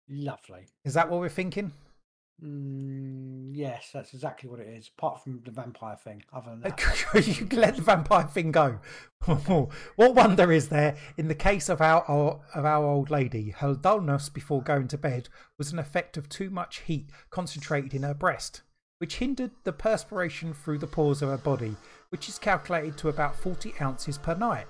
Lovely. 0.10 0.68
Is 0.84 0.94
that 0.96 1.10
what 1.10 1.20
we're 1.20 1.30
thinking? 1.30 1.72
Mm, 2.44 3.52
yes, 3.54 3.92
that's 3.94 4.14
exactly 4.14 4.50
what 4.50 4.60
it 4.60 4.68
is. 4.68 4.90
Apart 4.98 5.24
from 5.24 5.42
the 5.46 5.52
vampire 5.52 5.96
thing, 5.96 6.24
other 6.34 6.52
than 6.52 6.62
that, 6.62 7.28
you 7.28 7.46
can 7.46 7.60
let 7.60 7.78
the 7.78 7.82
vampire 7.82 8.28
thing 8.28 8.52
go. 8.52 8.80
what 9.96 10.16
wonder 10.16 10.52
is 10.52 10.68
there 10.68 10.98
in 11.18 11.30
the 11.30 11.36
case 11.36 11.70
of 11.70 11.80
our 11.80 12.02
of 12.54 12.66
our 12.66 12.86
old 12.86 13.10
lady? 13.10 13.52
Her 13.52 13.76
dullness 13.76 14.28
before 14.28 14.62
going 14.62 14.90
to 14.90 14.98
bed 14.98 15.30
was 15.58 15.72
an 15.72 15.80
effect 15.80 16.18
of 16.18 16.28
too 16.28 16.50
much 16.50 16.82
heat 16.82 17.10
concentrated 17.30 17.94
in 17.94 18.04
her 18.04 18.14
breast, 18.14 18.62
which 18.98 19.18
hindered 19.18 19.52
the 19.64 19.72
perspiration 19.72 20.54
through 20.54 20.80
the 20.80 20.88
pores 20.88 21.22
of 21.22 21.30
her 21.30 21.38
body, 21.38 21.78
which 22.10 22.28
is 22.28 22.38
calculated 22.38 22.98
to 22.98 23.10
about 23.10 23.38
forty 23.38 23.74
ounces 23.80 24.18
per 24.18 24.36
night. 24.36 24.68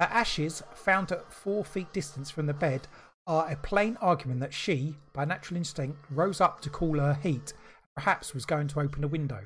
Her 0.00 0.08
ashes, 0.10 0.62
found 0.74 1.10
at 1.10 1.32
four 1.32 1.64
feet 1.64 1.90
distance 1.94 2.30
from 2.30 2.44
the 2.44 2.52
bed, 2.52 2.86
are 3.26 3.50
a 3.50 3.56
plain 3.56 3.96
argument 4.00 4.40
that 4.40 4.54
she, 4.54 4.96
by 5.12 5.24
natural 5.24 5.56
instinct, 5.56 5.98
rose 6.10 6.40
up 6.40 6.60
to 6.60 6.70
cool 6.70 6.98
her 7.00 7.14
heat, 7.14 7.52
and 7.52 7.94
perhaps 7.96 8.34
was 8.34 8.44
going 8.44 8.68
to 8.68 8.80
open 8.80 9.02
a 9.04 9.08
window. 9.08 9.40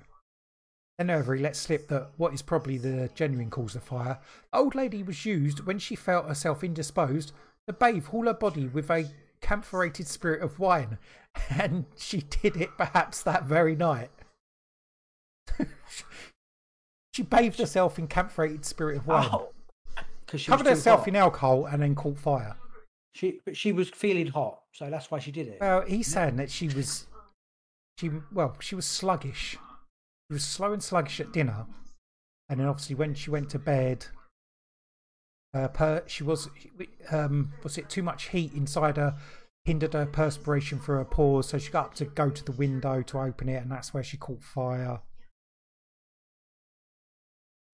Then, 0.99 1.09
however, 1.09 1.35
he 1.35 1.43
let 1.43 1.57
slip 1.57 1.89
that 1.89 2.11
what 2.19 2.35
is 2.35 2.43
probably 2.43 2.77
the 2.77 3.09
genuine 3.15 3.49
cause 3.49 3.75
of 3.75 3.83
fire. 3.83 4.19
The 4.53 4.59
old 4.59 4.75
lady 4.75 5.03
was 5.03 5.25
used 5.25 5.61
when 5.61 5.79
she 5.79 5.97
felt 5.97 6.27
herself 6.29 6.63
indisposed 6.63 7.33
to 7.67 7.73
bathe 7.73 8.07
all 8.13 8.27
her 8.27 8.35
body 8.35 8.67
with 8.67 8.91
a 8.91 9.09
camphorated 9.41 10.07
spirit 10.07 10.43
of 10.43 10.59
wine, 10.59 10.99
and 11.49 11.87
she 11.97 12.21
did 12.21 12.57
it 12.57 12.71
perhaps 12.77 13.23
that 13.23 13.45
very 13.45 13.75
night. 13.75 14.11
she 17.15 17.23
bathed 17.23 17.59
herself 17.59 17.99
in 17.99 18.07
camphorated 18.07 18.67
spirit 18.67 18.99
of 18.99 19.07
wine, 19.07 19.29
Oh, 19.33 19.53
because 20.27 20.43
she 20.43 20.49
covered 20.51 20.67
herself 20.67 21.01
hot. 21.01 21.09
in 21.09 21.17
alcohol, 21.17 21.65
and 21.65 21.83
then 21.83 21.95
caught 21.95 22.19
fire. 22.19 22.57
She, 23.13 23.41
but 23.45 23.57
she 23.57 23.73
was 23.73 23.91
feeling 23.91 24.29
hot, 24.29 24.61
so 24.73 24.89
that's 24.89 25.11
why 25.11 25.19
she 25.19 25.33
did 25.33 25.49
it. 25.49 25.59
Well, 25.61 25.83
he's 25.83 26.07
saying 26.07 26.37
that 26.37 26.51
she 26.51 26.69
was, 26.69 27.07
she 27.99 28.11
well, 28.33 28.57
she 28.61 28.75
was 28.75 28.87
sluggish. 28.87 29.57
She 30.29 30.33
was 30.33 30.45
slow 30.45 30.73
and 30.73 30.83
sluggish 30.83 31.21
at 31.21 31.33
dinner, 31.33 31.67
and 32.49 32.61
then 32.61 32.67
obviously 32.69 32.95
when 32.95 33.15
she 33.15 33.31
went 33.31 33.51
to 33.51 33.59
bed, 33.59 34.07
uh, 35.55 35.69
per, 35.69 36.05
she 36.07 36.23
was, 36.23 36.49
um, 37.11 37.53
was 37.65 37.77
it 37.77 37.89
too 37.89 38.03
much 38.03 38.29
heat 38.29 38.53
inside 38.53 38.97
her 38.97 39.17
hindered 39.65 39.93
her 39.93 40.07
perspiration 40.07 40.79
through 40.79 40.97
her 40.97 41.05
pores, 41.05 41.49
so 41.49 41.59
she 41.59 41.71
got 41.71 41.87
up 41.87 41.95
to 41.95 42.05
go 42.05 42.31
to 42.31 42.45
the 42.45 42.53
window 42.53 43.03
to 43.03 43.19
open 43.19 43.49
it, 43.49 43.63
and 43.63 43.71
that's 43.71 43.93
where 43.93 44.03
she 44.03 44.17
caught 44.17 44.43
fire. 44.43 45.01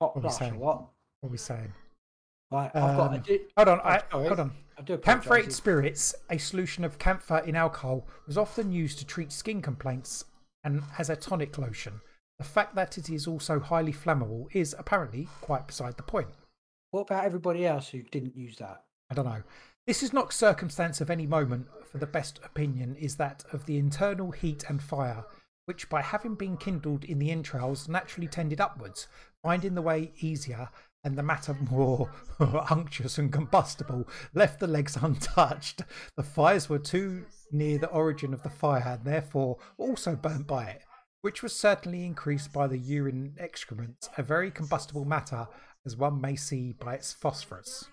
hot 0.01 0.17
what 0.17 0.25
are 0.25 0.29
we 0.29 0.33
saying? 0.33 0.59
what? 0.59 0.81
What 1.21 1.29
are 1.29 1.31
we 1.31 1.39
saying? 1.39 1.73
Right, 2.51 2.71
I've 2.75 2.97
got. 2.97 3.11
I 3.13 3.17
Um, 3.17 3.23
Hold 3.57 3.69
on, 3.69 3.81
Oh, 3.81 3.89
I, 3.89 4.03
hold 4.11 4.41
on. 4.41 4.53
Camphorated 5.03 5.53
spirits, 5.53 6.15
a 6.29 6.37
solution 6.37 6.85
of 6.85 6.99
camphor 6.99 7.39
in 7.39 7.57
alcohol, 7.57 8.07
was 8.27 8.37
often 8.37 8.73
used 8.73 8.99
to 8.99 9.07
treat 9.07 9.33
skin 9.33 9.63
complaints 9.63 10.25
and 10.65 10.83
as 10.99 11.09
a 11.09 11.17
tonic 11.17 11.57
lotion. 11.57 12.01
The 12.39 12.45
fact 12.45 12.75
that 12.75 12.99
it 12.99 13.09
is 13.09 13.27
also 13.27 13.59
highly 13.59 13.93
flammable 13.93 14.49
is 14.53 14.75
apparently 14.79 15.29
quite 15.41 15.67
beside 15.67 15.97
the 15.97 16.03
point. 16.03 16.29
What 16.91 17.03
about 17.03 17.25
everybody 17.25 17.67
else 17.67 17.89
who 17.89 18.03
didn't 18.03 18.37
use 18.37 18.57
that? 18.59 18.85
I 19.11 19.15
don't 19.15 19.25
know. 19.25 19.43
This 19.87 20.03
is 20.03 20.13
not 20.13 20.33
circumstance 20.33 21.01
of 21.01 21.11
any 21.11 21.27
moment, 21.27 21.69
for 21.91 21.99
the 21.99 22.07
best 22.07 22.41
opinion 22.45 22.97
is 22.97 23.17
that 23.17 23.45
of 23.53 23.65
the 23.65 23.79
internal 23.79 24.33
heat 24.33 24.65
and 24.69 24.83
fire, 24.83 25.25
which 25.65 25.89
by 25.89 26.03
having 26.03 26.35
been 26.35 26.57
kindled 26.57 27.05
in 27.05 27.19
the 27.19 27.31
entrails 27.31 27.89
naturally 27.89 28.29
tended 28.29 28.61
upwards, 28.61 29.07
finding 29.43 29.75
the 29.75 29.83
way 29.83 30.13
easier 30.19 30.69
and 31.07 31.17
the 31.17 31.23
matter 31.23 31.57
more 31.71 32.11
unctuous 32.69 33.17
and 33.17 33.33
combustible, 33.33 34.09
left 34.35 34.59
the 34.59 34.67
legs 34.67 34.99
untouched. 35.01 35.83
The 36.17 36.25
fires 36.25 36.69
were 36.69 36.81
too 36.81 37.27
near 37.53 37.79
the 37.79 37.89
origin 37.91 38.35
of 38.35 38.43
the 38.43 38.51
fire, 38.51 38.83
and 38.85 39.05
therefore 39.05 39.59
also 39.79 40.17
burnt 40.17 40.49
by 40.49 40.65
it, 40.65 40.83
which 41.23 41.45
was 41.45 41.55
certainly 41.55 42.05
increased 42.05 42.53
by 42.53 42.67
the 42.67 42.77
urine 42.77 43.37
excrement, 43.39 44.09
a 44.19 44.23
very 44.25 44.51
combustible 44.51 45.05
matter, 45.05 45.47
as 45.87 45.97
one 45.97 46.21
may 46.21 46.35
see 46.35 46.73
by 46.73 46.95
its 46.95 47.13
phosphorus. 47.13 47.85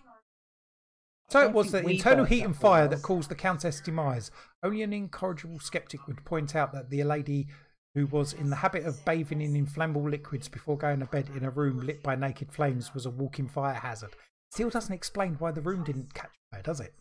So 1.29 1.41
it 1.41 1.53
was 1.53 1.71
the 1.71 1.87
internal 1.87 2.25
heat 2.25 2.43
and 2.43 2.55
fire 2.55 2.87
that 2.87 3.03
caused 3.03 3.29
the 3.29 3.35
Countess' 3.35 3.79
demise. 3.79 4.31
Only 4.63 4.81
an 4.81 4.91
incorrigible 4.91 5.59
sceptic 5.59 6.07
would 6.07 6.25
point 6.25 6.55
out 6.55 6.73
that 6.73 6.89
the 6.89 7.03
lady 7.03 7.47
who 7.95 8.07
was 8.07 8.33
in 8.33 8.49
the 8.49 8.55
habit 8.55 8.85
of 8.85 9.03
bathing 9.05 9.41
in 9.41 9.55
inflammable 9.55 10.09
liquids 10.09 10.47
before 10.47 10.77
going 10.77 10.99
to 10.99 11.05
bed 11.05 11.29
in 11.35 11.43
a 11.43 11.49
room 11.49 11.85
lit 11.85 12.01
by 12.01 12.15
naked 12.15 12.51
flames 12.51 12.93
was 12.93 13.05
a 13.05 13.09
walking 13.09 13.47
fire 13.47 13.75
hazard. 13.75 14.15
Still 14.51 14.69
doesn't 14.69 14.93
explain 14.93 15.35
why 15.39 15.51
the 15.51 15.61
room 15.61 15.83
didn't 15.83 16.13
catch 16.13 16.31
fire, 16.51 16.61
does 16.63 16.79
it? 16.79 16.93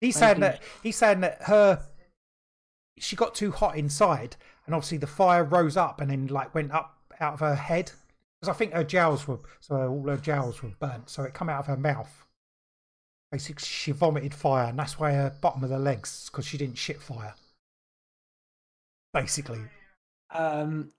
He's 0.00 0.16
saying 0.16 0.40
that 0.40 0.62
he's 0.82 0.96
saying 0.96 1.20
that 1.20 1.42
her 1.44 1.86
she 2.98 3.16
got 3.16 3.34
too 3.34 3.50
hot 3.50 3.76
inside, 3.76 4.36
and 4.66 4.74
obviously 4.74 4.98
the 4.98 5.06
fire 5.06 5.44
rose 5.44 5.76
up 5.76 6.00
and 6.00 6.10
then 6.10 6.26
like 6.26 6.54
went 6.54 6.72
up 6.72 6.98
out 7.20 7.34
of 7.34 7.40
her 7.40 7.54
head 7.54 7.90
because 8.40 8.54
I 8.54 8.58
think 8.58 8.72
her 8.72 8.84
jowls 8.84 9.26
were 9.26 9.38
so 9.60 9.88
all 9.88 10.08
her 10.08 10.16
jowls 10.16 10.62
were 10.62 10.70
burnt, 10.78 11.08
so 11.08 11.22
it 11.22 11.34
come 11.34 11.48
out 11.48 11.60
of 11.60 11.66
her 11.66 11.76
mouth. 11.76 12.26
Basically, 13.32 13.64
she 13.64 13.90
vomited 13.90 14.34
fire, 14.34 14.68
and 14.68 14.78
that's 14.78 14.98
why 14.98 15.12
her 15.12 15.34
bottom 15.40 15.64
of 15.64 15.70
the 15.70 15.78
legs 15.78 16.28
because 16.30 16.46
she 16.46 16.58
didn't 16.58 16.78
shit 16.78 17.00
fire. 17.00 17.34
Basically, 19.14 19.60
Um, 20.30 20.90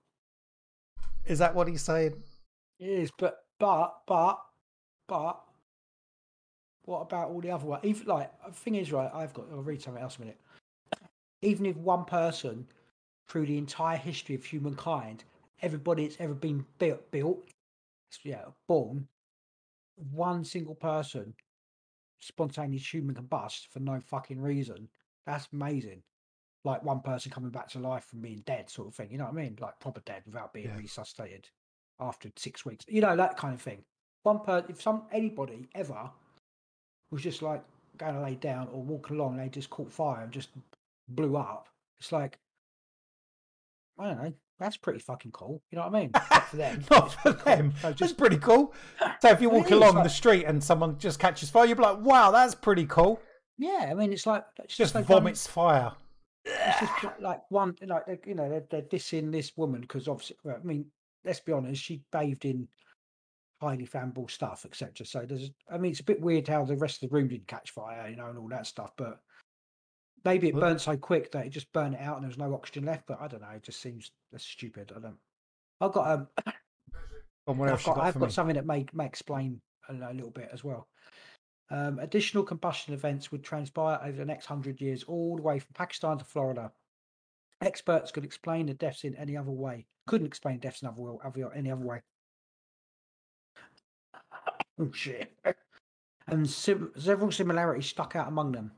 is 1.26 1.38
that 1.38 1.54
what 1.54 1.68
he's 1.68 1.82
saying? 1.82 2.14
it 2.78 2.88
is, 2.88 3.10
but 3.18 3.44
but 3.58 3.94
but 4.06 4.40
but 5.06 5.42
what 6.86 7.00
about 7.00 7.28
all 7.28 7.42
the 7.42 7.50
other 7.50 7.66
ones? 7.66 7.84
Even 7.84 8.06
like 8.06 8.32
the 8.46 8.52
thing 8.52 8.76
is, 8.76 8.90
right? 8.90 9.10
I've 9.12 9.34
got. 9.34 9.46
I'll 9.52 9.62
read 9.62 9.82
something 9.82 10.02
else 10.02 10.16
in 10.16 10.22
a 10.22 10.24
minute. 10.26 10.40
Even 11.42 11.66
if 11.66 11.76
one 11.76 12.06
person, 12.06 12.66
through 13.28 13.46
the 13.46 13.58
entire 13.58 13.98
history 13.98 14.34
of 14.34 14.44
humankind, 14.44 15.24
everybody 15.60 16.06
that's 16.06 16.20
ever 16.20 16.34
been 16.34 16.64
built, 16.78 17.10
built, 17.10 17.46
yeah, 18.24 18.44
born, 18.66 19.06
one 20.12 20.42
single 20.42 20.74
person 20.74 21.34
spontaneous 22.18 22.92
human 22.92 23.14
combust 23.14 23.66
for 23.68 23.80
no 23.80 24.00
fucking 24.00 24.40
reason. 24.40 24.88
That's 25.26 25.48
amazing. 25.52 26.02
Like 26.66 26.82
one 26.84 27.00
person 27.00 27.30
coming 27.30 27.50
back 27.50 27.68
to 27.70 27.78
life 27.78 28.04
from 28.04 28.20
being 28.20 28.42
dead, 28.44 28.68
sort 28.68 28.88
of 28.88 28.94
thing. 28.94 29.08
You 29.12 29.18
know 29.18 29.24
what 29.24 29.34
I 29.34 29.42
mean? 29.42 29.56
Like 29.60 29.78
proper 29.78 30.00
dead 30.04 30.22
without 30.26 30.52
being 30.52 30.66
Yeah. 30.66 30.76
resuscitated 30.76 31.48
after 32.00 32.28
six 32.36 32.64
weeks. 32.66 32.84
You 32.88 33.00
know 33.00 33.14
that 33.16 33.36
kind 33.36 33.54
of 33.54 33.62
thing. 33.62 33.84
One 34.24 34.40
per 34.40 34.64
if 34.68 34.82
some 34.82 35.02
anybody 35.12 35.68
ever 35.74 36.10
was 37.12 37.22
just 37.22 37.40
like 37.42 37.62
going 37.98 38.14
to 38.14 38.20
lay 38.20 38.34
down 38.34 38.68
or 38.72 38.82
walking 38.82 39.16
along, 39.16 39.36
they 39.36 39.48
just 39.48 39.70
caught 39.70 39.92
fire 39.92 40.22
and 40.24 40.32
just 40.32 40.48
blew 41.08 41.36
up. 41.36 41.68
It's 42.00 42.10
like 42.12 42.38
I 43.98 44.08
don't 44.08 44.22
know. 44.22 44.32
That's 44.58 44.76
pretty 44.76 44.98
fucking 45.00 45.32
cool. 45.32 45.62
You 45.70 45.76
know 45.78 45.86
what 45.86 45.94
I 45.94 46.00
mean? 46.00 46.10
Not 46.14 46.48
for 46.48 46.56
them. 46.56 46.84
Not 46.90 47.12
for 47.12 47.32
pretty 47.32 47.38
cool. 47.44 47.56
them. 47.56 47.72
So 47.82 47.88
Just 47.90 47.98
just 47.98 48.18
pretty 48.18 48.38
cool. 48.38 48.74
So 49.20 49.30
if 49.30 49.40
walking 49.40 49.64
is, 49.66 49.70
along 49.72 49.94
like- 49.96 50.04
the 50.04 50.10
street 50.10 50.44
and 50.44 50.62
someone 50.64 50.98
just 50.98 51.18
catches 51.20 51.50
fire, 51.50 51.66
you'd 51.66 51.76
be 51.76 51.82
like, 51.82 52.00
"Wow, 52.00 52.30
that's 52.32 52.54
pretty 52.54 52.86
cool." 52.86 53.20
yeah. 53.58 53.88
I 53.90 53.94
mean, 53.94 54.12
it's 54.12 54.26
like 54.26 54.44
it's 54.64 54.76
Just 54.76 54.94
like 54.94 55.08
one- 55.08 55.20
vomits 55.22 55.46
fire. 55.46 55.92
It's 56.46 56.80
just 56.80 57.02
li- 57.02 57.10
like 57.20 57.40
one 57.50 57.74
like 57.86 58.24
you 58.26 58.34
know 58.34 58.48
they're, 58.48 58.64
they're 58.70 58.82
dissing 58.82 59.32
this 59.32 59.52
woman 59.56 59.80
because 59.80 60.08
obviously 60.08 60.36
well, 60.44 60.56
i 60.56 60.66
mean 60.66 60.86
let's 61.24 61.40
be 61.40 61.52
honest 61.52 61.82
she 61.82 62.00
bathed 62.12 62.44
in 62.44 62.68
highly 63.60 63.86
flammable 63.86 64.30
stuff 64.30 64.64
etc 64.64 65.06
so 65.06 65.24
there's 65.26 65.50
i 65.70 65.78
mean 65.78 65.90
it's 65.90 66.00
a 66.00 66.04
bit 66.04 66.20
weird 66.20 66.46
how 66.46 66.64
the 66.64 66.76
rest 66.76 67.02
of 67.02 67.08
the 67.08 67.14
room 67.14 67.28
didn't 67.28 67.48
catch 67.48 67.70
fire 67.70 68.08
you 68.08 68.16
know 68.16 68.26
and 68.26 68.38
all 68.38 68.48
that 68.48 68.66
stuff 68.66 68.92
but 68.96 69.18
maybe 70.24 70.48
it 70.48 70.54
burnt 70.54 70.80
so 70.80 70.96
quick 70.96 71.30
that 71.32 71.46
it 71.46 71.50
just 71.50 71.72
burned 71.72 71.94
it 71.94 72.00
out 72.00 72.16
and 72.16 72.24
there 72.24 72.28
was 72.28 72.38
no 72.38 72.52
oxygen 72.54 72.84
left 72.84 73.04
but 73.06 73.20
i 73.20 73.26
don't 73.26 73.42
know 73.42 73.48
it 73.48 73.62
just 73.62 73.80
seems 73.80 74.12
that's 74.30 74.44
stupid 74.44 74.92
i 74.94 75.00
don't 75.00 75.16
i've 75.80 75.92
got 75.92 76.10
um 76.10 76.28
And 77.46 77.58
what 77.58 77.68
else 77.68 77.80
I've 77.82 77.86
got, 77.86 77.96
got 77.96 78.04
I've 78.04 78.18
got 78.18 78.32
something 78.32 78.56
that 78.56 78.66
may, 78.66 78.86
may 78.92 79.06
explain 79.06 79.60
a, 79.88 79.92
a 79.94 80.12
little 80.12 80.30
bit 80.30 80.50
as 80.52 80.64
well. 80.64 80.88
Um, 81.70 81.98
additional 81.98 82.44
combustion 82.44 82.94
events 82.94 83.32
would 83.32 83.42
transpire 83.42 83.98
over 84.02 84.16
the 84.16 84.24
next 84.24 84.46
hundred 84.46 84.80
years, 84.80 85.02
all 85.04 85.36
the 85.36 85.42
way 85.42 85.58
from 85.58 85.72
Pakistan 85.74 86.18
to 86.18 86.24
Florida. 86.24 86.70
Experts 87.60 88.12
could 88.12 88.24
explain 88.24 88.66
the 88.66 88.74
deaths 88.74 89.04
in 89.04 89.16
any 89.16 89.36
other 89.36 89.50
way. 89.50 89.86
Couldn't 90.06 90.26
explain 90.26 90.58
deaths 90.58 90.82
in 90.82 90.88
other, 90.88 91.02
way- 91.02 91.18
other, 91.24 91.52
any 91.54 91.70
other 91.70 91.84
way. 91.84 92.02
Oh 94.78 94.92
shit! 94.92 95.32
And 96.28 96.48
sim- 96.48 96.92
several 96.96 97.32
similarities 97.32 97.86
stuck 97.86 98.14
out 98.14 98.28
among 98.28 98.52
them. 98.52 98.72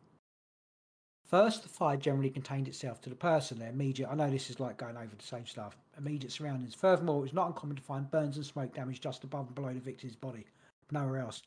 First, 1.27 1.62
the 1.62 1.69
fire 1.69 1.97
generally 1.98 2.31
contained 2.31 2.69
itself 2.69 3.02
to 3.02 3.10
the 3.10 3.16
person, 3.16 3.59
their 3.59 3.69
immediate. 3.69 4.09
I 4.09 4.15
know 4.15 4.31
this 4.31 4.48
is 4.48 4.60
like 4.60 4.78
going 4.78 4.97
over 4.97 5.15
the 5.15 5.23
same 5.23 5.44
stuff. 5.44 5.77
Immediate 5.98 6.32
surroundings. 6.32 6.74
Furthermore, 6.74 7.19
it 7.19 7.23
was 7.23 7.32
not 7.35 7.48
uncommon 7.48 7.77
to 7.77 7.82
find 7.82 8.10
burns 8.10 8.36
and 8.36 8.47
smoke 8.47 8.74
damage 8.74 9.01
just 9.01 9.24
above 9.24 9.47
and 9.47 9.55
below 9.55 9.74
the 9.74 9.81
victim's 9.81 10.16
body, 10.16 10.47
nowhere 10.90 11.19
else. 11.19 11.43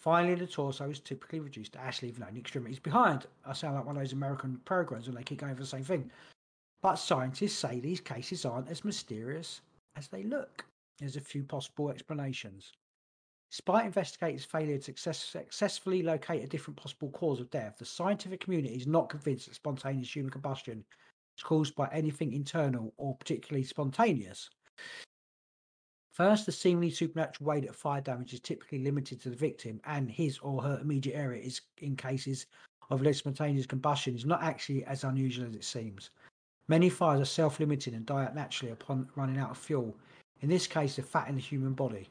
Finally, 0.00 0.34
the 0.34 0.46
torso 0.46 0.88
is 0.88 0.98
typically 0.98 1.40
reduced 1.40 1.74
to 1.74 1.80
ash, 1.80 2.00
leaving 2.00 2.24
only 2.24 2.40
extremities 2.40 2.78
behind. 2.78 3.26
I 3.44 3.52
sound 3.52 3.76
like 3.76 3.84
one 3.84 3.96
of 3.96 4.02
those 4.02 4.14
American 4.14 4.58
programs 4.64 5.06
when 5.06 5.14
they 5.14 5.22
keep 5.22 5.40
going 5.40 5.54
for 5.54 5.60
the 5.60 5.66
same 5.66 5.84
thing. 5.84 6.10
But 6.80 6.96
scientists 6.96 7.58
say 7.58 7.80
these 7.80 8.00
cases 8.00 8.46
aren't 8.46 8.70
as 8.70 8.82
mysterious 8.82 9.60
as 9.96 10.08
they 10.08 10.22
look. 10.22 10.64
There's 10.98 11.16
a 11.16 11.20
few 11.20 11.44
possible 11.44 11.90
explanations. 11.90 12.72
Despite 13.50 13.84
investigators' 13.84 14.44
failure 14.46 14.78
to 14.78 14.82
success- 14.82 15.24
successfully 15.24 16.02
locate 16.02 16.44
a 16.44 16.46
different 16.46 16.78
possible 16.78 17.10
cause 17.10 17.40
of 17.40 17.50
death, 17.50 17.76
the 17.78 17.84
scientific 17.84 18.40
community 18.40 18.76
is 18.76 18.86
not 18.86 19.10
convinced 19.10 19.48
that 19.48 19.54
spontaneous 19.54 20.14
human 20.14 20.30
combustion 20.30 20.82
is 21.36 21.42
caused 21.42 21.74
by 21.74 21.88
anything 21.92 22.32
internal 22.32 22.94
or 22.96 23.16
particularly 23.16 23.64
spontaneous. 23.64 24.48
First, 26.12 26.46
the 26.46 26.52
seemingly 26.52 26.90
supernatural 26.90 27.48
way 27.48 27.60
that 27.60 27.74
fire 27.74 28.00
damage 28.00 28.34
is 28.34 28.40
typically 28.40 28.80
limited 28.80 29.20
to 29.20 29.30
the 29.30 29.36
victim 29.36 29.80
and 29.84 30.10
his 30.10 30.38
or 30.38 30.62
her 30.62 30.78
immediate 30.80 31.16
area 31.16 31.42
is 31.42 31.60
in 31.78 31.96
cases 31.96 32.46
of 32.90 33.02
less 33.02 33.18
spontaneous 33.18 33.66
combustion 33.66 34.16
is 34.16 34.26
not 34.26 34.42
actually 34.42 34.84
as 34.84 35.04
unusual 35.04 35.46
as 35.46 35.54
it 35.54 35.64
seems. 35.64 36.10
Many 36.66 36.88
fires 36.88 37.20
are 37.20 37.24
self-limiting 37.24 37.94
and 37.94 38.04
die 38.04 38.24
out 38.24 38.34
naturally 38.34 38.72
upon 38.72 39.08
running 39.14 39.38
out 39.38 39.50
of 39.50 39.58
fuel. 39.58 39.96
In 40.40 40.48
this 40.48 40.66
case, 40.66 40.96
the 40.96 41.02
fat 41.02 41.28
in 41.28 41.36
the 41.36 41.40
human 41.40 41.74
body. 41.74 42.08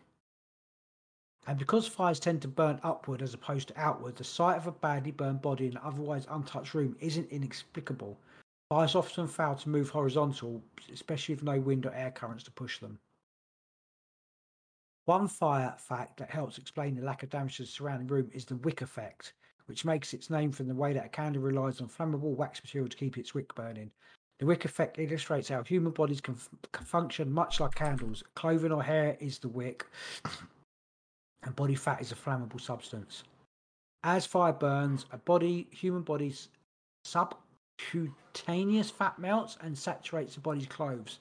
And 1.48 1.58
because 1.58 1.88
fires 1.88 2.20
tend 2.20 2.42
to 2.44 2.48
burn 2.48 2.80
upward 2.84 3.22
as 3.22 3.34
opposed 3.34 3.70
to 3.70 3.80
outward, 3.80 4.16
the 4.16 4.24
sight 4.24 4.58
of 4.58 4.68
a 4.68 4.72
badly 4.72 5.12
burned 5.12 5.42
body 5.42 5.68
in 5.68 5.74
an 5.74 5.82
otherwise 5.84 6.28
untouched 6.30 6.74
room 6.74 6.96
isn't 7.00 7.30
inexplicable. 7.32 8.18
Fires 8.70 8.96
often 8.96 9.28
fail 9.28 9.56
to 9.56 9.70
move 9.70 9.90
horizontal, 9.90 10.62
especially 10.94 11.36
with 11.36 11.44
no 11.44 11.60
wind 11.60 11.86
or 11.86 11.94
air 11.94 12.12
currents 12.12 12.44
to 12.44 12.52
push 12.52 12.80
them. 12.80 12.98
One 15.10 15.28
fire 15.28 15.74
fact 15.80 16.18
that 16.18 16.30
helps 16.30 16.60
explain 16.60 16.94
the 16.94 17.02
lack 17.02 17.24
of 17.24 17.32
damage 17.32 17.58
to 17.58 17.64
the 17.64 17.68
surrounding 17.68 18.06
room 18.06 18.30
is 18.32 18.46
the 18.46 18.58
wick 18.58 18.84
effect, 18.84 19.34
which 19.66 19.84
makes 19.84 20.14
its 20.14 20.30
name 20.30 20.52
from 20.52 20.68
the 20.68 20.76
way 20.76 20.94
that 20.94 21.08
a 21.08 21.10
candle 21.10 21.42
relies 21.42 21.82
on 21.82 21.88
flammable 21.88 22.36
wax 22.36 22.64
material 22.64 22.88
to 22.88 22.96
keep 22.96 23.18
its 23.18 23.34
wick 23.34 23.56
burning. 23.56 23.90
The 24.38 24.46
wick 24.46 24.66
effect 24.66 25.00
illustrates 25.00 25.50
how 25.50 25.64
human 25.64 25.94
bodies 25.94 26.22
can, 26.22 26.38
can 26.72 26.86
function 26.86 27.32
much 27.32 27.60
like 27.60 27.74
candles. 27.74 28.22
Clothing 28.36 28.72
or 28.72 28.84
hair 28.84 29.18
is 29.20 29.40
the 29.40 29.50
wick, 29.50 29.88
and 31.42 31.56
body 31.56 31.74
fat 31.74 32.02
is 32.02 32.12
a 32.12 32.16
flammable 32.16 32.62
substance. 32.62 33.24
As 34.04 34.28
fire 34.28 34.54
burns, 34.54 35.08
a 35.12 35.18
body, 35.18 35.70
human 35.72 36.04
body's 36.04 36.50
subcutaneous 37.04 38.92
fat 38.92 39.18
melts 39.18 39.58
and 39.62 39.76
saturates 39.76 40.36
the 40.36 40.42
body's 40.42 40.68
clothes. 40.68 41.18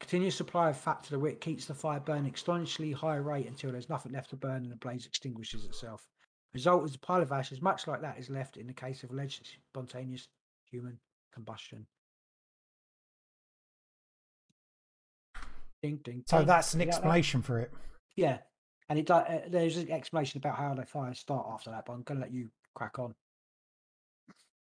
Continuous 0.00 0.34
supply 0.36 0.70
of 0.70 0.76
fat 0.76 1.02
to 1.04 1.10
the 1.10 1.18
wick 1.18 1.40
keeps 1.40 1.66
the 1.66 1.74
fire 1.74 2.00
burning 2.00 2.26
at 2.28 2.34
astonishingly 2.34 2.92
high 2.92 3.16
rate 3.16 3.46
until 3.46 3.72
there's 3.72 3.88
nothing 3.88 4.12
left 4.12 4.30
to 4.30 4.36
burn 4.36 4.62
and 4.64 4.70
the 4.72 4.76
blaze 4.76 5.06
extinguishes 5.06 5.64
itself. 5.64 6.06
Result 6.52 6.84
is 6.84 6.94
a 6.94 6.98
pile 6.98 7.22
of 7.22 7.32
ashes, 7.32 7.60
much 7.62 7.86
like 7.86 8.00
that 8.02 8.18
is 8.18 8.30
left 8.30 8.56
in 8.56 8.66
the 8.66 8.72
case 8.72 9.02
of 9.02 9.10
alleged 9.10 9.48
spontaneous 9.70 10.28
human 10.70 10.98
combustion. 11.32 11.86
Ding, 15.82 15.98
ding, 16.02 16.22
So 16.26 16.38
ding. 16.38 16.46
that's 16.46 16.74
an 16.74 16.80
like 16.80 16.88
that? 16.88 16.94
explanation 16.94 17.42
for 17.42 17.58
it. 17.60 17.70
Yeah, 18.16 18.38
and 18.88 18.98
it 18.98 19.06
do- 19.06 19.14
uh, 19.14 19.40
there's 19.48 19.76
an 19.76 19.90
explanation 19.90 20.38
about 20.38 20.56
how 20.56 20.74
the 20.74 20.86
fires 20.86 21.18
start 21.18 21.46
after 21.50 21.70
that, 21.70 21.84
but 21.86 21.92
I'm 21.92 22.02
going 22.02 22.18
to 22.20 22.24
let 22.24 22.32
you 22.32 22.48
crack 22.74 22.98
on. 22.98 23.14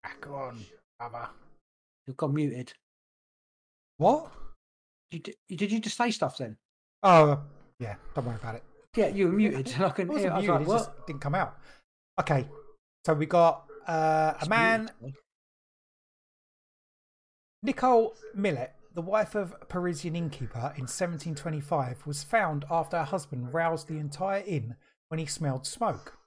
Back 0.04 0.28
on, 0.30 0.60
brother. 0.98 1.28
You've 2.08 2.18
gone 2.18 2.34
muted. 2.34 2.74
What? 3.98 4.32
You 5.12 5.20
did, 5.20 5.36
did 5.50 5.72
you 5.72 5.80
just 5.80 5.98
say 5.98 6.12
stuff 6.12 6.38
then? 6.38 6.58
Oh, 7.04 7.32
uh, 7.32 7.38
yeah. 7.80 7.96
Don't 8.16 8.26
worry 8.26 8.38
about 8.38 8.56
it. 8.56 8.64
Yeah, 8.96 9.08
you 9.08 9.28
were 9.28 9.34
muted. 9.34 9.74
I 9.80 9.88
wasn't 9.88 10.18
hear. 10.18 10.32
I 10.32 10.38
was 10.38 10.48
like, 10.48 10.62
it 10.62 10.68
what? 10.68 10.78
just 10.78 11.08
didn't 11.08 11.22
come 11.22 11.36
out. 11.36 11.58
Okay, 12.20 12.48
so 13.06 13.14
we 13.14 13.26
got 13.26 13.66
uh, 13.88 14.34
a 14.42 14.50
man. 14.50 14.92
Nicole 17.64 18.16
Millet, 18.34 18.74
the 18.94 19.02
wife 19.02 19.36
of 19.36 19.56
a 19.62 19.66
Parisian 19.66 20.16
innkeeper 20.16 20.74
in 20.76 20.88
1725, 20.88 22.06
was 22.06 22.24
found 22.24 22.66
after 22.70 22.98
her 22.98 23.04
husband 23.04 23.54
roused 23.54 23.88
the 23.88 23.98
entire 23.98 24.44
inn 24.46 24.76
when 25.10 25.20
he 25.20 25.26
smelled 25.26 25.66
smoke. 25.68 26.18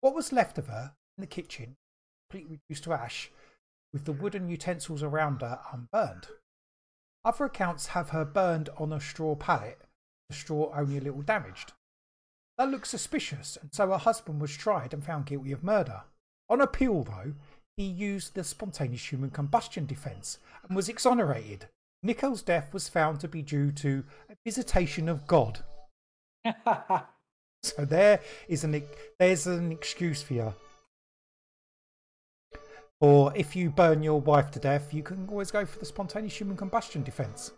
What 0.00 0.14
was 0.14 0.32
left 0.32 0.58
of 0.58 0.68
her 0.68 0.92
in 1.18 1.22
the 1.22 1.26
kitchen, 1.26 1.76
completely 2.30 2.60
reduced 2.68 2.84
to 2.84 2.92
ash, 2.92 3.30
with 3.92 4.04
the 4.04 4.12
wooden 4.12 4.48
utensils 4.48 5.02
around 5.02 5.42
her 5.42 5.60
unburned. 5.72 6.28
Other 7.24 7.44
accounts 7.44 7.88
have 7.88 8.10
her 8.10 8.24
burned 8.24 8.70
on 8.78 8.92
a 8.92 9.00
straw 9.00 9.34
pallet, 9.34 9.80
the 10.28 10.34
straw 10.34 10.72
only 10.74 10.98
a 10.98 11.00
little 11.00 11.22
damaged. 11.22 11.72
That 12.58 12.70
looks 12.70 12.90
suspicious, 12.90 13.58
and 13.60 13.72
so 13.72 13.88
her 13.88 13.98
husband 13.98 14.40
was 14.40 14.56
tried 14.56 14.92
and 14.92 15.04
found 15.04 15.26
guilty 15.26 15.52
of 15.52 15.64
murder. 15.64 16.02
On 16.48 16.60
appeal, 16.60 17.04
though, 17.04 17.34
he 17.76 17.84
used 17.84 18.34
the 18.34 18.44
spontaneous 18.44 19.10
human 19.10 19.30
combustion 19.30 19.86
defence 19.86 20.38
and 20.66 20.76
was 20.76 20.88
exonerated. 20.88 21.68
Nicole's 22.02 22.42
death 22.42 22.72
was 22.72 22.88
found 22.88 23.20
to 23.20 23.28
be 23.28 23.42
due 23.42 23.72
to 23.72 24.04
a 24.28 24.36
visitation 24.44 25.08
of 25.08 25.26
God. 25.26 25.64
So 27.62 27.84
there 27.84 28.20
is 28.48 28.64
an 28.64 28.82
there's 29.18 29.46
an 29.46 29.70
excuse 29.72 30.22
for 30.22 30.34
you. 30.34 30.54
Or 33.00 33.32
if 33.34 33.56
you 33.56 33.70
burn 33.70 34.02
your 34.02 34.20
wife 34.20 34.50
to 34.52 34.58
death, 34.58 34.92
you 34.92 35.02
can 35.02 35.26
always 35.30 35.50
go 35.50 35.64
for 35.64 35.78
the 35.78 35.86
spontaneous 35.86 36.36
human 36.38 36.56
combustion 36.56 37.02
defence. 37.02 37.52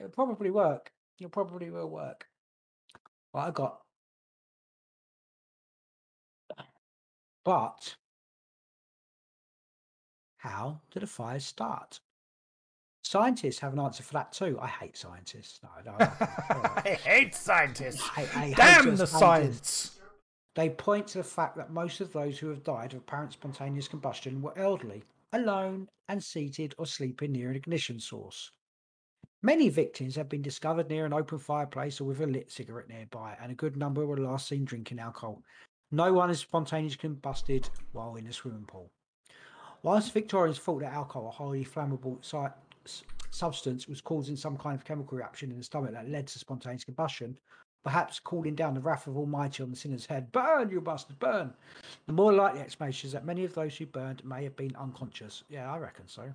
It'll 0.00 0.10
probably 0.10 0.50
work. 0.50 0.90
It 1.20 1.30
probably 1.30 1.70
will 1.70 1.88
work. 1.88 2.26
Well, 3.32 3.44
I 3.46 3.50
got. 3.50 3.80
But 7.44 7.96
how 10.38 10.80
did 10.90 11.02
the 11.02 11.06
fires 11.06 11.44
start? 11.44 12.00
Scientists 13.04 13.60
have 13.60 13.72
an 13.72 13.78
answer 13.78 14.02
for 14.02 14.12
that 14.14 14.32
too. 14.32 14.58
I 14.60 14.66
hate 14.66 14.96
scientists. 14.96 15.60
No, 15.62 15.68
no, 15.92 15.96
I. 15.98 16.82
I 16.86 16.90
hate 16.94 17.34
scientists. 17.34 18.02
I- 18.16 18.28
I 18.34 18.52
Damn 18.56 18.86
your 18.86 18.96
the 18.96 19.06
science. 19.06 19.99
They 20.56 20.70
point 20.70 21.06
to 21.08 21.18
the 21.18 21.24
fact 21.24 21.56
that 21.56 21.72
most 21.72 22.00
of 22.00 22.12
those 22.12 22.38
who 22.38 22.48
have 22.48 22.64
died 22.64 22.92
of 22.92 23.00
apparent 23.00 23.32
spontaneous 23.32 23.88
combustion 23.88 24.42
were 24.42 24.58
elderly, 24.58 25.04
alone, 25.32 25.88
and 26.08 26.22
seated 26.22 26.74
or 26.76 26.86
sleeping 26.86 27.32
near 27.32 27.50
an 27.50 27.56
ignition 27.56 28.00
source. 28.00 28.50
Many 29.42 29.68
victims 29.68 30.16
have 30.16 30.28
been 30.28 30.42
discovered 30.42 30.90
near 30.90 31.06
an 31.06 31.12
open 31.12 31.38
fireplace 31.38 32.00
or 32.00 32.04
with 32.04 32.20
a 32.20 32.26
lit 32.26 32.50
cigarette 32.50 32.88
nearby, 32.88 33.36
and 33.40 33.52
a 33.52 33.54
good 33.54 33.76
number 33.76 34.04
were 34.04 34.18
last 34.18 34.48
seen 34.48 34.64
drinking 34.64 34.98
alcohol. 34.98 35.42
No 35.92 36.12
one 36.12 36.28
has 36.28 36.40
spontaneously 36.40 36.98
combusted 36.98 37.70
while 37.92 38.16
in 38.16 38.26
a 38.26 38.32
swimming 38.32 38.66
pool. 38.66 38.90
Whilst 39.82 40.12
Victorians 40.12 40.58
thought 40.58 40.80
that 40.80 40.92
alcohol, 40.92 41.28
a 41.28 41.30
highly 41.30 41.64
flammable 41.64 42.22
substance, 43.30 43.88
was 43.88 44.00
causing 44.00 44.36
some 44.36 44.56
kind 44.58 44.76
of 44.76 44.84
chemical 44.84 45.16
reaction 45.16 45.50
in 45.50 45.58
the 45.58 45.64
stomach 45.64 45.92
that 45.92 46.08
led 46.08 46.26
to 46.26 46.38
spontaneous 46.38 46.84
combustion, 46.84 47.38
perhaps 47.82 48.20
calling 48.20 48.54
down 48.54 48.74
the 48.74 48.80
wrath 48.80 49.06
of 49.06 49.16
Almighty 49.16 49.62
on 49.62 49.70
the 49.70 49.76
sinner's 49.76 50.06
head, 50.06 50.30
burn, 50.32 50.70
you 50.70 50.80
bastard, 50.80 51.18
burn. 51.18 51.52
The 52.06 52.12
more 52.12 52.32
likely 52.32 52.60
explanation 52.60 53.08
is 53.08 53.12
that 53.12 53.24
many 53.24 53.44
of 53.44 53.54
those 53.54 53.76
who 53.76 53.86
burned 53.86 54.24
may 54.24 54.44
have 54.44 54.56
been 54.56 54.76
unconscious. 54.76 55.44
Yeah, 55.48 55.72
I 55.72 55.78
reckon 55.78 56.06
so. 56.06 56.32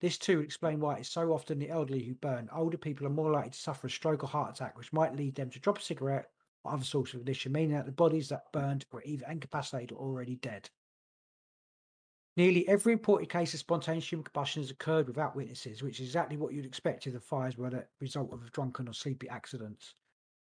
This 0.00 0.18
too 0.18 0.38
would 0.38 0.44
explain 0.44 0.80
why 0.80 0.96
it's 0.96 1.08
so 1.08 1.32
often 1.32 1.60
the 1.60 1.70
elderly 1.70 2.02
who 2.02 2.14
burn. 2.14 2.48
Older 2.52 2.76
people 2.76 3.06
are 3.06 3.10
more 3.10 3.30
likely 3.30 3.50
to 3.50 3.58
suffer 3.58 3.86
a 3.86 3.90
stroke 3.90 4.24
or 4.24 4.26
heart 4.26 4.56
attack, 4.56 4.76
which 4.76 4.92
might 4.92 5.14
lead 5.14 5.36
them 5.36 5.48
to 5.50 5.60
drop 5.60 5.78
a 5.78 5.82
cigarette 5.82 6.30
or 6.64 6.72
other 6.72 6.84
source 6.84 7.14
of 7.14 7.20
ignition, 7.20 7.52
meaning 7.52 7.76
that 7.76 7.86
the 7.86 7.92
bodies 7.92 8.28
that 8.28 8.50
burned 8.52 8.84
were 8.90 9.02
either 9.04 9.26
incapacitated 9.30 9.92
or 9.92 10.08
already 10.08 10.34
dead. 10.36 10.68
Nearly 12.36 12.66
every 12.66 12.94
reported 12.94 13.28
case 13.28 13.52
of 13.52 13.60
spontaneous 13.60 14.10
human 14.10 14.24
combustion 14.24 14.62
has 14.62 14.70
occurred 14.70 15.06
without 15.06 15.36
witnesses, 15.36 15.82
which 15.82 16.00
is 16.00 16.06
exactly 16.06 16.36
what 16.36 16.52
you'd 16.52 16.64
expect 16.64 17.06
if 17.06 17.12
the 17.12 17.20
fires 17.20 17.56
were 17.58 17.70
the 17.70 17.86
result 18.00 18.32
of 18.32 18.44
a 18.44 18.50
drunken 18.50 18.88
or 18.88 18.94
sleepy 18.94 19.28
accident. 19.28 19.94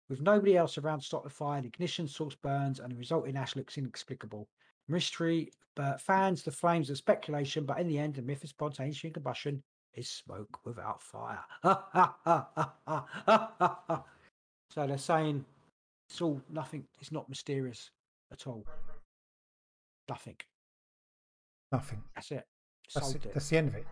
With 0.09 0.23
nobody 0.23 0.57
else 0.57 0.79
around 0.79 1.01
to 1.01 1.05
stop 1.05 1.25
the 1.25 1.31
fire, 1.31 1.61
the 1.61 1.69
ignition 1.69 2.09
source 2.09 2.35
burns 2.35 2.81
and 2.81 2.91
the 2.91 2.97
resulting 2.97 3.37
ash 3.37 3.57
looks 3.57 3.77
inexplicable. 3.77 4.49
Mystery 4.89 5.51
but 5.77 6.01
fans 6.01 6.43
the 6.43 6.51
flames 6.51 6.91
of 6.91 6.97
speculation, 6.97 7.65
but 7.65 7.79
in 7.79 7.87
the 7.87 7.99
end, 7.99 8.15
the 8.15 8.23
myth 8.23 8.43
of 8.43 8.51
spontaneous 8.51 9.01
combustion 9.13 9.63
is 9.95 10.09
smoke 10.09 10.59
without 10.65 11.01
fire. 11.01 11.39
so 14.71 14.87
they're 14.87 14.99
saying 14.99 15.45
it's 16.09 16.21
all 16.21 16.41
nothing, 16.51 16.85
it's 17.01 17.13
not 17.13 17.29
mysterious 17.29 17.91
at 18.33 18.47
all. 18.47 18.65
Nothing. 20.09 20.37
Nothing. 21.71 22.03
That's 22.15 22.31
it. 22.33 22.45
That's, 22.95 23.15
it. 23.15 23.27
it. 23.27 23.35
That's 23.35 23.49
the 23.49 23.59
end 23.59 23.69
of 23.69 23.75
it. 23.77 23.87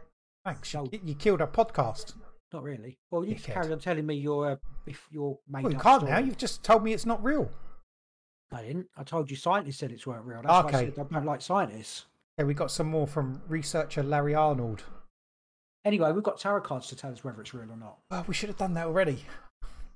Thanks. 0.45 0.73
You, 0.73 0.79
Sold. 0.79 0.99
you 1.05 1.15
killed 1.15 1.41
our 1.41 1.47
podcast. 1.47 2.15
Not 2.52 2.62
really. 2.62 2.98
Well, 3.10 3.24
you 3.24 3.35
just 3.35 3.47
carry 3.47 3.73
on 3.73 3.78
telling 3.81 4.06
me 4.06 4.14
your 4.14 4.52
uh, 4.52 4.56
if 4.86 5.06
your 5.10 5.39
made 5.48 5.64
Well, 5.64 5.73
you 5.73 5.78
can't 5.78 6.05
now. 6.05 6.18
You've 6.18 6.36
just 6.36 6.62
told 6.62 6.82
me 6.85 6.93
it's 6.93 7.06
not 7.06 7.23
real. 7.23 7.51
I 8.52 8.62
didn't. 8.62 8.86
I 8.97 9.02
told 9.02 9.31
you 9.31 9.36
scientists 9.36 9.78
said 9.78 9.90
it's 9.90 10.06
weren't 10.06 10.24
real. 10.24 10.40
That's 10.43 10.48
why 10.48 10.59
I 10.60 10.64
Okay. 10.82 10.94
said 10.94 11.06
I 11.10 11.14
don't 11.14 11.27
like 11.27 11.43
scientists. 11.43 12.06
Okay, 12.39 12.47
we 12.47 12.55
got 12.55 12.70
some 12.70 12.86
more 12.86 13.06
from 13.06 13.43
researcher 13.48 14.02
Larry 14.02 14.35
Arnold. 14.35 14.85
Anyway, 15.85 16.10
we've 16.12 16.23
got 16.23 16.39
tarot 16.39 16.60
cards 16.62 16.86
to 16.89 16.97
tell 16.97 17.12
us 17.12 17.24
whether 17.24 17.40
it's 17.40 17.55
real 17.55 17.70
or 17.70 17.77
not. 17.77 17.98
Oh, 18.10 18.24
we 18.28 18.35
should 18.35 18.48
have 18.48 18.59
done 18.59 18.74
that 18.74 18.86
already. 18.86 19.24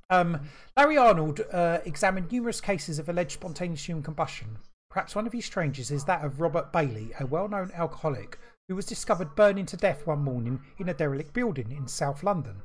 Um, 0.09 0.40
Larry 0.77 0.97
Arnold 0.97 1.40
uh, 1.52 1.78
examined 1.85 2.32
numerous 2.32 2.60
cases 2.60 2.98
of 2.98 3.09
alleged 3.09 3.32
spontaneous 3.32 3.89
human 3.89 4.02
combustion. 4.02 4.59
Perhaps 4.90 5.14
one 5.14 5.27
of 5.27 5.32
his 5.32 5.44
strangest 5.44 5.93
is 5.93 6.05
that 6.06 6.24
of 6.24 6.40
Robert 6.40 6.72
Bailey, 6.72 7.12
a 7.20 7.27
well 7.27 7.48
known 7.48 7.70
alcoholic 7.74 8.39
who 8.71 8.77
was 8.77 8.87
discovered 8.87 9.35
burning 9.35 9.67
to 9.67 9.77
death 9.77 10.07
one 10.07 10.21
morning 10.21 10.61
in 10.79 10.89
a 10.89 10.95
derelict 10.95 11.33
building 11.33 11.73
in 11.73 11.89
South 11.89 12.23
London. 12.23 12.63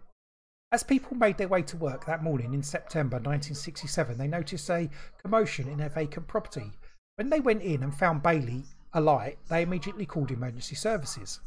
As 0.71 0.83
people 0.83 1.17
made 1.17 1.39
their 1.39 1.47
way 1.47 1.63
to 1.63 1.77
work 1.77 2.05
that 2.05 2.21
morning 2.21 2.53
in 2.53 2.61
September 2.61 3.15
1967, 3.15 4.15
they 4.15 4.27
noticed 4.27 4.69
a 4.69 4.87
commotion 5.17 5.67
in 5.67 5.81
a 5.81 5.89
vacant 5.89 6.27
property. 6.27 6.73
When 7.15 7.31
they 7.31 7.39
went 7.39 7.63
in 7.63 7.81
and 7.81 7.91
found 7.91 8.21
Bailey 8.21 8.65
alight, 8.93 9.39
they 9.49 9.63
immediately 9.63 10.05
called 10.05 10.29
emergency 10.29 10.75
services. 10.75 11.39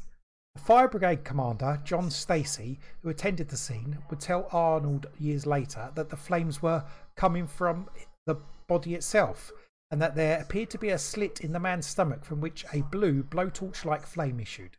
The 0.57 0.61
fire 0.61 0.89
brigade 0.89 1.23
commander, 1.23 1.81
John 1.85 2.11
Stacey, 2.11 2.81
who 3.03 3.11
attended 3.11 3.51
the 3.51 3.57
scene, 3.57 3.99
would 4.11 4.19
tell 4.19 4.49
Arnold 4.51 5.07
years 5.21 5.47
later 5.47 5.93
that 5.95 6.11
the 6.11 6.17
flames 6.17 6.61
were 6.61 6.83
coming 7.15 7.47
from 7.47 7.89
the 8.27 8.35
body 8.67 8.97
itself 8.97 9.53
and 9.91 10.01
that 10.03 10.15
there 10.15 10.41
appeared 10.41 10.71
to 10.71 10.79
be 10.79 10.91
a 10.91 10.99
slit 10.99 11.41
in 11.41 11.53
the 11.53 11.61
man's 11.61 11.87
stomach 11.87 12.25
from 12.25 12.41
which 12.41 12.65
a 12.73 12.83
blue 12.83 13.23
blowtorch 13.23 13.85
like 13.85 14.07
flame 14.07 14.41
issued. 14.41 14.77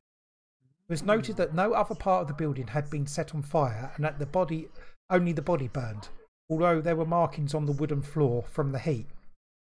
It 0.87 0.93
was 0.93 1.03
noted 1.03 1.35
that 1.37 1.53
no 1.53 1.73
other 1.73 1.95
part 1.95 2.23
of 2.23 2.27
the 2.27 2.33
building 2.33 2.67
had 2.67 2.89
been 2.89 3.07
set 3.07 3.33
on 3.33 3.41
fire 3.41 3.91
and 3.95 4.05
that 4.05 4.19
the 4.19 4.25
body 4.25 4.69
only 5.09 5.33
the 5.33 5.41
body 5.41 5.67
burned, 5.67 6.09
although 6.49 6.81
there 6.81 6.95
were 6.95 7.05
markings 7.05 7.53
on 7.53 7.65
the 7.65 7.71
wooden 7.71 8.01
floor 8.01 8.43
from 8.43 8.71
the 8.71 8.79
heat. 8.79 9.07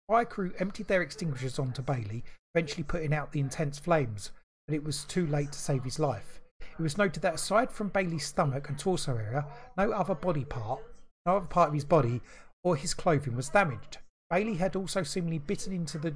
Fire 0.09 0.24
crew 0.24 0.52
emptied 0.59 0.89
their 0.89 1.02
extinguishers 1.02 1.59
onto 1.59 1.82
Bailey, 1.82 2.24
eventually 2.55 2.85
putting 2.85 3.14
out 3.14 3.32
the 3.32 3.40
intense 3.40 3.78
flames, 3.78 4.31
but 4.66 4.74
it 4.74 4.85
was 4.85 5.05
too 5.05 5.27
late 5.27 5.52
to 5.52 5.59
save 5.59 5.85
his 5.85 5.98
life. 5.98 6.40
It 6.60 6.82
was 6.82 6.98
noted 6.98 7.23
that 7.23 7.35
aside 7.35 7.73
from 7.73 7.89
Bailey's 7.89 8.27
stomach 8.27 8.69
and 8.69 8.78
torso 8.78 9.16
area, 9.16 9.47
no 9.77 9.90
other 9.90 10.14
body 10.14 10.44
part 10.44 10.81
No 11.27 11.36
other 11.36 11.47
part 11.47 11.69
of 11.69 11.74
his 11.74 11.85
body 11.85 12.20
or 12.64 12.77
his 12.77 12.94
clothing 12.94 13.36
was 13.36 13.48
damaged. 13.48 13.98
Bailey 14.33 14.55
had 14.55 14.75
also 14.77 15.03
seemingly 15.03 15.39
bitten 15.39 15.73
into 15.73 15.99
the 15.99 16.15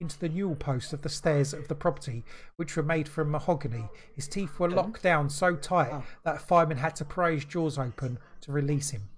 into 0.00 0.18
the 0.18 0.28
newel 0.28 0.56
post 0.56 0.92
of 0.92 1.00
the 1.02 1.08
stairs 1.08 1.54
of 1.54 1.68
the 1.68 1.76
property, 1.76 2.24
which 2.56 2.76
were 2.76 2.82
made 2.82 3.08
from 3.08 3.30
mahogany. 3.30 3.88
His 4.16 4.26
teeth 4.26 4.58
were 4.58 4.68
locked 4.68 5.02
down 5.02 5.30
so 5.30 5.54
tight 5.54 5.90
Oh. 5.92 6.04
that 6.24 6.36
a 6.36 6.38
fireman 6.40 6.78
had 6.78 6.96
to 6.96 7.04
pry 7.04 7.32
his 7.32 7.44
jaws 7.44 7.78
open 7.78 8.18
to 8.42 8.52
release 8.52 8.90
him. 8.90 9.08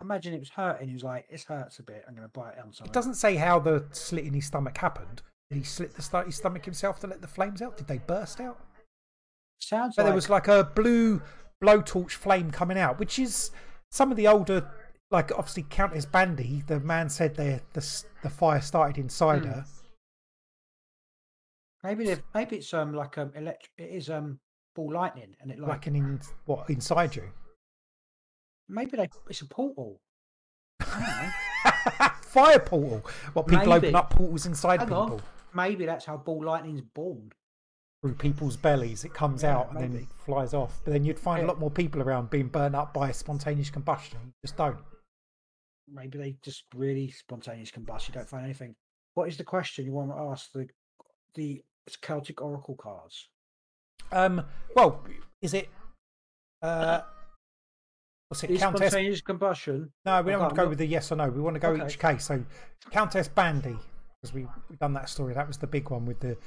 Imagine 0.00 0.32
it 0.32 0.38
was 0.38 0.50
hurting. 0.50 0.88
He 0.88 0.94
was 0.94 1.02
like, 1.02 1.28
"This 1.28 1.44
hurts 1.44 1.78
a 1.80 1.82
bit. 1.82 2.04
I'm 2.08 2.14
going 2.14 2.26
to 2.26 2.32
bite 2.32 2.54
it 2.54 2.60
on 2.60 2.72
something." 2.72 2.90
It 2.90 2.94
doesn't 2.94 3.14
say 3.14 3.34
how 3.36 3.58
the 3.58 3.86
slit 3.90 4.24
in 4.24 4.32
his 4.34 4.46
stomach 4.46 4.78
happened. 4.78 5.22
Did 5.50 5.58
he 5.58 5.64
slit 5.64 5.94
the 5.94 6.02
st- 6.02 6.26
his 6.26 6.36
stomach 6.36 6.64
himself 6.64 7.00
to 7.00 7.06
let 7.06 7.20
the 7.20 7.28
flames 7.28 7.60
out? 7.60 7.76
Did 7.76 7.88
they 7.88 7.98
burst 7.98 8.40
out? 8.40 8.64
Sounds 9.60 9.96
But 9.96 10.02
like 10.02 10.08
there 10.08 10.14
was 10.14 10.30
like 10.30 10.48
a 10.48 10.64
blue 10.64 11.20
blowtorch 11.62 12.12
flame 12.12 12.50
coming 12.50 12.78
out, 12.78 12.98
which 12.98 13.18
is 13.18 13.50
some 13.90 14.10
of 14.10 14.16
the 14.16 14.26
older, 14.26 14.70
like 15.12 15.30
obviously 15.32 15.64
Countess 15.70 16.06
Bandi. 16.06 16.64
The 16.66 16.80
man 16.80 17.08
said 17.08 17.36
there 17.36 17.60
the 17.74 18.04
the 18.22 18.30
fire 18.30 18.60
started 18.60 18.98
inside 18.98 19.42
Hmm. 19.44 19.50
her. 19.50 19.64
maybe 21.84 22.04
they've- 22.04 22.22
maybe 22.34 22.56
it's 22.56 22.72
um 22.74 22.94
like 22.94 23.18
um 23.18 23.32
electric. 23.34 23.70
It 23.78 23.90
is 23.90 24.08
um 24.10 24.40
ball 24.74 24.92
lightning, 24.92 25.34
and 25.40 25.50
it 25.50 25.58
like, 25.58 25.68
like 25.68 25.86
an 25.86 25.96
in 25.96 26.20
what 26.46 26.68
inside 26.70 27.14
you. 27.16 27.30
maybe 28.68 28.96
they 28.96 29.08
it's 29.28 29.42
a 29.42 29.46
portal. 29.46 30.00
I 30.80 30.84
don't 30.84 32.02
know. 32.02 32.08
Fire 32.22 32.58
portal. 32.60 33.04
What 33.34 33.46
people 33.46 33.72
open 33.72 33.94
up 33.94 34.10
portals 34.10 34.46
inside 34.46 34.80
Hang 34.80 34.88
people 34.88 35.02
on. 35.02 35.22
Maybe 35.54 35.84
that's 35.84 36.06
how 36.06 36.16
ball 36.16 36.42
lightning's 36.44 36.80
born. 36.80 37.30
through 38.02 38.14
people's 38.14 38.56
bellies. 38.56 39.04
It 39.04 39.12
comes 39.14 39.42
Yeah, 39.44 39.58
out 39.58 39.70
and 39.70 39.80
then 39.80 39.92
maybe. 39.92 40.08
flies 40.24 40.54
off. 40.54 40.80
But 40.84 40.92
then 40.92 41.04
you'd 41.04 41.20
find 41.20 41.44
a 41.44 41.46
lot 41.46 41.60
more 41.60 41.70
people 41.70 42.02
around 42.02 42.30
being 42.30 42.48
burnt 42.48 42.74
up 42.74 42.92
by 42.94 43.12
spontaneous 43.12 43.70
combustion. 43.70 44.18
You 44.24 44.32
just 44.44 44.56
don't. 44.56 44.78
Maybe 45.88 46.18
they 46.18 46.36
just 46.42 46.64
really 46.74 47.10
spontaneous 47.10 47.70
combust. 47.70 48.08
You 48.08 48.14
don't 48.14 48.28
find 48.28 48.44
anything. 48.44 48.74
What 49.14 49.28
is 49.28 49.36
the 49.36 49.44
question 49.44 49.84
you 49.84 49.92
want 49.92 50.10
to 50.10 50.16
ask 50.16 50.50
the 50.52 50.66
the 51.34 51.62
Celtic 52.00 52.40
Oracle 52.40 52.76
cards? 52.76 53.28
Um. 54.10 54.44
Well, 54.74 55.02
is 55.40 55.54
it? 55.54 55.68
Uh. 56.62 57.00
What's 58.28 58.44
it? 58.44 58.50
Is 58.50 58.60
Countess 58.60 58.90
spontaneous 58.90 59.20
combustion? 59.20 59.92
No, 60.06 60.22
we 60.22 60.32
don't 60.32 60.40
want 60.40 60.54
to 60.54 60.62
go 60.62 60.68
with 60.68 60.78
the 60.78 60.86
yes 60.86 61.12
or 61.12 61.16
no. 61.16 61.28
We 61.28 61.40
want 61.40 61.54
to 61.54 61.60
go 61.60 61.70
Okay. 61.72 61.86
each 61.86 61.98
case. 61.98 62.24
So, 62.24 62.44
Countess 62.90 63.28
Bandi, 63.28 63.76
because 64.20 64.32
we 64.34 64.46
we've 64.70 64.78
done 64.78 64.94
that 64.94 65.08
story. 65.08 65.34
That 65.34 65.48
was 65.48 65.58
the 65.58 65.66
big 65.66 65.90
one 65.90 66.06
with 66.06 66.20
the 66.20 66.38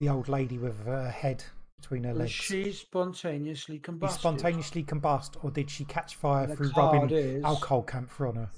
the 0.00 0.08
old 0.08 0.28
lady 0.28 0.58
with 0.58 0.84
her 0.84 1.10
head 1.10 1.44
between 1.80 2.04
her 2.04 2.14
legs. 2.14 2.30
she 2.30 2.72
spontaneously 2.72 3.78
combusted? 3.78 4.16
she 4.16 4.20
spontaneously 4.20 4.82
combust, 4.84 5.42
or 5.44 5.50
did 5.50 5.70
she 5.70 5.84
catch 5.84 6.14
fire 6.16 6.46
The 6.46 6.56
through 6.56 6.70
rubbing 6.76 7.10
is- 7.10 7.44
alcohol 7.44 7.82
camphor 7.82 8.26
on 8.28 8.36
her? 8.36 8.50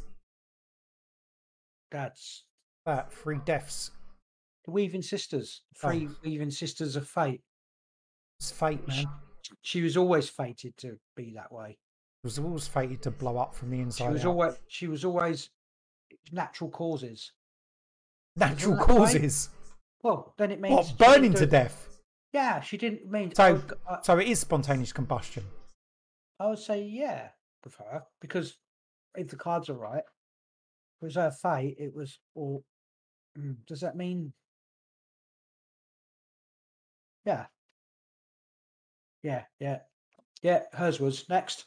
That's 1.90 2.44
That 2.86 3.12
three 3.12 3.38
deaths. 3.44 3.90
the 4.64 4.70
Weaving 4.70 5.02
Sisters. 5.02 5.62
Three 5.80 6.08
Oh. 6.08 6.14
Weaving 6.24 6.50
Sisters 6.50 6.96
of 6.96 7.08
Fate. 7.08 7.42
It's 8.38 8.50
fate, 8.50 8.86
man. 8.88 9.06
She, 9.42 9.52
she 9.62 9.82
was 9.82 9.96
always 9.96 10.28
fated 10.28 10.76
to 10.78 10.98
be 11.16 11.32
that 11.34 11.52
way. 11.52 11.70
It 12.22 12.26
was 12.26 12.38
always 12.38 12.68
fated 12.68 13.02
to 13.02 13.10
blow 13.10 13.38
up 13.38 13.54
from 13.54 13.70
the 13.70 13.76
She 13.78 13.82
inside 13.82 14.12
was 14.12 14.24
out. 14.24 14.28
always 14.28 14.54
she 14.68 14.86
was 14.86 15.04
always 15.04 15.50
natural 16.32 16.70
causes. 16.70 17.32
Natural 18.36 18.76
causes. 18.76 19.50
Well, 20.02 20.34
then 20.38 20.50
it 20.50 20.60
means 20.60 20.74
What 20.74 20.98
burning 20.98 21.34
to 21.34 21.46
death? 21.46 21.89
Yeah, 22.32 22.60
she 22.60 22.76
didn't 22.76 23.10
mean. 23.10 23.34
So, 23.34 23.54
would, 23.54 23.72
I, 23.88 23.98
so 24.02 24.18
it 24.18 24.28
is 24.28 24.38
spontaneous 24.38 24.92
combustion. 24.92 25.44
I 26.38 26.46
would 26.48 26.58
say 26.58 26.82
yeah 26.82 27.28
with 27.64 27.74
her 27.76 28.02
because 28.20 28.56
if 29.16 29.28
the 29.28 29.36
cards 29.36 29.68
are 29.68 29.74
right, 29.74 29.98
it 29.98 31.04
was 31.04 31.16
her 31.16 31.30
fate. 31.30 31.76
It 31.78 31.94
was 31.94 32.18
or 32.34 32.62
mm, 33.38 33.56
does 33.66 33.80
that 33.80 33.96
mean? 33.96 34.32
Yeah. 37.26 37.46
Yeah, 39.22 39.44
yeah, 39.58 39.80
yeah. 40.40 40.62
Hers 40.72 40.98
was 40.98 41.28
next. 41.28 41.66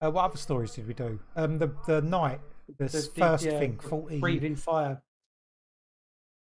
Uh, 0.00 0.10
what 0.10 0.24
other 0.24 0.36
stories 0.36 0.72
did 0.74 0.88
we 0.88 0.94
do? 0.94 1.20
Um, 1.36 1.58
the 1.58 1.72
the 1.86 2.02
night, 2.02 2.40
the, 2.78 2.86
The- 2.86 2.98
the- 3.14 3.20
first 3.20 3.44
yeah, 3.44 3.58
thing, 3.58 3.78
forty. 3.78 4.18
breathing 4.18 4.56
fire. 4.56 5.00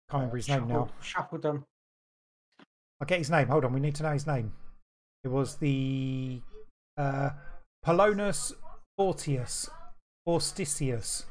Can't 0.09 0.21
remember 0.21 0.37
his 0.37 0.49
name 0.49 0.69
now. 0.69 0.89
Shuffled 1.03 1.43
them. 1.43 1.67
I'll 3.01 3.07
get 3.07 3.19
his 3.19 3.31
name. 3.31 3.49
Hold 3.49 3.65
on, 3.65 3.73
we 3.73 3.81
need 3.81 3.95
to 3.97 4.03
know 4.03 4.13
his 4.13 4.27
name. 4.27 4.53
It 5.25 5.29
was 5.29 5.57
the 5.57 6.41
uh, 6.97 7.31
Polonus 7.85 8.53
Fortius 8.99 9.69
Forsticius. 10.27 11.25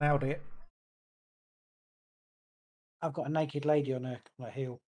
Nailed 0.00 0.24
it. 0.24 0.42
I've 3.02 3.12
got 3.12 3.28
a 3.28 3.32
naked 3.32 3.64
lady 3.64 3.92
on 3.92 4.04
her, 4.04 4.20
on 4.38 4.46
her 4.46 4.50
heel. 4.50 4.80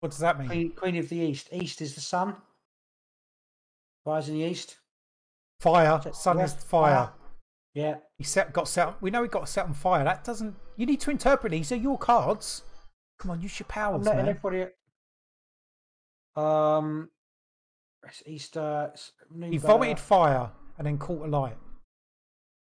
What 0.00 0.10
does 0.10 0.18
that 0.18 0.38
mean? 0.38 0.48
Queen, 0.48 0.70
Queen 0.72 0.96
of 0.96 1.08
the 1.08 1.16
East. 1.16 1.48
East 1.52 1.80
is 1.80 1.94
the 1.94 2.00
sun. 2.00 2.36
Rise 4.04 4.28
in 4.28 4.34
the 4.34 4.44
East. 4.44 4.78
Fire. 5.60 6.00
Sun 6.12 6.38
yeah, 6.38 6.44
is 6.44 6.52
fire. 6.54 6.94
fire. 6.94 7.12
Yeah. 7.74 7.94
He 8.18 8.24
set 8.24 8.52
got 8.52 8.68
set. 8.68 9.00
We 9.00 9.10
know 9.10 9.22
he 9.22 9.28
got 9.28 9.48
set 9.48 9.64
on 9.64 9.74
fire. 9.74 10.04
That 10.04 10.24
doesn't. 10.24 10.56
You 10.76 10.86
need 10.86 11.00
to 11.00 11.10
interpret 11.10 11.52
these. 11.52 11.70
Are 11.72 11.76
your 11.76 11.96
cards? 11.96 12.62
Come 13.18 13.30
on, 13.30 13.40
use 13.40 13.58
your 13.60 13.66
I'm 13.70 13.72
powers, 13.72 14.04
letting 14.04 14.26
man. 14.26 14.36
everybody. 14.36 14.66
Um, 16.36 17.10
it's 18.04 18.22
Easter. 18.26 18.90
It's 18.92 19.12
He 19.50 19.58
vomited 19.58 19.98
fire 19.98 20.50
and 20.78 20.86
then 20.86 20.98
caught 20.98 21.24
a 21.24 21.28
light. 21.28 21.56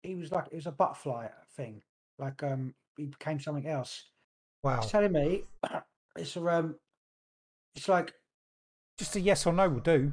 He 0.02 0.14
was 0.14 0.30
like 0.30 0.46
it 0.50 0.56
was 0.56 0.66
a 0.66 0.72
butterfly 0.72 1.28
thing. 1.56 1.82
Like 2.18 2.42
um, 2.42 2.74
he 2.96 3.06
became 3.06 3.40
something 3.40 3.66
else. 3.66 4.04
Wow. 4.62 4.80
He's 4.80 4.90
telling 4.90 5.12
me 5.12 5.44
it's 6.16 6.36
a 6.36 6.46
um, 6.46 6.76
it's 7.74 7.88
like 7.88 8.14
Just 8.98 9.16
a 9.16 9.20
yes 9.20 9.46
or 9.46 9.52
no 9.52 9.68
will 9.68 9.80
do. 9.80 10.12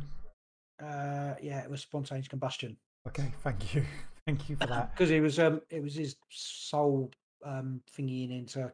uh, 0.83 1.35
yeah, 1.41 1.63
it 1.63 1.69
was 1.69 1.81
spontaneous 1.81 2.27
combustion 2.27 2.77
Okay, 3.07 3.31
thank 3.43 3.75
you. 3.75 3.83
Thank 4.25 4.47
you 4.49 4.55
for 4.55 4.67
that. 4.67 4.91
because 4.91 5.11
it 5.11 5.19
was 5.19 5.37
um, 5.37 5.59
it 5.69 5.83
was 5.83 5.95
his 5.95 6.15
soul 6.29 7.11
um 7.45 7.81
thingying 7.93 8.31
into. 8.31 8.71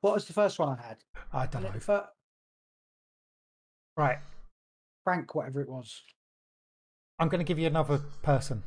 What 0.00 0.14
was 0.14 0.24
the 0.24 0.32
first 0.32 0.58
one 0.58 0.76
I 0.76 0.82
had? 0.82 0.96
I 1.32 1.46
don't 1.46 1.62
know. 1.62 2.02
Right. 3.96 4.18
Frank, 5.04 5.34
whatever 5.34 5.60
it 5.60 5.68
was. 5.68 6.02
I'm 7.18 7.28
going 7.28 7.40
to 7.40 7.44
give 7.44 7.58
you 7.58 7.66
another 7.66 7.98
person. 8.22 8.62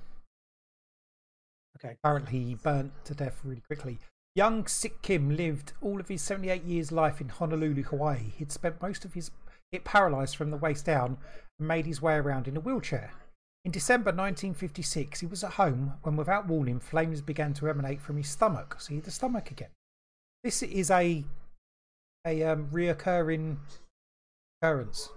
Okay. 1.78 1.98
Apparently, 2.04 2.40
he 2.40 2.56
burnt 2.56 2.92
to 3.06 3.14
death 3.14 3.42
really 3.44 3.62
quickly. 3.62 4.00
Young 4.36 4.68
Sik 4.68 5.02
Kim 5.02 5.36
lived 5.36 5.74
all 5.82 6.00
of 6.00 6.10
his 6.10 6.22
78 6.22 6.64
years' 6.64 6.92
life 6.92 7.22
in 7.22 7.30
Honolulu, 7.30 7.84
Hawaii. 7.84 8.32
He'd 8.38 8.52
spent 8.52 8.82
most 8.82 9.06
of 9.06 9.14
his 9.14 9.32
it 9.72 9.84
paralysed 9.84 10.38
from 10.38 10.52
the 10.52 10.58
waist 10.58 10.86
down 10.86 11.18
and 11.60 11.68
made 11.68 11.86
his 11.86 12.02
way 12.02 12.16
around 12.16 12.48
in 12.48 12.56
a 12.56 12.60
wheelchair. 12.60 13.12
In 13.66 13.72
December 13.72 14.12
1956, 14.12 15.22
he 15.22 15.26
was 15.26 15.44
at 15.44 15.54
home 15.54 15.94
when, 16.04 16.16
without 16.16 16.48
warning, 16.48 16.80
flames 16.80 17.22
began 17.22 17.54
to 17.56 17.68
emanate 17.68 18.00
from 18.00 18.18
his 18.18 18.30
stomach. 18.30 18.80
See 18.80 19.00
the 19.00 19.12
stomach 19.12 19.52
again. 19.52 19.72
This 20.44 20.62
is 20.62 20.92
a 20.92 21.24
a 22.28 22.44
um, 22.44 22.68
reoccurring 22.72 23.58
occurrence, 24.66 25.10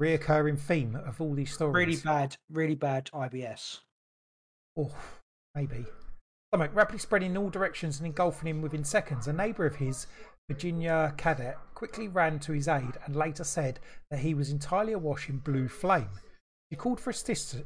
reoccurring 0.00 0.58
theme 0.58 0.96
of 0.96 1.20
all 1.20 1.34
these 1.34 1.52
stories. 1.52 1.74
Really 1.74 1.96
bad, 1.96 2.36
really 2.50 2.74
bad 2.74 3.10
IBS. 3.12 3.80
Oh, 4.76 4.94
maybe. 5.54 5.86
Stomach 6.50 6.70
rapidly 6.74 6.98
spreading 6.98 7.32
in 7.32 7.36
all 7.36 7.50
directions 7.50 7.98
and 7.98 8.06
engulfing 8.06 8.48
him 8.48 8.62
within 8.62 8.84
seconds. 8.84 9.26
A 9.26 9.32
neighbour 9.32 9.66
of 9.66 9.76
his, 9.76 10.06
Virginia 10.48 11.12
Caget, 11.16 11.56
quickly 11.74 12.06
ran 12.06 12.38
to 12.40 12.52
his 12.52 12.68
aid 12.68 12.92
and 13.04 13.16
later 13.16 13.44
said 13.44 13.80
that 14.10 14.20
he 14.20 14.34
was 14.34 14.50
entirely 14.50 14.92
awash 14.92 15.28
in 15.28 15.38
blue 15.38 15.68
flame. 15.68 16.10
She 16.70 16.76
called 16.76 17.00
for 17.00 17.10
assist- 17.10 17.56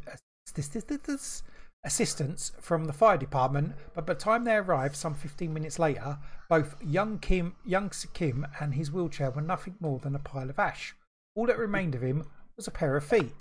assist- 0.47 1.45
assistance 1.85 2.53
from 2.61 2.85
the 2.85 2.93
fire 2.93 3.17
department, 3.17 3.75
but 3.95 4.07
by 4.07 4.15
the 4.15 4.21
time 4.21 4.45
they 4.45 4.57
arrived, 4.57 4.97
some 4.97 5.15
15 5.15 5.53
minutes 5.53 5.79
later, 5.79 6.19
both 6.49 6.83
young 6.83 7.19
Kim, 7.19 7.57
young 7.65 7.91
Kim 8.13 8.47
and 8.61 8.75
his 8.75 8.91
wheelchair 8.91 9.31
were 9.31 9.43
nothing 9.43 9.77
more 9.81 9.99
than 9.99 10.15
a 10.15 10.19
pile 10.19 10.51
of 10.51 10.59
ash. 10.59 10.95
All 11.35 11.47
that 11.47 11.59
remained 11.59 11.95
of 11.95 12.03
him 12.03 12.25
was 12.57 12.67
a 12.67 12.73
pair 12.73 12.97
of 12.97 13.05
feet. 13.05 13.35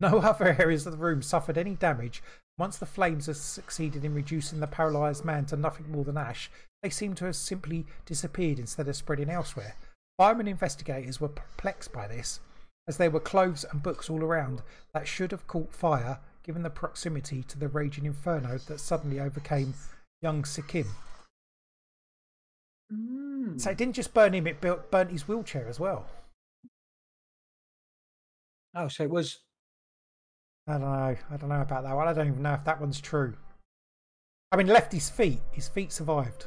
No 0.00 0.18
other 0.22 0.56
areas 0.58 0.86
of 0.86 0.92
the 0.92 0.98
room 0.98 1.22
suffered 1.22 1.58
any 1.58 1.74
damage. 1.74 2.22
Once 2.58 2.76
the 2.76 2.86
flames 2.86 3.26
had 3.26 3.36
succeeded 3.36 4.04
in 4.04 4.14
reducing 4.14 4.60
the 4.60 4.66
paralysed 4.66 5.24
man 5.24 5.44
to 5.46 5.56
nothing 5.56 5.90
more 5.90 6.04
than 6.04 6.16
ash, 6.16 6.50
they 6.82 6.90
seemed 6.90 7.16
to 7.18 7.26
have 7.26 7.36
simply 7.36 7.86
disappeared 8.06 8.58
instead 8.58 8.88
of 8.88 8.96
spreading 8.96 9.30
elsewhere. 9.30 9.74
Firemen 10.18 10.48
investigators 10.48 11.20
were 11.20 11.28
perplexed 11.28 11.92
by 11.92 12.06
this, 12.06 12.40
as 12.86 12.96
there 12.96 13.10
were 13.10 13.20
clothes 13.20 13.64
and 13.70 13.82
books 13.82 14.10
all 14.10 14.22
around 14.22 14.62
that 14.92 15.06
should 15.06 15.30
have 15.30 15.46
caught 15.46 15.72
fire 15.72 16.18
given 16.42 16.62
the 16.62 16.70
proximity 16.70 17.42
to 17.44 17.58
the 17.58 17.68
raging 17.68 18.06
inferno 18.06 18.58
that 18.66 18.80
suddenly 18.80 19.20
overcame 19.20 19.74
young 20.20 20.44
Sik 20.44 20.68
Kim. 20.68 20.86
Mm. 22.92 23.60
So 23.60 23.70
it 23.70 23.78
didn't 23.78 23.94
just 23.94 24.14
burn 24.14 24.34
him, 24.34 24.46
it 24.46 24.60
built, 24.60 24.90
burnt 24.90 25.10
his 25.10 25.26
wheelchair 25.26 25.68
as 25.68 25.80
well. 25.80 26.06
Oh, 28.74 28.88
so 28.88 29.04
it 29.04 29.10
was 29.10 29.40
I 30.66 30.72
don't 30.72 30.82
know. 30.82 31.16
I 31.30 31.36
don't 31.36 31.48
know 31.48 31.60
about 31.60 31.82
that 31.84 31.96
one. 31.96 32.06
I 32.06 32.12
don't 32.12 32.28
even 32.28 32.42
know 32.42 32.54
if 32.54 32.64
that 32.64 32.80
one's 32.80 33.00
true. 33.00 33.34
I 34.52 34.56
mean, 34.56 34.68
left 34.68 34.92
his 34.92 35.10
feet. 35.10 35.40
His 35.50 35.68
feet 35.68 35.92
survived. 35.92 36.46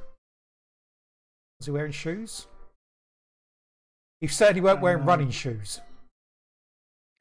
Was 1.60 1.66
he 1.66 1.72
wearing 1.72 1.92
shoes? 1.92 2.48
He 4.22 4.28
certainly 4.28 4.62
weren't 4.62 4.82
wearing 4.82 5.02
Um, 5.02 5.08
running 5.08 5.32
shoes. 5.32 5.82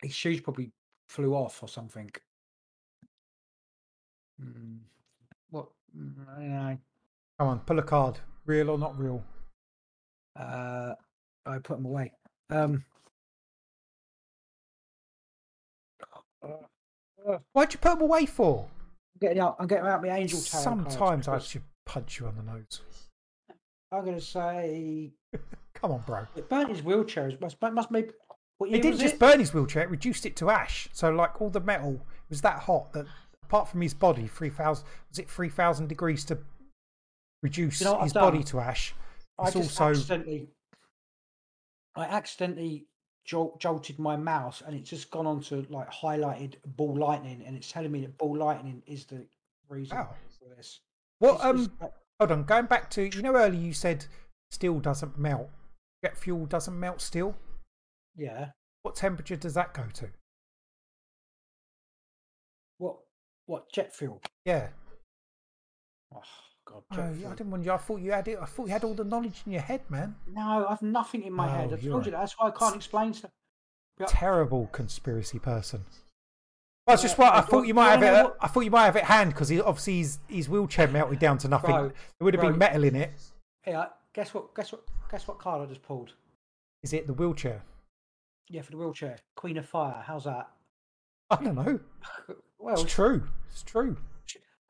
His 0.03 0.15
shoes 0.15 0.41
probably 0.41 0.71
flew 1.09 1.35
off 1.35 1.63
or 1.63 1.69
something. 1.69 2.11
Mm. 4.43 4.79
What? 5.51 5.69
I 5.97 6.41
don't 6.41 6.51
know. 6.51 6.79
Come 7.39 7.49
on, 7.49 7.59
pull 7.61 7.79
a 7.79 7.83
card. 7.83 8.19
Real 8.47 8.71
or 8.71 8.79
not 8.79 8.99
real? 8.99 9.23
Uh, 10.39 10.95
I 11.47 11.59
put 11.59 11.77
them 11.79 11.87
away. 11.87 12.13
Um, 12.51 12.85
Why'd 17.53 17.73
you 17.73 17.79
put 17.79 17.91
them 17.95 18.03
away 18.03 18.27
for? 18.27 18.67
I'm 19.15 19.19
getting 19.21 19.39
out. 19.41 19.57
I'm 19.59 19.67
getting 19.67 19.87
out 19.87 20.03
my 20.03 20.09
angel 20.09 20.41
tarot 20.41 20.63
Sometimes 20.63 21.29
I 21.29 21.39
should 21.39 21.63
punch 21.87 22.21
you 22.21 22.27
on 22.27 22.37
the 22.37 22.43
nose. 22.43 22.83
I'm 23.91 24.05
going 24.05 24.17
to 24.17 24.21
say 24.21 25.13
Come 25.75 25.93
on, 25.93 26.03
bro. 26.07 26.27
it 26.37 26.49
burnt 26.49 26.69
his 26.69 26.83
wheelchair. 26.83 27.29
It 27.29 27.41
must 27.41 27.57
must 27.63 27.91
maybe. 27.91 28.11
What 28.59 28.71
It 28.71 28.83
didn't 28.83 29.01
just 29.01 29.15
it? 29.15 29.21
burn 29.21 29.41
his 29.41 29.55
wheelchair; 29.55 29.83
it 29.85 29.91
reduced 29.91 30.27
it 30.27 30.37
to 30.37 30.51
ash. 30.51 30.89
So, 30.93 31.11
like 31.11 31.41
all 31.41 31.51
the 31.51 31.61
metal 31.61 32.01
was 32.29 32.41
that 32.43 32.61
hot 32.61 32.93
that, 32.93 33.07
apart 33.45 33.69
from 33.69 33.81
his 33.81 33.95
body, 33.95 34.27
three 34.27 34.51
thousand 34.51 34.87
was 35.11 35.19
it 35.19 35.31
three 35.31 35.49
thousand 35.49 35.89
degrees 35.89 36.25
to 36.27 36.39
reduce 37.43 37.81
You 37.81 37.87
know 37.87 38.01
his 38.01 38.13
body 38.13 38.43
to 38.45 38.61
ash. 38.61 38.95
I 39.39 39.45
It's 39.49 39.53
just 39.55 39.81
also 39.81 39.91
accidentally. 39.91 40.49
I 41.97 42.05
accidentally 42.05 42.87
jol- 43.25 43.57
jolted 43.61 43.99
my 43.99 44.17
mouse, 44.17 44.63
and 44.67 44.75
it's 44.75 44.91
just 44.91 45.11
gone 45.11 45.27
on 45.27 45.41
to 45.45 45.67
like 45.69 45.91
highlighted 45.91 46.55
ball 46.67 46.97
lightning, 46.97 47.43
and 47.47 47.57
it's 47.57 47.71
telling 47.71 47.93
me 47.93 48.01
that 48.03 48.19
ball 48.19 48.37
lightning 48.37 48.83
is 48.87 49.05
the 49.07 49.27
reason 49.69 49.97
Wow. 49.97 50.15
for 50.39 50.55
this. 50.57 50.81
what? 51.19 51.35
It's- 51.37 51.55
it's 51.55 51.69
Um, 51.69 51.79
like- 51.81 51.93
hold 52.21 52.33
on. 52.33 52.45
Going 52.45 52.67
back 52.67 52.91
to 52.91 53.03
you 53.15 53.23
know 53.23 53.35
earlier 53.37 53.61
you 53.61 53.73
said 53.75 54.07
steel 54.51 54.81
doesn't 54.81 55.19
melt. 55.19 55.51
Jet 56.05 56.17
fuel 56.17 56.47
doesn't 56.47 56.79
melt 56.79 57.01
steel. 57.01 57.37
yeah. 58.17 58.51
What 58.83 58.97
temperature 58.97 59.37
does 59.37 59.55
that 59.55 59.73
go 59.73 59.89
to? 59.89 60.11
What? 63.47 63.71
Jet 63.73 63.95
fuel? 63.95 64.21
Yeah. 64.45 64.69
Oh 66.15 66.23
God, 66.65 66.83
Oh, 66.93 67.03
I 67.03 67.35
didn't 67.35 67.51
want 67.51 67.65
you. 67.65 67.73
I 67.73 67.77
thought 67.77 68.01
you 68.01 68.13
had 68.13 68.29
it. 68.29 68.39
I 68.41 68.47
thought 68.47 68.67
you 68.67 68.73
had 68.73 68.85
all 68.85 68.95
the 68.95 69.05
knowledge 69.05 69.43
in 69.47 69.53
your 69.53 69.63
head, 69.63 69.83
man. 69.89 70.15
No, 70.27 70.67
I've 70.69 70.83
nothing 70.83 71.23
in 71.25 71.33
my 71.33 71.47
oh, 71.47 71.51
head. 71.51 71.69
Oh, 71.71 71.75
I've 71.75 71.83
you're 71.83 71.93
told 71.93 72.07
you 72.07 72.13
that. 72.13 72.21
That's 72.21 72.39
why 72.39 72.49
I 72.49 72.51
can't 72.51 72.77
explain 72.77 73.13
stuff. 73.13 73.31
Terrible 74.07 74.69
conspiracy 74.73 75.39
person. 75.39 75.85
Well, 76.87 76.95
it's 76.95 77.03
just 77.03 77.17
what 77.17 77.33
I 77.33 77.41
thought 77.41 77.67
you 77.67 77.75
might 77.75 77.91
have 77.91 78.03
it. 78.03 78.25
what- 78.25 78.37
I 78.41 78.49
thought 78.49 78.61
you 78.61 78.71
might 78.71 78.85
have 78.85 78.97
it 78.97 79.05
hand 79.05 79.31
because 79.31 79.49
he 79.49 79.61
obviously 79.61 79.99
his, 79.99 80.19
his 80.29 80.49
wheelchair 80.49 80.89
melted 80.89 81.19
down 81.19 81.39
to 81.39 81.49
nothing. 81.49 81.71
Bro, 81.71 81.89
there 81.89 82.25
would 82.25 82.35
have 82.35 82.43
been 82.43 82.59
metal 82.59 82.85
in 82.85 82.97
it. 82.97 83.13
Yeah. 83.67 83.87
Guess 84.13 84.35
what? 84.35 84.55
Guess 84.55 84.73
what? 84.73 84.83
Guess 85.11 85.29
what 85.29 85.39
card 85.39 85.63
I 85.63 85.67
just 85.67 85.83
pulled? 85.83 86.13
Is 86.83 86.93
it 86.93 87.07
the 87.07 87.15
wheelchair? 87.15 87.63
Yeah, 88.49 88.63
for 88.63 88.73
the 88.73 88.77
wheelchair. 88.77 89.17
Queen 89.37 89.57
of 89.57 89.67
Fire. 89.67 90.03
How's 90.07 90.25
that? 90.25 90.49
I 91.31 91.37
don't 91.43 91.55
know. 91.55 91.81
Well, 92.65 92.81
It's 92.83 92.95
true. 92.95 93.23
It's 93.51 93.63
true. 93.63 93.95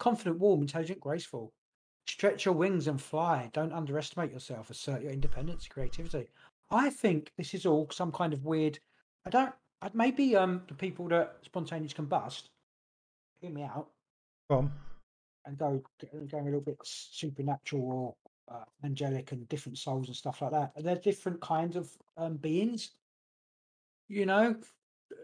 confident, 0.00 0.40
warm, 0.40 0.62
intelligent, 0.62 0.98
graceful. 0.98 1.52
Stretch 2.08 2.44
your 2.44 2.54
wings 2.54 2.88
and 2.88 3.00
fly. 3.00 3.48
Don't 3.52 3.72
underestimate 3.72 4.32
yourself. 4.32 4.68
Assert 4.68 5.00
your 5.00 5.12
independence, 5.12 5.68
creativity. 5.68 6.26
I 6.70 6.90
think 6.90 7.30
this 7.38 7.54
is 7.54 7.64
all 7.66 7.88
some 7.92 8.10
kind 8.10 8.32
of 8.32 8.44
weird. 8.44 8.80
I 9.24 9.30
don't. 9.30 9.54
I- 9.80 9.90
Maybe 9.94 10.34
um 10.34 10.62
the 10.66 10.74
people 10.74 11.06
that 11.08 11.36
spontaneous 11.42 11.92
combust. 11.92 12.48
Hear 13.40 13.50
me 13.52 13.62
out 13.62 13.90
Go 14.50 14.68
and 15.46 15.56
go 15.56 15.80
go 16.28 16.38
a 16.40 16.42
little 16.42 16.60
bit 16.60 16.78
supernatural 16.82 18.16
or 18.48 18.54
uh, 18.56 18.64
angelic 18.82 19.30
and 19.32 19.48
different 19.48 19.78
souls 19.78 20.08
and 20.08 20.16
stuff 20.16 20.42
like 20.42 20.50
that. 20.50 20.72
And 20.74 20.84
they're 20.84 20.96
different 20.96 21.40
kinds 21.40 21.76
of 21.76 21.90
um, 22.16 22.36
beings. 22.38 22.90
You 24.08 24.26
know, 24.26 24.56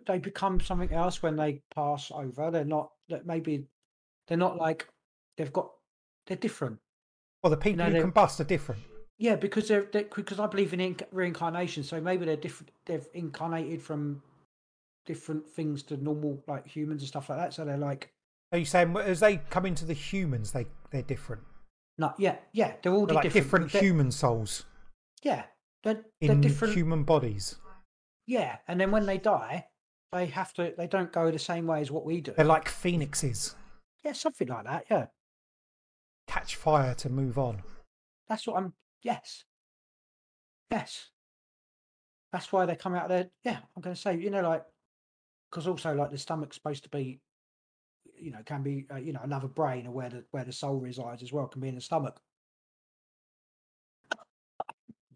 they 0.06 0.18
become 0.18 0.60
something 0.60 0.92
else 0.92 1.22
when 1.22 1.36
they 1.36 1.62
pass 1.74 2.10
over. 2.14 2.50
They're 2.50 2.64
not 2.64 2.90
that 3.08 3.26
maybe 3.26 3.66
they're 4.28 4.36
not 4.38 4.56
like 4.56 4.88
they've 5.36 5.52
got 5.52 5.70
they're 6.26 6.36
different. 6.36 6.78
Well, 7.42 7.50
the 7.50 7.56
people 7.56 7.78
No, 7.78 7.86
who 7.86 7.92
they- 7.92 8.02
combust 8.02 8.40
are 8.40 8.44
different. 8.44 8.82
Yeah, 9.18 9.36
because 9.36 9.68
they're, 9.68 9.86
they're 9.92 10.04
because 10.14 10.38
I 10.40 10.46
believe 10.46 10.72
in 10.72 10.80
inc- 10.80 11.06
reincarnation. 11.12 11.82
So 11.82 12.00
maybe 12.00 12.24
they're 12.24 12.36
different. 12.36 12.70
They've 12.86 13.06
incarnated 13.12 13.82
from 13.82 14.22
different 15.06 15.46
things 15.48 15.82
to 15.84 15.96
normal 15.96 16.42
like 16.46 16.66
humans 16.66 17.02
and 17.02 17.08
stuff 17.08 17.28
like 17.28 17.38
that. 17.38 17.52
So 17.54 17.64
they're 17.64 17.76
like 17.76 18.10
Are 18.52 18.58
you 18.58 18.64
saying 18.64 18.96
as 18.96 19.20
they 19.20 19.38
come 19.50 19.66
into 19.66 19.84
the 19.84 19.94
humans, 19.94 20.52
they 20.52 20.66
they're 20.90 21.02
different? 21.02 21.42
not 21.98 22.14
yeah 22.18 22.36
yeah 22.52 22.72
they're 22.82 22.92
all 22.94 23.04
They're 23.04 23.16
like 23.16 23.24
different. 23.30 23.66
different 23.70 23.84
human 23.84 24.10
souls 24.10 24.64
Yeah, 25.22 25.42
they're 25.82 26.02
they're 26.20 26.30
in 26.32 26.40
different. 26.40 26.72
human 26.74 27.04
bodies. 27.04 27.56
Yeah, 28.30 28.58
and 28.68 28.80
then 28.80 28.92
when 28.92 29.06
they 29.06 29.18
die, 29.18 29.66
they 30.12 30.26
have 30.26 30.52
to. 30.52 30.72
They 30.78 30.86
don't 30.86 31.10
go 31.10 31.32
the 31.32 31.38
same 31.40 31.66
way 31.66 31.80
as 31.80 31.90
what 31.90 32.04
we 32.04 32.20
do. 32.20 32.30
They're 32.30 32.44
like 32.44 32.68
phoenixes, 32.68 33.56
Yeah, 34.04 34.12
something 34.12 34.46
like 34.46 34.66
that. 34.66 34.84
Yeah, 34.88 35.06
catch 36.28 36.54
fire 36.54 36.94
to 36.94 37.08
move 37.08 37.38
on. 37.38 37.64
that's 38.28 38.46
what 38.46 38.56
I'm. 38.56 38.72
Yes, 39.02 39.42
yes. 40.70 41.08
That's 42.30 42.52
why 42.52 42.66
they 42.66 42.76
come 42.76 42.94
out 42.94 43.08
there. 43.08 43.30
Yeah, 43.42 43.58
I'm 43.74 43.82
going 43.82 43.96
to 43.96 44.00
say. 44.00 44.16
You 44.16 44.30
know, 44.30 44.42
like 44.42 44.64
because 45.50 45.66
also 45.66 45.92
like 45.92 46.12
the 46.12 46.18
stomach's 46.18 46.54
supposed 46.54 46.84
to 46.84 46.88
be, 46.88 47.18
you 48.16 48.30
know, 48.30 48.42
can 48.46 48.62
be 48.62 48.86
uh, 48.92 48.98
you 48.98 49.12
know 49.12 49.22
another 49.24 49.48
brain 49.48 49.88
or 49.88 49.90
where 49.90 50.08
the 50.08 50.24
where 50.30 50.44
the 50.44 50.52
soul 50.52 50.78
resides 50.78 51.24
as 51.24 51.32
well 51.32 51.48
can 51.48 51.60
be 51.60 51.68
in 51.68 51.74
the 51.74 51.80
stomach. 51.80 52.20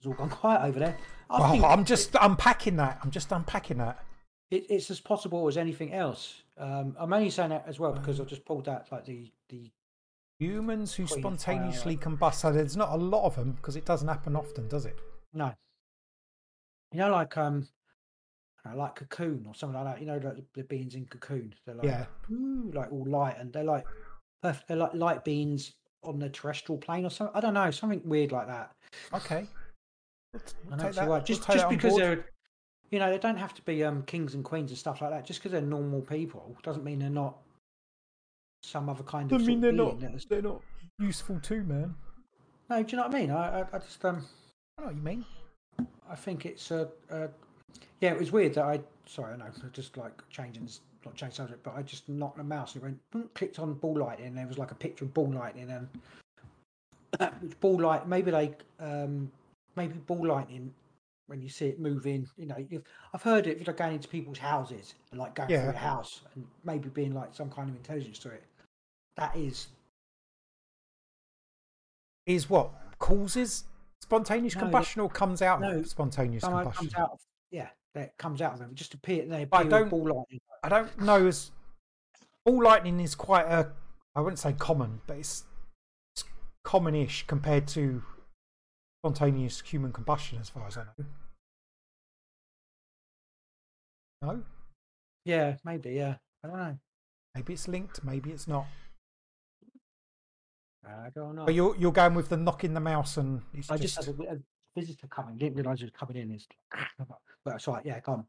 It's 0.05 0.11
all 0.11 0.27
gone 0.27 0.29
quiet 0.29 0.69
over 0.69 0.79
there. 0.79 0.99
I 1.31 1.57
Oh, 1.59 1.65
I'm 1.65 1.87
just 1.87 2.15
unpacking 2.21 2.77
that. 2.77 2.99
I'm 3.03 3.11
just 3.11 3.33
unpacking 3.33 3.79
that. 3.79 4.05
it, 4.51 4.67
it's 4.69 4.91
as 4.91 5.01
possible 5.01 5.49
as 5.49 5.57
anything 5.57 5.95
else. 5.95 6.43
Um, 6.59 6.95
I'm 6.99 7.11
only 7.11 7.31
saying 7.31 7.49
that 7.49 7.65
as 7.67 7.81
well 7.81 7.93
because 7.93 8.21
I've 8.21 8.27
just 8.27 8.45
pulled 8.45 8.69
out 8.69 8.93
like 8.93 9.07
the 9.07 9.33
the 9.49 9.71
Humans 10.41 10.93
who 10.95 11.07
Queen 11.07 11.19
of 11.19 11.23
fire, 11.23 11.39
spontaneously 11.39 11.97
combust. 11.97 12.35
So 12.35 12.53
there's 12.53 12.77
not 12.77 12.93
a 12.93 12.97
lot 12.97 13.25
of 13.25 13.37
them 13.37 13.53
because 13.53 13.77
it 13.77 13.87
doesn't 13.87 14.07
happen 14.07 14.37
often, 14.37 14.69
does 14.69 14.85
it? 14.85 14.99
No. 15.33 15.55
You 16.93 16.99
know, 16.99 17.11
like 17.11 17.39
um, 17.39 17.67
know, 18.67 18.77
like 18.77 18.97
cocoon 18.97 19.47
or 19.49 19.55
something 19.55 19.83
like 19.83 19.95
that. 19.95 20.01
You 20.01 20.07
know, 20.07 20.19
like 20.19 20.45
the, 20.53 20.65
beans 20.65 20.97
in 20.97 21.07
cocoon. 21.07 21.55
They're 21.65 21.77
like, 21.77 21.87
Yeah. 21.87 22.05
like 22.29 22.93
all 22.93 23.07
light, 23.07 23.37
and 23.39 23.51
they're 23.55 23.65
like, 23.65 23.87
they're 24.43 24.77
like 24.77 24.93
light 24.93 25.25
beans 25.25 25.73
on 26.03 26.19
the 26.19 26.29
terrestrial 26.29 26.79
plane 26.79 27.07
or 27.07 27.11
something. 27.11 27.35
I 27.35 27.41
don't 27.41 27.55
know, 27.55 27.71
something 27.71 28.03
weird 28.05 28.33
like 28.33 28.49
that. 28.49 28.73
Okay. 29.15 29.47
I 30.35 30.39
we'll 30.69 30.77
don't 30.77 30.79
take 30.79 30.93
see 30.95 31.01
that. 31.01 31.09
why. 31.09 31.17
we'll 31.19 31.25
Just 31.25 31.47
just 31.51 31.69
because 31.69 31.93
board. 31.93 32.03
they're, 32.03 32.27
you 32.91 32.99
know, 32.99 33.11
they 33.11 33.19
don't 33.19 33.37
have 33.37 33.55
to 33.55 33.63
be 33.63 33.85
um 33.85 34.03
kings 34.03 34.35
and 34.35 34.45
queens 34.45 34.71
and 34.71 34.79
stuff 34.79 35.01
like 35.01 35.11
that. 35.11 35.25
Just 35.25 35.41
because 35.41 35.53
they're 35.53 35.61
normal 35.61 36.01
people 36.01 36.57
doesn't 36.63 36.85
mean 36.85 36.99
they're 36.99 37.11
not 37.11 37.37
some 38.63 38.89
other 38.89 39.03
kind 39.03 39.31
of. 39.31 39.41
I 39.41 39.45
mean, 39.45 39.61
they're 39.61 39.73
not. 39.73 40.01
They're 40.29 40.43
not 40.43 40.63
useful 40.99 41.41
too, 41.41 41.63
man. 41.65 41.95
No, 42.71 42.83
do 42.83 42.91
you 42.93 42.97
know 42.97 43.07
what 43.07 43.15
I 43.15 43.19
mean? 43.19 43.31
I, 43.31 43.61
I, 43.61 43.67
I 43.73 43.79
just 43.79 44.05
um. 44.05 44.25
I 44.79 44.83
know 44.83 44.87
what 44.89 44.97
you 44.97 45.03
mean. 45.03 45.25
I 46.11 46.17
think 46.17 46.47
it's 46.47 46.71
uh, 46.71 46.87
uh 47.11 47.29
yeah, 48.01 48.13
it 48.13 48.19
was 48.19 48.33
weird 48.33 48.55
that 48.55 48.65
I 48.65 48.81
sorry, 49.07 49.35
I 49.35 49.37
know, 49.37 49.47
I 49.47 49.69
just 49.73 49.97
like 49.97 50.13
changing 50.31 50.69
not 51.05 51.15
change 51.15 51.35
subject, 51.35 51.63
but 51.63 51.75
I 51.77 51.83
just 51.83 52.09
knocked 52.09 52.39
the 52.39 52.45
mouse 52.45 52.75
and 52.75 52.83
it 52.83 52.87
went 52.87 53.11
boom, 53.11 53.31
clicked 53.35 53.59
on 53.59 53.75
ball 53.75 53.99
lightning 53.99 54.29
and 54.29 54.39
there 54.39 54.47
was 54.47 54.59
like 54.59 54.71
a 54.71 54.75
picture 54.75 55.05
of 55.05 55.13
ball 55.13 55.31
lightning 55.31 55.71
and 55.71 55.89
ball 57.61 57.79
light 57.79 58.09
maybe 58.09 58.31
they 58.31 58.55
um 58.81 59.31
maybe 59.77 59.95
ball 59.95 60.27
lightning 60.27 60.73
when 61.27 61.41
you 61.41 61.49
see 61.49 61.69
it 61.69 61.81
moving, 61.81 62.29
you 62.37 62.47
know, 62.47 62.57
you've, 62.69 62.83
I've 63.15 63.23
heard 63.23 63.47
it 63.47 63.59
if 63.59 63.67
you're 63.67 63.75
going 63.75 63.95
into 63.95 64.09
people's 64.09 64.37
houses 64.39 64.95
and 65.11 65.19
like 65.19 65.35
going 65.35 65.49
Yeah. 65.49 65.63
through 65.63 65.71
a 65.75 65.77
house 65.79 66.21
and 66.35 66.45
maybe 66.65 66.89
being 66.91 67.15
like 67.15 67.35
some 67.35 67.49
kind 67.51 67.71
of 67.71 67.77
intelligence 67.77 68.19
to 68.21 68.31
it. 68.31 68.45
That 69.17 69.35
is 69.37 69.69
Is 72.27 72.49
what 72.49 72.71
causes 72.99 73.65
spontaneous 74.03 74.55
No, 74.55 74.63
combustion 74.63 75.01
or 75.01 75.09
comes 75.11 75.43
out 75.43 75.61
no, 75.61 75.79
of 75.79 75.87
spontaneous 75.87 76.45
combustion? 76.45 76.73
comes 76.91 76.95
out 76.95 77.11
of 77.13 77.21
yeah, 77.51 77.69
that 77.95 78.17
comes 78.19 78.43
out 78.43 78.55
of 78.55 78.59
them. 78.59 78.71
It 78.71 78.77
just 78.77 78.95
appear 78.95 79.25
they 79.27 79.45
But 79.45 79.67
I 79.67 79.69
don't- 79.69 79.89
ball 79.89 80.05
lightning. 80.05 80.41
I 80.63 80.69
don't 80.69 80.99
know 81.01 81.27
as 81.27 81.51
ball 82.45 82.63
lightning 82.63 83.01
is 83.01 83.15
quite 83.15 83.47
a 83.47 83.73
I 84.17 84.21
wouldn't 84.21 84.39
say 84.39 84.53
common, 84.53 85.01
but 85.07 85.17
it's, 85.19 85.45
it's 86.15 86.25
common-ish 86.63 87.27
compared 87.27 87.67
to 87.69 88.03
spontaneous 89.05 89.61
human 89.61 89.93
combustion, 89.93 90.39
as 90.41 90.49
far 90.49 90.67
as 90.67 90.79
I 90.79 90.85
know. 90.85 91.05
No, 94.23 94.43
Yeah, 95.27 95.57
maybe, 95.63 95.91
yeah. 95.91 96.15
I 96.43 96.49
don't 96.49 96.57
know. 96.57 96.79
maybe 97.35 97.53
it's 97.53 97.69
linked, 97.69 98.03
maybe 98.03 98.31
it's 98.31 98.49
not. 98.49 98.65
Uh, 100.87 101.03
I 101.05 101.11
don't 101.15 101.35
know. 101.37 101.45
But 101.45 101.53
you're 101.55 101.77
you're 101.77 101.93
going 101.93 102.15
with 102.15 102.31
the 102.31 102.39
knocking 102.39 102.73
the 102.73 102.81
mouse 102.81 103.19
and 103.19 103.43
it's 103.53 103.71
I 103.71 103.77
just 103.77 103.97
just, 103.97 104.07
had 104.07 104.19
a, 104.19 104.33
a 104.33 104.37
visitor 104.75 105.07
coming. 105.09 105.37
Didn't 105.37 105.57
realise 105.57 105.81
he 105.81 105.85
was 105.85 105.93
coming 105.93 106.17
in. 106.17 106.31
It's 106.31 106.47
but 107.45 107.55
it's 107.55 107.67
right. 107.67 107.85
Yeah, 107.85 108.01
come. 108.01 108.27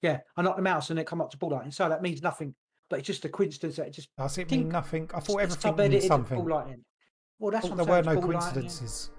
Yeah, 0.00 0.20
I 0.36 0.42
knocked 0.42 0.58
the 0.58 0.62
mouse 0.62 0.90
and 0.90 0.98
it 1.00 1.06
come 1.06 1.20
up 1.20 1.30
to 1.32 1.36
ball 1.36 1.50
lightning. 1.50 1.72
So 1.72 1.88
that 1.88 2.02
means 2.02 2.22
nothing. 2.22 2.54
but 2.88 3.00
it's 3.00 3.06
just 3.06 3.24
a 3.24 3.28
coincidence 3.28 3.76
that 3.76 3.88
it 3.88 3.94
just 3.94 4.08
Does 4.16 4.38
it 4.38 4.48
mean 4.50 4.68
nothing? 4.68 5.10
I 5.12 5.18
thought 5.18 5.38
everything 5.38 5.76
means 5.76 6.06
something. 6.06 6.36
Paul 6.36 6.48
Lightning. 6.48 6.84
Well, 7.40 7.50
that's 7.50 7.66
what 7.66 7.76
there 7.76 7.96
I'm 7.96 8.06
were 8.06 8.14
no 8.14 8.20
coincidences. 8.20 9.10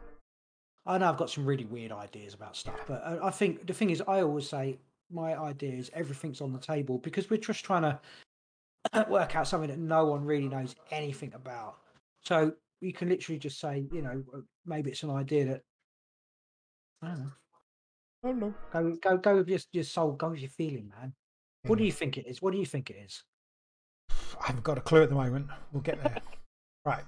I 0.86 0.98
know 0.98 1.10
I've 1.10 1.18
got 1.18 1.30
some 1.30 1.46
really 1.46 1.66
weird 1.66 1.92
ideas 1.92 2.34
about 2.34 2.56
stuff, 2.56 2.80
but 2.88 3.04
I, 3.04 3.28
I 3.28 3.32
think 3.32 3.66
the 3.66 3.74
thing 3.74 3.90
is, 3.90 4.02
I 4.08 4.22
always 4.22 4.48
say 4.48 4.78
my 5.12 5.36
idea 5.40 5.74
is 5.74 5.90
everything's 5.94 6.42
on 6.42 6.54
the 6.54 6.60
table 6.60 7.00
because 7.00 7.30
we're 7.30 7.38
just 7.38 7.66
trying 7.66 7.84
to 7.84 8.00
work 9.10 9.36
out 9.36 9.48
something 9.48 9.70
that 9.70 9.80
no 9.80 10.06
one 10.06 10.24
really 10.24 10.48
knows 10.48 10.76
anything 10.92 11.34
about. 11.34 11.78
So 12.24 12.54
you 12.82 12.94
can 12.94 13.10
literally 13.10 13.40
just 13.40 13.60
say, 13.60 13.88
you 13.92 14.02
know, 14.02 14.24
uh, 14.34 14.40
maybe 14.66 14.92
it's 14.92 15.04
an 15.04 15.12
idea 15.12 15.46
that 15.46 15.62
I 17.02 17.08
don't 17.08 17.20
know. 17.20 17.32
I 18.24 18.28
don't 18.28 18.40
know. 18.40 18.54
Go, 18.74 18.96
go, 19.02 19.18
go 19.18 19.36
with 19.38 19.50
your, 19.50 19.60
your 19.72 19.84
soul. 19.84 20.14
Go 20.14 20.30
with 20.30 20.40
your 20.40 20.50
feeling, 20.50 20.92
man. 21.00 21.14
What 21.68 21.80
do 21.80 21.86
you 21.86 21.92
think 21.92 22.18
it 22.18 22.28
is? 22.28 22.42
What 22.42 22.54
do 22.54 22.60
you 22.60 22.66
think 22.66 22.90
it 22.90 22.98
is? 23.04 23.24
I 24.40 24.48
haven't 24.48 24.64
got 24.64 24.78
a 24.78 24.82
clue 24.82 25.04
at 25.04 25.10
the 25.10 25.16
moment. 25.16 25.48
We'll 25.72 25.82
get 25.82 26.02
there. 26.04 26.18
right. 26.86 27.04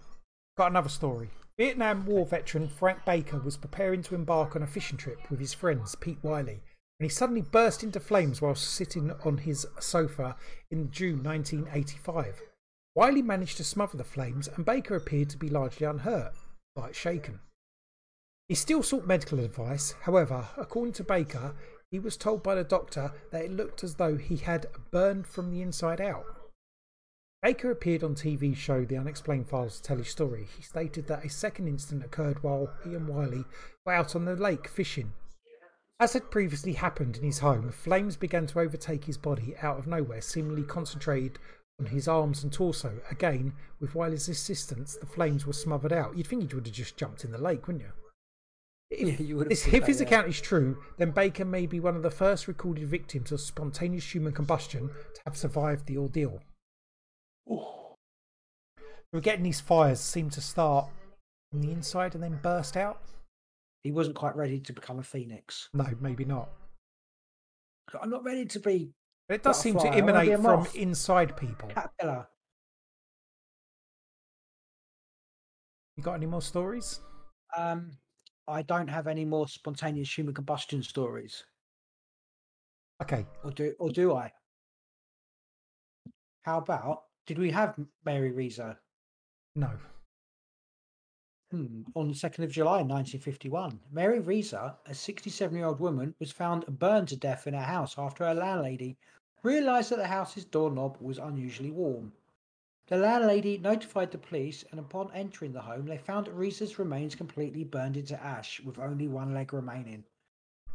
Got 0.58 0.72
another 0.72 0.90
story. 0.90 1.30
Vietnam 1.58 2.06
War 2.06 2.24
veteran 2.24 2.68
Frank 2.68 3.04
Baker 3.04 3.40
was 3.40 3.58
preparing 3.58 4.04
to 4.04 4.14
embark 4.14 4.56
on 4.56 4.62
a 4.62 4.68
fishing 4.68 4.98
trip 4.98 5.32
with 5.32 5.40
his 5.40 5.56
friends 5.56 5.96
Pete 5.96 6.20
Wiley 6.22 6.62
when 7.00 7.10
he 7.10 7.10
suddenly 7.10 7.42
burst 7.42 7.82
into 7.82 8.00
flames 8.00 8.42
while 8.42 8.54
sitting 8.54 9.12
on 9.26 9.40
his 9.40 9.66
sofa 9.80 10.36
in 10.70 10.92
June 10.92 11.24
1985. 11.24 12.44
Wiley 12.94 13.24
managed 13.24 13.58
to 13.58 13.64
smother 13.64 13.98
the 13.98 14.04
flames 14.04 14.48
and 14.48 14.66
Baker 14.66 14.96
appeared 14.96 15.32
to 15.32 15.38
be 15.38 15.50
largely 15.50 15.88
unhurt, 15.88 16.34
but 16.76 16.96
shaken. 16.96 17.40
He 18.48 18.54
still 18.56 18.84
sought 18.84 19.08
medical 19.08 19.40
advice. 19.40 19.96
However, 20.02 20.48
according 20.58 20.94
to 20.94 21.04
Baker, 21.04 21.56
he 21.90 21.98
was 21.98 22.18
told 22.18 22.44
by 22.44 22.54
the 22.54 22.64
doctor 22.64 23.14
that 23.32 23.46
it 23.46 23.52
looked 23.52 23.84
as 23.84 23.96
though 23.96 24.18
he 24.18 24.38
had 24.38 24.68
burned 24.92 25.26
from 25.26 25.50
the 25.50 25.64
inside 25.64 26.02
out. 26.02 26.37
Baker 27.44 27.70
appeared 27.70 28.04
on 28.04 28.16
TV 28.16 28.56
show 28.56 28.84
The 28.84 28.98
Unexplained 28.98 29.48
Files 29.48 29.78
to 29.78 29.84
tell 29.84 29.98
his 29.98 30.10
story. 30.10 30.48
He 30.58 30.64
stated 30.64 31.08
that 31.08 31.24
a 31.24 31.30
second 31.30 31.68
incident 31.68 32.04
occurred 32.04 32.42
while 32.42 32.74
he 32.84 32.96
and 32.96 33.08
Wiley 33.08 33.46
were 33.86 33.94
out 33.94 34.16
on 34.16 34.26
the 34.26 34.36
lake 34.36 34.68
fishing. 34.68 35.14
As 36.00 36.14
had 36.14 36.32
previously 36.32 36.74
happened 36.74 37.18
in 37.18 37.24
his 37.24 37.40
home, 37.40 37.72
flames 37.72 38.16
began 38.16 38.48
to 38.48 38.60
overtake 38.60 39.06
his 39.06 39.18
body 39.18 39.56
out 39.62 39.78
of 39.78 39.88
nowhere, 39.88 40.22
seemingly 40.22 40.64
concentrated 40.64 41.38
on 41.80 41.86
his 41.88 42.08
arms 42.08 42.44
and 42.44 42.52
torso. 42.52 43.00
Again, 43.12 43.54
with 43.80 43.94
Wiley's 43.94 44.30
assistance, 44.30 44.96
the 44.96 45.06
flames 45.06 45.46
were 45.46 45.54
smothered 45.54 45.94
out. 45.94 46.18
You'd 46.18 46.28
think 46.28 46.50
he 46.50 46.56
would 46.56 46.66
have 46.66 46.76
just 46.76 46.98
jumped 46.98 47.24
in 47.24 47.32
the 47.32 47.38
lake, 47.38 47.68
wouldn't 47.68 47.86
you? 47.86 47.92
If, 48.90 49.20
Yeah, 49.20 49.26
you 49.26 49.38
would 49.38 49.50
this, 49.50 49.66
if 49.68 49.82
that, 49.82 49.88
his 49.88 50.02
yeah. 50.02 50.08
account 50.08 50.28
is 50.28 50.42
true, 50.42 50.82
then 50.98 51.12
Baker 51.12 51.46
may 51.46 51.68
be 51.68 51.80
one 51.80 51.96
of 51.96 52.04
the 52.04 52.12
first 52.12 52.48
recorded 52.48 52.88
victims 52.88 53.32
of 53.32 53.42
spontaneous 53.42 54.14
human 54.14 54.34
combustion 54.34 54.90
to 54.90 55.22
have 55.26 55.38
survived 55.38 55.86
the 55.86 55.98
ordeal. 55.98 56.42
We're 57.50 59.22
getting 59.22 59.44
these 59.44 59.62
fires 59.62 60.00
seem 60.00 60.30
to 60.32 60.42
start 60.42 60.90
from 61.52 61.62
the 61.62 61.72
inside 61.72 62.14
and 62.14 62.24
then 62.24 62.40
burst 62.42 62.76
out. 62.78 63.02
He 63.84 63.92
wasn't 63.92 64.16
quite 64.18 64.36
ready 64.36 64.60
to 64.60 64.74
become 64.74 65.00
a 65.00 65.04
phoenix. 65.04 65.70
No, 65.74 65.86
maybe 66.02 66.26
not. 66.26 66.50
I'm 68.02 68.10
not 68.10 68.24
ready 68.26 68.46
to 68.46 68.60
be 68.60 68.92
But 69.30 69.36
it 69.36 69.44
does 69.44 69.60
seem 69.62 69.76
to 69.76 69.78
Butterfly, 69.80 69.98
I 69.98 70.02
wanna 70.02 70.20
emanate 70.20 70.36
from 70.44 70.60
moth. 70.60 70.76
inside 70.76 71.38
people. 71.38 71.70
caterpillar. 71.70 72.28
You 75.96 76.04
got 76.04 76.16
any 76.16 76.26
more 76.26 76.42
stories? 76.42 77.00
Um, 77.56 77.92
I 78.48 78.62
don't 78.62 78.88
have 78.90 79.08
any 79.08 79.24
more 79.26 79.48
spontaneous 79.48 80.16
human 80.16 80.34
combustion 80.34 80.84
stories, 80.84 81.44
Okay, 83.02 83.26
or 83.44 83.52
do 83.52 83.74
or 83.80 83.90
do 83.90 84.16
I? 84.16 84.32
How 86.44 86.58
about 86.60 87.04
did 87.28 87.38
we 87.38 87.52
have 87.52 87.76
Mary 88.04 88.32
Reeser 88.32 88.78
no. 89.56 89.70
hmm, 91.52 91.82
on 91.94 92.08
the 92.08 92.16
second 92.16 92.46
of 92.46 92.52
July, 92.52 92.82
nineteen 92.82 93.22
fifty-one? 93.22 93.80
Mary 93.92 94.20
Reeser, 94.20 94.74
a 94.88 94.96
sixty-seven-year-old 94.96 95.80
woman, 95.80 96.16
was 96.20 96.32
found 96.32 96.66
burned 96.80 97.10
to 97.10 97.16
death 97.16 97.46
in 97.46 97.54
her 97.54 97.60
house 97.60 97.96
after 97.98 98.26
her 98.26 98.34
landlady 98.34 98.98
realised 99.44 99.92
that 99.92 99.98
the 99.98 100.08
house's 100.08 100.46
doorknob 100.46 100.98
was 101.00 101.20
unusually 101.20 101.72
warm. 101.72 102.12
The 102.88 102.98
landlady 102.98 103.58
notified 103.58 104.12
the 104.12 104.18
police, 104.18 104.64
and 104.72 104.80
upon 104.80 105.12
entering 105.14 105.52
the 105.52 105.62
home, 105.62 105.86
they 105.86 105.98
found 105.98 106.30
Reeser's 106.30 106.80
remains 106.80 107.16
completely 107.16 107.66
burned 107.66 107.98
into 107.98 108.22
ash, 108.24 108.62
with 108.62 108.80
only 108.80 109.08
one 109.08 109.34
leg 109.34 109.52
remaining. 109.54 110.06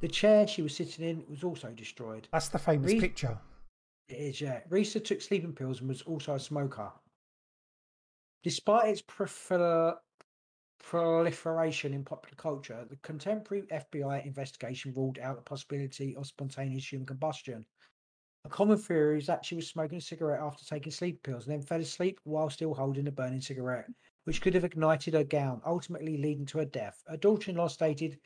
The 0.01 0.09
chair 0.09 0.47
she 0.47 0.61
was 0.63 0.77
sitting 0.77 1.09
in 1.09 1.25
was 1.29 1.43
also 1.43 1.71
destroyed. 1.71 2.29
That's 2.33 2.49
the 2.49 2.59
famous 2.59 2.93
picture. 2.93 3.39
It 4.09 4.17
is, 4.17 4.41
yeah. 4.41 4.61
Reeser 4.69 5.01
took 5.01 5.21
sleeping 5.21 5.55
pills 5.55 5.81
and 5.81 5.89
was 5.89 6.03
also 6.03 6.35
a 6.35 6.41
smoker. 6.41 6.93
Despite 8.43 8.89
its 8.89 9.03
prolifer- 9.03 9.97
proliferation 10.81 11.95
in 11.95 12.05
popular 12.05 12.37
culture, 12.37 12.85
the 12.89 12.97
contemporary 12.97 13.67
FBI 13.71 14.27
investigation 14.27 14.93
ruled 14.95 15.19
out 15.19 15.37
the 15.37 15.43
possibility 15.43 16.17
of 16.17 16.27
spontaneous 16.27 16.91
human 16.91 17.07
combustion. 17.07 17.65
A 18.45 18.49
common 18.49 18.77
theory 18.77 19.19
is 19.19 19.27
that 19.29 19.45
she 19.45 19.55
was 19.55 19.69
smoking 19.69 19.99
a 19.99 20.01
cigarette 20.01 20.41
after 20.41 20.65
taking 20.65 20.91
sleep 20.91 21.23
pills 21.23 21.47
and 21.47 21.55
then 21.55 21.63
fell 21.63 21.81
asleep 21.81 22.19
while 22.25 22.51
still 22.51 22.75
holding 22.75 23.07
a 23.07 23.13
burning 23.13 23.41
cigarette, 23.41 23.87
which 24.25 24.43
could 24.43 24.55
have 24.55 24.65
ignited 24.65 25.15
her 25.15 25.23
gown, 25.23 25.63
ultimately 25.65 26.17
leading 26.17 26.47
to 26.47 26.59
her 26.59 26.65
death. 26.65 27.01
Her 27.07 27.17
daughter 27.17 27.53
in 27.53 27.57
law 27.57 27.69
stated 27.69 28.19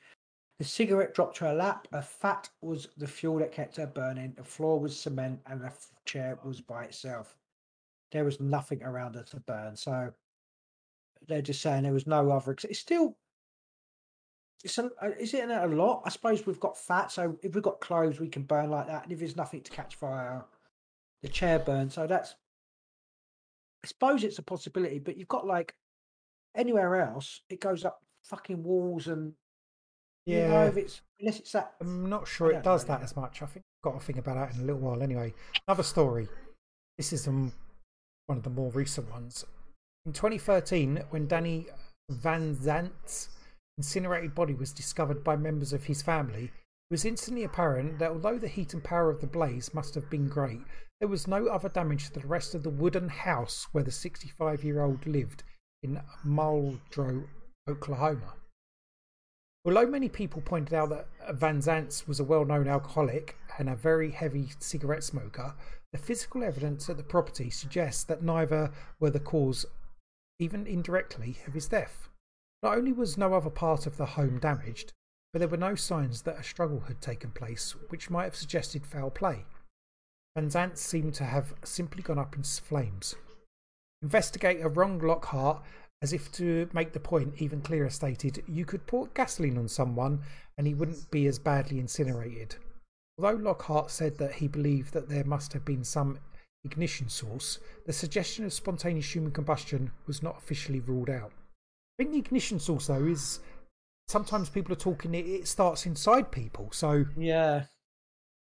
the 0.59 0.65
cigarette 0.65 1.15
dropped 1.15 1.37
to 1.39 1.47
her 1.47 1.55
lap. 1.55 1.87
Her 1.93 2.03
fat 2.03 2.49
was 2.63 2.89
the 2.97 3.07
fuel 3.07 3.39
that 3.39 3.53
kept 3.53 3.77
her 3.77 3.87
burning. 3.87 4.33
The 4.37 4.45
floor 4.45 4.81
was 4.81 4.99
cement, 4.99 5.41
and 5.47 5.61
the 5.61 5.73
chair 6.07 6.39
was 6.45 6.61
by 6.61 6.85
itself. 6.85 7.37
There 8.13 8.25
was 8.25 8.41
nothing 8.41 8.83
around 8.83 9.17
her 9.17 9.23
to 9.25 9.41
burn. 9.41 9.77
So 9.77 10.13
they're 11.29 11.43
just 11.43 11.61
saying 11.61 11.83
there 11.83 11.93
was 11.93 12.07
no 12.07 12.31
other. 12.31 12.57
It's 12.65 12.79
still. 12.79 13.17
It's 14.65 14.79
a, 14.79 14.91
uh, 15.03 15.11
is 15.21 15.35
it 15.35 15.49
a 15.51 15.67
lot? 15.67 16.03
I 16.07 16.09
suppose 16.09 16.47
we've 16.47 16.59
got 16.59 16.79
fat, 16.79 17.13
so 17.13 17.37
if 17.43 17.55
we've 17.55 17.63
got 17.63 17.81
clothes, 17.81 18.19
we 18.19 18.29
can 18.29 18.43
burn 18.43 18.71
like 18.71 18.87
that. 18.87 19.03
And 19.05 19.13
if 19.13 19.19
there's 19.19 19.37
nothing 19.37 19.61
to 19.61 19.71
catch 19.71 19.97
fire, 19.97 20.45
the 21.23 21.29
chair 21.29 21.59
burns. 21.59 21.95
So 21.95 22.07
that's. 22.07 22.35
I 23.85 23.89
suppose 23.89 24.25
it's 24.25 24.39
a 24.39 24.43
possibility, 24.43 24.99
but 24.99 25.19
you've 25.19 25.29
got 25.29 25.47
like 25.47 25.75
anywhere 26.57 26.97
else, 26.97 27.43
it 27.51 27.61
goes 27.61 27.85
up 27.85 28.03
fucking 28.25 28.63
walls 28.65 29.07
and 29.07 29.35
you 30.27 30.39
know, 30.39 30.49
Yeah, 30.49 30.65
if 30.67 30.77
it's 30.77 31.01
unless 31.21 31.41
it's 31.41 31.53
that 31.53 31.75
I'm 31.81 32.11
not 32.11 32.29
sure 32.29 32.51
it 32.51 32.63
does 32.63 32.87
know, 32.87 32.95
that 32.95 33.03
as 33.03 33.17
much. 33.17 33.43
I 33.43 33.47
think 33.47 33.65
I've 33.65 33.93
got 33.93 34.01
to 34.01 34.05
think 34.05 34.19
about 34.19 34.35
that 34.35 34.55
in 34.55 34.63
a 34.63 34.65
little 34.65 34.81
while 34.81 35.03
anyway. 35.03 35.33
Another 35.67 35.83
story. 35.83 36.29
This 36.99 37.13
is 37.13 37.27
um, 37.29 37.53
one 38.27 38.39
of 38.39 38.45
the 38.45 38.51
more 38.51 38.71
recent 38.73 39.11
ones. 39.11 39.45
In 40.05 40.13
2013, 40.13 41.03
when 41.11 41.27
Danny 41.27 41.67
Van 42.11 42.55
Zant's 42.55 43.29
incinerated 43.79 44.35
body 44.35 44.55
was 44.55 44.73
discovered 44.73 45.23
by 45.23 45.37
members 45.37 45.73
of 45.73 45.85
his 45.85 46.03
family, 46.03 46.45
it 46.45 46.93
was 46.93 47.05
instantly 47.05 47.45
apparent 47.45 47.99
that 47.99 48.11
although 48.11 48.39
the 48.39 48.49
heat 48.49 48.73
and 48.73 48.83
power 48.83 49.11
of 49.11 49.21
the 49.21 49.27
blaze 49.27 49.75
must 49.75 49.95
have 49.95 50.09
been 50.09 50.29
great, 50.29 50.63
there 51.01 51.09
was 51.09 51.27
no 51.27 51.47
other 51.49 51.69
damage 51.69 52.11
to 52.11 52.21
the 52.21 52.27
rest 52.27 52.55
of 52.55 52.63
the 52.63 52.71
wooden 52.71 53.09
house 53.09 53.67
where 53.73 53.85
the 53.85 53.91
65 53.91 54.65
year 54.65 54.83
old 54.83 55.07
lived 55.07 55.43
in 55.83 56.01
Muldrow, 56.25 57.27
Oklahoma. 57.69 58.35
Although 59.67 59.89
many 59.89 60.09
people 60.09 60.41
pointed 60.43 60.75
out 60.75 60.91
that 60.91 61.09
Van 61.35 61.59
Zant's 61.61 62.07
was 62.07 62.21
a 62.21 62.25
well 62.25 62.45
known 62.45 62.69
alcoholic 62.69 63.37
and 63.59 63.69
a 63.69 63.75
very 63.75 64.13
heavy 64.13 64.51
cigarette 64.61 65.03
smoker, 65.03 65.55
the 65.93 65.99
physical 65.99 66.45
evidence 66.45 66.89
at 66.89 66.97
the 66.97 67.03
property 67.03 67.51
suggests 67.51 68.05
that 68.05 68.23
neither 68.23 68.71
were 69.01 69.11
the 69.11 69.19
cause, 69.19 69.67
even 70.39 70.69
indirectly, 70.69 71.39
of 71.49 71.55
his 71.55 71.67
death. 71.67 72.09
Not 72.63 72.79
only 72.79 72.93
was 72.93 73.19
no 73.19 73.35
other 73.35 73.51
part 73.51 73.87
of 73.87 73.97
the 73.97 74.07
home 74.07 74.39
damaged, 74.39 74.93
but 75.33 75.41
there 75.41 75.49
were 75.49 75.57
no 75.57 75.75
signs 75.75 76.23
that 76.23 76.39
a 76.39 76.45
struggle 76.45 76.85
had 76.87 77.01
taken 77.01 77.33
place 77.33 77.75
which 77.89 78.09
might 78.09 78.25
have 78.25 78.37
suggested 78.37 78.87
foul 78.87 79.11
play. 79.11 79.47
Van 80.37 80.49
Zant 80.49 80.77
seemed 80.77 81.15
to 81.15 81.25
have 81.25 81.55
simply 81.65 82.05
gone 82.05 82.21
up 82.21 82.37
in 82.37 82.45
flames. 82.45 83.17
Investigator 84.01 84.69
Ron 84.69 85.01
Lockhart, 85.01 85.63
as 86.03 86.13
if 86.13 86.31
to 86.33 86.69
make 86.73 86.93
the 86.93 87.01
point 87.01 87.35
even 87.39 87.61
clearer, 87.61 87.91
stated, 87.91 88.43
You 88.47 88.65
could 88.65 88.87
pour 88.87 89.09
gasoline 89.09 89.59
on 89.59 89.69
someone 89.69 90.21
and 90.59 90.67
he 90.67 90.75
wouldn't 90.75 91.11
be 91.11 91.27
as 91.27 91.39
badly 91.39 91.79
incinerated. 91.79 92.57
Although 93.19 93.43
Lockhart 93.43 93.91
said 93.91 94.19
that 94.19 94.35
he 94.35 94.49
believed 94.49 94.93
that 94.93 95.09
there 95.09 95.25
must 95.25 95.53
have 95.53 95.65
been 95.65 95.85
some 95.85 96.19
ignition 96.65 97.09
source, 97.09 97.59
the 97.87 97.93
suggestion 97.93 98.45
of 98.45 98.53
spontaneous 98.53 99.15
human 99.15 99.33
combustion 99.33 99.91
was 100.07 100.23
not 100.23 100.37
officially 100.39 100.81
ruled 100.81 101.11
out. 101.11 101.33
I 101.99 102.03
think 102.03 102.13
the 102.13 102.19
ignition 102.19 102.61
source, 102.61 102.89
though, 102.89 103.07
is 103.07 103.41
sometimes 104.09 104.51
people 104.51 104.73
are 104.73 104.77
talking 104.77 105.15
it, 105.15 105.27
it 105.27 105.49
starts 105.49 105.87
inside 105.87 106.31
people. 106.31 106.69
So 106.73 107.07
yeah 107.17 107.65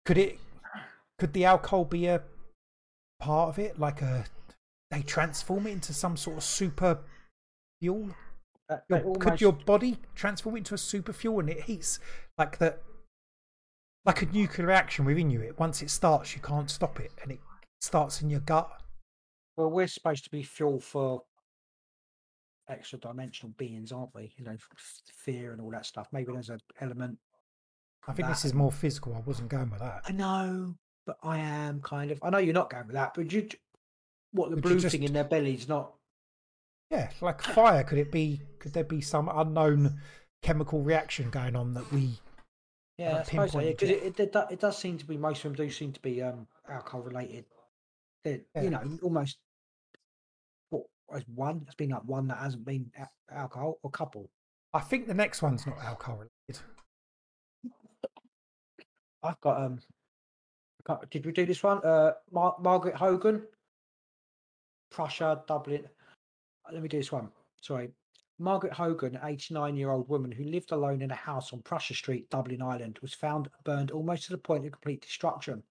could 0.07 0.17
it 0.17 0.39
could 1.19 1.33
the 1.33 1.43
alcohol 1.43 1.83
be 1.83 2.07
a 2.07 2.21
part 3.19 3.49
of 3.49 3.59
it 3.59 3.77
like 3.77 4.01
a 4.01 4.23
they 4.89 5.01
transform 5.01 5.67
it 5.67 5.71
into 5.71 5.93
some 5.93 6.15
sort 6.15 6.37
of 6.37 6.43
super 6.43 6.97
fuel 7.79 8.09
that- 8.69 8.85
Your- 8.89 8.99
that 9.13 9.19
could 9.21 9.41
your 9.41 9.53
body 9.53 9.99
transform 10.15 10.57
into 10.57 10.73
a 10.73 10.77
super 10.77 11.13
fuel 11.13 11.39
and 11.39 11.49
it 11.49 11.63
heats 11.63 11.99
like 12.37 12.57
that 12.57 12.83
like 14.05 14.21
a 14.21 14.25
nuclear 14.27 14.67
reaction 14.67 15.05
within 15.05 15.29
you 15.29 15.41
it 15.41 15.57
once 15.59 15.81
it 15.81 15.89
starts 15.89 16.35
you 16.35 16.41
can't 16.41 16.69
stop 16.69 16.99
it 16.99 17.11
and 17.21 17.31
it 17.31 17.39
starts 17.81 18.21
in 18.21 18.29
your 18.29 18.39
gut 18.41 18.81
Well, 19.57 19.69
we're 19.69 19.87
supposed 19.87 20.23
to 20.25 20.29
be 20.29 20.43
fuel 20.43 20.79
for 20.79 21.23
extra 22.69 22.99
dimensional 22.99 23.53
beings, 23.57 23.91
aren't 23.91 24.13
we? 24.13 24.33
You 24.37 24.45
know, 24.45 24.57
fear 24.77 25.51
and 25.53 25.61
all 25.61 25.71
that 25.71 25.85
stuff. 25.85 26.07
Maybe 26.11 26.31
there's 26.33 26.49
an 26.49 26.59
element. 26.81 27.17
I 28.07 28.13
think 28.13 28.27
this 28.27 28.45
is 28.45 28.53
more 28.53 28.71
physical. 28.71 29.15
I 29.15 29.19
wasn't 29.21 29.49
going 29.49 29.69
with 29.69 29.79
that. 29.79 30.01
I 30.07 30.11
know, 30.11 30.75
but 31.05 31.17
I 31.23 31.39
am 31.39 31.81
kind 31.81 32.11
of. 32.11 32.19
I 32.23 32.29
know 32.29 32.37
you're 32.39 32.53
not 32.53 32.69
going 32.69 32.85
with 32.87 32.93
that, 32.95 33.13
but 33.15 33.31
you. 33.31 33.47
What 34.31 34.49
the 34.49 34.55
Would 34.57 34.63
blue 34.63 34.79
just- 34.79 34.91
thing 34.93 35.03
in 35.03 35.13
their 35.13 35.23
belly's 35.23 35.67
not. 35.67 35.93
Yeah, 36.91 37.09
like 37.21 37.41
fire. 37.41 37.83
Could 37.83 37.97
it 37.97 38.11
be? 38.11 38.41
Could 38.59 38.73
there 38.73 38.83
be 38.83 39.01
some 39.01 39.29
unknown 39.33 39.99
chemical 40.41 40.81
reaction 40.81 41.29
going 41.29 41.55
on 41.55 41.73
that 41.73 41.91
we? 41.91 42.19
Yeah, 42.97 43.17
I 43.19 43.23
suppose 43.23 43.51
so. 43.51 43.59
pinpointed 43.59 43.77
Because 43.77 43.89
it, 43.89 44.19
it, 44.19 44.35
it, 44.51 44.59
does 44.59 44.77
seem 44.77 44.97
to 44.97 45.05
be 45.05 45.17
most 45.17 45.43
of 45.45 45.55
them 45.55 45.65
do 45.65 45.71
seem 45.71 45.91
to 45.91 45.99
be 45.99 46.21
um 46.21 46.47
alcohol 46.69 47.01
related. 47.01 47.45
They're, 48.23 48.39
Yeah. 48.55 48.61
You 48.63 48.69
know, 48.69 48.99
almost. 49.03 49.37
What 50.69 50.85
as 51.13 51.23
one? 51.27 51.63
It's 51.65 51.75
been 51.75 51.89
like 51.89 52.03
one 52.05 52.27
that 52.27 52.37
hasn't 52.37 52.65
been 52.65 52.89
alcohol 53.31 53.79
or 53.83 53.91
couple. 53.91 54.29
I 54.73 54.79
think 54.79 55.07
the 55.07 55.13
next 55.13 55.41
one's 55.41 55.67
not 55.67 55.77
alcohol 55.79 56.15
related. 56.15 56.63
I've 59.23 59.39
got 59.41 59.61
um. 59.61 59.79
Did 61.11 61.25
we 61.25 61.33
do 61.33 61.45
this 61.45 61.61
one? 61.63 61.83
Uh, 61.83 62.13
Mar- 62.31 62.55
Margaret 62.61 62.95
Hogan, 62.95 63.43
Prussia, 64.89 65.43
Dublin. 65.45 65.85
Uh, 66.67 66.73
Let 66.73 66.81
me 66.81 66.89
do 66.89 66.97
this 66.97 67.11
one. 67.11 67.29
Sorry, 67.61 67.89
Margaret 68.39 68.73
Hogan, 68.73 69.15
an 69.15 69.21
89-year-old 69.21 70.07
woman 70.09 70.31
who 70.31 70.43
lived 70.43 70.71
alone 70.71 71.01
in 71.01 71.11
a 71.11 71.15
house 71.15 71.53
on 71.53 71.61
Prussia 71.61 71.95
Street, 71.95 72.29
Dublin, 72.29 72.61
Ireland, 72.61 72.99
was 73.01 73.13
found 73.13 73.49
burned 73.63 73.91
almost 73.91 74.25
to 74.25 74.31
the 74.31 74.37
point 74.37 74.65
of 74.65 74.71
complete 74.71 75.01
destruction. 75.01 75.63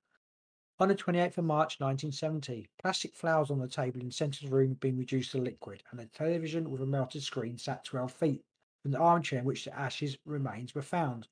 On 0.79 0.89
the 0.89 0.95
28th 0.95 1.39
of 1.39 1.45
March 1.45 1.81
1970, 1.81 2.69
plastic 2.83 3.15
flowers 3.15 3.51
on 3.51 3.59
the 3.59 3.69
table 3.69 4.01
in 4.01 4.07
the 4.07 4.13
centre 4.13 4.45
of 4.45 4.51
the 4.51 4.57
room 4.57 4.71
had 4.71 4.81
been 4.81 4.99
reduced 4.99 5.31
to 5.33 5.39
liquid, 5.39 5.83
and 5.91 6.01
a 6.01 6.07
television 6.07 6.71
with 6.71 6.83
a 6.83 6.87
melted 6.87 7.23
screen 7.23 7.57
sat 7.57 7.85
12 7.85 8.13
feet 8.13 8.45
from 8.83 8.91
the 8.91 8.99
armchair 8.99 9.39
in 9.39 9.45
which 9.45 9.65
the 9.65 9.79
ashes 9.79 10.19
remains 10.27 10.75
were 10.75 10.83
found. 10.83 11.29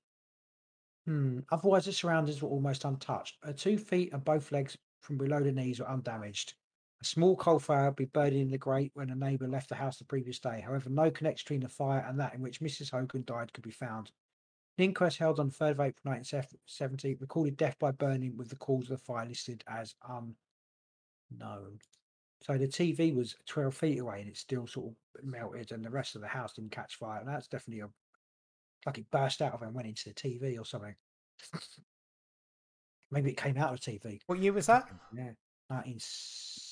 Hmm. 1.07 1.41
Otherwise, 1.53 1.85
the 1.85 1.93
surroundings 1.93 2.41
were 2.41 2.49
almost 2.49 2.85
untouched. 2.85 3.36
Her 3.43 3.53
two 3.53 3.77
feet 3.77 4.15
and 4.15 4.24
both 4.24 4.53
legs 4.53 4.78
from 5.01 5.19
below 5.19 5.43
the 5.43 5.53
knees 5.53 5.81
were 5.81 5.91
undamaged. 5.91 6.55
A 7.05 7.06
small 7.06 7.36
coal 7.36 7.59
fire 7.59 7.85
had 7.85 7.97
been 7.97 8.09
burning 8.14 8.40
in 8.40 8.51
the 8.51 8.56
grate 8.56 8.90
when 8.94 9.10
a 9.10 9.14
neighbour 9.14 9.47
left 9.47 9.68
the 9.68 9.74
house 9.74 9.98
the 9.98 10.06
previous 10.06 10.39
day. 10.39 10.62
However, 10.64 10.89
no 10.89 11.10
connection 11.10 11.44
between 11.44 11.60
the 11.60 11.68
fire 11.68 12.02
and 12.09 12.18
that 12.18 12.32
in 12.32 12.40
which 12.40 12.62
Mrs. 12.62 12.90
Hogan 12.90 13.24
died 13.26 13.52
could 13.52 13.62
be 13.62 13.70
found. 13.70 14.10
An 14.78 14.85
inquest 14.85 15.18
held 15.18 15.39
on 15.39 15.51
3rd 15.51 15.72
of 15.72 15.81
April 15.81 16.14
1970 16.14 17.16
recorded 17.16 17.59
death 17.59 17.78
by 17.78 17.90
burning 17.90 18.39
with 18.39 18.48
the 18.48 18.56
cause 18.56 18.85
of 18.85 18.98
the 18.98 19.05
fire 19.05 19.26
listed 19.26 19.62
as 19.68 19.94
unknown. 20.09 21.78
So 22.40 22.56
the 22.56 22.68
TV 22.68 23.14
was 23.14 23.36
12 23.48 23.74
feet 23.74 23.98
away 23.98 24.22
and 24.22 24.31
it 24.31 24.39
still 24.39 24.66
sort 24.66 24.93
of 24.93 25.24
melted, 25.24 25.72
and 25.72 25.85
the 25.85 25.90
rest 25.90 26.14
of 26.14 26.22
the 26.22 26.26
house 26.26 26.55
didn't 26.55 26.72
catch 26.72 26.94
fire. 26.97 27.20
And 27.20 27.28
that's 27.28 27.48
definitely 27.48 27.82
a 27.82 27.90
like 28.86 28.97
it 28.97 29.10
burst 29.10 29.43
out 29.43 29.52
of 29.52 29.60
and 29.60 29.74
went 29.74 29.89
into 29.89 30.09
the 30.09 30.14
TV 30.14 30.59
or 30.59 30.64
something. 30.64 30.94
Maybe 33.10 33.31
it 33.31 33.36
came 33.36 33.59
out 33.59 33.74
of 33.74 33.81
the 33.82 33.90
TV. 33.90 34.20
What 34.24 34.39
year 34.39 34.55
was 34.55 34.68
that? 34.68 34.89
Yeah, 35.14 35.32
1970, 35.68 36.64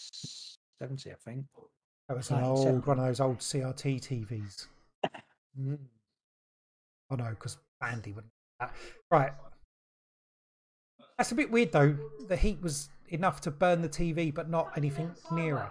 I 0.80 0.86
think. 0.86 1.46
That 2.08 2.16
was 2.16 2.30
an 2.30 2.40
1970. 2.42 2.68
old 2.68 2.86
one 2.86 2.98
of 2.98 3.06
those 3.06 3.20
old 3.20 3.38
CRT 3.38 4.00
TVs. 4.00 4.66
Mm. 5.58 5.78
Oh 7.10 7.14
no, 7.16 7.28
because 7.30 7.58
Bandi 7.80 8.12
wouldn't. 8.12 8.32
that. 8.58 8.72
Right. 9.10 9.32
That's 11.18 11.30
a 11.30 11.34
bit 11.34 11.50
weird 11.50 11.72
though. 11.72 11.96
The 12.28 12.36
heat 12.36 12.60
was 12.62 12.88
enough 13.08 13.40
to 13.42 13.50
burn 13.50 13.82
the 13.82 13.88
TV, 13.88 14.32
but 14.34 14.48
not 14.48 14.72
anything 14.76 15.14
nearer. 15.30 15.70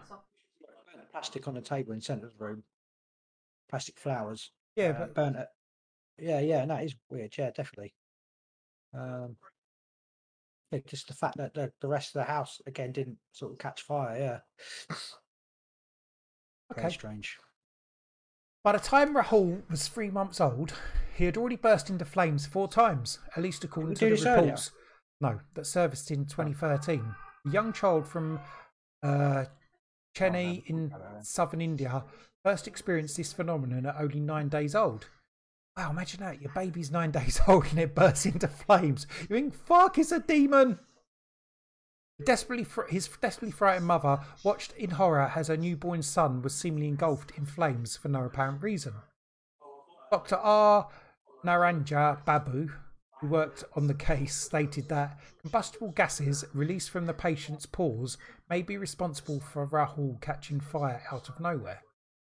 Plastic 1.11 1.47
on 1.47 1.55
the 1.55 1.61
table 1.61 1.91
in 1.93 1.99
the 1.99 2.05
centre 2.05 2.27
of 2.27 2.37
the 2.37 2.45
room. 2.45 2.63
Plastic 3.69 3.97
flowers. 3.97 4.51
Yeah, 4.75 4.89
uh, 4.89 4.99
but 4.99 5.15
burnt 5.15 5.35
it. 5.35 5.47
Yeah, 6.19 6.39
yeah, 6.39 6.63
no, 6.65 6.75
it's 6.75 6.95
weird. 7.09 7.33
Yeah, 7.37 7.49
definitely. 7.49 7.93
Um, 8.93 9.35
yeah, 10.71 10.79
just 10.87 11.07
the 11.07 11.13
fact 11.13 11.37
that 11.37 11.53
the, 11.53 11.71
the 11.81 11.87
rest 11.87 12.15
of 12.15 12.21
the 12.21 12.31
house 12.31 12.61
again 12.65 12.91
didn't 12.91 13.17
sort 13.31 13.51
of 13.53 13.59
catch 13.59 13.81
fire. 13.81 14.17
Yeah, 14.89 14.95
very 16.75 16.87
okay. 16.87 16.93
strange. 16.93 17.37
By 18.63 18.73
the 18.73 18.79
time 18.79 19.15
Rahul 19.15 19.63
was 19.69 19.87
three 19.87 20.11
months 20.11 20.39
old, 20.39 20.73
he 21.15 21.25
had 21.25 21.35
already 21.35 21.55
burst 21.55 21.89
into 21.89 22.05
flames 22.05 22.45
four 22.45 22.67
times, 22.67 23.19
at 23.35 23.41
least 23.41 23.63
according 23.63 23.95
to 23.95 24.05
the 24.05 24.11
this 24.11 24.25
earlier? 24.25 24.43
reports. 24.43 24.71
No, 25.19 25.39
that 25.55 25.65
serviced 25.65 26.11
in 26.11 26.25
2013. 26.25 27.15
A 27.45 27.49
young 27.49 27.73
child 27.73 28.07
from 28.07 28.39
uh, 29.03 29.45
Chennai 30.15 30.63
no, 30.69 30.75
in 30.75 30.93
southern 31.23 31.61
India 31.61 32.03
first 32.43 32.67
experienced 32.67 33.17
this 33.17 33.33
phenomenon 33.33 33.85
at 33.85 33.95
only 33.99 34.19
nine 34.19 34.49
days 34.49 34.75
old. 34.75 35.07
Wow, 35.77 35.91
imagine 35.91 36.19
that. 36.19 36.41
Your 36.41 36.51
baby's 36.51 36.91
nine 36.91 37.11
days 37.19 37.39
old 37.47 37.67
and 37.67 37.79
it 37.79 37.95
bursts 37.95 38.25
into 38.25 38.47
flames. 38.47 39.07
You 39.21 39.27
think, 39.27 39.53
fuck, 39.53 39.97
it's 39.97 40.11
a 40.11 40.19
demon. 40.19 40.79
Desperately, 42.23 42.65
fr- 42.65 42.87
his 42.87 43.07
desperately 43.07 43.51
frightened 43.51 43.87
mother 43.87 44.19
watched 44.43 44.73
in 44.73 44.91
horror 44.91 45.31
as 45.35 45.47
her 45.47 45.57
newborn 45.57 46.03
son 46.03 46.41
was 46.41 46.53
seemingly 46.53 46.87
engulfed 46.87 47.31
in 47.37 47.45
flames 47.45 47.97
for 47.97 48.09
no 48.09 48.25
apparent 48.25 48.61
reason. 48.61 48.93
Dr. 50.11 50.35
R. 50.35 50.89
Narayana 51.43 52.21
Babu, 52.25 52.69
who 53.19 53.27
worked 53.27 53.63
on 53.75 53.87
the 53.87 53.93
case, 53.93 54.35
stated 54.35 54.89
that 54.89 55.19
combustible 55.41 55.89
gases 55.91 56.45
released 56.53 56.91
from 56.91 57.07
the 57.07 57.13
patient's 57.13 57.65
pores 57.65 58.17
may 58.49 58.61
be 58.61 58.77
responsible 58.77 59.39
for 59.39 59.65
Rahul 59.65 60.21
catching 60.21 60.59
fire 60.59 61.01
out 61.11 61.29
of 61.29 61.39
nowhere. 61.39 61.81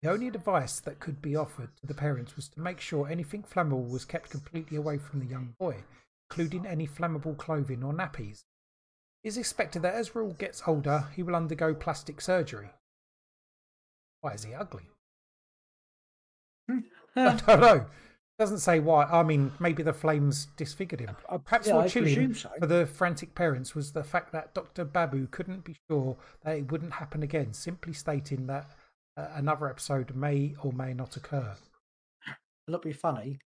The 0.02 0.10
only 0.10 0.28
advice 0.28 0.80
that 0.82 1.00
could 1.00 1.22
be 1.22 1.36
offered 1.36 1.76
to 1.78 1.88
the 1.88 1.94
parents 1.94 2.36
was 2.36 2.48
to 2.50 2.62
make 2.62 2.80
sure 2.80 3.08
anything 3.08 3.44
flammable 3.44 3.90
was 3.90 4.06
kept 4.06 4.30
completely 4.30 4.78
away 4.78 4.98
from 4.98 5.20
the 5.20 5.26
young 5.26 5.56
boy, 5.60 5.84
including 6.30 6.66
any 6.66 6.88
flammable 6.88 7.38
clothing 7.38 7.84
or 7.84 7.94
nappies. 7.94 8.44
It 9.24 9.30
is 9.30 9.38
expected 9.38 9.82
that 9.82 9.96
as 9.96 10.12
Rahul 10.12 10.38
gets 10.38 10.64
older, 10.66 11.08
he 11.14 11.24
will 11.24 11.36
undergo 11.36 11.74
plastic 11.74 12.22
surgery. 12.22 12.70
Why 14.22 14.34
is 14.34 14.46
he 14.46 14.54
ugly? 14.54 14.88
I 17.16 17.36
don't 17.36 17.60
know. 17.60 17.86
Doesn't 18.38 18.60
say 18.60 18.80
why. 18.80 19.04
I 19.04 19.22
mean, 19.24 19.52
maybe 19.60 19.84
the 19.84 19.92
flames 19.92 20.48
disfigured 20.56 21.02
him. 21.02 21.18
Perhaps 21.44 21.68
yeah, 21.68 21.74
more 21.74 21.84
I 21.84 21.88
chilling 21.90 22.34
so. 22.34 22.50
for 22.58 22.68
the 22.68 22.86
frantic 22.86 23.36
parents 23.36 23.76
was 23.76 23.92
the 23.92 24.04
fact 24.04 24.32
that 24.32 24.54
Dr. 24.54 24.86
Babu 24.86 25.28
couldn't 25.28 25.66
be 25.66 25.76
sure 25.90 26.16
that 26.46 26.56
it 26.58 26.72
wouldn't 26.72 26.94
happen 26.94 27.22
again, 27.22 27.54
simply 27.54 27.92
stating 27.92 28.48
that 28.48 28.64
uh, 28.64 28.74
another 29.36 29.70
episode 29.70 30.16
may 30.16 30.56
or 30.64 30.72
may 30.74 30.94
not 30.94 31.16
occur. 31.16 31.56
It'll 32.68 32.80
be 32.80 32.94
funny 32.94 33.40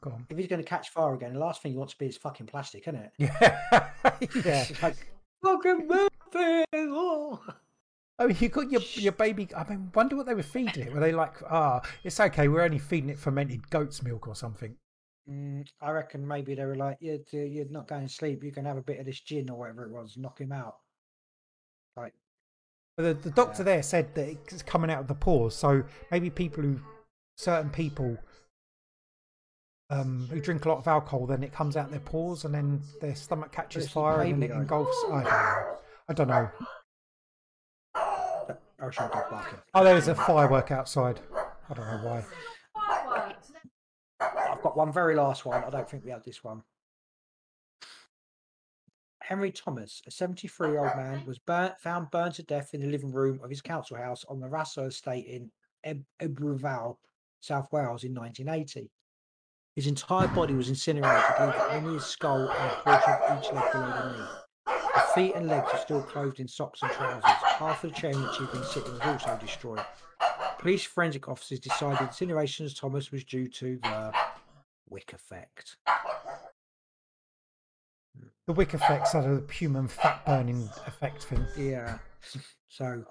Go 0.00 0.10
on. 0.10 0.26
if 0.30 0.36
he's 0.38 0.46
going 0.48 0.62
to 0.62 0.68
catch 0.68 0.88
fire 0.90 1.14
again. 1.14 1.34
The 1.34 1.38
last 1.38 1.62
thing 1.62 1.72
he 1.72 1.78
wants 1.78 1.92
to 1.94 1.98
be 1.98 2.06
is 2.06 2.16
fucking 2.16 2.46
plastic, 2.46 2.88
isn't 2.88 2.96
it? 3.00 3.12
Yeah. 3.18 3.84
yeah. 4.44 4.66
Like 4.82 5.12
fucking 5.42 5.88
moving. 5.88 6.08
Oh. 6.74 7.40
I 8.18 8.26
mean, 8.26 8.36
you 8.40 8.48
got 8.48 8.70
your 8.70 8.80
your 8.94 9.12
baby. 9.12 9.48
I 9.54 9.68
mean, 9.68 9.90
wonder 9.94 10.16
what 10.16 10.26
they 10.26 10.34
were 10.34 10.42
feeding 10.42 10.86
it. 10.86 10.92
Were 10.92 11.00
they 11.00 11.12
like, 11.12 11.34
ah, 11.50 11.82
it's 12.04 12.18
okay, 12.20 12.48
we're 12.48 12.62
only 12.62 12.78
feeding 12.78 13.10
it 13.10 13.18
fermented 13.18 13.68
goat's 13.68 14.02
milk 14.02 14.28
or 14.28 14.34
something? 14.34 14.76
Mm, 15.28 15.66
I 15.80 15.90
reckon 15.90 16.26
maybe 16.26 16.54
they 16.54 16.64
were 16.64 16.76
like, 16.76 16.98
"You're 17.00 17.18
you're 17.32 17.68
not 17.68 17.88
going 17.88 18.06
to 18.06 18.12
sleep. 18.12 18.42
You 18.42 18.50
can 18.52 18.64
have 18.64 18.76
a 18.76 18.82
bit 18.82 18.98
of 18.98 19.06
this 19.06 19.20
gin 19.20 19.50
or 19.50 19.58
whatever 19.58 19.84
it 19.84 19.92
was. 19.92 20.16
Knock 20.16 20.40
him 20.40 20.52
out." 20.52 20.76
Like, 22.96 23.04
But 23.06 23.22
the, 23.22 23.30
the 23.30 23.34
doctor 23.34 23.62
there 23.62 23.82
said 23.82 24.14
that 24.14 24.28
it's 24.28 24.62
coming 24.62 24.90
out 24.90 25.00
of 25.00 25.08
the 25.08 25.14
pores, 25.14 25.54
so 25.54 25.84
maybe 26.10 26.30
people 26.30 26.62
who, 26.62 26.80
certain 27.36 27.70
people, 27.70 28.16
um, 29.90 30.28
who 30.30 30.40
drink 30.40 30.64
a 30.64 30.68
lot 30.68 30.78
of 30.78 30.86
alcohol, 30.88 31.26
then 31.26 31.42
it 31.42 31.52
comes 31.52 31.76
out 31.76 31.90
their 31.90 32.00
pores, 32.00 32.44
and 32.44 32.54
then 32.54 32.82
their 33.00 33.14
stomach 33.14 33.52
catches 33.52 33.88
fire, 33.88 34.22
and 34.22 34.42
then 34.42 34.50
it 34.50 34.54
engulfs. 34.54 34.96
I 35.10 35.22
don't 35.22 35.24
know. 35.24 35.76
I 36.08 36.12
don't 36.14 36.28
know. 36.28 36.50
oh, 38.80 38.90
shall 38.90 39.08
dog 39.08 39.30
barking. 39.30 39.58
Oh, 39.74 39.84
there's 39.84 40.08
a 40.08 40.14
firework 40.14 40.70
outside. 40.70 41.20
I 41.70 41.74
don't 41.74 41.86
know 41.86 42.08
why. 42.08 42.24
I've 44.20 44.62
got 44.62 44.76
one 44.76 44.92
very 44.92 45.14
last 45.14 45.44
one. 45.46 45.64
I 45.64 45.70
don't 45.70 45.88
think 45.88 46.04
we 46.04 46.10
had 46.10 46.24
this 46.24 46.44
one. 46.44 46.62
Henry 49.32 49.50
Thomas, 49.50 50.02
a 50.06 50.10
73 50.10 50.72
year 50.72 50.80
old 50.80 50.94
man, 50.94 51.24
was 51.26 51.38
burnt, 51.38 51.80
found 51.80 52.10
burned 52.10 52.34
to 52.34 52.42
death 52.42 52.74
in 52.74 52.82
the 52.82 52.86
living 52.86 53.10
room 53.10 53.40
of 53.42 53.48
his 53.48 53.62
council 53.62 53.96
house 53.96 54.26
on 54.28 54.40
the 54.40 54.46
Rassau 54.46 54.88
estate 54.88 55.24
in 55.26 55.50
Eb- 55.84 56.04
Ebbw 56.20 56.60
Vale, 56.60 56.98
South 57.40 57.72
Wales 57.72 58.04
in 58.04 58.14
1980. 58.14 58.90
His 59.74 59.86
entire 59.86 60.28
body 60.28 60.52
was 60.52 60.68
incinerated, 60.68 61.24
leaving 61.40 61.60
only 61.70 61.94
his 61.94 62.04
skull 62.04 62.40
and 62.40 62.50
a 62.50 62.74
portion 62.84 63.12
of 63.14 63.42
each 63.42 63.52
leg 63.54 63.72
below 63.72 63.86
the 63.86 64.18
knee. 64.18 64.28
The 64.66 65.00
feet 65.14 65.34
and 65.34 65.46
legs 65.46 65.70
are 65.72 65.78
still 65.78 66.02
clothed 66.02 66.38
in 66.38 66.46
socks 66.46 66.82
and 66.82 66.92
trousers. 66.92 67.22
Half 67.24 67.84
of 67.84 67.94
the 67.94 67.98
chair 67.98 68.10
in 68.10 68.22
which 68.22 68.36
he'd 68.36 68.52
been 68.52 68.64
sitting 68.64 68.92
was 68.92 69.00
also 69.00 69.38
destroyed. 69.40 69.80
Police 70.58 70.84
forensic 70.84 71.26
officers 71.26 71.58
decided 71.58 72.02
incineration 72.02 72.66
of 72.66 72.78
Thomas 72.78 73.10
was 73.10 73.24
due 73.24 73.48
to 73.48 73.78
the 73.82 74.12
wick 74.90 75.14
effect. 75.14 75.78
The 78.46 78.52
wick 78.52 78.74
effect's 78.74 79.12
had 79.12 79.24
a 79.24 79.42
human 79.52 79.86
fat 79.88 80.24
burning 80.26 80.68
effect 80.86 81.24
thing. 81.24 81.44
Yeah. 81.56 81.98
So 82.68 83.04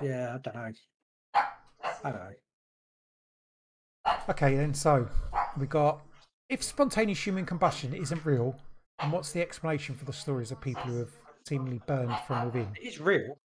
Yeah, 0.00 0.36
I 0.36 0.38
don't 0.38 0.54
know. 0.54 0.72
I 1.34 2.10
don't 2.10 2.14
know. 2.14 2.30
Okay, 4.28 4.56
then. 4.56 4.72
So 4.74 5.08
we 5.58 5.66
got 5.66 6.00
if 6.48 6.62
spontaneous 6.62 7.24
human 7.26 7.44
combustion 7.46 7.92
isn't 7.94 8.24
real, 8.24 8.56
and 9.00 9.12
what's 9.12 9.32
the 9.32 9.40
explanation 9.42 9.94
for 9.94 10.04
the 10.04 10.12
stories 10.12 10.50
of 10.50 10.60
people 10.60 10.82
who 10.82 10.98
have 10.98 11.10
seemingly 11.46 11.80
burned 11.86 12.14
from 12.26 12.46
within? 12.46 12.68
It's 12.80 13.00
real. 13.00 13.36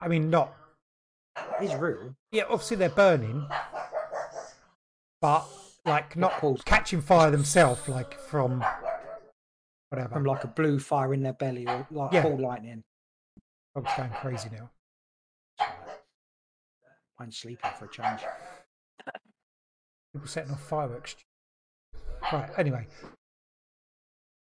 I 0.00 0.08
mean, 0.08 0.30
not 0.30 0.54
It's 1.60 1.74
real. 1.74 2.14
yeah. 2.32 2.44
Obviously, 2.44 2.76
they're 2.78 2.88
burning, 2.90 3.46
but 5.20 5.46
like 5.84 6.16
not 6.16 6.32
catching 6.64 7.00
fire 7.00 7.30
themselves, 7.30 7.88
like 7.88 8.18
from 8.18 8.64
whatever. 9.88 10.14
From 10.14 10.24
like 10.24 10.44
a 10.44 10.48
blue 10.48 10.78
fire 10.78 11.12
in 11.14 11.22
their 11.22 11.32
belly 11.32 11.66
or 11.66 11.86
like 11.90 12.12
Yeah. 12.12 12.22
ball 12.22 12.38
lightning. 12.38 12.82
I'm 13.74 13.84
going 13.96 14.10
crazy 14.10 14.50
now. 14.50 14.70
I'm 17.18 17.30
sleeping 17.32 17.70
for 17.78 17.84
a 17.84 17.88
change. 17.90 18.20
People 20.12 20.26
setting 20.28 20.50
off 20.52 20.62
fireworks. 20.62 21.16
Right. 22.32 22.50
Anyway, 22.58 22.86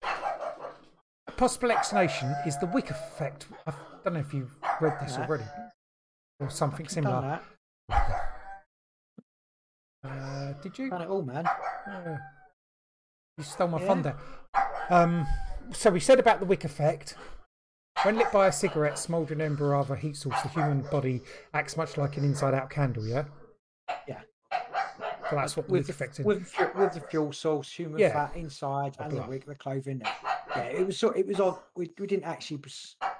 a 0.03 1.31
possible 1.35 1.71
explanation 1.71 2.33
is 2.45 2.57
the 2.59 2.65
Wick 2.67 2.89
effect. 2.89 3.47
I 3.67 3.73
don't 4.03 4.13
know 4.15 4.19
if 4.19 4.33
you've 4.33 4.55
read 4.81 4.97
this 5.01 5.17
No. 5.17 5.23
already, 5.23 5.45
or 6.39 6.49
something 6.49 6.87
similar. 6.87 7.39
Uh, 10.03 10.53
did 10.61 10.77
you? 10.77 10.89
Done 10.89 11.01
it 11.01 11.07
all, 11.09 11.21
man. 11.23 11.45
Yeah. 11.87 12.17
You 13.37 13.43
stole 13.43 13.67
my 13.69 13.79
Yeah. 13.79 13.87
thunder. 13.87 14.15
Um, 14.89 15.25
so 15.71 15.89
we 15.89 15.99
said 15.99 16.19
about 16.19 16.39
the 16.39 16.45
wick 16.45 16.65
effect. 16.65 17.15
When 18.03 18.17
lit 18.17 18.31
by 18.31 18.47
a 18.47 18.51
cigarette, 18.51 18.99
smouldering 18.99 19.39
ember 19.39 19.73
or 19.73 19.75
other 19.75 19.95
heat 19.95 20.17
source, 20.17 20.41
the 20.41 20.49
human 20.49 20.81
body 20.81 21.21
acts 21.53 21.77
much 21.77 21.95
like 21.97 22.17
an 22.17 22.25
inside-out 22.25 22.69
candle. 22.69 23.05
Yeah. 23.07 23.25
Yeah. 24.07 24.21
So 25.29 25.37
that's 25.37 25.55
what 25.55 25.69
With 25.69 25.83
wick 25.87 25.89
effect 25.89 26.15
the, 26.17 26.21
is. 26.21 26.25
with, 26.25 26.53
with 26.75 26.93
the 26.93 26.99
fuel 27.09 27.31
source, 27.31 27.71
human 27.71 27.99
Yeah. 27.99 28.11
fat 28.27 28.35
inside, 28.35 28.95
and 28.99 29.11
the 29.13 29.21
wig, 29.23 29.45
the 29.45 29.55
clothing. 29.55 30.01
Yeah, 30.55 30.63
it 30.63 30.85
was. 30.85 31.01
It 31.01 31.25
was 31.25 31.39
on. 31.39 31.57
We, 31.75 31.91
we 31.97 32.05
didn't 32.07 32.25
actually 32.25 32.61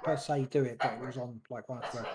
per 0.04 0.16
se 0.16 0.48
do 0.50 0.62
it, 0.64 0.78
but 0.78 0.92
it 0.92 1.00
was 1.00 1.16
on 1.16 1.40
like 1.50 1.68
one 1.68 1.82
of 1.82 1.90
the. 1.92 2.06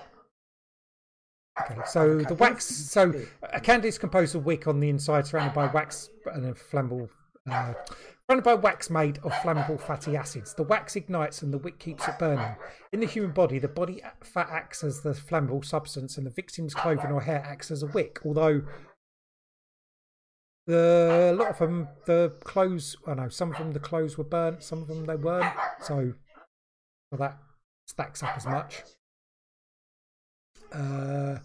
Okay, 1.62 1.82
so 1.86 2.20
the 2.20 2.36
wax. 2.36 2.66
So 2.66 3.14
a 3.44 3.60
candle 3.60 3.88
is 3.88 3.98
composed 3.98 4.36
of 4.36 4.46
wick 4.46 4.68
on 4.68 4.80
the 4.80 4.90
inside, 4.90 5.28
surrounded 5.28 5.54
by 5.54 5.68
wax 5.68 6.10
and 6.34 6.46
a 6.46 6.54
flammable. 6.54 7.10
Uh, 7.50 7.74
surrounded 8.28 8.44
by 8.44 8.54
wax 8.54 8.90
made 8.90 9.18
of 9.20 9.32
flammable 9.34 9.80
fatty 9.80 10.16
acids. 10.16 10.54
The 10.54 10.64
wax 10.64 10.96
ignites 10.96 11.42
and 11.42 11.54
the 11.54 11.58
wick 11.58 11.80
keeps 11.80 12.08
it 12.08 12.20
burning. 12.20 12.56
In 12.94 13.00
the 13.00 13.06
human 13.08 13.32
body, 13.32 13.60
the 13.60 13.68
body 13.68 14.02
fat 14.24 14.50
acts 14.52 14.84
as 14.84 15.02
the 15.02 15.12
flammable 15.12 15.66
substance, 15.66 16.18
and 16.18 16.26
the 16.26 16.32
victim's 16.32 16.74
clothing 16.74 17.12
or 17.12 17.22
hair 17.22 17.44
acts 17.46 17.72
as 17.72 17.84
a 17.84 17.88
wick. 17.88 18.20
Although 18.26 18.62
the 20.68 21.32
a 21.34 21.36
lot 21.36 21.50
of 21.50 21.58
them, 21.58 21.88
the 22.06 22.34
clothes. 22.44 22.96
I 23.08 23.16
know 23.16 23.30
some 23.30 23.52
of 23.52 23.58
them, 23.58 23.72
the 23.74 23.80
clothes 23.80 24.18
were 24.18 24.24
burnt. 24.24 24.64
Some 24.64 24.82
of 24.82 24.88
them 24.88 25.06
they 25.06 25.16
weren't. 25.16 25.54
So 25.82 26.14
well, 27.12 27.20
that 27.20 27.40
stacks 27.88 28.22
up 28.22 28.38
as 28.38 28.46
much. 28.46 28.84
Uh, 30.74 31.40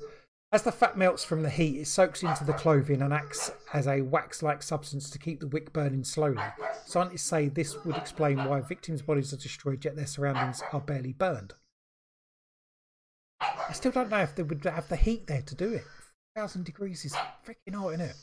as 0.52 0.62
the 0.62 0.70
fat 0.70 0.96
melts 0.96 1.24
from 1.24 1.42
the 1.42 1.50
heat, 1.50 1.80
it 1.80 1.88
soaks 1.88 2.22
into 2.22 2.44
the 2.44 2.52
clothing 2.52 3.02
and 3.02 3.12
acts 3.12 3.50
as 3.72 3.88
a 3.88 4.02
wax 4.02 4.40
like 4.40 4.62
substance 4.62 5.10
to 5.10 5.18
keep 5.18 5.40
the 5.40 5.48
wick 5.48 5.72
burning 5.72 6.04
slowly. 6.04 6.44
Scientists 6.86 7.22
say 7.24 7.48
this 7.48 7.84
would 7.84 7.96
explain 7.96 8.44
why 8.44 8.60
victims' 8.60 9.02
bodies 9.02 9.32
are 9.32 9.36
destroyed 9.36 9.84
yet 9.84 9.96
their 9.96 10.06
surroundings 10.06 10.62
are 10.72 10.80
barely 10.80 11.12
burned. 11.12 11.54
I 13.40 13.72
still 13.72 13.90
don't 13.90 14.10
know 14.10 14.18
if 14.18 14.36
they 14.36 14.44
would 14.44 14.64
have 14.64 14.88
the 14.88 14.96
heat 14.96 15.26
there 15.26 15.42
to 15.42 15.54
do 15.56 15.72
it. 15.72 15.84
1000 16.34 16.64
degrees 16.64 17.04
is 17.04 17.14
freaking 17.44 17.74
hot, 17.74 17.94
isn't 17.94 18.00
it? 18.00 18.16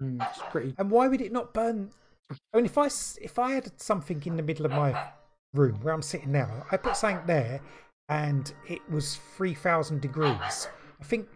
Mm, 0.00 0.28
it's 0.30 0.40
pretty. 0.50 0.74
And 0.78 0.90
why 0.90 1.08
would 1.08 1.20
it 1.20 1.32
not 1.32 1.54
burn? 1.54 1.90
I 2.30 2.56
mean, 2.56 2.66
if 2.66 2.78
I 2.78 2.86
if 3.20 3.38
I 3.38 3.52
had 3.52 3.80
something 3.80 4.22
in 4.24 4.36
the 4.36 4.42
middle 4.42 4.66
of 4.66 4.72
my 4.72 5.08
room 5.52 5.78
where 5.82 5.94
I'm 5.94 6.02
sitting 6.02 6.32
now, 6.32 6.66
I 6.70 6.76
put 6.76 6.96
something 6.96 7.26
there, 7.26 7.60
and 8.08 8.52
it 8.68 8.80
was 8.90 9.16
three 9.36 9.54
thousand 9.54 10.00
degrees. 10.00 10.68
I 11.00 11.04
think 11.04 11.28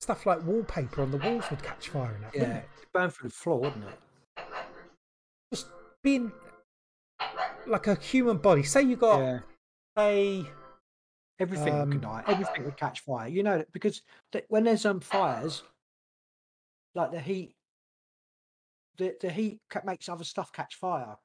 stuff 0.00 0.26
like 0.26 0.44
wallpaper 0.44 1.02
on 1.02 1.10
the 1.10 1.18
walls 1.18 1.44
would 1.50 1.62
catch 1.62 1.88
fire 1.88 2.14
in 2.14 2.22
that. 2.22 2.34
Yeah, 2.34 2.56
it? 2.58 2.68
burned 2.92 3.12
through 3.12 3.28
the 3.30 3.34
floor, 3.34 3.60
wouldn't 3.60 3.84
it? 3.84 4.44
Just 5.52 5.66
being 6.02 6.32
like 7.66 7.86
a 7.86 7.94
human 7.96 8.38
body. 8.38 8.62
Say 8.62 8.82
you 8.82 8.96
got 8.96 9.18
Yeah. 9.18 9.38
a 9.98 10.46
Everything 11.40 11.74
Um, 11.74 12.00
die. 12.00 12.22
Everything 12.28 12.64
would 12.64 12.76
catch 12.76 13.00
fire. 13.00 13.26
You 13.26 13.42
know 13.42 13.58
that 13.58 13.72
because 13.72 14.02
th- 14.30 14.44
when 14.48 14.62
there's 14.64 14.86
um 14.86 15.00
fires, 15.00 15.64
like 16.94 17.10
the 17.10 17.20
heat, 17.20 17.56
the 18.98 19.16
the 19.20 19.32
heat 19.32 19.60
makes 19.84 20.08
other 20.08 20.22
stuff 20.22 20.52
catch 20.52 20.76
fire. 20.76 21.16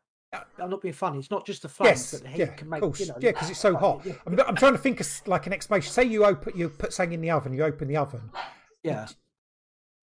I'm 0.61 0.69
not 0.69 0.81
being 0.81 0.93
funny. 0.93 1.17
It's 1.19 1.31
not 1.31 1.45
just 1.45 1.63
the 1.63 1.69
flames, 1.69 1.89
yes, 1.89 2.11
but 2.11 2.21
the 2.23 2.27
heat 2.29 2.39
yeah, 2.39 2.45
can 2.47 2.69
make. 2.69 2.81
of 2.83 2.89
course, 2.89 2.99
You 2.99 3.07
know, 3.07 3.15
yeah, 3.19 3.31
because 3.31 3.49
it's 3.49 3.59
so 3.59 3.75
hot. 3.75 4.01
Yeah, 4.05 4.13
I'm, 4.27 4.39
I'm 4.41 4.55
trying 4.55 4.73
to 4.73 4.77
think 4.77 4.99
of 4.99 5.07
like 5.25 5.47
an 5.47 5.53
explanation. 5.53 5.91
Say 5.91 6.03
you 6.03 6.23
open, 6.25 6.53
you 6.55 6.69
put 6.69 6.93
something 6.93 7.13
in 7.13 7.21
the 7.21 7.31
oven, 7.31 7.53
you 7.53 7.63
open 7.63 7.87
the 7.87 7.97
oven, 7.97 8.29
yeah. 8.83 9.07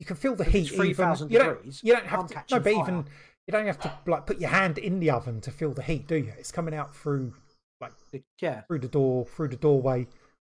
you 0.00 0.06
can 0.06 0.16
feel 0.16 0.34
the 0.34 0.44
If 0.44 0.50
heat. 0.52 0.64
3,000 0.66 1.30
you 1.30 1.38
don't, 1.38 1.56
degrees, 1.58 1.80
you 1.84 1.92
don't 1.92 2.06
have 2.06 2.26
to. 2.28 2.34
No, 2.50 2.58
but 2.58 2.64
fire. 2.64 2.82
even 2.82 3.04
you 3.46 3.52
don't 3.52 3.66
have 3.66 3.78
to 3.80 3.92
like 4.06 4.26
put 4.26 4.40
your 4.40 4.50
hand 4.50 4.78
in 4.78 4.98
the 4.98 5.10
oven 5.10 5.40
to 5.42 5.50
feel 5.52 5.72
the 5.72 5.82
heat, 5.82 6.08
do 6.08 6.16
you? 6.16 6.32
It's 6.38 6.50
coming 6.50 6.74
out 6.74 6.94
through 6.96 7.32
like 7.80 7.92
The- 8.10 8.22
yeah. 8.40 8.62
through 8.62 8.80
the 8.80 8.88
door, 8.88 9.26
through 9.26 9.48
the 9.48 9.56
doorway. 9.56 10.08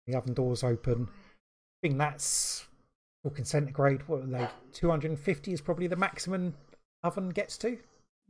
The 0.07 0.15
oven 0.15 0.35
door's 0.35 0.63
open. 0.63 1.09
I 1.11 1.89
think 1.89 1.99
that's 1.99 2.67
talking 3.25 3.45
centigrade. 3.45 4.07
What 4.07 4.23
are 4.23 4.27
they? 4.27 4.49
Two 4.73 4.91
hundred 4.91 5.11
and 5.11 5.19
fifty 5.19 5.53
is 5.53 5.61
probably 5.61 5.89
the 5.89 5.97
maximum 5.97 6.55
oven 7.03 7.31
gets 7.31 7.59
to. 7.59 7.79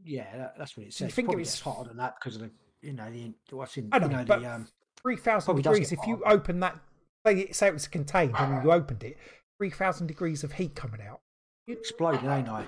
Yeah, 0.05 0.37
that, 0.37 0.55
that's 0.59 0.77
what 0.77 0.87
it 0.87 0.93
says. 0.93 1.01
you 1.01 1.07
says. 1.09 1.15
think 1.15 1.33
it 1.33 1.37
was- 1.37 1.61
hotter 1.61 1.89
than 1.89 1.97
that 1.97 2.17
because 2.21 2.37
of 2.37 2.43
the, 2.43 2.51
you 2.83 2.93
know, 2.93 3.11
the 3.11 3.33
what's 3.57 3.77
in, 3.77 3.89
I 3.93 3.99
know, 3.99 4.07
you 4.07 4.13
know, 4.13 4.25
but 4.27 4.41
the 4.41 4.55
um, 4.55 4.69
three 5.01 5.17
thousand 5.17 5.57
degrees. 5.57 5.93
If 5.93 5.99
you 6.07 6.23
open 6.27 6.61
that, 6.61 6.79
say, 7.27 7.51
say 7.53 7.69
it 7.69 7.73
was 7.73 7.89
contained 7.89 8.35
and 8.39 8.63
you 8.63 8.73
opened 8.73 9.03
it, 9.03 9.17
three 9.59 9.71
thousand 9.71 10.07
degrees 10.07 10.45
of 10.45 10.53
heat 10.53 10.75
coming 10.75 11.01
out. 11.01 11.21
You 11.67 11.75
exploding, 11.77 12.29
ain't 12.29 12.49
I? 12.49 12.65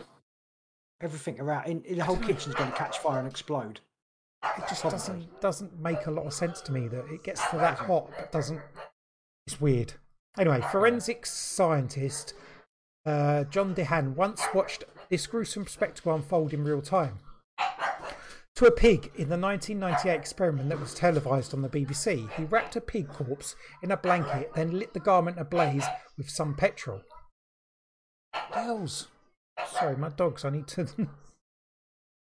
Everything 1.02 1.38
around, 1.38 1.66
in, 1.66 1.82
in 1.82 1.98
the 1.98 2.04
whole 2.04 2.16
kitchen's 2.16 2.54
going 2.54 2.70
to 2.70 2.76
catch 2.76 2.98
fire 2.98 3.18
and 3.18 3.28
explode. 3.28 3.80
It 4.56 4.64
just 4.68 4.80
Probably. 4.80 4.98
doesn't 4.98 5.40
doesn't 5.42 5.78
make 5.80 6.06
a 6.06 6.10
lot 6.10 6.24
of 6.24 6.32
sense 6.32 6.62
to 6.62 6.72
me 6.72 6.88
that 6.88 7.04
it 7.12 7.22
gets 7.22 7.46
to 7.50 7.56
that 7.58 7.78
hot, 7.78 8.10
but 8.16 8.32
doesn't. 8.32 8.60
It's 9.46 9.60
weird. 9.60 9.92
Anyway, 10.38 10.62
forensic 10.72 11.26
scientist 11.26 12.32
uh, 13.04 13.44
John 13.44 13.74
DeHaan 13.74 14.14
once 14.14 14.42
watched 14.54 14.84
this 15.08 15.26
gruesome 15.26 15.66
spectacle 15.66 16.14
unfold 16.14 16.52
in 16.52 16.64
real 16.64 16.82
time. 16.82 17.18
To 18.56 18.64
a 18.64 18.70
pig 18.70 19.12
in 19.16 19.28
the 19.28 19.36
1998 19.36 20.18
experiment 20.18 20.70
that 20.70 20.80
was 20.80 20.94
televised 20.94 21.52
on 21.52 21.60
the 21.60 21.68
BBC, 21.68 22.32
he 22.32 22.44
wrapped 22.44 22.74
a 22.74 22.80
pig 22.80 23.06
corpse 23.08 23.54
in 23.82 23.90
a 23.90 23.98
blanket, 23.98 24.50
then 24.54 24.78
lit 24.78 24.94
the 24.94 25.00
garment 25.00 25.38
ablaze 25.38 25.84
with 26.16 26.30
some 26.30 26.54
petrol. 26.54 27.02
Girls, 28.54 29.08
sorry, 29.72 29.96
my 29.96 30.08
dogs. 30.08 30.46
I 30.46 30.50
need 30.50 30.66
to. 30.68 30.86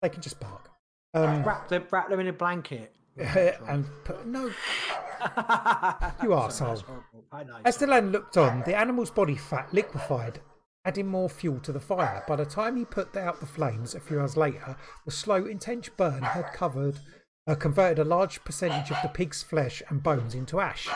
they 0.01 0.09
can 0.09 0.23
just 0.23 0.39
bark. 0.39 0.71
Um, 1.13 1.43
Wrap 1.43 1.69
them, 1.69 1.83
wrap 1.91 2.09
them 2.09 2.19
in 2.19 2.27
a 2.27 2.33
blanket. 2.33 2.95
and 3.17 3.85
put 4.03 4.25
no. 4.25 4.45
You 4.45 4.53
arsehole. 5.21 6.47
That's 6.47 6.59
horrible. 6.59 7.03
I 7.31 7.43
know. 7.43 7.57
As 7.63 7.77
the 7.77 7.85
land 7.85 8.11
looked 8.11 8.37
on, 8.37 8.63
the 8.65 8.75
animal's 8.75 9.11
body 9.11 9.35
fat 9.35 9.71
liquefied, 9.71 10.39
adding 10.87 11.05
more 11.05 11.27
fuel 11.27 11.59
to 11.59 11.73
the 11.73 11.81
fire. 11.81 12.23
By 12.29 12.37
the 12.37 12.45
time 12.45 12.77
he 12.77 12.85
put 12.85 13.15
out 13.17 13.41
the 13.41 13.45
flames 13.45 13.93
a 13.93 13.99
few 13.99 14.21
hours 14.21 14.37
later, 14.37 14.77
the 15.03 15.11
slow, 15.11 15.45
intense 15.45 15.89
burn 15.89 16.23
had 16.23 16.53
covered, 16.53 16.97
uh, 17.45 17.55
converted 17.55 17.99
a 17.99 18.05
large 18.05 18.41
percentage 18.45 18.89
of 18.89 18.97
the 19.03 19.09
pig's 19.09 19.43
flesh 19.43 19.83
and 19.89 20.01
bones 20.01 20.33
into 20.33 20.61
ash. 20.61 20.87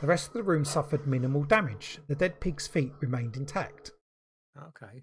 The 0.00 0.06
rest 0.06 0.28
of 0.28 0.34
the 0.34 0.44
room 0.44 0.64
suffered 0.64 1.04
minimal 1.04 1.42
damage. 1.42 1.98
The 2.06 2.14
dead 2.14 2.38
pig's 2.38 2.68
feet 2.68 2.92
remained 3.00 3.36
intact. 3.36 3.90
okay. 4.56 5.02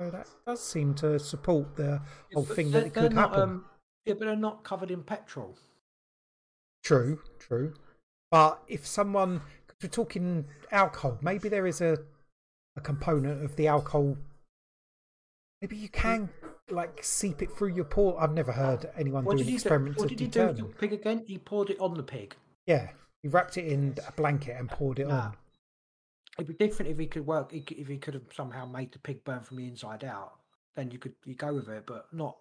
So 0.00 0.10
that 0.10 0.28
does 0.46 0.64
seem 0.64 0.94
to 0.94 1.18
support 1.18 1.76
the 1.76 2.00
whole 2.32 2.44
thing 2.44 2.70
that 2.72 2.86
it 2.86 2.94
could 2.94 3.12
not, 3.12 3.30
happen. 3.30 3.42
um, 3.42 3.64
yeah, 4.06 4.14
but 4.14 4.24
they're 4.24 4.34
not 4.34 4.64
covered 4.64 4.90
in 4.90 5.04
petrol. 5.04 5.56
True, 6.82 7.20
true. 7.38 7.74
But 8.30 8.62
if 8.66 8.86
someone, 8.86 9.40
cause 9.68 9.76
we're 9.82 9.88
talking 9.90 10.46
alcohol, 10.72 11.18
maybe 11.22 11.48
there 11.48 11.66
is 11.66 11.80
a 11.80 11.98
a 12.76 12.80
component 12.80 13.44
of 13.44 13.56
the 13.56 13.68
alcohol. 13.68 14.16
Maybe 15.60 15.76
you 15.76 15.88
can 15.88 16.28
like 16.70 17.02
seep 17.02 17.42
it 17.42 17.50
through 17.52 17.74
your 17.74 17.84
pore. 17.84 18.20
I've 18.20 18.32
never 18.32 18.52
heard 18.52 18.90
anyone 18.96 19.24
What 19.24 19.36
do 19.36 19.42
an 19.42 19.48
do? 19.48 19.54
experiment 19.54 19.96
What 19.98 20.08
did 20.08 20.20
he 20.20 20.26
do 20.26 20.46
with 20.46 20.56
the 20.56 20.64
pig 20.64 20.92
again? 20.92 21.22
He 21.26 21.38
poured 21.38 21.70
it 21.70 21.78
on 21.80 21.94
the 21.94 22.02
pig. 22.02 22.34
Yeah, 22.66 22.90
he 23.22 23.28
wrapped 23.28 23.56
it 23.56 23.66
in 23.66 23.96
a 24.06 24.12
blanket 24.12 24.56
and 24.58 24.68
poured 24.68 24.98
it 24.98 25.08
Nah. 25.08 25.14
on. 25.14 25.20
Ah. 25.20 25.34
It'd 26.38 26.48
be 26.58 26.66
different 26.66 26.90
if 26.90 26.98
he 26.98 27.06
could 27.06 27.26
work. 27.26 27.52
If 27.52 27.86
he 27.88 27.96
could 27.98 28.14
have 28.14 28.24
somehow 28.34 28.66
made 28.66 28.92
the 28.92 28.98
pig 28.98 29.22
burn 29.24 29.40
from 29.42 29.58
the 29.58 29.68
inside 29.68 30.02
out, 30.02 30.32
then 30.74 30.90
you 30.90 30.98
could 30.98 31.14
you 31.24 31.34
go 31.34 31.54
with 31.54 31.68
it. 31.68 31.84
But 31.86 32.12
not. 32.12 32.36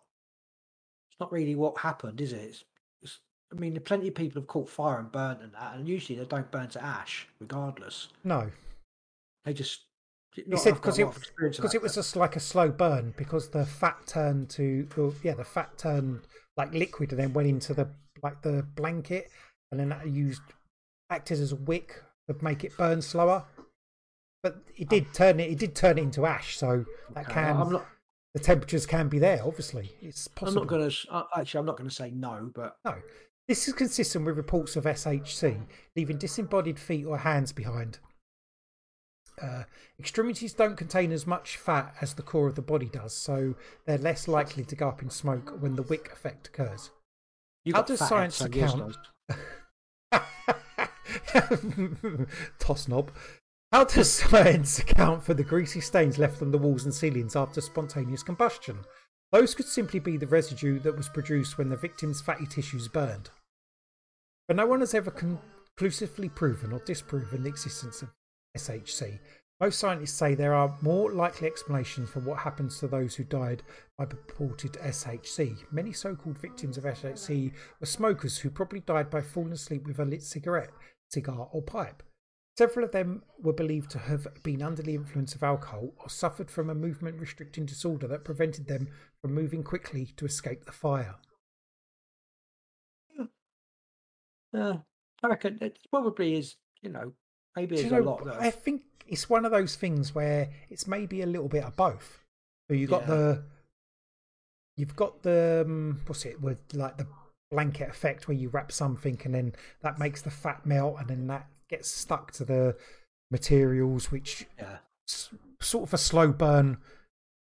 It's 1.11 1.19
not 1.19 1.31
really 1.31 1.53
what 1.55 1.77
happened, 1.77 2.19
is 2.19 2.33
it? 2.33 2.41
It's, 2.43 2.63
it's 3.03 3.19
I 3.51 3.55
mean, 3.55 3.79
plenty 3.81 4.07
of 4.07 4.15
people 4.15 4.41
have 4.41 4.47
caught 4.47 4.67
fire 4.67 4.97
and 4.97 5.11
burnt 5.11 5.43
and 5.43 5.53
that, 5.53 5.75
and 5.75 5.87
usually 5.87 6.17
they 6.17 6.25
don't 6.25 6.49
burn 6.49 6.69
to 6.69 6.83
ash, 6.83 7.27
regardless. 7.39 8.07
No, 8.23 8.49
They 9.45 9.53
just. 9.53 9.81
He 10.35 10.57
said 10.57 10.75
because 10.75 10.99
it 10.99 11.07
because 11.39 11.75
it 11.75 11.81
was 11.81 11.95
just 11.95 12.15
like 12.15 12.35
a 12.35 12.39
slow 12.39 12.69
burn 12.69 13.13
because 13.17 13.49
the 13.49 13.65
fat 13.65 13.97
turned 14.07 14.49
to 14.49 14.87
well, 14.97 15.13
yeah 15.23 15.33
the 15.33 15.43
fat 15.43 15.77
turned 15.77 16.21
like 16.57 16.73
liquid 16.73 17.11
and 17.11 17.19
then 17.19 17.33
went 17.33 17.47
into 17.47 17.73
the 17.73 17.87
like 18.23 18.41
the 18.41 18.65
blanket 18.75 19.29
and 19.71 19.79
then 19.79 19.89
that 19.89 20.07
used 20.07 20.41
acted 21.09 21.39
as 21.39 21.51
a 21.51 21.55
wick 21.55 22.01
to 22.27 22.35
make 22.43 22.63
it 22.63 22.75
burn 22.77 23.01
slower. 23.01 23.45
But 24.41 24.57
it 24.75 24.89
did 24.89 25.05
oh. 25.09 25.13
turn 25.13 25.39
it. 25.39 25.51
It 25.51 25.57
did 25.57 25.75
turn 25.75 25.97
it 25.97 26.01
into 26.01 26.25
ash, 26.25 26.57
so 26.57 26.85
that 27.13 27.29
can 27.29 27.55
I'm 27.55 27.71
not. 27.71 27.85
the 28.33 28.41
temperatures 28.41 28.85
can 28.85 29.07
be 29.07 29.19
there. 29.19 29.41
Obviously, 29.43 29.91
it's 30.01 30.27
possible. 30.27 30.61
I'm 30.61 30.67
not 30.67 30.69
going 30.69 30.89
to. 30.89 31.25
Actually, 31.37 31.59
I'm 31.59 31.65
not 31.65 31.77
going 31.77 31.89
to 31.89 31.95
say 31.95 32.11
no, 32.11 32.51
but 32.53 32.75
No. 32.83 32.95
This 33.47 33.67
is 33.67 33.73
consistent 33.73 34.25
with 34.25 34.37
reports 34.37 34.77
of 34.77 34.85
SHC 34.85 35.65
leaving 35.97 36.17
disembodied 36.17 36.79
feet 36.79 37.05
or 37.05 37.17
hands 37.17 37.51
behind. 37.51 37.99
Uh, 39.41 39.63
extremities 39.99 40.53
don't 40.53 40.77
contain 40.77 41.11
as 41.11 41.25
much 41.25 41.57
fat 41.57 41.95
as 42.01 42.13
the 42.13 42.21
core 42.21 42.47
of 42.47 42.55
the 42.55 42.61
body 42.61 42.85
does, 42.85 43.13
so 43.13 43.55
they're 43.85 43.97
less 43.97 44.27
likely 44.27 44.63
to 44.65 44.75
go 44.75 44.87
up 44.87 45.01
in 45.01 45.09
smoke 45.09 45.57
when 45.59 45.75
the 45.75 45.81
wick 45.83 46.09
effect 46.11 46.47
occurs. 46.47 46.91
you 47.65 47.73
How 47.73 47.81
does 47.81 47.99
science 47.99 48.39
head, 48.39 48.53
so 48.53 48.59
yours 48.59 48.73
account- 48.73 48.97
Toss 52.59 52.87
knob. 52.87 53.11
How 53.71 53.85
does 53.85 54.11
science 54.11 54.77
account 54.77 55.23
for 55.23 55.33
the 55.33 55.43
greasy 55.43 55.81
stains 55.81 56.19
left 56.19 56.43
on 56.43 56.51
the 56.51 56.59
walls 56.59 56.85
and 56.85 56.93
ceilings 56.93 57.35
after 57.35 57.59
spontaneous 57.59 58.21
combustion? 58.21 58.77
Those 59.31 59.55
could 59.55 59.65
simply 59.65 59.99
be 59.99 60.15
the 60.15 60.27
residue 60.27 60.77
that 60.81 60.95
was 60.95 61.09
produced 61.09 61.57
when 61.57 61.69
the 61.69 61.75
victim's 61.75 62.21
fatty 62.21 62.45
tissues 62.45 62.87
burned. 62.87 63.31
But 64.47 64.57
no 64.57 64.67
one 64.67 64.81
has 64.81 64.93
ever 64.93 65.09
conclusively 65.09 66.29
proven 66.29 66.71
or 66.71 66.79
disproven 66.85 67.41
the 67.41 67.49
existence 67.49 68.03
of 68.03 68.11
SHC. 68.57 69.19
Most 69.59 69.79
scientists 69.79 70.13
say 70.13 70.35
there 70.35 70.53
are 70.53 70.77
more 70.81 71.11
likely 71.11 71.47
explanations 71.47 72.09
for 72.09 72.19
what 72.19 72.39
happens 72.39 72.79
to 72.79 72.87
those 72.87 73.15
who 73.15 73.23
died 73.23 73.63
by 73.97 74.05
purported 74.05 74.73
SHC. 74.73 75.55
Many 75.71 75.93
so 75.93 76.15
called 76.15 76.37
victims 76.37 76.77
of 76.77 76.83
SHC 76.83 77.53
were 77.79 77.85
smokers 77.85 78.37
who 78.37 78.49
probably 78.49 78.81
died 78.81 79.09
by 79.09 79.21
falling 79.21 79.53
asleep 79.53 79.85
with 79.85 79.99
a 79.99 80.05
lit 80.05 80.23
cigarette, 80.23 80.71
cigar, 81.09 81.47
or 81.51 81.61
pipe. 81.61 82.03
Several 82.57 82.85
of 82.85 82.91
them 82.91 83.23
were 83.41 83.53
believed 83.53 83.89
to 83.91 83.99
have 83.99 84.27
been 84.43 84.61
under 84.61 84.83
the 84.83 84.93
influence 84.93 85.33
of 85.33 85.41
alcohol 85.41 85.93
or 85.97 86.09
suffered 86.09 86.51
from 86.51 86.69
a 86.69 86.75
movement 86.75 87.19
restricting 87.19 87.65
disorder 87.65 88.07
that 88.07 88.25
prevented 88.25 88.67
them 88.67 88.89
from 89.21 89.33
moving 89.33 89.63
quickly 89.63 90.13
to 90.17 90.25
escape 90.25 90.65
the 90.65 90.71
fire. 90.71 91.15
Uh, 94.53 94.77
I 95.23 95.27
reckon 95.27 95.57
it 95.61 95.79
probably 95.89 96.35
is. 96.35 96.57
You 96.81 96.89
know, 96.89 97.13
maybe 97.55 97.75
there's 97.75 97.89
you 97.91 97.97
a 97.97 97.99
know, 98.01 98.11
lot. 98.11 98.27
I 98.39 98.49
think 98.51 98.81
it's 99.07 99.29
one 99.29 99.45
of 99.45 99.51
those 99.51 99.75
things 99.75 100.15
where 100.15 100.49
it's 100.69 100.87
maybe 100.87 101.21
a 101.21 101.25
little 101.25 101.49
bit 101.49 101.63
of 101.63 101.75
both. 101.75 102.23
So 102.69 102.75
you 102.75 102.87
got 102.87 103.01
Yeah. 103.01 103.07
the, 103.15 103.43
you've 104.77 104.95
got 104.95 105.21
the 105.23 105.63
um, 105.65 106.01
what's 106.07 106.25
it 106.25 106.41
with 106.41 106.61
like 106.73 106.97
the 106.97 107.07
blanket 107.51 107.89
effect 107.89 108.27
where 108.27 108.35
you 108.37 108.49
wrap 108.49 108.71
something 108.71 109.19
and 109.23 109.35
then 109.35 109.53
that 109.81 109.99
makes 109.99 110.21
the 110.23 110.31
fat 110.31 110.65
melt 110.65 110.95
and 110.99 111.07
then 111.07 111.27
that 111.27 111.47
gets 111.69 111.87
stuck 111.89 112.31
to 112.33 112.45
the 112.45 112.75
materials, 113.29 114.11
which 114.11 114.45
yeah, 114.57 114.77
s- 115.07 115.29
sort 115.61 115.83
of 115.83 115.93
a 115.93 115.97
slow 115.97 116.29
burn, 116.31 116.77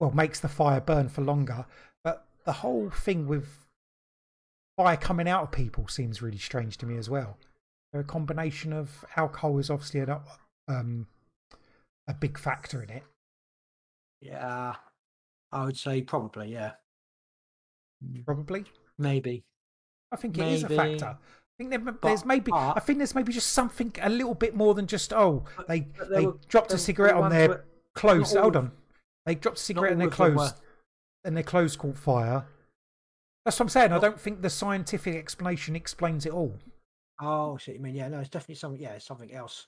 well, 0.01 0.11
makes 0.11 0.41
the 0.41 0.49
fire 0.49 0.81
burn 0.81 1.09
for 1.09 1.21
longer. 1.23 1.67
But 2.03 2.27
the 2.45 2.53
whole 2.55 2.91
thing 2.91 3.27
with 3.29 3.47
fire 4.77 4.97
coming 4.97 5.29
out 5.29 5.43
of 5.45 5.53
people 5.53 5.87
seems 5.89 6.23
really 6.23 6.39
strange 6.39 6.77
to 6.79 6.87
me 6.87 6.97
as 6.97 7.09
well. 7.11 7.37
A 7.93 8.05
combination 8.05 8.73
of 8.73 9.05
alcohol 9.17 9.59
is 9.59 9.69
obviously 9.71 10.01
an, 10.01 10.17
um, 10.69 11.07
a 12.07 12.15
big 12.15 12.39
factor 12.39 12.83
in 12.83 12.91
it. 12.91 13.03
yeah. 14.21 14.77
I 15.53 15.65
would 15.65 15.77
say 15.77 16.01
probably, 16.03 16.53
yeah, 16.53 16.73
Probably, 18.25 18.65
maybe. 18.99 19.43
I 20.13 20.17
think 20.17 20.39
it 20.39 20.47
is 20.47 20.63
a 20.63 20.69
factor. 20.69 21.07
I 21.07 21.17
think 21.59 21.71
there, 21.71 21.95
there's 22.03 22.25
maybe. 22.25 22.53
I 22.53 22.79
think 22.79 22.99
there's 22.99 23.17
maybe 23.17 23.33
just 23.33 23.53
something 23.53 23.93
a 24.01 24.09
little 24.09 24.35
bit 24.35 24.55
more 24.55 24.75
than 24.75 24.87
just 24.87 25.13
oh 25.13 25.45
they 25.69 25.89
they 26.09 26.27
were- 26.27 26.39
dropped 26.49 26.73
a 26.73 26.79
cigarette 26.79 27.15
on 27.17 27.31
their 27.31 27.49
where- 27.49 27.65
clothes. 27.97 28.33
Hold 28.35 28.55
on, 28.57 28.71
they 29.27 29.35
dropped 29.35 29.59
a 29.59 29.63
cigarette 29.63 29.91
and 29.93 30.01
their 30.01 30.09
clothes, 30.09 30.55
and 31.25 31.37
their 31.37 31.43
clothes 31.45 31.75
caught 31.77 31.99
fire. 31.99 32.47
That's 33.45 33.59
what 33.59 33.65
I'm 33.65 33.69
saying. 33.71 33.93
I 33.93 33.99
don't 33.99 34.21
think 34.21 34.41
the 34.43 34.51
scientific 34.51 35.17
explanation 35.17 35.75
explains 35.75 36.25
it 36.27 36.33
all. 36.33 36.59
Oh, 37.23 37.57
shit 37.59 37.75
I 37.75 37.77
you 37.77 37.81
mean. 37.81 37.95
Yeah, 37.95 38.09
no, 38.09 38.19
it's 38.21 38.29
definitely 38.31 38.55
something. 38.57 38.81
Yeah, 38.81 38.93
it's 38.93 39.05
something 39.07 39.33
else. 39.33 39.67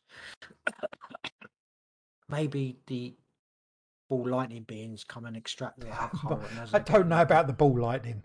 Maybe 2.29 2.79
the 2.87 3.15
ball 4.09 4.27
lightning 4.29 4.63
beings 4.65 5.05
come 5.05 5.27
and 5.27 5.37
extract 5.37 5.81
the 5.81 5.89
alcohol. 6.01 6.41
I 6.73 6.79
don't 6.79 7.09
know 7.09 7.21
about 7.23 7.47
the 7.47 7.53
ball 7.53 7.79
lightning. 7.79 8.23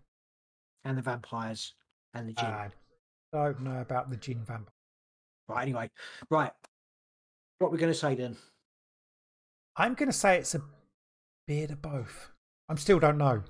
and 0.86 0.98
the 0.98 1.02
vampires 1.02 1.74
and 2.14 2.28
the 2.30 2.34
gin. 2.34 2.45
I 2.45 2.70
don't 3.34 3.62
know 3.62 3.82
about 3.82 4.10
the 4.10 4.16
gin 4.18 4.40
vampire. 4.45 4.72
right. 5.49 5.62
Anyway, 5.64 5.90
right. 6.30 6.52
What 7.60 7.72
we're 7.72 7.78
going 7.78 7.91
to 7.91 7.98
say 7.98 8.16
then? 8.16 8.38
I'm 9.76 9.94
going 9.94 10.10
to 10.10 10.18
say 10.18 10.38
it's 10.38 10.56
a 10.56 10.62
bit 11.48 11.72
of 11.72 11.82
both. 11.82 12.32
I 12.70 12.74
am 12.74 12.78
still 12.78 12.99
don't 12.99 13.18
know. 13.18 13.44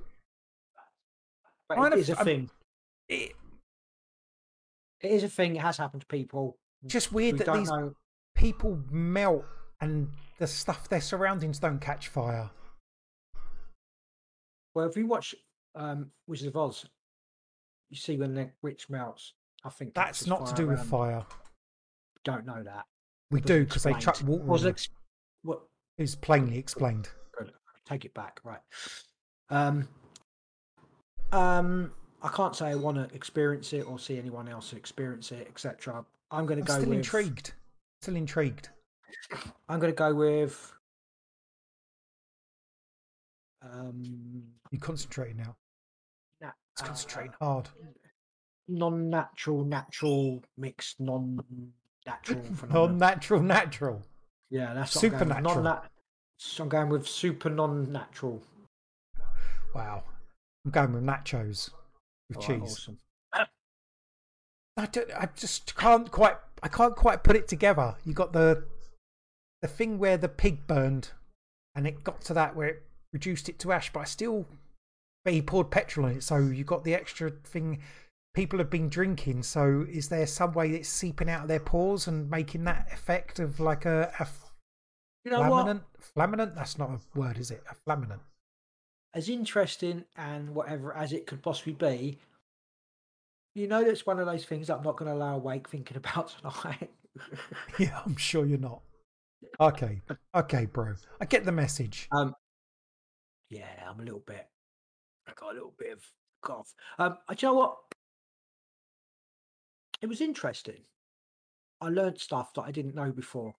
Kind 1.72 1.88
it 1.88 1.94
of- 1.94 2.00
is 2.00 2.10
a 2.10 2.16
I'm- 2.18 2.26
thing. 2.26 2.50
It, 3.10 3.34
It 5.02 5.12
is 5.12 5.24
a 5.24 5.30
thing. 5.30 5.56
It 5.56 5.62
has 5.62 5.78
happened 5.78 6.02
to 6.02 6.08
people. 6.08 6.58
just 6.86 7.12
weird 7.12 7.38
that 7.40 7.54
these 7.54 7.70
know. 7.70 7.94
people 8.36 8.80
melt 8.92 9.46
and 9.82 10.10
the 10.40 10.48
stuff 10.48 10.90
their 10.90 11.02
surroundings 11.02 11.60
don't 11.60 11.80
catch 11.80 12.08
fire. 12.08 12.50
Well, 14.74 14.88
if 14.88 14.96
you 14.96 15.08
watch 15.08 15.34
um, 15.76 16.12
Wizard 16.28 16.50
of 16.50 16.58
Oz, 16.58 16.86
you 17.90 17.98
see 17.98 18.18
when 18.18 18.34
the 18.36 18.52
witch 18.62 18.90
melts. 18.90 19.34
I 19.64 19.70
think 19.70 19.94
That's 19.94 20.28
not 20.28 20.46
to 20.48 20.54
do 20.54 20.68
with 20.68 20.78
around- 20.80 20.88
fire. 20.88 21.26
Don't 22.24 22.46
know 22.46 22.62
that. 22.64 22.86
We 23.32 23.42
do 23.42 23.66
because 23.66 23.84
they 23.84 23.94
chuck 23.94 24.22
water. 24.24 24.44
Was 24.44 24.66
ex- 24.66 24.90
What? 25.44 25.62
It's 25.98 26.16
plainly 26.16 26.58
explained. 26.58 27.10
Good. 27.38 27.52
Take 27.86 28.06
it 28.06 28.14
back. 28.14 28.40
Right. 28.44 28.60
Um. 29.50 29.88
Um. 31.32 31.92
I 32.22 32.30
can't 32.30 32.56
say 32.56 32.68
I 32.70 32.76
want 32.76 32.98
to 32.98 33.14
experience 33.16 33.74
it 33.74 33.82
or 33.88 34.00
see 34.00 34.18
anyone 34.18 34.48
else 34.50 34.74
experience 34.74 35.32
it, 35.32 35.48
etc. 35.50 36.04
I'm 36.32 36.46
going 36.46 36.60
to 36.60 36.66
go 36.66 36.74
with 36.74 36.82
still 36.82 36.90
with. 36.90 36.98
intrigued. 36.98 37.54
Still 38.02 38.16
intrigued. 38.16 38.70
I'm 39.70 39.80
going 39.80 39.92
to 39.94 39.96
go 39.98 40.14
with. 40.14 40.74
Um. 43.62 44.44
You 44.72 44.80
concentrating 44.80 45.38
now. 45.38 45.56
na- 46.42 46.50
It's 46.74 46.82
uh, 46.82 46.86
concentrating 46.88 47.34
hard. 47.42 47.70
non-natural, 48.68 49.64
natural, 49.64 50.44
mixed, 50.58 51.00
non-natural 51.00 52.42
non-natural, 52.70 53.42
natural. 53.42 54.02
yeah, 54.50 54.74
that's 54.74 54.96
what 54.96 55.04
I'm 55.06 55.10
going 55.12 55.20
supernatural. 55.30 55.82
So 56.38 56.64
I'm 56.64 56.70
going 56.70 56.90
with 56.90 57.08
super 57.08 57.50
non-natural. 57.50 58.42
Wow. 59.74 60.04
I'm 60.66 60.72
going 60.72 60.94
with 60.94 61.04
nachos 61.04 61.70
with 62.30 62.38
right, 62.38 62.48
cheese. 62.48 62.62
awesome. 62.62 62.98
I, 64.78 64.86
don't, 64.86 65.10
I 65.12 65.28
just 65.36 65.76
can't 65.76 66.12
quite. 66.12 66.38
I 66.62 66.68
can't 66.68 66.96
quite 66.96 67.24
put 67.24 67.36
it 67.36 67.48
together. 67.48 67.96
You 68.06 68.14
got 68.14 68.34
the 68.34 68.64
the 69.62 69.68
thing 69.68 69.98
where 69.98 70.18
the 70.18 70.30
pig 70.30 70.68
burned, 70.68 71.10
and 71.76 71.88
it 71.88 72.04
got 72.04 72.22
to 72.22 72.34
that 72.36 72.56
where 72.56 72.68
it 72.68 72.84
reduced 73.14 73.50
it 73.50 73.60
to 73.60 73.72
ash, 73.72 73.92
but 73.92 74.02
I 74.02 74.06
still. 74.06 74.46
But 75.26 75.34
he 75.34 75.42
poured 75.42 75.72
petrol 75.72 76.06
on 76.06 76.14
it, 76.14 76.24
so 76.24 76.38
you 76.38 76.64
got 76.64 76.84
the 76.84 76.94
extra 76.94 77.32
thing. 77.32 77.82
People 78.34 78.60
have 78.60 78.70
been 78.70 78.88
drinking, 78.88 79.42
so 79.44 79.84
is 79.90 80.10
there 80.10 80.28
some 80.28 80.54
way 80.54 80.70
it's 80.70 80.88
seeping 80.88 81.28
out 81.28 81.42
of 81.44 81.48
their 81.48 81.60
pores 81.60 82.08
and 82.08 82.30
making 82.30 82.66
that 82.66 82.88
effect 82.94 83.40
of 83.40 83.60
like 83.60 83.86
a, 83.86 84.14
a 84.20 84.28
You 85.26 85.32
know 85.32 85.40
what? 85.40 85.48
flaminant? 85.64 85.84
Flaminant? 86.00 86.56
That's 86.56 86.78
not 86.78 86.92
a 86.92 87.00
word, 87.20 87.40
is 87.40 87.50
it? 87.50 87.64
A 87.70 87.74
flaminant. 87.74 88.22
As 89.18 89.30
interesting 89.30 90.06
and 90.16 90.54
whatever 90.54 90.96
as 90.96 91.12
it 91.12 91.26
could 91.26 91.42
possibly 91.42 91.74
be, 91.74 92.20
you 93.56 93.68
know, 93.68 93.84
that's 93.84 94.06
one 94.06 94.20
of 94.20 94.28
those 94.28 94.46
things 94.46 94.70
I'm 94.70 94.84
not 94.84 94.96
going 94.96 95.12
to 95.12 95.18
lie 95.18 95.34
awake 95.34 95.68
thinking 95.68 95.98
about 96.04 96.34
tonight. 96.40 96.92
Yeah, 97.80 98.00
I'm 98.06 98.16
sure 98.16 98.46
you're 98.46 98.60
not. 98.60 98.84
Okay, 99.60 100.02
okay, 100.36 100.68
bro. 100.68 100.94
I 101.20 101.26
get 101.26 101.46
the 101.46 101.52
message. 101.52 102.08
um, 102.12 102.36
yeah, 103.50 103.90
I'm 103.90 104.00
a 104.00 104.04
little 104.04 104.24
bit. 104.26 104.46
I 105.28 105.32
got 105.36 105.52
a 105.52 105.54
little 105.56 105.74
bit 105.80 105.94
of 105.94 106.04
cough. 106.44 106.76
Um, 107.00 107.18
I 107.28 107.34
do 107.34 107.48
you 107.48 107.52
know 107.52 107.58
what? 107.58 107.78
It 110.04 110.08
was 110.08 110.22
interesting. 110.22 110.84
I 111.82 111.90
learned 111.90 112.20
stuff 112.20 112.54
that 112.54 112.62
I 112.62 112.72
didn't 112.72 112.94
know 112.94 113.12
before. 113.12 113.56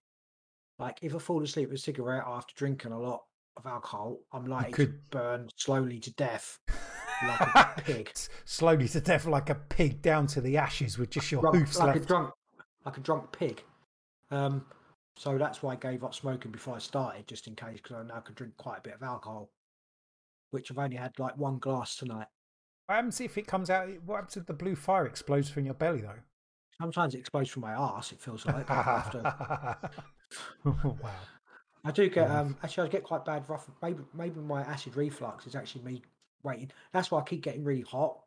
Like 0.79 0.99
if 1.03 1.17
I 1.17 1.19
fall 1.19 1.43
asleep 1.43 1.71
with 1.71 1.81
a 1.81 1.83
cigarette 1.83 2.23
after 2.25 2.55
drinking 2.55 2.93
a 2.93 3.01
lot 3.01 3.25
of 3.59 3.67
alcohol, 3.67 4.19
I'm 4.33 4.47
likely 4.47 4.71
to 4.73 4.77
could- 4.77 5.11
burn 5.11 5.49
slowly 5.57 5.99
to 6.01 6.13
death. 6.15 6.59
like 7.27 7.41
a 7.41 7.75
pig. 7.85 8.11
Slowly 8.45 8.89
to 8.89 9.01
death 9.01 9.27
like 9.27 9.51
a 9.51 9.55
pig 9.57 10.01
down 10.03 10.27
to 10.29 10.41
the 10.41 10.57
ashes 10.57 10.99
with 10.99 11.11
just 11.11 11.31
your 11.33 11.41
drunk, 11.43 11.57
hoofs 11.57 11.79
like 11.79 11.97
a 11.97 12.01
drunk, 12.01 12.31
like 12.85 12.97
a 12.97 13.01
drunk 13.01 13.33
pig. 13.33 13.63
Um, 14.31 14.65
so 15.17 15.37
that's 15.37 15.63
why 15.63 15.73
I 15.73 15.77
gave 15.77 16.05
up 16.05 16.15
smoking 16.15 16.53
before 16.53 16.77
I 16.77 16.79
started, 16.79 17.27
just 17.27 17.49
in 17.49 17.57
case, 17.57 17.81
because 17.83 18.07
I 18.13 18.17
I 18.17 18.21
could 18.21 18.37
drink 18.37 18.57
quite 18.57 18.79
a 18.79 18.83
bit 18.83 18.95
of 18.95 19.03
alcohol, 19.03 19.51
which 20.53 20.71
I've 20.71 20.79
only 20.79 20.97
had 20.97 21.19
like 21.19 21.37
one 21.37 21.59
glass 21.59 21.97
tonight. 21.97 22.29
What 22.87 22.95
happens 22.97 23.21
if 23.21 23.37
it 23.37 23.47
comes 23.47 23.69
out? 23.69 23.89
What 24.07 24.17
happens 24.17 24.37
if 24.37 24.47
the 24.47 24.53
blue 24.55 24.77
fire 24.77 25.07
explodes 25.07 25.51
from 25.51 25.65
your 25.65 25.75
belly, 25.75 26.03
though? 26.03 26.21
Sometimes 26.81 27.15
it 27.15 27.19
explodes 27.19 27.51
from 27.51 27.63
my 27.63 27.73
ass, 27.73 28.13
It 28.13 28.21
feels 28.21 28.47
like. 28.47 28.69
have 28.69 29.11
to- 29.11 29.91
wow. 30.65 31.11
I 31.85 31.91
do 31.91 32.09
get 32.09 32.31
um 32.31 32.57
actually 32.63 32.89
I 32.89 32.91
get 32.91 33.05
quite 33.05 33.25
bad 33.25 33.49
rough. 33.49 33.69
Maybe 33.83 34.03
maybe 34.15 34.41
my 34.41 34.63
acid 34.63 34.97
reflux 34.97 35.47
is 35.47 35.55
actually 35.55 35.83
me 35.85 36.03
waiting. 36.43 36.71
That's 36.93 37.11
why 37.11 37.21
I 37.21 37.25
keep 37.25 37.43
getting 37.43 37.65
really 37.65 37.83
hot. 37.83 38.19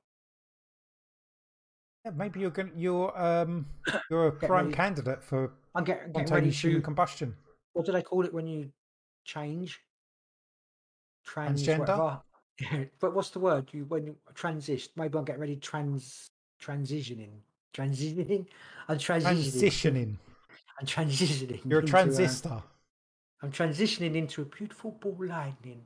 Yeah, 2.06 2.12
maybe 2.12 2.40
you're 2.40 2.50
going. 2.50 2.72
You're 2.76 3.18
um. 3.20 3.68
You're 4.10 4.28
a 4.28 4.32
Get 4.32 4.48
prime 4.50 4.66
ready. 4.66 4.76
candidate 4.76 5.24
for 5.24 5.54
I'm 5.76 5.84
getting, 5.84 6.12
getting 6.12 6.16
ready 6.16 6.26
spontaneous 6.28 6.62
human 6.62 6.82
to. 6.82 6.86
combustion. 6.86 7.36
What 7.74 7.86
do 7.86 7.92
they 7.92 8.02
call 8.02 8.26
it 8.26 8.34
when 8.34 8.48
you 8.48 8.72
change? 9.24 9.80
Trans 11.24 11.64
Transgender? 11.64 11.80
whatever. 12.60 12.90
but 13.00 13.14
what's 13.14 13.30
the 13.30 13.40
word? 13.40 13.70
You 13.72 13.86
when 13.86 14.06
you 14.06 14.16
transition? 14.34 14.92
Maybe 14.96 15.18
I'm 15.18 15.26
getting 15.26 15.42
ready 15.42 15.56
trans 15.58 16.28
transitioning. 16.62 17.30
Transitioning. 17.74 18.48
I'm 18.88 18.98
transitioning. 18.98 19.62
Transitioning. 19.62 20.16
I'm 20.80 20.88
transitioning. 20.88 21.62
You're 21.66 21.80
a 21.80 21.82
into, 21.82 21.98
uh, 21.98 22.02
transistor. 22.02 22.64
I'm 23.42 23.52
transitioning 23.52 24.16
into 24.16 24.44
a 24.44 24.46
beautiful 24.46 24.92
ball 24.92 25.18
lightning. 25.20 25.82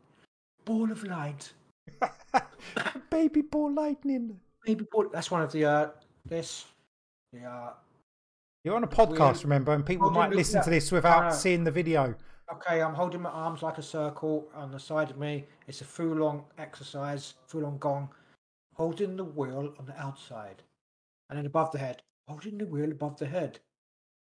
Ball 0.65 0.91
of 0.91 1.03
light. 1.03 1.53
Baby 3.09 3.41
ball 3.41 3.73
lightning. 3.73 4.39
Baby 4.65 4.85
ball. 4.91 5.07
That's 5.11 5.31
one 5.31 5.41
of 5.41 5.51
the 5.51 5.65
uh 5.65 5.89
this. 6.25 6.65
The 7.31 7.45
uh 7.45 7.73
You're 8.63 8.75
on 8.75 8.83
a 8.83 8.87
podcast, 8.87 9.43
remember, 9.43 9.73
and 9.73 9.85
people 9.85 10.09
might 10.09 10.31
listen 10.31 10.63
to 10.63 10.69
this 10.69 10.91
without 10.91 11.33
seeing 11.33 11.63
the 11.63 11.71
video. 11.71 12.15
Okay, 12.53 12.81
I'm 12.81 12.93
holding 12.93 13.21
my 13.21 13.31
arms 13.31 13.63
like 13.63 13.77
a 13.79 13.81
circle 13.81 14.47
on 14.53 14.71
the 14.71 14.79
side 14.79 15.09
of 15.09 15.17
me. 15.17 15.45
It's 15.67 15.81
a 15.81 15.85
full 15.85 16.15
long 16.15 16.43
exercise, 16.57 17.35
Falun 17.49 17.79
Gong. 17.79 18.09
Holding 18.75 19.15
the 19.15 19.23
wheel 19.23 19.73
on 19.79 19.85
the 19.85 19.99
outside. 19.99 20.61
And 21.29 21.39
then 21.39 21.45
above 21.45 21.71
the 21.71 21.79
head. 21.79 22.03
Holding 22.27 22.57
the 22.57 22.65
wheel 22.65 22.91
above 22.91 23.17
the 23.17 23.25
head. 23.25 23.59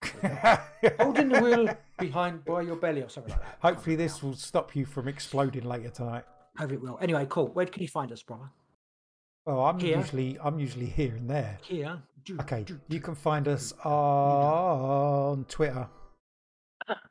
Holding 0.99 1.29
the 1.29 1.41
wheel 1.41 1.77
behind 1.97 2.45
by 2.45 2.61
your 2.61 2.75
belly 2.75 3.01
or 3.01 3.09
something 3.09 3.31
like 3.31 3.41
that. 3.41 3.57
Hopefully, 3.61 3.95
this 3.95 4.21
will 4.23 4.35
stop 4.35 4.75
you 4.75 4.85
from 4.85 5.07
exploding 5.07 5.63
later 5.63 5.89
tonight. 5.89 6.23
Hope 6.57 6.71
it 6.71 6.81
will. 6.81 6.97
Anyway, 7.01 7.25
cool. 7.29 7.47
Where 7.47 7.65
can 7.65 7.81
you 7.81 7.87
find 7.87 8.11
us, 8.11 8.21
brother? 8.23 8.49
Well, 9.45 9.61
I'm 9.65 9.79
Here. 9.79 9.97
usually 9.97 10.37
I'm 10.43 10.59
usually 10.59 10.85
here 10.85 11.15
and 11.15 11.29
there. 11.29 11.57
Here. 11.63 12.01
Do, 12.25 12.37
Okay, 12.41 12.65
you 12.89 12.99
can 12.99 13.15
find 13.15 13.47
us 13.47 13.73
on 13.83 15.45
Twitter 15.45 15.87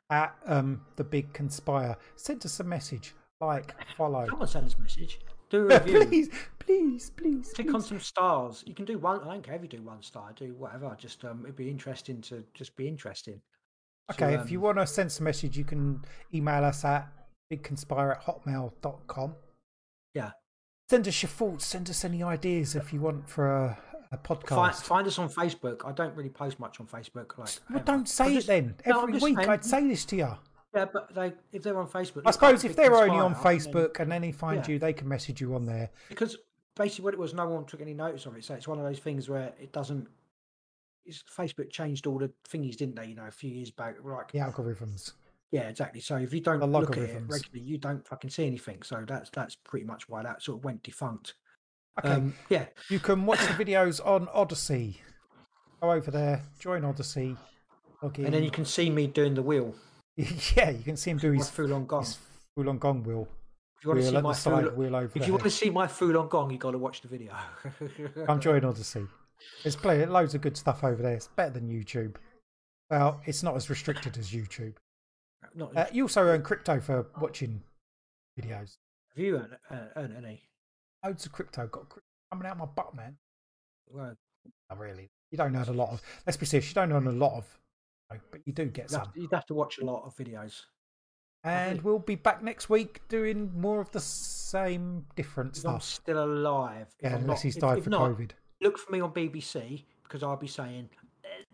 at 0.09 0.35
um 0.45 0.81
the 0.95 1.03
Big 1.03 1.33
Conspire. 1.33 1.95
Send 2.15 2.45
us 2.45 2.59
a 2.59 2.63
message, 2.63 3.13
like, 3.41 3.73
follow. 3.97 4.25
Someone 4.27 4.47
send 4.47 4.65
us 4.67 4.75
a 4.77 4.81
message. 4.81 5.19
Do 5.49 5.69
a 5.71 5.79
review. 5.83 6.05
please, 6.05 6.29
please, 6.59 7.09
please. 7.17 7.51
Click 7.53 7.73
on 7.73 7.81
some 7.81 7.99
stars. 7.99 8.63
You 8.67 8.75
can 8.75 8.85
do 8.85 8.99
one. 8.99 9.19
I 9.21 9.33
don't 9.33 9.43
care 9.43 9.55
if 9.55 9.63
you 9.63 9.67
do 9.67 9.81
one 9.81 10.01
star. 10.03 10.31
Do 10.35 10.53
whatever. 10.55 10.95
Just 10.99 11.25
um, 11.25 11.41
it'd 11.43 11.55
be 11.55 11.69
interesting 11.69 12.21
to 12.23 12.43
just 12.53 12.75
be 12.75 12.87
interesting. 12.87 13.41
To, 14.17 14.25
Okay, 14.25 14.35
if 14.35 14.51
you 14.51 14.59
um, 14.59 14.63
want 14.63 14.77
to 14.79 14.87
send 14.87 15.07
us 15.07 15.19
a 15.19 15.23
message, 15.23 15.57
you 15.57 15.63
can 15.63 16.03
email 16.33 16.63
us 16.63 16.83
at 16.85 17.07
bigconspire 17.51 18.11
at 18.11 18.23
hotmail.com. 18.23 19.35
Yeah. 20.13 20.31
Send 20.89 21.07
us 21.07 21.21
your 21.21 21.29
thoughts. 21.29 21.65
Send 21.65 21.89
us 21.89 22.03
any 22.03 22.23
ideas 22.23 22.75
if 22.75 22.91
you 22.93 22.99
want 23.01 23.29
for 23.29 23.47
a, 23.47 23.77
a 24.11 24.17
podcast. 24.17 24.55
Find, 24.55 24.75
find 24.75 25.07
us 25.07 25.19
on 25.19 25.29
Facebook. 25.29 25.85
I 25.85 25.91
don't 25.91 26.15
really 26.15 26.29
post 26.29 26.59
much 26.59 26.79
on 26.79 26.87
Facebook. 26.87 27.37
Like, 27.37 27.49
well, 27.69 27.83
don't 27.83 28.09
say 28.09 28.35
it 28.35 28.47
then. 28.47 28.75
Every 28.85 29.13
just 29.13 29.23
week 29.23 29.37
saying- 29.37 29.49
I'd 29.49 29.65
say 29.65 29.87
this 29.87 30.05
to 30.05 30.15
you. 30.15 30.37
Yeah, 30.75 30.85
but 30.85 31.13
they 31.15 31.33
if 31.51 31.63
they're 31.63 31.79
on 31.79 31.87
Facebook, 31.87 32.21
I 32.25 32.31
suppose 32.31 32.63
if 32.63 32.75
they're 32.75 32.93
only 32.95 33.17
on 33.17 33.33
and 33.33 33.35
then- 33.35 33.41
Facebook 33.43 33.99
and 33.99 34.11
then 34.11 34.21
they 34.21 34.31
find 34.31 34.67
Yeah. 34.67 34.73
you, 34.73 34.79
they 34.79 34.93
can 34.93 35.07
message 35.07 35.41
you 35.41 35.55
on 35.55 35.65
there. 35.65 35.89
because 36.09 36.37
basically 36.75 37.05
what 37.05 37.13
it 37.15 37.19
was, 37.19 37.33
no 37.33 37.47
one 37.47 37.65
took 37.65 37.81
any 37.81 37.93
notice 37.93 38.25
of 38.25 38.35
it. 38.37 38.43
So 38.43 38.53
it's 38.53 38.67
one 38.67 38.77
of 38.77 38.83
those 38.85 38.99
things 38.99 39.27
where 39.29 39.51
it 39.59 39.71
doesn't. 39.73 40.07
Facebook 41.37 41.69
changed 41.71 42.07
all 42.07 42.17
the 42.19 42.31
thingies, 42.49 42.77
didn't 42.77 42.95
they? 42.95 43.07
You 43.07 43.15
know, 43.15 43.25
a 43.27 43.31
few 43.31 43.51
years 43.51 43.71
back. 43.71 43.95
Like, 44.03 44.31
The 44.31 44.39
algorithms. 44.39 45.13
yeah, 45.51 45.63
exactly. 45.69 46.01
So 46.01 46.15
if 46.17 46.33
you 46.33 46.41
don't 46.41 46.59
look 46.71 46.91
at 46.91 47.03
it 47.03 47.21
regularly, 47.27 47.61
you 47.69 47.77
don't 47.77 48.07
fucking 48.07 48.29
see 48.29 48.45
anything. 48.45 48.81
So 48.83 49.03
that's 49.07 49.29
that's 49.31 49.55
pretty 49.55 49.85
much 49.85 50.07
why 50.09 50.23
that 50.23 50.41
sort 50.41 50.59
of 50.59 50.63
went 50.63 50.83
defunct. 50.83 51.35
Okay. 51.99 52.13
Um, 52.13 52.33
yeah, 52.49 52.65
You 52.89 52.99
can 52.99 53.25
watch 53.25 53.39
the 53.39 53.63
videos 53.65 53.99
on 54.05 54.27
Odysee. 54.33 54.97
Go 55.81 55.91
over 55.91 56.11
there, 56.11 56.41
join 56.59 56.83
Odysee. 56.83 57.35
Log 58.01 58.17
in. 58.19 58.25
and 58.25 58.33
then 58.33 58.43
you 58.43 58.51
can 58.51 58.63
see 58.65 58.89
me 58.89 59.07
doing 59.07 59.33
the 59.33 59.41
wheel. 59.41 59.75
yeah, 60.15 60.69
you 60.69 60.83
can 60.83 60.95
see 60.95 61.11
him 61.11 61.17
do 61.17 61.31
his, 61.31 61.49
full 61.49 61.73
on 61.73 61.85
gong. 61.85 62.05
full 62.55 62.69
on 62.69 62.77
gong 62.77 63.03
wheel. 63.03 63.27
If 63.77 63.83
you 63.85 63.89
want 63.91 64.01
to 64.01 64.07
see 64.07 64.21
my 64.21 64.33
full, 64.33 64.69
wheel 64.71 64.95
over 64.95 65.11
if 65.15 65.25
you 65.25 65.31
want 65.33 65.43
to 65.43 65.49
see 65.49 65.69
my 65.69 65.87
full 65.87 66.17
on 66.17 66.27
gong, 66.29 66.51
you 66.51 66.57
got 66.57 66.71
to 66.71 66.77
watch 66.77 67.01
the 67.01 67.07
video. 67.07 67.33
I'm 68.27 68.39
joining 68.41 68.63
Odysee. 68.69 69.07
There's 69.63 69.75
plenty, 69.75 70.05
loads 70.05 70.35
of 70.35 70.41
good 70.41 70.57
stuff 70.57 70.83
over 70.83 71.01
there. 71.01 71.13
It's 71.15 71.27
better 71.27 71.51
than 71.51 71.69
YouTube. 71.69 72.15
Well, 72.89 73.21
it's 73.25 73.43
not 73.43 73.55
as 73.55 73.69
restricted 73.69 74.17
as 74.17 74.31
YouTube. 74.31 74.75
Not, 75.55 75.75
Uh, 75.75 75.85
you 75.91 76.03
also 76.03 76.23
earn 76.23 76.41
crypto 76.43 76.79
for 76.79 77.07
watching 77.19 77.61
videos. 78.39 78.77
have 79.09 79.17
you 79.17 79.37
earned, 79.37 79.57
uh, 79.69 79.87
earned 79.95 80.15
any? 80.17 80.43
Loads 81.03 81.25
of 81.25 81.31
crypto. 81.31 81.67
Got 81.67 81.89
crypto 81.89 82.07
coming 82.31 82.47
out 82.47 82.57
my 82.57 82.65
butt, 82.65 82.93
man. 82.95 83.17
Well, 83.87 84.15
Not 84.69 84.79
really. 84.79 85.09
You 85.31 85.37
don't 85.37 85.55
earn 85.55 85.67
a 85.67 85.73
lot 85.73 85.89
of. 85.91 86.01
Let's 86.25 86.37
be 86.37 86.45
serious. 86.45 86.69
You 86.69 86.75
don't 86.75 86.91
earn 86.91 87.07
a 87.07 87.11
lot 87.11 87.37
of, 87.37 87.59
but 88.31 88.41
you 88.45 88.53
do 88.53 88.65
get 88.65 88.89
some. 88.89 89.11
you'd 89.15 89.31
have 89.33 89.45
to 89.47 89.53
watch 89.53 89.77
a 89.79 89.85
lot 89.85 90.03
of 90.05 90.15
videos. 90.15 90.63
And 91.43 91.81
we'll 91.83 91.99
be 91.99 92.15
back 92.15 92.43
next 92.43 92.69
week 92.69 93.01
doing 93.07 93.51
more 93.59 93.79
of 93.79 93.91
the 93.91 93.99
same 94.01 95.05
different 95.15 95.57
If 95.57 95.65
I'm 95.65 95.79
stuff. 95.79 95.83
still 95.83 96.23
alive. 96.23 96.93
Yeah, 97.01 97.15
unless 97.15 97.27
not- 97.27 97.41
he's 97.43 97.55
died 97.55 97.77
if 97.79 97.83
for 97.85 97.89
not, 97.91 98.11
COVID 98.11 98.31
look 98.61 98.77
for 98.77 98.91
me 98.91 98.99
on 98.99 99.11
BBC 99.11 99.83
because 100.03 100.23
I'll 100.23 100.35
be 100.35 100.47
saying 100.47 100.89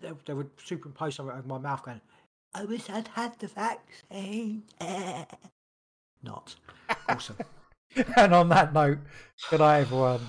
they, 0.01 0.11
they 0.25 0.33
would 0.33 0.49
superimpose 0.63 1.15
something 1.15 1.35
over 1.35 1.47
my 1.47 1.57
mouth 1.57 1.83
going, 1.83 2.01
I 2.53 2.65
wish 2.65 2.89
I'd 2.89 3.07
had 3.09 3.37
the 3.39 3.47
vaccine. 3.47 4.63
Not. 6.23 6.55
Awesome. 7.09 7.37
and 8.17 8.33
on 8.33 8.49
that 8.49 8.73
note, 8.73 8.99
good 9.49 9.59
night, 9.59 9.81
everyone. 9.81 10.21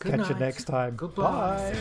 Good 0.00 0.10
Catch 0.10 0.20
night. 0.20 0.28
you 0.30 0.34
next 0.36 0.64
time. 0.64 0.96
Goodbye. 0.96 1.72